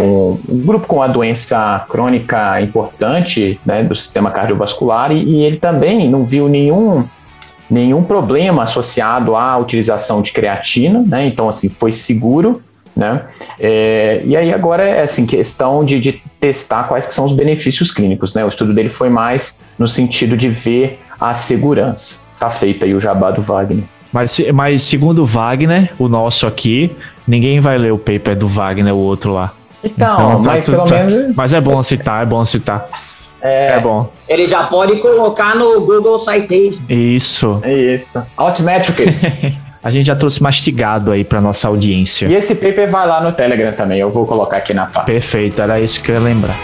um, 0.00 0.38
um 0.48 0.58
grupo 0.58 0.86
com 0.86 0.96
uma 0.96 1.08
doença 1.08 1.84
crônica 1.88 2.60
importante 2.60 3.58
né, 3.64 3.82
do 3.82 3.94
sistema 3.94 4.30
cardiovascular 4.30 5.12
e, 5.12 5.22
e 5.22 5.42
ele 5.42 5.56
também 5.56 6.08
não 6.08 6.24
viu 6.24 6.48
nenhum 6.48 7.04
nenhum 7.70 8.02
problema 8.02 8.62
associado 8.62 9.34
à 9.34 9.56
utilização 9.56 10.20
de 10.20 10.32
creatina, 10.32 11.02
né? 11.04 11.26
Então, 11.26 11.48
assim, 11.48 11.68
foi 11.68 11.92
seguro, 11.92 12.62
né? 12.94 13.22
É, 13.58 14.22
e 14.24 14.36
aí 14.36 14.52
agora 14.52 14.84
é 14.84 15.02
assim, 15.02 15.26
questão 15.26 15.84
de, 15.84 15.98
de 15.98 16.22
testar 16.38 16.84
quais 16.84 17.06
que 17.06 17.14
são 17.14 17.24
os 17.24 17.32
benefícios 17.32 17.90
clínicos, 17.90 18.34
né? 18.34 18.44
O 18.44 18.48
estudo 18.48 18.72
dele 18.72 18.88
foi 18.88 19.08
mais 19.08 19.58
no 19.78 19.88
sentido 19.88 20.36
de 20.36 20.48
ver 20.48 21.00
a 21.20 21.34
segurança. 21.34 22.20
Tá 22.38 22.50
feito 22.50 22.84
aí 22.84 22.94
o 22.94 23.00
jabá 23.00 23.30
do 23.30 23.42
Wagner. 23.42 23.84
Mas, 24.14 24.40
mas 24.54 24.82
segundo 24.84 25.22
o 25.22 25.26
Wagner, 25.26 25.92
o 25.98 26.08
nosso 26.08 26.46
aqui, 26.46 26.90
ninguém 27.26 27.58
vai 27.60 27.76
ler 27.76 27.92
o 27.92 27.98
paper 27.98 28.36
do 28.38 28.46
Wagner, 28.48 28.94
o 28.94 28.98
outro 28.98 29.34
lá. 29.34 29.52
Então, 29.82 30.40
tá 30.40 30.50
mas 30.52 30.64
tudo 30.64 30.76
pelo 30.76 30.86
certo. 30.86 31.10
menos- 31.10 31.36
Mas 31.36 31.52
é 31.52 31.60
bom 31.60 31.82
citar, 31.82 32.22
é 32.22 32.26
bom 32.26 32.42
citar. 32.44 32.86
É, 33.42 33.78
bom. 33.80 34.10
Ele 34.26 34.46
já 34.46 34.62
pode 34.64 34.96
colocar 35.00 35.54
no 35.54 35.80
Google 35.82 36.18
Citation. 36.18 36.80
Isso. 36.88 37.60
Isso. 37.66 38.22
Altmetrics. 38.36 39.22
A 39.84 39.90
gente 39.90 40.06
já 40.06 40.16
trouxe 40.16 40.42
mastigado 40.42 41.10
aí 41.10 41.22
pra 41.24 41.42
nossa 41.42 41.68
audiência. 41.68 42.26
e 42.26 42.34
esse 42.34 42.54
paper 42.54 42.90
vai 42.90 43.06
lá 43.06 43.20
no 43.22 43.32
Telegram 43.32 43.70
também, 43.72 43.98
eu 43.98 44.10
vou 44.10 44.24
colocar 44.24 44.56
aqui 44.56 44.72
na 44.72 44.86
pasta. 44.86 45.12
Perfeito, 45.12 45.60
era 45.60 45.78
isso 45.78 46.02
que 46.02 46.10
eu 46.10 46.14
ia 46.14 46.20
lembrar. 46.22 46.56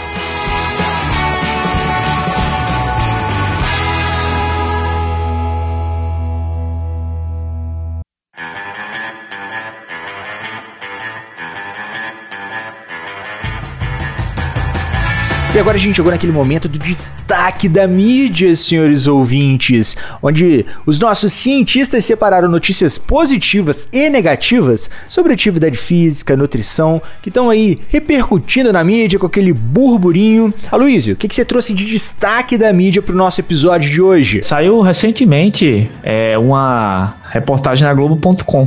E 15.53 15.59
agora 15.59 15.75
a 15.75 15.79
gente 15.79 15.95
chegou 15.95 16.09
naquele 16.09 16.31
momento 16.31 16.69
do 16.69 16.79
destaque 16.79 17.67
da 17.67 17.85
mídia, 17.85 18.55
senhores 18.55 19.05
ouvintes, 19.05 19.97
onde 20.23 20.65
os 20.85 20.97
nossos 20.97 21.33
cientistas 21.33 22.05
separaram 22.05 22.47
notícias 22.47 22.97
positivas 22.97 23.89
e 23.91 24.09
negativas 24.09 24.89
sobre 25.09 25.33
atividade 25.33 25.77
física, 25.77 26.37
nutrição, 26.37 27.01
que 27.21 27.27
estão 27.27 27.49
aí 27.49 27.81
repercutindo 27.89 28.71
na 28.71 28.81
mídia 28.81 29.19
com 29.19 29.25
aquele 29.25 29.51
burburinho. 29.51 30.53
Aloysio, 30.71 31.15
o 31.15 31.17
que, 31.17 31.27
que 31.27 31.35
você 31.35 31.43
trouxe 31.43 31.73
de 31.73 31.83
destaque 31.83 32.57
da 32.57 32.71
mídia 32.71 33.01
pro 33.01 33.13
nosso 33.13 33.41
episódio 33.41 33.91
de 33.91 34.01
hoje? 34.01 34.41
Saiu 34.41 34.79
recentemente 34.79 35.91
é, 36.01 36.37
uma 36.37 37.13
reportagem 37.29 37.85
na 37.85 37.93
Globo.com 37.93 38.65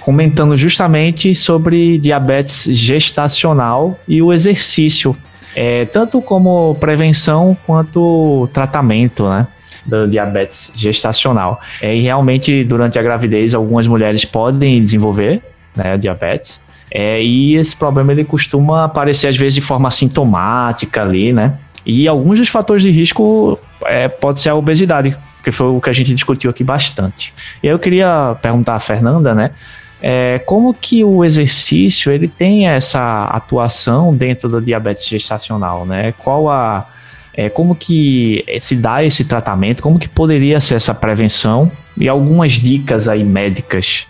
comentando 0.00 0.56
justamente 0.56 1.34
sobre 1.34 1.98
diabetes 1.98 2.64
gestacional 2.72 3.98
e 4.08 4.22
o 4.22 4.32
exercício, 4.32 5.16
é, 5.54 5.84
tanto 5.86 6.20
como 6.20 6.74
prevenção 6.76 7.56
quanto 7.66 8.48
tratamento, 8.52 9.28
né? 9.28 9.46
Da 9.86 10.06
diabetes 10.06 10.72
gestacional. 10.76 11.60
É, 11.80 11.94
e 11.96 12.00
realmente, 12.00 12.64
durante 12.64 12.98
a 12.98 13.02
gravidez, 13.02 13.54
algumas 13.54 13.86
mulheres 13.86 14.24
podem 14.24 14.82
desenvolver 14.82 15.42
né, 15.74 15.96
diabetes. 15.96 16.62
É, 16.90 17.22
e 17.22 17.56
esse 17.56 17.76
problema 17.76 18.12
ele 18.12 18.24
costuma 18.24 18.84
aparecer 18.84 19.28
às 19.28 19.36
vezes 19.36 19.54
de 19.54 19.60
forma 19.60 19.88
assintomática 19.88 21.02
ali, 21.02 21.32
né? 21.32 21.56
E 21.86 22.06
alguns 22.06 22.38
dos 22.38 22.48
fatores 22.48 22.82
de 22.82 22.90
risco 22.90 23.58
é, 23.84 24.08
pode 24.08 24.40
ser 24.40 24.50
a 24.50 24.54
obesidade, 24.54 25.16
que 25.42 25.50
foi 25.50 25.68
o 25.68 25.80
que 25.80 25.88
a 25.88 25.92
gente 25.92 26.12
discutiu 26.12 26.50
aqui 26.50 26.62
bastante. 26.62 27.32
E 27.62 27.66
eu 27.66 27.78
queria 27.78 28.36
perguntar 28.42 28.74
a 28.74 28.80
Fernanda, 28.80 29.34
né? 29.34 29.52
É, 30.02 30.38
como 30.46 30.72
que 30.72 31.04
o 31.04 31.24
exercício 31.24 32.10
ele 32.10 32.26
tem 32.26 32.68
essa 32.68 33.24
atuação 33.24 34.14
dentro 34.14 34.48
do 34.48 34.60
diabetes 34.60 35.06
gestacional, 35.06 35.84
né? 35.84 36.12
Qual 36.18 36.48
a 36.48 36.88
é, 37.34 37.48
como 37.48 37.74
que 37.74 38.44
se 38.60 38.74
dá 38.74 39.04
esse 39.04 39.24
tratamento? 39.24 39.82
Como 39.82 39.98
que 39.98 40.08
poderia 40.08 40.60
ser 40.60 40.74
essa 40.74 40.94
prevenção? 40.94 41.68
E 41.96 42.08
algumas 42.08 42.52
dicas 42.52 43.08
aí 43.08 43.22
médicas 43.22 44.06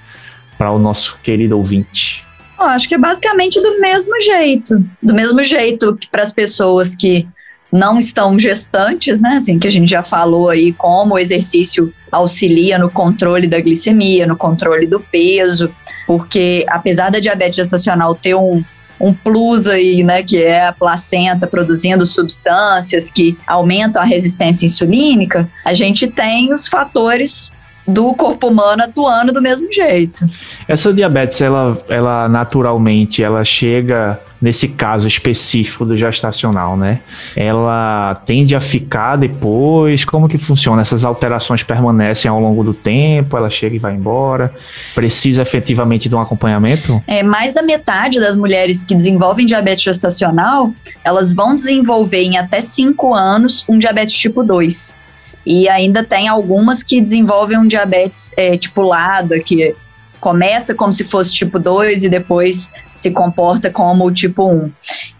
para 0.56 0.70
o 0.70 0.78
nosso 0.78 1.18
querido 1.22 1.56
ouvinte. 1.56 2.26
Eu 2.58 2.66
acho 2.66 2.88
que 2.88 2.94
é 2.94 2.98
basicamente 2.98 3.60
do 3.60 3.80
mesmo 3.80 4.20
jeito. 4.20 4.84
Do 5.02 5.14
mesmo 5.14 5.42
jeito 5.42 5.96
que 5.96 6.08
para 6.08 6.22
as 6.22 6.32
pessoas 6.32 6.94
que 6.94 7.26
não 7.72 7.98
estão 7.98 8.38
gestantes, 8.38 9.20
né? 9.20 9.36
Assim, 9.36 9.58
que 9.58 9.68
a 9.68 9.70
gente 9.70 9.90
já 9.90 10.02
falou 10.02 10.48
aí, 10.48 10.72
como 10.72 11.14
o 11.14 11.18
exercício 11.18 11.92
auxilia 12.10 12.78
no 12.78 12.90
controle 12.90 13.46
da 13.46 13.60
glicemia, 13.60 14.26
no 14.26 14.36
controle 14.36 14.86
do 14.86 15.00
peso, 15.00 15.70
porque 16.06 16.64
apesar 16.68 17.10
da 17.10 17.20
diabetes 17.20 17.56
gestacional 17.56 18.14
ter 18.14 18.34
um, 18.34 18.64
um 19.00 19.14
plus 19.14 19.68
aí, 19.68 20.02
né, 20.02 20.22
que 20.22 20.42
é 20.42 20.66
a 20.66 20.72
placenta 20.72 21.46
produzindo 21.46 22.04
substâncias 22.04 23.10
que 23.10 23.38
aumentam 23.46 24.02
a 24.02 24.04
resistência 24.04 24.66
insulínica, 24.66 25.48
a 25.64 25.72
gente 25.72 26.08
tem 26.08 26.52
os 26.52 26.66
fatores 26.66 27.52
do 27.86 28.12
corpo 28.14 28.48
humano 28.48 28.82
atuando 28.82 29.32
do 29.32 29.40
mesmo 29.40 29.72
jeito. 29.72 30.26
Essa 30.68 30.92
diabetes, 30.92 31.40
ela, 31.40 31.80
ela 31.88 32.28
naturalmente, 32.28 33.22
ela 33.22 33.44
chega 33.44 34.20
nesse 34.40 34.68
caso 34.68 35.06
específico 35.06 35.84
do 35.84 35.96
gestacional, 35.96 36.76
né? 36.76 37.00
Ela 37.36 38.14
tende 38.24 38.54
a 38.54 38.60
ficar 38.60 39.16
depois, 39.16 40.04
como 40.04 40.28
que 40.28 40.38
funciona? 40.38 40.80
Essas 40.80 41.04
alterações 41.04 41.62
permanecem 41.62 42.30
ao 42.30 42.40
longo 42.40 42.64
do 42.64 42.72
tempo, 42.72 43.36
ela 43.36 43.50
chega 43.50 43.76
e 43.76 43.78
vai 43.78 43.94
embora? 43.94 44.52
Precisa 44.94 45.42
efetivamente 45.42 46.08
de 46.08 46.14
um 46.14 46.20
acompanhamento? 46.20 47.02
É, 47.06 47.22
mais 47.22 47.52
da 47.52 47.62
metade 47.62 48.18
das 48.18 48.36
mulheres 48.36 48.82
que 48.82 48.94
desenvolvem 48.94 49.44
diabetes 49.44 49.84
gestacional, 49.84 50.72
elas 51.04 51.32
vão 51.32 51.54
desenvolver 51.54 52.22
em 52.22 52.38
até 52.38 52.60
5 52.60 53.14
anos 53.14 53.64
um 53.68 53.78
diabetes 53.78 54.14
tipo 54.14 54.42
2. 54.42 54.98
E 55.44 55.68
ainda 55.68 56.04
tem 56.04 56.28
algumas 56.28 56.82
que 56.82 57.00
desenvolvem 57.00 57.58
um 57.58 57.66
diabetes 57.66 58.32
é, 58.36 58.56
tipo 58.56 58.82
LADA, 58.82 59.40
que 59.40 59.74
começa 60.20 60.74
como 60.74 60.92
se 60.92 61.04
fosse 61.04 61.32
tipo 61.32 61.58
2 61.58 62.02
e 62.02 62.08
depois 62.08 62.70
se 62.94 63.10
comporta 63.10 63.70
como 63.70 64.04
o 64.04 64.12
tipo 64.12 64.46
1. 64.48 64.70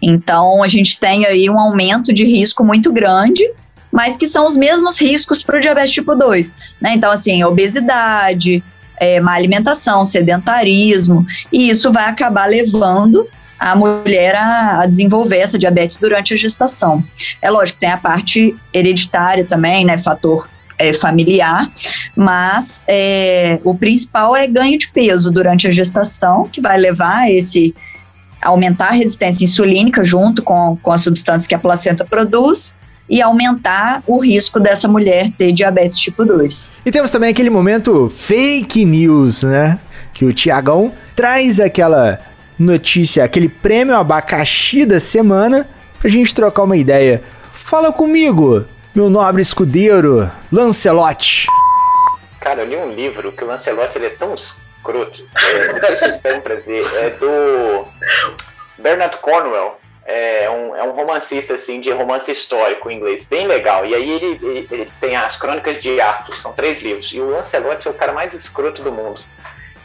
Então, 0.01 0.63
a 0.63 0.67
gente 0.67 0.99
tem 0.99 1.25
aí 1.25 1.49
um 1.49 1.59
aumento 1.59 2.13
de 2.13 2.23
risco 2.23 2.63
muito 2.63 2.93
grande, 2.93 3.43
mas 3.91 4.15
que 4.15 4.27
são 4.27 4.45
os 4.45 4.55
mesmos 4.55 4.99
riscos 4.99 5.43
para 5.43 5.57
o 5.57 5.59
diabetes 5.59 5.91
tipo 5.91 6.15
2. 6.15 6.53
Né? 6.79 6.93
Então, 6.93 7.11
assim, 7.11 7.43
obesidade, 7.43 8.63
é, 8.99 9.19
má 9.19 9.33
alimentação, 9.33 10.05
sedentarismo, 10.05 11.25
e 11.51 11.69
isso 11.69 11.91
vai 11.91 12.05
acabar 12.05 12.47
levando 12.47 13.27
a 13.59 13.75
mulher 13.75 14.35
a, 14.35 14.81
a, 14.81 14.85
desenvolver 14.87 15.37
essa 15.37 15.57
diabetes 15.57 15.97
durante 15.97 16.33
a 16.33 16.37
gestação. 16.37 17.03
É 17.41 17.49
lógico, 17.49 17.79
tem 17.79 17.91
a 17.91 17.97
parte 17.97 18.55
hereditária 18.73 19.43
também, 19.43 19.85
né, 19.85 19.97
fator 19.97 20.47
é, 20.81 20.93
familiar, 20.93 21.71
mas 22.15 22.81
é, 22.87 23.59
o 23.63 23.75
principal 23.75 24.35
é 24.35 24.47
ganho 24.47 24.77
de 24.77 24.91
peso 24.91 25.31
durante 25.31 25.67
a 25.67 25.71
gestação, 25.71 26.47
que 26.51 26.59
vai 26.59 26.77
levar 26.77 27.19
a 27.19 27.31
esse 27.31 27.73
aumentar 28.41 28.87
a 28.87 28.91
resistência 28.91 29.45
insulínica 29.45 30.03
junto 30.03 30.41
com, 30.41 30.75
com 30.81 30.91
a 30.91 30.97
substância 30.97 31.47
que 31.47 31.53
a 31.53 31.59
placenta 31.59 32.03
produz 32.03 32.75
e 33.07 33.21
aumentar 33.21 34.01
o 34.07 34.19
risco 34.19 34.59
dessa 34.59 34.87
mulher 34.87 35.29
ter 35.37 35.51
diabetes 35.51 35.99
tipo 35.99 36.25
2. 36.25 36.69
E 36.85 36.91
temos 36.91 37.11
também 37.11 37.29
aquele 37.29 37.49
momento 37.49 38.11
fake 38.15 38.85
news, 38.85 39.43
né? 39.43 39.77
Que 40.13 40.25
o 40.25 40.33
Tiagão 40.33 40.91
traz 41.15 41.59
aquela 41.59 42.19
notícia, 42.57 43.23
aquele 43.23 43.49
prêmio 43.49 43.95
abacaxi 43.95 44.85
da 44.85 44.99
semana, 44.99 45.67
pra 45.99 46.09
gente 46.09 46.33
trocar 46.33 46.63
uma 46.63 46.77
ideia. 46.77 47.21
Fala 47.51 47.91
comigo, 47.91 48.65
meu 48.93 49.09
nobre 49.09 49.41
escudeiro, 49.41 50.29
Lancelote. 50.51 51.47
Cara, 52.41 52.61
eu 52.61 52.67
li 52.67 52.75
um 52.75 52.93
livro 52.93 53.31
que 53.31 53.43
o 53.43 53.47
Lancelote 53.47 53.97
ele 53.97 54.07
é 54.07 54.09
tão 54.09 54.35
escroto. 54.35 55.23
É, 55.35 55.73
não 55.73 55.79
sei 55.79 55.91
se 55.91 55.99
vocês 55.99 56.17
pedem 56.17 56.41
pra 56.41 56.55
ver. 56.55 56.85
É 56.97 57.09
do 57.11 57.87
Bernard 58.79 59.17
Cornwell. 59.19 59.77
É 60.03 60.49
um, 60.49 60.75
é 60.75 60.83
um 60.83 60.91
romancista, 60.91 61.53
assim, 61.53 61.79
de 61.79 61.91
romance 61.91 62.29
histórico 62.29 62.89
em 62.89 62.97
inglês, 62.97 63.23
bem 63.23 63.47
legal. 63.47 63.85
E 63.85 63.93
aí 63.93 64.09
ele, 64.09 64.39
ele, 64.41 64.67
ele 64.71 64.91
tem 64.99 65.15
as 65.15 65.37
Crônicas 65.37 65.81
de 65.81 66.01
Arthur, 66.01 66.35
são 66.37 66.51
três 66.51 66.81
livros. 66.81 67.11
E 67.13 67.21
o 67.21 67.29
Lancelote 67.29 67.87
é 67.87 67.91
o 67.91 67.93
cara 67.93 68.11
mais 68.11 68.33
escroto 68.33 68.81
do 68.81 68.91
mundo. 68.91 69.21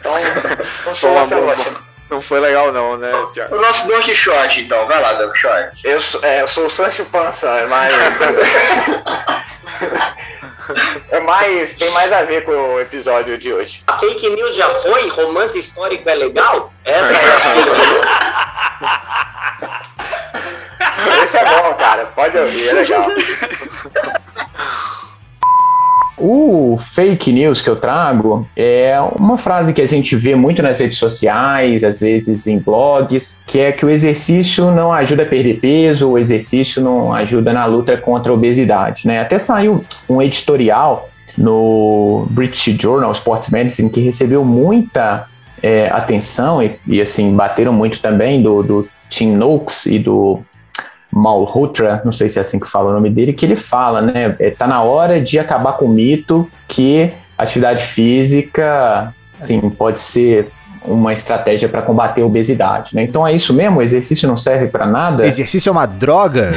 Então, 0.01 0.13
não 0.85 0.95
sou 0.95 1.11
o 1.11 1.15
Lancelote. 1.15 1.71
Não 2.09 2.23
foi 2.23 2.39
legal 2.41 2.73
não, 2.73 2.97
né, 2.97 3.11
O 3.51 3.57
nosso 3.57 3.87
Don 3.89 4.01
Quixote, 4.01 4.61
então. 4.61 4.87
Vai 4.87 5.01
lá, 5.01 5.15
Don 5.15 5.31
Quixote. 5.31 5.81
Eu, 5.83 6.01
sou- 6.01 6.23
é, 6.25 6.43
eu 6.43 6.49
sou 6.49 6.67
o 6.67 6.71
Sancho 6.71 7.05
Panza, 7.07 7.67
mas... 7.69 7.93
É 11.11 11.21
mais, 11.21 11.73
tem 11.77 11.89
mais 11.93 12.13
a 12.13 12.23
ver 12.25 12.45
com 12.45 12.51
o 12.51 12.81
episódio 12.81 13.39
de 13.39 13.53
hoje. 13.53 13.85
A 13.87 13.99
fake 13.99 14.29
news 14.31 14.57
já 14.57 14.69
foi? 14.81 15.09
Romance 15.11 15.57
histórico 15.57 16.09
é 16.11 16.15
legal? 16.17 16.73
Essa 16.85 17.13
é 17.13 17.33
a 17.35 17.39
fake 17.39 17.71
news. 17.71 18.05
Esse 21.25 21.37
é 21.37 21.45
bom, 21.45 21.75
cara. 21.75 22.07
Pode 22.07 22.37
ouvir, 22.37 22.69
é 22.69 22.73
legal. 22.73 23.07
O 26.19 26.79
fake 26.79 27.31
news 27.31 27.61
que 27.61 27.69
eu 27.69 27.77
trago 27.77 28.49
é 28.57 28.99
uma 29.21 29.37
frase 29.37 29.75
que 29.75 29.83
a 29.83 29.87
gente 29.87 30.17
vê 30.17 30.35
muito 30.35 30.63
nas 30.63 30.81
redes 30.81 30.99
sociais, 30.99 31.85
às 31.85 32.01
vezes 32.01 32.47
em 32.47 32.59
blogs, 32.59 33.43
que 33.47 33.59
é 33.59 33.71
que 33.71 33.85
o 33.85 33.91
exercício 33.91 34.71
não 34.71 34.93
ajuda 34.93 35.25
a 35.25 35.27
perder 35.27 35.61
peso, 35.61 36.09
o 36.09 36.19
exercício 36.19 36.83
não 36.83 37.13
ajuda 37.13 37.53
na 37.53 37.67
luta 37.67 37.97
contra 37.99 38.33
a 38.33 38.35
obesidade, 38.35 39.07
né? 39.07 39.21
Até 39.21 39.39
saiu 39.39 39.85
um 40.09 40.23
editorial 40.23 41.11
no 41.37 42.27
British 42.31 42.75
Journal 42.81 43.13
Sports 43.13 43.51
Medicine 43.51 43.91
que 43.91 44.01
recebeu 44.01 44.43
muita 44.43 45.27
é, 45.63 45.89
atenção 45.89 46.63
e, 46.63 46.79
e, 46.87 47.01
assim 47.01 47.33
bateram 47.35 47.73
muito 47.73 48.01
também 48.01 48.43
do, 48.43 48.63
do 48.63 48.89
Tim 49.11 49.33
Noakes 49.33 49.85
e 49.85 49.99
do 49.99 50.41
Malhotra, 51.13 52.01
não 52.05 52.13
sei 52.13 52.29
se 52.29 52.39
é 52.39 52.43
assim 52.43 52.59
que 52.59 52.69
fala 52.69 52.91
o 52.91 52.93
nome 52.93 53.11
dele, 53.11 53.33
que 53.33 53.45
ele 53.45 53.57
fala, 53.57 54.01
né? 54.01 54.37
É, 54.39 54.51
tá 54.51 54.67
na 54.67 54.83
hora 54.83 55.21
de 55.21 55.39
acabar 55.39 55.75
com 55.75 55.87
o 55.87 55.89
mito 55.89 56.49
que 56.69 57.11
atividade 57.39 57.83
física, 57.83 59.15
sim, 59.41 59.61
pode 59.71 60.01
ser 60.01 60.51
uma 60.87 61.13
estratégia 61.13 61.69
para 61.69 61.83
combater 61.83 62.23
a 62.23 62.27
obesidade, 62.27 62.95
né? 62.95 63.03
Então 63.03 63.27
é 63.27 63.35
isso 63.35 63.53
mesmo, 63.53 63.79
o 63.79 63.83
exercício 63.83 64.29
não 64.29 64.37
serve 64.37 64.69
para 64.69 64.87
nada. 64.87 65.27
Exercício 65.27 65.69
é 65.69 65.73
uma 65.73 65.87
droga? 65.87 66.53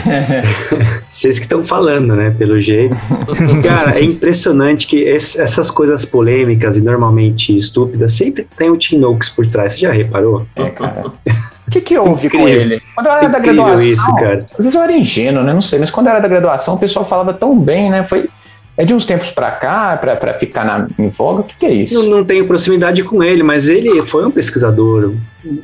Vocês 1.06 1.40
que 1.40 1.46
estão 1.46 1.66
falando, 1.66 2.16
né? 2.16 2.30
Pelo 2.38 2.62
jeito. 2.62 2.96
Cara, 3.68 3.98
é 3.98 4.04
impressionante 4.04 4.88
que 4.88 5.08
essas 5.08 5.72
coisas 5.72 6.06
polêmicas 6.06 6.78
e 6.78 6.82
normalmente 6.82 7.56
estúpidas 7.56 8.14
sempre 8.14 8.48
tem 8.56 8.70
o 8.70 8.78
Tim 8.78 9.00
Noakes 9.00 9.30
por 9.30 9.48
trás. 9.48 9.74
Você 9.74 9.82
já 9.82 9.92
reparou? 9.92 10.46
É, 10.56 10.70
cara. 10.70 11.06
O 11.70 11.72
que, 11.72 11.82
que 11.82 11.98
houve 11.98 12.26
Incrível. 12.26 12.48
com 12.48 12.52
ele? 12.52 12.82
Quando 12.96 13.06
eu 13.06 13.12
era 13.12 13.26
Incrível 13.26 13.56
da 13.56 13.64
graduação. 13.64 13.88
Isso, 13.88 14.16
cara. 14.16 14.48
Às 14.52 14.58
vezes 14.58 14.74
eu 14.74 14.82
era 14.82 14.94
ingênuo, 14.94 15.44
né? 15.44 15.54
Não 15.54 15.62
sei, 15.62 15.78
mas 15.78 15.92
quando 15.92 16.08
eu 16.08 16.12
era 16.14 16.20
da 16.20 16.28
graduação, 16.28 16.74
o 16.74 16.78
pessoal 16.80 17.06
falava 17.06 17.32
tão 17.34 17.58
bem, 17.58 17.92
né? 17.92 18.04
Foi. 18.04 18.28
É 18.76 18.86
de 18.86 18.94
uns 18.94 19.04
tempos 19.04 19.30
para 19.30 19.52
cá, 19.52 19.98
para 19.98 20.40
ficar 20.40 20.64
na, 20.64 20.88
em 20.98 21.10
voga? 21.10 21.42
O 21.42 21.44
que, 21.44 21.54
que 21.58 21.66
é 21.66 21.74
isso? 21.74 21.94
Eu 21.94 22.04
não 22.04 22.24
tenho 22.24 22.48
proximidade 22.48 23.04
com 23.04 23.22
ele, 23.22 23.44
mas 23.44 23.68
ele 23.68 24.02
foi 24.08 24.26
um 24.26 24.32
pesquisador 24.32 25.14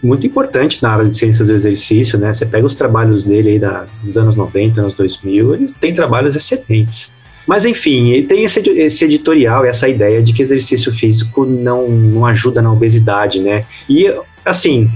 muito 0.03 0.27
importante 0.27 0.83
na 0.83 0.91
área 0.91 1.05
de 1.05 1.15
ciências 1.15 1.47
do 1.47 1.53
exercício, 1.53 2.19
né? 2.19 2.33
Você 2.33 2.45
pega 2.45 2.67
os 2.67 2.75
trabalhos 2.75 3.23
dele 3.23 3.51
aí 3.51 3.59
da, 3.59 3.85
dos 4.03 4.17
anos 4.17 4.35
90, 4.35 4.81
anos 4.81 4.93
2000, 4.95 5.55
ele 5.55 5.73
tem 5.79 5.95
trabalhos 5.95 6.35
excelentes. 6.35 7.13
Mas 7.47 7.65
enfim, 7.65 8.21
tem 8.23 8.43
esse, 8.43 8.59
esse 8.71 9.05
editorial, 9.05 9.63
essa 9.63 9.87
ideia 9.87 10.21
de 10.21 10.33
que 10.33 10.41
exercício 10.41 10.91
físico 10.91 11.45
não, 11.45 11.87
não 11.87 12.25
ajuda 12.25 12.61
na 12.61 12.71
obesidade, 12.71 13.39
né? 13.39 13.63
E 13.87 14.11
assim, 14.43 14.89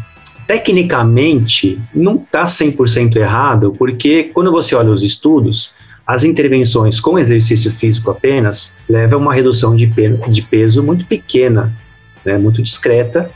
tecnicamente 0.49 1.79
não 1.93 2.15
está 2.15 2.45
100% 2.45 3.17
errado, 3.17 3.75
porque 3.77 4.31
quando 4.33 4.51
você 4.51 4.73
olha 4.73 4.89
os 4.89 5.03
estudos, 5.03 5.71
as 6.07 6.23
intervenções 6.23 6.99
com 6.99 7.19
exercício 7.19 7.71
físico 7.71 8.09
apenas 8.09 8.75
levam 8.89 9.19
a 9.19 9.21
uma 9.21 9.33
redução 9.33 9.75
de, 9.75 9.85
de 9.85 10.41
peso 10.41 10.81
muito 10.81 11.05
pequena, 11.05 11.71
né, 12.25 12.35
muito 12.39 12.63
discreta. 12.63 13.29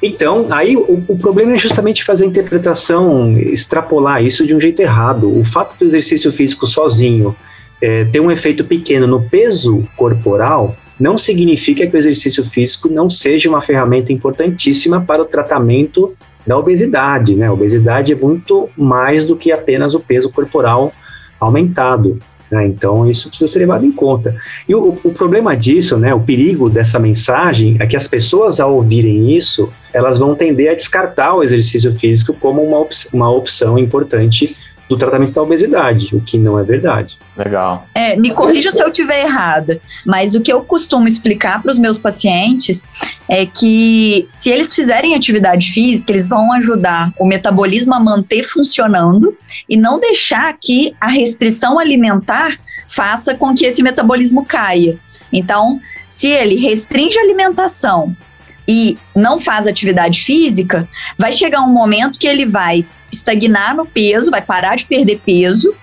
Então, 0.00 0.46
aí 0.48 0.76
o, 0.76 1.04
o, 1.08 1.18
problema 1.18 1.54
é 1.54 1.58
justamente 1.58 2.04
fazer 2.04 2.24
a 2.24 2.28
interpretação, 2.28 3.36
extrapolar 3.36 4.24
isso 4.24 4.46
de 4.46 4.54
um 4.54 4.60
jeito 4.60 4.80
errado. 4.80 5.36
O 5.36 5.42
fato 5.42 5.76
do 5.76 5.84
exercício 5.84 6.30
físico 6.30 6.68
sozinho 6.68 7.34
é, 7.82 8.04
ter 8.04 8.20
um 8.20 8.30
efeito 8.30 8.62
pequeno 8.62 9.08
no 9.08 9.20
peso 9.20 9.84
corporal 9.96 10.76
não 11.00 11.18
significa 11.18 11.84
que 11.84 11.96
o 11.96 11.98
exercício 11.98 12.44
físico 12.44 12.88
não 12.88 13.10
seja 13.10 13.48
uma 13.48 13.60
ferramenta 13.60 14.12
importantíssima 14.12 15.00
para 15.00 15.22
o 15.22 15.24
tratamento 15.24 16.14
da 16.46 16.56
obesidade, 16.58 17.34
né? 17.34 17.46
A 17.46 17.52
obesidade 17.52 18.12
é 18.12 18.16
muito 18.16 18.68
mais 18.76 19.24
do 19.24 19.36
que 19.36 19.50
apenas 19.52 19.94
o 19.94 20.00
peso 20.00 20.30
corporal 20.30 20.92
aumentado. 21.40 22.18
Né? 22.50 22.66
Então, 22.66 23.08
isso 23.08 23.28
precisa 23.28 23.50
ser 23.50 23.60
levado 23.60 23.84
em 23.84 23.90
conta. 23.90 24.36
E 24.68 24.74
o, 24.74 24.98
o, 25.02 25.12
problema 25.12 25.56
disso, 25.56 25.96
né, 25.96 26.14
o 26.14 26.20
perigo 26.20 26.68
dessa 26.68 26.98
mensagem, 26.98 27.76
é 27.80 27.86
que 27.86 27.96
as 27.96 28.06
pessoas, 28.06 28.60
ao 28.60 28.74
ouvirem 28.74 29.36
isso, 29.36 29.68
elas 29.92 30.18
vão 30.18 30.34
tender 30.34 30.70
a 30.70 30.74
descartar 30.74 31.34
o 31.34 31.42
exercício 31.42 31.92
físico 31.94 32.34
como 32.34 32.62
uma, 32.62 32.78
op 32.78 32.94
uma 33.12 33.30
opção 33.30 33.78
importante 33.78 34.56
do 34.88 34.96
tratamento 34.96 35.32
da 35.32 35.42
obesidade, 35.42 36.14
o 36.14 36.20
que 36.20 36.36
não 36.36 36.58
é 36.58 36.62
verdade. 36.62 37.18
Legal. 37.36 37.86
É, 37.94 38.16
me 38.16 38.30
corrija 38.30 38.70
se 38.70 38.82
eu 38.82 38.88
estiver 38.88 39.24
errada, 39.24 39.80
mas 40.04 40.34
o 40.34 40.40
que 40.40 40.52
eu 40.52 40.62
costumo 40.62 41.08
explicar 41.08 41.62
para 41.62 41.70
os 41.70 41.78
meus 41.78 41.96
pacientes 41.96 42.84
é 43.28 43.46
que 43.46 44.28
se 44.30 44.50
eles 44.50 44.74
fizerem 44.74 45.14
atividade 45.14 45.72
física, 45.72 46.12
eles 46.12 46.28
vão 46.28 46.52
ajudar 46.52 47.12
o 47.18 47.24
metabolismo 47.24 47.94
a 47.94 48.00
manter 48.00 48.44
funcionando 48.44 49.36
e 49.68 49.76
não 49.76 49.98
deixar 49.98 50.54
que 50.60 50.94
a 51.00 51.08
restrição 51.08 51.78
alimentar 51.78 52.58
faça 52.86 53.34
com 53.34 53.54
que 53.54 53.64
esse 53.64 53.82
metabolismo 53.82 54.44
caia. 54.44 54.98
Então, 55.32 55.80
se 56.08 56.28
ele 56.28 56.56
restringe 56.56 57.18
a 57.18 57.22
alimentação 57.22 58.14
e 58.68 58.96
não 59.14 59.40
faz 59.40 59.66
atividade 59.66 60.22
física, 60.22 60.88
vai 61.18 61.32
chegar 61.32 61.60
um 61.60 61.72
momento 61.72 62.18
que 62.18 62.26
ele 62.26 62.46
vai 62.46 62.86
estagnar 63.14 63.74
no 63.74 63.86
peso, 63.86 64.30
vai 64.30 64.42
parar 64.42 64.76
de 64.76 64.84
perder 64.84 65.20
peso, 65.24 65.74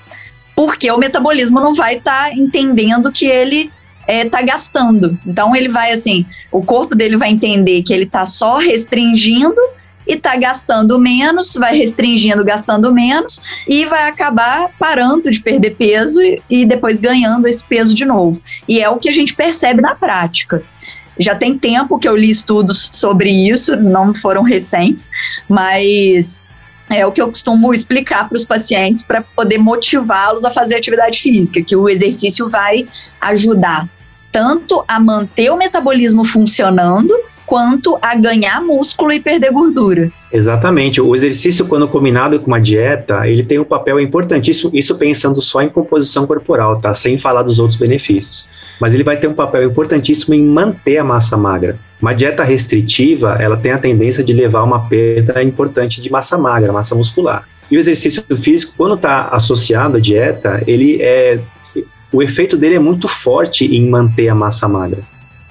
porque 0.55 0.91
o 0.91 0.97
metabolismo 0.97 1.59
não 1.59 1.73
vai 1.73 1.95
estar 1.95 2.29
tá 2.29 2.33
entendendo 2.33 3.11
que 3.11 3.25
ele 3.25 3.71
está 4.07 4.39
é, 4.39 4.43
gastando. 4.43 5.17
Então 5.25 5.55
ele 5.55 5.69
vai 5.69 5.91
assim, 5.91 6.25
o 6.51 6.63
corpo 6.63 6.95
dele 6.95 7.17
vai 7.17 7.29
entender 7.29 7.81
que 7.83 7.93
ele 7.93 8.03
está 8.03 8.25
só 8.25 8.57
restringindo 8.57 9.61
e 10.07 10.13
está 10.13 10.35
gastando 10.35 10.99
menos, 10.99 11.53
vai 11.53 11.77
restringindo, 11.77 12.43
gastando 12.43 12.93
menos 12.93 13.41
e 13.67 13.85
vai 13.85 14.09
acabar 14.09 14.69
parando 14.77 15.29
de 15.29 15.39
perder 15.39 15.71
peso 15.71 16.21
e, 16.21 16.41
e 16.49 16.65
depois 16.65 16.99
ganhando 16.99 17.47
esse 17.47 17.63
peso 17.63 17.93
de 17.93 18.05
novo. 18.05 18.41
E 18.67 18.81
é 18.81 18.89
o 18.89 18.97
que 18.97 19.09
a 19.09 19.13
gente 19.13 19.33
percebe 19.33 19.81
na 19.81 19.95
prática. 19.95 20.63
Já 21.17 21.35
tem 21.35 21.57
tempo 21.57 21.99
que 21.99 22.07
eu 22.07 22.15
li 22.15 22.29
estudos 22.29 22.89
sobre 22.93 23.29
isso, 23.29 23.75
não 23.75 24.13
foram 24.13 24.41
recentes, 24.41 25.09
mas 25.47 26.41
é 26.91 27.05
o 27.05 27.11
que 27.11 27.21
eu 27.21 27.27
costumo 27.27 27.73
explicar 27.73 28.27
para 28.27 28.35
os 28.35 28.45
pacientes 28.45 29.03
para 29.03 29.21
poder 29.21 29.57
motivá-los 29.57 30.45
a 30.45 30.51
fazer 30.51 30.75
atividade 30.75 31.19
física, 31.19 31.61
que 31.61 31.75
o 31.75 31.89
exercício 31.89 32.49
vai 32.49 32.87
ajudar 33.19 33.89
tanto 34.31 34.83
a 34.87 34.99
manter 34.99 35.49
o 35.51 35.57
metabolismo 35.57 36.23
funcionando 36.23 37.13
quanto 37.45 37.97
a 38.01 38.15
ganhar 38.15 38.61
músculo 38.61 39.11
e 39.11 39.19
perder 39.19 39.51
gordura. 39.51 40.09
Exatamente. 40.31 41.01
O 41.01 41.13
exercício, 41.13 41.65
quando 41.65 41.85
combinado 41.87 42.39
com 42.39 42.47
uma 42.47 42.61
dieta, 42.61 43.27
ele 43.27 43.43
tem 43.43 43.59
um 43.59 43.65
papel 43.65 43.99
importantíssimo, 43.99 44.71
isso 44.73 44.95
pensando 44.95 45.41
só 45.41 45.61
em 45.61 45.67
composição 45.67 46.25
corporal, 46.25 46.79
tá? 46.79 46.93
Sem 46.93 47.17
falar 47.17 47.43
dos 47.43 47.59
outros 47.59 47.77
benefícios. 47.77 48.47
Mas 48.81 48.95
ele 48.95 49.03
vai 49.03 49.15
ter 49.15 49.27
um 49.27 49.33
papel 49.33 49.63
importantíssimo 49.63 50.33
em 50.33 50.43
manter 50.43 50.97
a 50.97 51.03
massa 51.03 51.37
magra. 51.37 51.77
Uma 52.01 52.13
dieta 52.13 52.43
restritiva, 52.43 53.35
ela 53.39 53.55
tem 53.55 53.71
a 53.71 53.77
tendência 53.77 54.23
de 54.23 54.33
levar 54.33 54.61
a 54.61 54.63
uma 54.63 54.89
perda 54.89 55.43
importante 55.43 56.01
de 56.01 56.11
massa 56.11 56.35
magra, 56.35 56.73
massa 56.73 56.95
muscular. 56.95 57.47
E 57.69 57.77
o 57.77 57.79
exercício 57.79 58.23
físico, 58.37 58.73
quando 58.75 58.95
está 58.95 59.27
associado 59.27 59.97
à 59.97 59.99
dieta, 59.99 60.63
ele 60.65 60.99
é 60.99 61.39
o 62.11 62.21
efeito 62.21 62.57
dele 62.57 62.75
é 62.75 62.79
muito 62.79 63.07
forte 63.07 63.63
em 63.65 63.87
manter 63.87 64.27
a 64.27 64.35
massa 64.35 64.67
magra. 64.67 64.99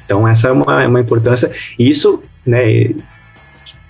Então, 0.04 0.26
essa 0.26 0.48
é 0.48 0.52
uma, 0.52 0.82
é 0.82 0.86
uma 0.86 1.00
importância. 1.00 1.50
E 1.78 1.88
isso, 1.88 2.20
né, 2.44 2.90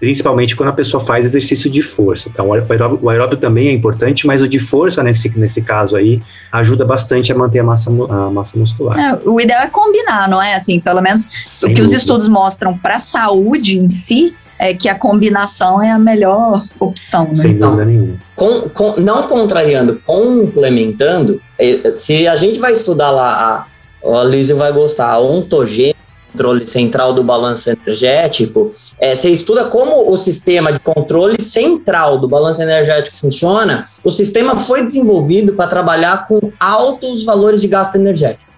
principalmente 0.01 0.57
quando 0.57 0.71
a 0.71 0.73
pessoa 0.73 1.05
faz 1.05 1.27
exercício 1.27 1.71
de 1.71 1.83
força. 1.83 2.31
Então, 2.33 2.49
o 2.49 2.55
aeróbio, 2.55 2.99
o 3.03 3.11
aeróbio, 3.11 3.37
também 3.37 3.69
é 3.69 3.73
importante, 3.73 4.27
mas 4.27 4.41
o 4.41 4.49
de 4.49 4.59
força, 4.59 5.03
nesse, 5.03 5.39
nesse 5.39 5.61
caso 5.61 5.95
aí, 5.95 6.21
ajuda 6.51 6.87
bastante 6.87 7.31
a 7.31 7.35
manter 7.37 7.59
a 7.59 7.65
massa, 7.65 7.91
a 7.91 8.31
massa 8.31 8.59
muscular. 8.59 8.99
É, 8.99 9.19
o 9.29 9.39
ideal 9.39 9.61
é 9.63 9.67
combinar, 9.67 10.29
não 10.29 10.43
é? 10.43 10.55
Assim, 10.55 10.81
pelo 10.81 11.03
menos 11.03 11.29
Sem 11.35 11.71
o 11.71 11.75
que 11.75 11.81
dúvida. 11.83 11.83
os 11.85 11.93
estudos 11.93 12.29
mostram 12.29 12.77
para 12.77 12.97
a 12.97 12.99
saúde 12.99 13.79
em 13.79 13.89
si, 13.91 14.35
é 14.59 14.75
que 14.75 14.89
a 14.89 14.95
combinação 14.95 15.83
é 15.83 15.91
a 15.91 15.99
melhor 15.99 16.65
opção, 16.79 17.29
né? 17.29 17.35
Sem 17.35 17.59
dúvida 17.59 17.85
nenhuma. 17.85 18.15
Com, 18.35 18.63
com, 18.71 19.01
não 19.01 19.23
contrariando, 19.25 20.01
complementando, 20.07 21.41
é, 21.59 21.95
se 21.97 22.27
a 22.27 22.37
gente 22.37 22.59
vai 22.59 22.73
estudar 22.73 23.11
lá, 23.11 23.67
a, 24.03 24.21
a 24.21 24.25
Lízia 24.25 24.55
vai 24.55 24.73
gostar, 24.73 25.11
a 25.11 25.21
ontogênese, 25.21 26.00
controle 26.31 26.67
central 26.67 27.13
do 27.13 27.23
balanço 27.23 27.71
energético, 27.71 28.73
é, 28.99 29.15
você 29.15 29.31
estuda 29.31 29.65
como 29.65 30.11
o 30.11 30.17
sistema 30.17 30.73
de 30.73 30.81
controle 30.81 31.41
central 31.43 32.19
do 32.19 32.29
balanço 32.29 32.63
energético 32.63 33.17
funciona, 33.17 33.87
o 34.05 34.11
sistema 34.11 34.57
foi 34.57 34.85
desenvolvido 34.85 35.55
para 35.55 35.69
trabalhar 35.69 36.27
com 36.27 36.53
altos 36.59 37.25
valores 37.25 37.61
de 37.61 37.69
gasto 37.69 37.97
energético. 37.97 38.51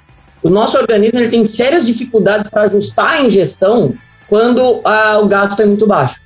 O 0.42 0.50
nosso 0.50 0.76
organismo 0.76 1.18
ele 1.18 1.28
tem 1.28 1.44
sérias 1.44 1.86
dificuldades 1.86 2.50
para 2.50 2.62
ajustar 2.62 3.12
a 3.12 3.22
ingestão 3.22 3.94
quando 4.28 4.80
ah, 4.84 5.18
o 5.22 5.26
gasto 5.26 5.60
é 5.60 5.66
muito 5.66 5.86
baixo. 5.86 6.20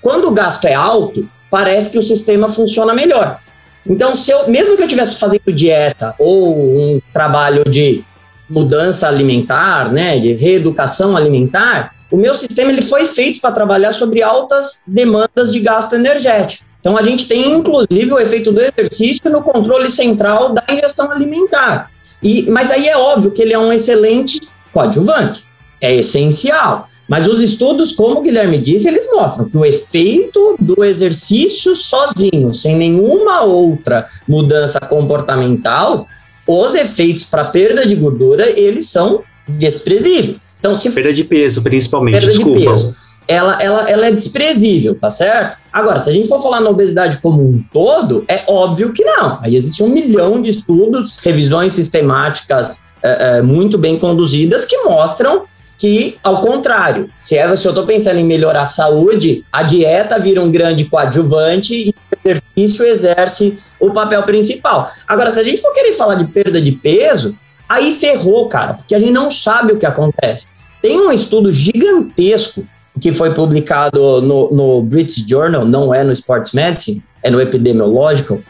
Quando 0.00 0.28
o 0.28 0.30
gasto 0.30 0.64
é 0.64 0.74
alto, 0.74 1.28
parece 1.50 1.90
que 1.90 1.98
o 1.98 2.02
sistema 2.02 2.48
funciona 2.48 2.94
melhor. 2.94 3.40
Então, 3.86 4.14
se 4.14 4.30
eu, 4.30 4.48
mesmo 4.48 4.76
que 4.76 4.82
eu 4.82 4.86
estivesse 4.86 5.18
fazendo 5.18 5.52
dieta 5.52 6.14
ou 6.18 6.54
um 6.54 7.00
trabalho 7.12 7.64
de 7.64 8.04
mudança 8.48 9.06
alimentar, 9.06 9.92
né, 9.92 10.18
de 10.18 10.32
reeducação 10.32 11.16
alimentar, 11.16 11.90
o 12.10 12.16
meu 12.16 12.34
sistema 12.34 12.70
ele 12.70 12.82
foi 12.82 13.06
feito 13.06 13.40
para 13.40 13.52
trabalhar 13.52 13.92
sobre 13.92 14.22
altas 14.22 14.80
demandas 14.86 15.50
de 15.50 15.60
gasto 15.60 15.94
energético. 15.94 16.64
Então 16.80 16.96
a 16.96 17.02
gente 17.02 17.26
tem 17.26 17.52
inclusive 17.52 18.12
o 18.12 18.18
efeito 18.18 18.52
do 18.52 18.60
exercício 18.60 19.30
no 19.30 19.42
controle 19.42 19.90
central 19.90 20.54
da 20.54 20.64
ingestão 20.70 21.10
alimentar. 21.10 21.90
E, 22.22 22.50
mas 22.50 22.70
aí 22.70 22.88
é 22.88 22.96
óbvio 22.96 23.30
que 23.30 23.42
ele 23.42 23.52
é 23.52 23.58
um 23.58 23.72
excelente 23.72 24.40
coadjuvante, 24.72 25.44
é 25.80 25.94
essencial. 25.94 26.88
Mas 27.08 27.26
os 27.26 27.42
estudos, 27.42 27.92
como 27.92 28.18
o 28.18 28.22
Guilherme 28.22 28.58
disse, 28.58 28.86
eles 28.86 29.08
mostram 29.10 29.48
que 29.48 29.56
o 29.56 29.64
efeito 29.64 30.56
do 30.60 30.84
exercício 30.84 31.74
sozinho, 31.74 32.52
sem 32.52 32.76
nenhuma 32.76 33.40
outra 33.42 34.06
mudança 34.28 34.78
comportamental, 34.78 36.06
os 36.48 36.74
efeitos 36.74 37.24
para 37.24 37.44
perda 37.44 37.86
de 37.86 37.94
gordura, 37.94 38.48
eles 38.58 38.88
são 38.88 39.22
desprezíveis. 39.46 40.52
Então, 40.58 40.74
se 40.74 40.90
perda 40.90 41.12
de 41.12 41.22
peso, 41.22 41.62
principalmente, 41.62 42.14
perda 42.14 42.28
desculpa. 42.28 42.58
de 42.58 42.66
peso, 42.66 42.96
ela, 43.28 43.58
ela, 43.60 43.90
ela 43.90 44.06
é 44.06 44.10
desprezível, 44.10 44.94
tá 44.94 45.10
certo? 45.10 45.58
Agora, 45.70 45.98
se 45.98 46.08
a 46.08 46.12
gente 46.12 46.26
for 46.26 46.40
falar 46.42 46.60
na 46.60 46.70
obesidade 46.70 47.18
como 47.18 47.42
um 47.42 47.62
todo, 47.70 48.24
é 48.26 48.42
óbvio 48.46 48.92
que 48.92 49.04
não. 49.04 49.38
Aí 49.42 49.54
existe 49.54 49.82
um 49.82 49.88
milhão 49.88 50.40
de 50.40 50.48
estudos, 50.48 51.18
revisões 51.18 51.74
sistemáticas 51.74 52.80
é, 53.02 53.38
é, 53.38 53.42
muito 53.42 53.76
bem 53.76 53.98
conduzidas 53.98 54.64
que 54.64 54.78
mostram 54.78 55.44
que, 55.76 56.16
ao 56.24 56.40
contrário, 56.40 57.08
se, 57.14 57.36
é, 57.36 57.54
se 57.54 57.66
eu 57.66 57.70
estou 57.70 57.86
pensando 57.86 58.18
em 58.18 58.24
melhorar 58.24 58.62
a 58.62 58.66
saúde, 58.66 59.44
a 59.52 59.62
dieta 59.62 60.18
vira 60.18 60.42
um 60.42 60.50
grande 60.50 60.86
coadjuvante 60.86 61.90
e 62.07 62.07
exercício 62.24 62.84
exerce 62.84 63.58
o 63.80 63.90
papel 63.90 64.22
principal. 64.22 64.90
Agora, 65.06 65.30
se 65.30 65.40
a 65.40 65.44
gente 65.44 65.60
for 65.60 65.72
querer 65.72 65.92
falar 65.92 66.14
de 66.14 66.26
perda 66.26 66.60
de 66.60 66.72
peso, 66.72 67.36
aí 67.68 67.94
ferrou, 67.94 68.48
cara, 68.48 68.74
porque 68.74 68.94
a 68.94 68.98
gente 68.98 69.12
não 69.12 69.30
sabe 69.30 69.72
o 69.72 69.78
que 69.78 69.86
acontece. 69.86 70.46
Tem 70.80 70.98
um 71.00 71.10
estudo 71.10 71.52
gigantesco 71.52 72.64
que 73.00 73.12
foi 73.12 73.32
publicado 73.32 74.20
no, 74.22 74.50
no 74.50 74.82
British 74.82 75.24
Journal, 75.26 75.64
não 75.64 75.94
é 75.94 76.02
no 76.02 76.12
Sports 76.12 76.52
Medicine, 76.52 77.02
é 77.22 77.30
no 77.30 77.40
Epidemiological, 77.40 78.40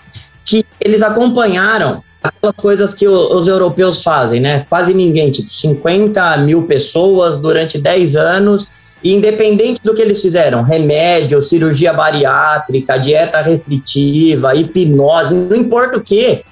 que 0.44 0.64
eles 0.80 1.02
acompanharam 1.02 2.02
aquelas 2.22 2.54
coisas 2.56 2.94
que 2.94 3.06
os 3.06 3.46
europeus 3.46 4.02
fazem, 4.02 4.40
né? 4.40 4.66
Quase 4.68 4.92
ninguém, 4.92 5.30
tipo 5.30 5.48
50 5.48 6.38
mil 6.38 6.64
pessoas 6.64 7.38
durante 7.38 7.78
10 7.78 8.16
anos, 8.16 8.87
e 9.02 9.14
independente 9.14 9.80
do 9.82 9.94
que 9.94 10.02
eles 10.02 10.20
fizeram, 10.20 10.62
remédio, 10.62 11.40
cirurgia 11.40 11.92
bariátrica, 11.92 12.98
dieta 12.98 13.40
restritiva, 13.40 14.54
hipnose, 14.54 15.34
não 15.34 15.56
importa 15.56 15.98
o 15.98 16.02
que, 16.02 16.42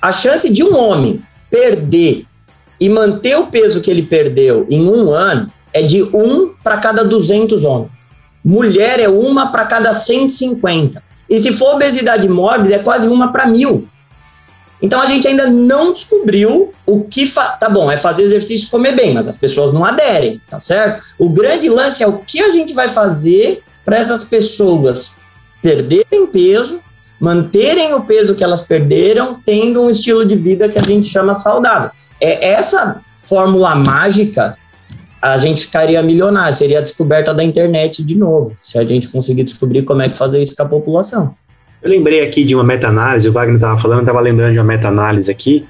a 0.00 0.10
chance 0.10 0.50
de 0.50 0.64
um 0.64 0.76
homem 0.76 1.22
perder 1.50 2.24
e 2.80 2.88
manter 2.88 3.36
o 3.36 3.48
peso 3.48 3.82
que 3.82 3.90
ele 3.90 4.02
perdeu 4.02 4.66
em 4.70 4.88
um 4.88 5.10
ano 5.10 5.52
é 5.72 5.82
de 5.82 6.02
um 6.02 6.54
para 6.64 6.78
cada 6.78 7.04
200 7.04 7.64
homens. 7.64 8.08
Mulher 8.42 8.98
é 8.98 9.08
uma 9.08 9.52
para 9.52 9.66
cada 9.66 9.92
150. 9.92 11.02
E 11.28 11.38
se 11.38 11.52
for 11.52 11.74
obesidade 11.74 12.26
mórbida, 12.26 12.76
é 12.76 12.78
quase 12.78 13.06
uma 13.06 13.30
para 13.30 13.46
mil. 13.46 13.86
Então 14.82 15.00
a 15.00 15.06
gente 15.06 15.28
ainda 15.28 15.48
não 15.48 15.92
descobriu 15.92 16.72
o 16.86 17.04
que 17.04 17.28
tá 17.28 17.68
bom, 17.68 17.90
é 17.90 17.96
fazer 17.96 18.22
exercício 18.22 18.66
e 18.66 18.70
comer 18.70 18.96
bem, 18.96 19.12
mas 19.12 19.28
as 19.28 19.36
pessoas 19.36 19.72
não 19.72 19.84
aderem, 19.84 20.40
tá 20.48 20.58
certo? 20.58 21.02
O 21.18 21.28
grande 21.28 21.68
lance 21.68 22.02
é 22.02 22.06
o 22.06 22.18
que 22.18 22.40
a 22.40 22.50
gente 22.50 22.72
vai 22.72 22.88
fazer 22.88 23.62
para 23.84 23.98
essas 23.98 24.24
pessoas 24.24 25.14
perderem 25.62 26.26
peso, 26.26 26.80
manterem 27.20 27.92
o 27.92 28.00
peso 28.00 28.34
que 28.34 28.42
elas 28.42 28.62
perderam, 28.62 29.38
tendo 29.44 29.82
um 29.82 29.90
estilo 29.90 30.24
de 30.24 30.34
vida 30.34 30.68
que 30.68 30.78
a 30.78 30.82
gente 30.82 31.08
chama 31.08 31.34
saudável. 31.34 31.90
É 32.18 32.52
essa 32.52 33.02
fórmula 33.22 33.74
mágica 33.74 34.56
a 35.20 35.36
gente 35.36 35.66
ficaria 35.66 36.02
milionário, 36.02 36.56
seria 36.56 36.78
a 36.78 36.82
descoberta 36.82 37.34
da 37.34 37.44
internet 37.44 38.02
de 38.02 38.14
novo, 38.14 38.56
se 38.62 38.78
a 38.78 38.84
gente 38.84 39.08
conseguir 39.08 39.44
descobrir 39.44 39.82
como 39.82 40.00
é 40.00 40.08
que 40.08 40.16
fazer 40.16 40.40
isso 40.40 40.56
com 40.56 40.62
a 40.62 40.66
população. 40.66 41.34
Eu 41.82 41.90
lembrei 41.90 42.20
aqui 42.22 42.44
de 42.44 42.54
uma 42.54 42.64
meta-análise, 42.64 43.28
o 43.28 43.32
Wagner 43.32 43.56
estava 43.56 43.78
falando, 43.78 44.00
estava 44.00 44.20
lembrando 44.20 44.52
de 44.52 44.58
uma 44.58 44.64
meta-análise 44.64 45.30
aqui, 45.30 45.66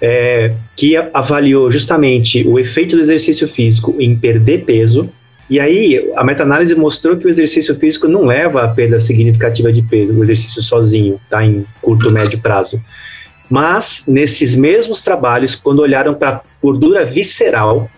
é, 0.00 0.54
que 0.76 0.96
avaliou 0.96 1.70
justamente 1.70 2.46
o 2.46 2.58
efeito 2.58 2.94
do 2.94 3.02
exercício 3.02 3.48
físico 3.48 3.94
em 3.98 4.16
perder 4.16 4.64
peso. 4.64 5.10
E 5.50 5.58
aí, 5.58 6.12
a 6.14 6.22
meta-análise 6.22 6.74
mostrou 6.76 7.16
que 7.16 7.26
o 7.26 7.28
exercício 7.28 7.74
físico 7.74 8.06
não 8.06 8.24
leva 8.24 8.62
a 8.62 8.68
perda 8.68 9.00
significativa 9.00 9.72
de 9.72 9.82
peso, 9.82 10.12
o 10.12 10.22
exercício 10.22 10.62
sozinho, 10.62 11.20
tá? 11.28 11.44
Em 11.44 11.64
curto, 11.80 12.12
médio 12.12 12.38
prazo. 12.38 12.80
Mas, 13.50 14.04
nesses 14.06 14.54
mesmos 14.54 15.02
trabalhos, 15.02 15.54
quando 15.54 15.80
olharam 15.80 16.14
para 16.14 16.42
gordura 16.62 17.04
visceral, 17.04 17.90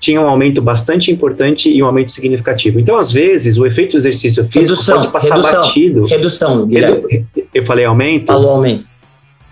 tinha 0.00 0.20
um 0.20 0.26
aumento 0.26 0.62
bastante 0.62 1.12
importante 1.12 1.70
e 1.70 1.82
um 1.82 1.86
aumento 1.86 2.10
significativo. 2.10 2.80
Então, 2.80 2.96
às 2.96 3.12
vezes, 3.12 3.58
o 3.58 3.66
efeito 3.66 3.92
do 3.92 3.98
exercício 3.98 4.42
físico 4.44 4.60
redução, 4.60 4.96
pode 4.96 5.12
passar 5.12 5.36
redução, 5.36 5.60
batido. 5.60 6.04
Redução, 6.06 6.66
Guilherme. 6.66 7.26
Eu 7.54 7.62
falei 7.64 7.84
aumento? 7.84 8.26
Falou 8.26 8.52
aumento. 8.52 8.88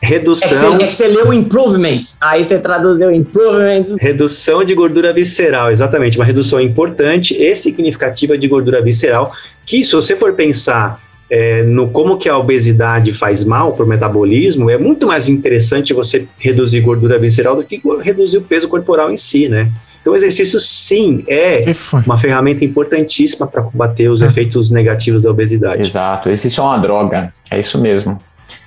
Redução. 0.01 0.77
É 0.77 0.79
que, 0.79 0.79
você, 0.79 0.85
é 0.85 0.87
que 0.87 0.97
você 0.97 1.09
leu 1.09 1.33
improvements, 1.33 2.17
aí 2.21 2.45
você 2.45 2.59
traduziu 2.59 3.13
improvements. 3.13 3.95
Redução 4.01 4.65
de 4.65 4.75
gordura 4.75 5.13
visceral, 5.13 5.71
exatamente. 5.71 6.17
Uma 6.17 6.25
redução 6.25 6.61
importante 6.61 7.35
e 7.35 7.55
significativa 7.55 8.39
de 8.39 8.49
gordura 8.49 8.81
visceral, 8.81 9.33
que 9.67 9.85
se 9.85 9.93
você 9.93 10.17
for 10.17 10.33
pensar 10.35 11.01
é, 11.31 11.63
no 11.63 11.91
como 11.91 12.17
que 12.17 12.29
a 12.29 12.37
obesidade 12.37 13.13
faz 13.13 13.45
mal 13.45 13.73
para 13.73 13.85
o 13.85 13.89
metabolismo, 13.89 14.71
é 14.71 14.79
muito 14.79 15.07
mais 15.07 15.29
interessante 15.29 15.93
você 15.93 16.27
reduzir 16.39 16.81
gordura 16.81 17.19
visceral 17.19 17.57
do 17.57 17.65
que 17.65 17.81
reduzir 18.03 18.39
o 18.39 18.43
peso 18.43 18.69
corporal 18.69 19.11
em 19.11 19.17
si, 19.17 19.49
né? 19.49 19.71
Então, 20.01 20.13
o 20.13 20.17
exercício, 20.17 20.59
sim, 20.59 21.23
é 21.29 21.65
uma 22.07 22.17
ferramenta 22.17 22.65
importantíssima 22.65 23.47
para 23.47 23.63
combater 23.63 24.09
os 24.09 24.23
efeitos 24.23 24.71
negativos 24.71 25.25
da 25.25 25.31
obesidade. 25.31 25.83
Exato, 25.83 26.29
exercício 26.29 26.63
é 26.63 26.65
uma 26.65 26.79
droga, 26.79 27.29
é 27.51 27.61
isso 27.61 27.79
mesmo. 27.79 28.17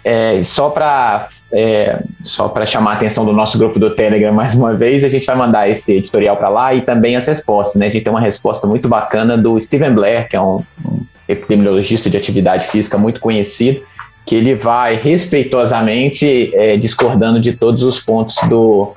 É, 0.04 0.42
só 0.44 0.70
para 0.70 1.30
é, 1.52 2.04
só 2.20 2.48
para 2.48 2.66
chamar 2.66 2.92
a 2.92 2.94
atenção 2.96 3.26
do 3.26 3.34
nosso 3.34 3.58
grupo 3.58 3.80
do 3.80 3.90
Telegram 3.92 4.34
mais 4.34 4.56
uma 4.56 4.74
vez, 4.74 5.04
a 5.04 5.10
gente 5.10 5.26
vai 5.26 5.36
mandar 5.36 5.70
esse 5.70 5.94
editorial 5.98 6.38
para 6.38 6.50
lá 6.50 6.74
e 6.74 6.82
também 6.82 7.16
as 7.16 7.28
respostas. 7.28 7.80
Né? 7.80 7.88
A 7.88 7.90
gente 7.90 8.04
tem 8.04 8.12
uma 8.12 8.22
resposta 8.22 8.66
muito 8.66 8.88
bacana 8.88 9.38
do 9.38 9.60
Steven 9.60 9.94
Blair, 9.94 10.28
que 10.30 10.36
é 10.36 10.42
um, 10.42 10.64
um 10.86 11.02
epidemiologista 11.32 12.10
de 12.10 12.18
atividade 12.18 12.68
física 12.68 12.98
muito 12.98 13.20
conhecido, 13.20 13.82
que 14.26 14.36
ele 14.36 14.56
vai 14.56 14.96
respeitosamente 14.96 16.52
é, 16.54 16.78
discordando 16.78 17.40
de 17.40 17.54
todos 17.54 17.84
os 17.84 18.00
pontos 18.00 18.36
do, 18.48 18.94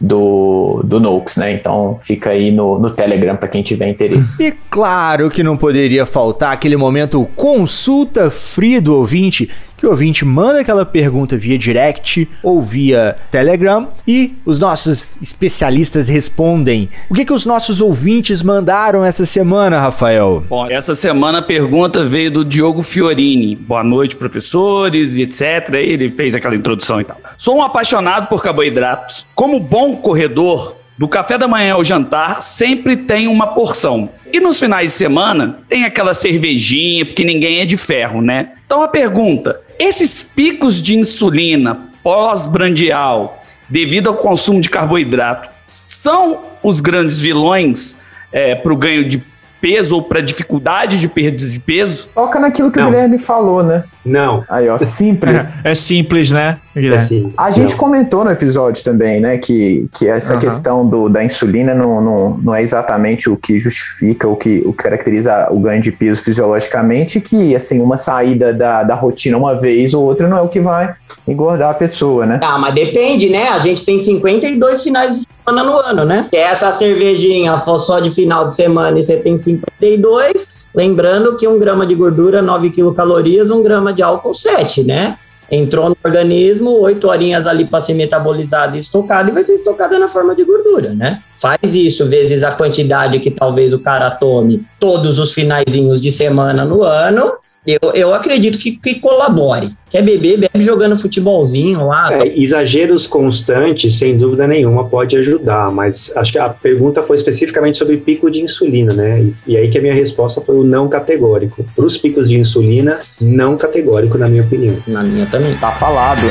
do, 0.00 0.82
do 0.84 1.00
Noakes, 1.00 1.36
né? 1.36 1.52
Então 1.52 1.98
fica 2.02 2.30
aí 2.30 2.50
no, 2.50 2.78
no 2.78 2.90
Telegram 2.90 3.36
para 3.36 3.48
quem 3.48 3.62
tiver 3.62 3.88
interesse. 3.88 4.42
E 4.42 4.52
claro 4.70 5.30
que 5.30 5.42
não 5.42 5.56
poderia 5.56 6.06
faltar 6.06 6.52
aquele 6.52 6.76
momento 6.76 7.26
consulta 7.34 8.30
free 8.30 8.80
do 8.80 8.96
ouvinte, 8.96 9.50
que 9.76 9.86
o 9.86 9.90
ouvinte 9.90 10.24
manda 10.24 10.60
aquela 10.60 10.86
pergunta 10.86 11.36
via 11.36 11.58
direct 11.58 12.28
ou 12.42 12.62
via 12.62 13.16
Telegram 13.30 13.88
e 14.06 14.34
os 14.44 14.58
nossos 14.58 15.18
especialistas 15.20 16.08
respondem. 16.08 16.88
O 17.10 17.14
que, 17.14 17.24
que 17.24 17.32
os 17.32 17.44
nossos 17.44 17.80
ouvintes 17.80 18.42
mandaram 18.42 19.04
essa 19.04 19.26
semana, 19.26 19.78
Rafael? 19.78 20.44
Bom, 20.48 20.66
essa 20.66 20.94
semana 20.94 21.38
a 21.38 21.42
pergunta 21.42 22.04
veio 22.04 22.30
do 22.30 22.44
Diogo 22.44 22.82
Fiorini. 22.82 23.54
Boa 23.54 23.84
noite, 23.84 24.16
professores 24.16 25.16
etc. 25.16 25.74
Ele 25.74 26.10
fez 26.10 26.34
aquela 26.34 26.54
introdução 26.54 27.00
e 27.00 27.04
tal. 27.04 27.16
Sou 27.36 27.56
um 27.56 27.62
apaixonado 27.62 28.28
por 28.28 28.42
carboidratos. 28.42 29.26
Como 29.34 29.60
bom 29.60 29.96
corredor, 29.96 30.76
do 30.98 31.06
café 31.06 31.36
da 31.36 31.46
manhã 31.46 31.74
ao 31.74 31.84
jantar 31.84 32.42
sempre 32.42 32.96
tem 32.96 33.28
uma 33.28 33.48
porção. 33.48 34.08
E 34.32 34.40
nos 34.40 34.58
finais 34.58 34.92
de 34.92 34.96
semana 34.96 35.58
tem 35.68 35.84
aquela 35.84 36.14
cervejinha, 36.14 37.04
porque 37.04 37.24
ninguém 37.24 37.60
é 37.60 37.66
de 37.66 37.76
ferro, 37.76 38.22
né? 38.22 38.52
Então 38.64 38.82
a 38.82 38.88
pergunta: 38.88 39.60
esses 39.78 40.22
picos 40.22 40.80
de 40.80 40.96
insulina 40.96 41.88
pós-brandial, 42.02 43.44
devido 43.68 44.08
ao 44.08 44.16
consumo 44.16 44.60
de 44.60 44.70
carboidrato, 44.70 45.48
são 45.64 46.42
os 46.62 46.80
grandes 46.80 47.20
vilões 47.20 47.98
é, 48.32 48.54
para 48.54 48.72
o 48.72 48.76
ganho 48.76 49.08
de 49.08 49.18
peso 49.66 49.96
ou 49.96 50.02
para 50.02 50.20
dificuldade 50.20 51.00
de 51.00 51.08
perda 51.08 51.44
de 51.44 51.58
peso? 51.58 52.08
Toca 52.14 52.38
naquilo 52.38 52.70
que 52.70 52.78
Não. 52.78 52.86
o 52.86 52.90
Guilherme 52.90 53.18
falou, 53.18 53.64
né? 53.64 53.82
Não. 54.04 54.44
Aí, 54.48 54.68
ó, 54.68 54.78
simples. 54.78 55.50
É 55.64 55.74
simples, 55.74 56.30
né, 56.30 56.58
É 56.76 56.80
Guilherme? 56.80 57.02
assim. 57.04 57.34
A 57.36 57.50
gente 57.50 57.74
comentou 57.74 58.24
no 58.24 58.30
episódio 58.30 58.84
também, 58.84 59.20
né, 59.20 59.38
que, 59.38 59.88
que 59.92 60.06
essa 60.08 60.34
Aham. 60.34 60.40
questão 60.40 60.86
do, 60.86 61.08
da 61.08 61.24
insulina 61.24 61.74
não, 61.74 62.00
não, 62.00 62.38
não 62.38 62.54
é 62.54 62.62
exatamente 62.62 63.28
o 63.28 63.36
que 63.36 63.58
justifica, 63.58 64.28
o 64.28 64.36
que, 64.36 64.62
o 64.64 64.72
que 64.72 64.84
caracteriza 64.84 65.48
o 65.50 65.58
ganho 65.58 65.82
de 65.82 65.90
peso 65.90 66.22
fisiologicamente, 66.22 67.20
que, 67.20 67.56
assim, 67.56 67.80
uma 67.80 67.98
saída 67.98 68.52
da, 68.54 68.84
da 68.84 68.94
rotina 68.94 69.36
uma 69.36 69.58
vez 69.58 69.92
ou 69.94 70.04
outra 70.04 70.28
não 70.28 70.36
é 70.38 70.42
o 70.42 70.48
que 70.48 70.60
vai 70.60 70.94
engordar 71.26 71.70
a 71.70 71.74
pessoa, 71.74 72.24
né? 72.24 72.38
Ah, 72.44 72.58
mas 72.58 72.72
depende, 72.74 73.28
né? 73.28 73.48
A 73.48 73.58
gente 73.58 73.84
tem 73.84 73.98
52 73.98 74.84
finais 74.84 75.20
de 75.20 75.25
semana 75.46 75.62
no 75.62 75.78
ano, 75.78 76.04
né? 76.04 76.26
Se 76.30 76.38
essa 76.38 76.72
cervejinha 76.72 77.56
for 77.58 77.78
só 77.78 78.00
de 78.00 78.10
final 78.10 78.48
de 78.48 78.56
semana 78.56 78.98
e 78.98 79.02
você 79.02 79.16
tem 79.16 79.38
52, 79.38 80.66
lembrando 80.74 81.36
que 81.36 81.46
um 81.46 81.58
grama 81.58 81.86
de 81.86 81.94
gordura, 81.94 82.42
9 82.42 82.70
quilocalorias, 82.70 83.50
um 83.50 83.62
grama 83.62 83.92
de 83.92 84.02
álcool, 84.02 84.34
7, 84.34 84.82
né? 84.82 85.16
entrou 85.48 85.88
no 85.88 85.96
organismo, 86.02 86.80
oito 86.80 87.06
horinhas 87.06 87.46
ali 87.46 87.64
para 87.64 87.80
ser 87.80 87.94
metabolizado 87.94 88.76
e 88.76 88.80
estocado, 88.80 89.30
e 89.30 89.32
vai 89.32 89.44
ser 89.44 89.54
estocada 89.54 89.96
na 89.96 90.08
forma 90.08 90.34
de 90.34 90.42
gordura, 90.42 90.92
né? 90.92 91.22
Faz 91.38 91.72
isso 91.72 92.04
vezes 92.04 92.42
a 92.42 92.50
quantidade 92.50 93.20
que 93.20 93.30
talvez 93.30 93.72
o 93.72 93.78
cara 93.78 94.10
tome 94.10 94.66
todos 94.80 95.20
os 95.20 95.32
finaizinhos 95.32 96.00
de 96.00 96.10
semana 96.10 96.64
no 96.64 96.82
ano, 96.82 97.30
eu, 97.66 97.92
eu 97.92 98.14
acredito 98.14 98.58
que, 98.58 98.72
que 98.72 99.00
colabore. 99.00 99.70
Quer 99.90 100.02
beber, 100.02 100.38
bebe 100.38 100.64
jogando 100.64 100.96
futebolzinho 100.96 101.86
lá. 101.86 102.12
É, 102.12 102.38
exageros 102.38 103.06
constantes, 103.06 103.98
sem 103.98 104.16
dúvida 104.16 104.46
nenhuma, 104.46 104.84
pode 104.84 105.16
ajudar, 105.16 105.70
mas 105.70 106.12
acho 106.16 106.32
que 106.32 106.38
a 106.38 106.48
pergunta 106.48 107.02
foi 107.02 107.16
especificamente 107.16 107.78
sobre 107.78 107.96
pico 107.96 108.30
de 108.30 108.42
insulina, 108.42 108.94
né? 108.94 109.22
E, 109.22 109.52
e 109.52 109.56
aí 109.56 109.68
que 109.68 109.78
a 109.78 109.82
minha 109.82 109.94
resposta 109.94 110.40
foi 110.40 110.56
o 110.56 110.64
não 110.64 110.88
categórico. 110.88 111.64
Para 111.74 111.84
os 111.84 111.96
picos 111.96 112.28
de 112.28 112.38
insulina, 112.38 112.98
não 113.20 113.56
categórico, 113.56 114.16
na 114.16 114.28
minha 114.28 114.42
opinião. 114.42 114.76
Na 114.86 115.02
minha 115.02 115.26
também. 115.26 115.56
Tá 115.56 115.72
falado. 115.72 116.26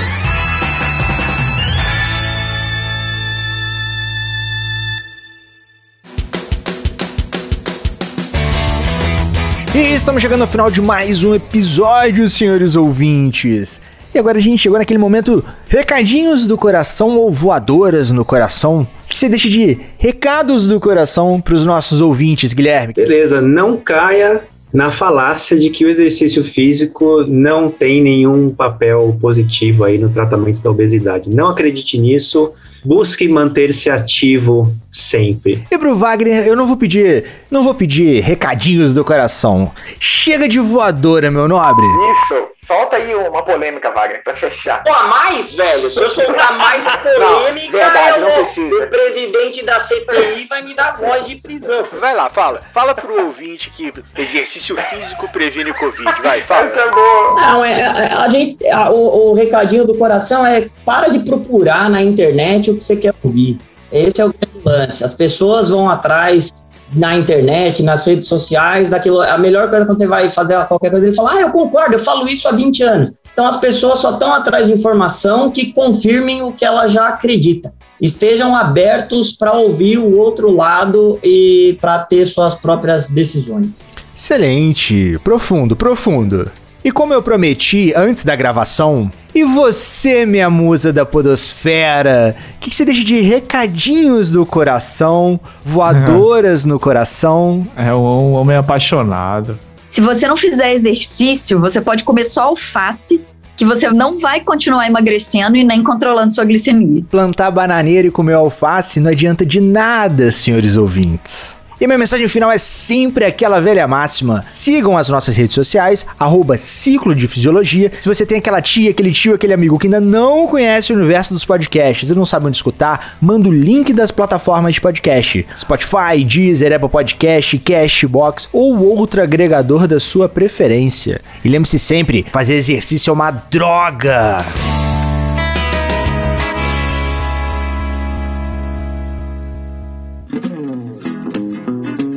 E 9.76 9.94
estamos 9.94 10.22
chegando 10.22 10.44
ao 10.44 10.48
final 10.48 10.72
de 10.72 10.82
mais 10.82 11.26
um 11.26 11.36
episódio, 11.36 12.30
senhores 12.30 12.78
ouvintes. 12.78 13.82
E 14.14 14.18
agora 14.18 14.38
a 14.38 14.42
gente 14.42 14.58
chegou 14.58 14.80
naquele 14.80 14.98
momento 14.98 15.44
recadinhos 15.68 16.48
do 16.48 16.58
coração 16.58 17.18
ou 17.18 17.30
voadoras 17.30 18.10
no 18.10 18.24
coração. 18.24 18.88
Que 19.06 19.18
você 19.18 19.28
deixa 19.28 19.50
de 19.50 19.78
recados 19.98 20.66
do 20.66 20.80
coração 20.80 21.42
para 21.42 21.56
os 21.56 21.66
nossos 21.66 22.00
ouvintes, 22.00 22.54
Guilherme. 22.54 22.94
Beleza, 22.94 23.42
não 23.42 23.76
caia 23.76 24.44
na 24.72 24.92
falácia 24.92 25.58
de 25.60 25.70
que 25.70 25.84
o 25.84 25.90
exercício 25.90 26.42
físico 26.42 27.26
não 27.28 27.70
tem 27.70 28.02
nenhum 28.02 28.52
papel 28.52 29.18
positivo 29.20 29.84
aí 29.84 29.98
no 29.98 30.08
tratamento 30.08 30.62
da 30.62 30.72
obesidade. 30.72 31.30
Não 31.30 31.50
acredite 31.50 31.98
nisso. 31.98 32.54
Busque 32.86 33.28
manter-se 33.28 33.90
ativo 33.90 34.72
sempre. 34.92 35.66
E 35.72 35.78
pro 35.78 35.96
Wagner, 35.96 36.46
eu 36.46 36.56
não 36.56 36.68
vou 36.68 36.78
pedir, 36.78 37.26
não 37.50 37.64
vou 37.64 37.74
pedir 37.74 38.22
recadinhos 38.22 38.94
do 38.94 39.04
coração. 39.04 39.72
Chega 40.00 40.48
de 40.48 40.60
voadora, 40.60 41.32
meu 41.32 41.48
nobre. 41.48 41.86
Isso. 41.86 42.55
Solta 42.68 42.96
aí 42.96 43.14
uma 43.14 43.44
polêmica, 43.44 43.92
Wagner, 43.92 44.24
pra 44.24 44.36
fechar. 44.36 44.84
Pô, 44.84 44.92
a 44.92 45.04
mais, 45.04 45.54
velho, 45.54 45.90
se 45.92 46.02
eu 46.02 46.10
soltar 46.10 46.58
mais 46.58 46.84
polêmica, 47.04 47.20
Não, 47.20 47.72
verdade, 47.72 48.18
eu 48.20 48.22
não 48.22 48.28
vou- 48.32 48.44
precisa. 48.44 48.76
o 48.84 48.88
presidente 48.88 49.64
da 49.66 49.82
CPI 49.86 50.48
vai 50.50 50.62
me 50.64 50.74
dar 50.74 50.98
voz 50.98 51.26
de 51.28 51.36
prisão. 51.36 51.84
Vai 52.00 52.16
lá, 52.16 52.30
fala. 52.30 52.62
Fala 52.74 52.96
pro 52.96 53.26
ouvinte 53.28 53.70
que 53.70 53.94
exercício 54.18 54.76
físico 54.90 55.28
previne 55.32 55.74
Covid. 55.74 56.22
Vai, 56.24 56.42
fala. 56.42 56.68
Essa 56.68 56.80
é 56.80 56.92
boa. 56.92 57.36
Não, 57.36 57.64
é, 57.66 57.80
é, 57.82 58.14
a 58.18 58.30
gente, 58.30 58.68
a- 58.68 58.90
o, 58.90 59.30
o 59.32 59.34
recadinho 59.36 59.86
do 59.86 59.96
coração 59.98 60.46
é 60.46 60.68
para 60.84 61.10
de 61.10 61.20
procurar 61.20 61.90
na 61.90 62.02
internet 62.02 62.72
o 62.72 62.76
que 62.78 62.82
você 62.84 62.96
quer 62.96 63.14
ouvir. 63.24 63.60
Esse 63.92 64.20
é 64.22 64.26
o 64.26 64.30
grande 64.34 64.66
lance. 64.66 65.04
As 65.04 65.14
pessoas 65.14 65.70
vão 65.70 65.88
atrás 65.90 66.52
na 66.96 67.16
internet, 67.16 67.84
nas 67.84 68.06
redes 68.06 68.28
sociais, 68.28 68.90
daquilo. 68.90 69.22
A 69.22 69.38
melhor 69.38 69.70
coisa 69.70 69.86
quando 69.86 69.98
você 69.98 70.08
vai 70.08 70.30
fazer 70.30 70.64
qualquer 70.66 70.90
coisa, 70.90 71.06
ele 71.06 71.16
fala, 71.16 71.34
ah, 71.34 71.42
eu 71.42 71.52
concordo, 71.52 71.94
eu 71.94 72.00
falo 72.00 72.28
isso 72.28 72.48
há 72.48 72.52
20 72.52 72.84
anos. 72.84 73.14
Então 73.34 73.46
as 73.46 73.58
pessoas 73.58 74.00
só 74.00 74.12
estão 74.12 74.34
atrás 74.34 74.68
de 74.68 74.74
informação 74.74 75.52
que 75.52 75.74
confirmem 75.74 76.42
o 76.42 76.52
que 76.52 76.64
ela 76.64 76.88
já 76.88 77.10
acredita. 77.10 77.74
Estejam 78.02 78.56
abertos 78.56 79.34
para 79.34 79.54
ouvir 79.54 79.98
o 79.98 80.18
outro 80.18 80.52
lado 80.52 81.20
e 81.24 81.78
para 81.82 82.00
ter 82.00 82.26
suas 82.26 82.56
próprias 82.56 83.08
decisões. 83.08 83.84
Excelente, 84.16 85.20
profundo, 85.24 85.76
profundo. 85.76 86.50
E 86.84 86.92
como 86.92 87.14
eu 87.14 87.22
prometi 87.22 87.94
antes 87.96 88.24
da 88.24 88.36
gravação, 88.36 89.12
e 89.36 89.44
você, 89.44 90.26
minha 90.26 90.50
musa 90.50 90.94
da 90.94 91.06
podosfera, 91.06 92.34
o 92.56 92.60
que, 92.62 92.70
que 92.70 92.76
você 92.76 92.86
deixa 92.86 93.04
de 93.04 93.20
recadinhos 93.20 94.32
do 94.32 94.46
coração, 94.46 95.38
voadoras 95.64 96.64
no 96.64 96.80
coração? 96.80 97.68
É 97.76 97.94
um 97.94 98.32
homem 98.34 98.56
apaixonado. 98.56 99.60
Se 99.88 100.00
você 100.00 100.28
não 100.28 100.38
fizer 100.38 100.74
exercício, 100.74 101.60
você 101.60 101.82
pode 101.82 102.06
comer 102.06 102.24
só 102.24 102.44
alface, 102.44 103.20
que 103.58 103.66
você 103.66 103.90
não 103.90 104.20
vai 104.20 104.40
continuar 104.40 104.88
emagrecendo 104.88 105.58
e 105.58 105.64
nem 105.64 105.84
controlando 105.84 106.34
sua 106.34 106.46
glicemia. 106.46 107.04
Plantar 107.12 107.52
bananeira 107.52 108.08
e 108.08 108.12
comer 108.12 108.34
alface 108.34 109.02
não 109.02 109.12
adianta 109.12 109.46
de 109.46 109.60
nada, 109.60 110.32
senhores 110.32 110.78
ouvintes. 110.78 111.58
E 111.80 111.86
minha 111.86 111.98
mensagem 111.98 112.28
final 112.28 112.52
é 112.52 112.58
sempre 112.58 113.26
aquela 113.26 113.60
velha 113.60 113.88
máxima. 113.88 114.46
Sigam 114.48 114.98
as 114.98 115.10
nossas 115.10 115.36
redes 115.36 115.54
sociais, 115.54 116.06
arroba 116.18 116.58
Ciclo 116.58 117.14
de 117.14 117.28
Fisiologia. 117.28 117.92
Se 118.00 118.08
você 118.08 118.26
tem 118.26 118.38
aquela 118.38 118.62
tia, 118.62 118.92
aquele 118.92 119.12
tio, 119.12 119.36
aquele 119.36 119.54
amigo 119.54 119.78
que 119.78 119.88
ainda 119.88 120.00
não 120.00 120.48
conhece 120.48 120.94
o 120.94 120.96
universo 120.96 121.34
dos 121.34 121.44
podcasts 121.44 122.10
e 122.10 122.16
não 122.16 122.26
sabe 122.26 122.48
onde 122.48 122.56
escutar, 122.56 123.18
manda 123.22 123.50
o 123.50 123.52
link 123.52 123.92
das 123.92 124.10
plataformas 124.10 124.76
de 124.76 124.82
podcast. 124.82 125.46
Spotify, 125.58 126.24
Deezer, 126.26 126.74
Apple 126.74 126.90
Podcast, 126.90 127.58
Cashbox 127.60 128.48
ou 128.54 128.82
outro 128.82 129.22
agregador 129.22 129.86
da 129.88 130.00
sua 130.00 130.30
preferência. 130.30 131.22
E 131.44 131.50
lembre-se 131.50 131.78
sempre, 131.78 132.26
fazer 132.32 132.56
exercício 132.56 133.12
é 133.12 133.14
uma 133.14 133.32
droga! 133.32 134.85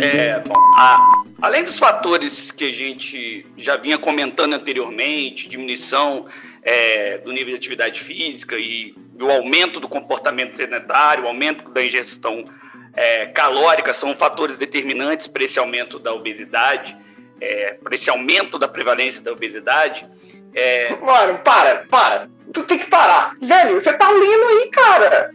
É, 0.00 0.40
bom, 0.40 0.54
a- 0.76 1.08
além 1.42 1.64
dos 1.64 1.78
fatores 1.78 2.50
que 2.50 2.64
a 2.64 2.72
gente 2.72 3.46
já 3.56 3.76
vinha 3.76 3.98
comentando 3.98 4.54
anteriormente, 4.54 5.48
diminuição 5.48 6.26
é, 6.62 7.18
do 7.18 7.32
nível 7.32 7.52
de 7.52 7.56
atividade 7.56 8.00
física 8.02 8.56
e 8.56 8.94
o 9.20 9.30
aumento 9.30 9.80
do 9.80 9.88
comportamento 9.88 10.56
sedentário, 10.56 11.24
o 11.24 11.28
aumento 11.28 11.70
da 11.70 11.82
ingestão 11.82 12.44
é, 12.94 13.26
calórica, 13.26 13.92
são 13.94 14.14
fatores 14.16 14.58
determinantes 14.58 15.26
para 15.28 15.44
esse 15.44 15.58
aumento 15.58 15.98
da 15.98 16.12
obesidade, 16.12 16.96
é, 17.40 17.74
para 17.74 17.94
esse 17.94 18.10
aumento 18.10 18.58
da 18.58 18.66
prevalência 18.68 19.22
da 19.22 19.32
obesidade. 19.32 20.02
É, 20.54 20.96
Mano, 20.96 21.38
para, 21.38 21.84
para. 21.88 22.28
Tu 22.52 22.62
tem 22.64 22.78
que 22.78 22.86
parar. 22.86 23.36
Velho, 23.40 23.80
você 23.80 23.92
tá 23.92 24.10
lendo 24.10 24.44
aí, 24.48 24.68
cara. 24.70 25.30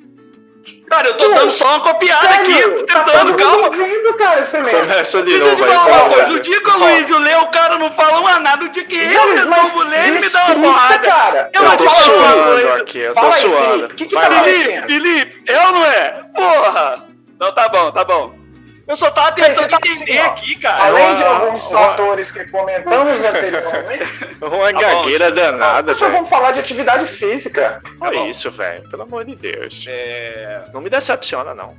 Cara, 0.93 1.07
eu 1.07 1.17
tô 1.17 1.27
dando 1.27 1.51
só 1.53 1.65
uma 1.65 1.79
copiada 1.79 2.29
aqui, 2.29 2.61
tô 2.61 2.85
tá 2.85 3.03
tentando, 3.03 3.35
calma. 3.35 3.69
vendo, 3.71 4.13
cara. 4.13 4.45
Começa 4.45 5.23
de 5.23 5.37
novo 5.39 5.63
aí. 5.63 5.71
falar 5.71 6.09
coisa. 6.09 6.29
O 6.33 6.39
dia 6.39 6.61
que 6.61 6.69
o 6.69 6.77
Luiz 6.77 7.09
lê, 7.09 7.35
o 7.35 7.47
cara 7.47 7.79
não 7.79 7.91
fala 7.91 8.21
mais 8.21 8.43
nada. 8.43 8.65
O 8.65 8.69
dia 8.69 8.83
que 8.83 8.95
eu 8.95 9.33
resolvo 9.33 9.79
ler, 9.85 10.07
ele 10.07 10.19
me 10.19 10.29
dá 10.29 10.45
uma 10.45 10.55
porrada. 10.67 10.99
cara. 10.99 11.49
Eu, 11.51 11.63
Eu 11.63 11.77
tô 11.77 11.89
suando 11.89 12.73
aqui, 12.75 12.99
eu 12.99 13.15
tô 13.15 13.31
suando. 13.31 13.87
Felipe, 13.87 13.93
o 13.93 13.97
que 13.97 14.05
que 14.05 14.13
Vai 14.13 14.29
tá? 14.29 14.43
Felipe, 14.43 14.87
Felipe, 14.87 15.43
eu 15.47 15.71
não 15.71 15.83
é? 15.83 16.13
Porra. 16.35 16.95
Não, 17.39 17.51
tá 17.51 17.69
bom, 17.69 17.91
tá 17.91 18.03
bom. 18.05 18.42
Eu 18.85 18.97
só 18.97 19.09
tava 19.11 19.31
tentando 19.31 19.69
tá 19.69 19.77
entender 19.77 20.17
assim, 20.19 20.29
aqui, 20.29 20.55
cara. 20.59 20.83
Além 20.85 21.15
de 21.15 21.23
alguns 21.23 21.63
fatores 21.71 22.31
que 22.31 22.45
comentamos 22.51 23.23
anteriormente, 23.23 24.03
Uma 24.41 24.73
Tá 24.73 24.79
gagueira 24.81 25.31
danada, 25.31 25.93
só 25.95 26.01
velho. 26.01 26.13
vamos 26.15 26.29
falar 26.29 26.51
de 26.51 26.59
atividade 26.59 27.07
física. 27.17 27.79
Olha 28.01 28.27
isso, 28.29 28.51
velho. 28.51 28.89
Pelo 28.89 29.03
amor 29.03 29.23
de 29.23 29.35
Deus. 29.37 29.85
É, 29.87 30.65
Não 30.73 30.81
me 30.81 30.89
decepciona, 30.89 31.53
não. 31.55 31.77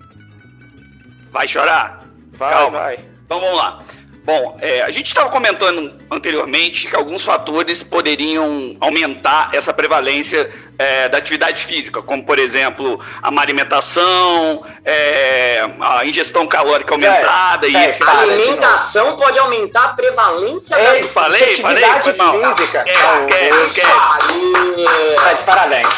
Vai 1.31 1.47
chorar? 1.47 2.01
Vai, 2.39 2.53
Calma. 2.55 2.79
vai. 2.79 2.99
Então 3.25 3.39
vamos 3.41 3.57
lá. 3.59 3.79
Bom, 4.25 4.57
é, 4.63 4.81
a 4.81 4.91
gente 4.91 5.07
estava 5.09 5.29
comentando 5.29 5.93
anteriormente 6.11 6.89
que 6.89 6.97
alguns 6.97 7.23
fatores 7.23 7.83
poderiam 7.83 8.75
aumentar 8.81 9.51
essa 9.53 9.71
prevalência 9.71 10.51
é, 10.79 11.11
da 11.11 11.19
atividade 11.19 11.67
física, 11.67 12.01
como 12.01 12.25
por 12.25 12.39
exemplo 12.39 12.99
a 13.23 13.31
má 13.31 13.43
alimentação, 13.43 14.65
é, 14.83 15.69
a 15.79 16.07
ingestão 16.07 16.47
calórica 16.47 16.95
aumentada 16.95 17.67
e 17.67 17.77
etc. 17.77 18.01
novo. 18.01 18.21
alimentação 18.21 19.17
pode 19.19 19.39
aumentar 19.39 19.85
a 19.85 19.89
prevalência 19.89 20.75
Ei, 20.75 21.03
Eu 21.03 21.09
falei, 21.11 21.57
falei, 21.59 21.85
atividade 21.85 22.57
física. 22.57 22.85
Esquece, 22.87 23.19
esquece, 23.19 23.67
esquece. 23.67 25.15
Tá 25.17 25.33
de 25.35 25.43
parabéns. 25.45 25.89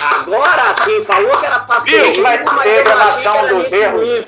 Agora 0.00 0.74
sim, 0.84 1.04
falou 1.04 1.38
que 1.38 1.46
era 1.46 1.60
pra 1.60 1.76
A 1.76 1.88
gente 1.88 2.20
vai 2.20 2.38
ter 2.38 2.82
gravação 2.82 3.46
dos 3.46 3.72
erros. 3.72 4.24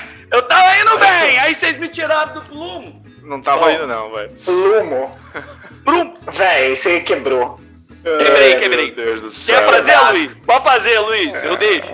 Eu 0.30 0.42
tava 0.42 0.76
indo 0.78 0.98
bem, 0.98 1.38
aí 1.38 1.54
vocês 1.54 1.76
me 1.78 1.88
tiraram 1.88 2.34
do 2.34 2.42
plumo. 2.42 3.02
Não 3.22 3.40
tava 3.40 3.72
indo, 3.72 3.86
não, 3.86 4.12
velho. 4.12 4.30
Lumo. 4.46 5.18
Brum. 5.84 6.14
Véi, 6.32 6.72
isso 6.72 6.88
aí 6.88 7.00
quebrou. 7.02 7.58
Quebrei, 8.02 8.54
Ai, 8.54 8.60
quebrei. 8.60 8.86
Meu 8.86 9.04
Deus 9.04 9.22
do 9.22 9.30
céu. 9.30 9.60
Quer 9.60 9.84
fazer, 9.84 10.10
Luiz? 10.12 10.32
Pode 10.46 10.64
fazer, 10.64 10.98
Luiz. 11.00 11.44
Eu 11.44 11.56
deixo. 11.56 11.88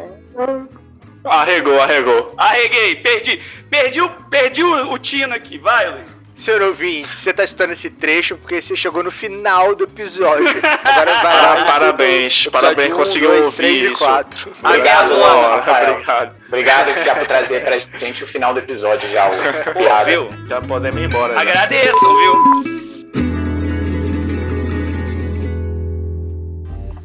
Arregou, 1.24 1.80
arregou. 1.80 2.34
Arreguei, 2.36 2.96
perdi. 2.96 3.42
Perdi 3.68 4.00
o, 4.00 4.08
perdi 4.30 4.62
o, 4.62 4.92
o 4.92 4.98
tino 4.98 5.34
aqui. 5.34 5.58
Vai, 5.58 5.90
Luiz. 5.90 6.15
Senhor 6.38 6.60
ouvinte, 6.62 7.16
você 7.16 7.32
tá 7.32 7.44
escutando 7.44 7.72
esse 7.72 7.88
trecho 7.88 8.36
porque 8.36 8.60
você 8.60 8.76
chegou 8.76 9.02
no 9.02 9.10
final 9.10 9.74
do 9.74 9.84
episódio. 9.84 10.46
Agora 10.84 11.14
vai 11.22 11.42
lá. 11.42 11.64
Parabéns, 11.66 12.46
parabéns, 12.48 12.92
um, 12.92 12.96
conseguiu 12.96 13.30
dois, 13.30 13.44
ouvir 13.46 13.56
três 13.56 13.82
e 13.84 13.92
isso. 13.92 14.04
quatro. 14.04 14.54
Obrigado, 14.62 15.14
Rafael. 15.18 15.92
Obrigado. 15.94 16.36
Obrigado 16.48 17.04
já 17.04 17.16
por 17.16 17.26
trazer 17.26 17.64
pra 17.64 17.78
gente 17.98 18.22
o 18.22 18.26
final 18.26 18.52
do 18.52 18.60
episódio 18.60 19.10
já, 19.10 19.28
o 19.28 19.32
Pô, 19.72 19.78
piada. 19.80 20.04
viu? 20.04 20.28
Já 20.46 20.60
podemos 20.60 21.00
ir 21.00 21.04
embora. 21.04 21.34
né? 21.34 21.40
Agradeço, 21.40 21.98
viu? 22.00 22.76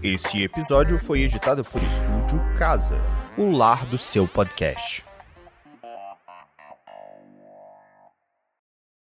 Esse 0.04 0.44
episódio 0.44 0.98
foi 1.00 1.22
editado 1.22 1.64
por 1.64 1.82
Estúdio 1.84 2.42
Casa, 2.58 3.00
o 3.38 3.50
lar 3.56 3.86
do 3.86 3.98
seu 3.98 4.28
podcast. 4.28 5.06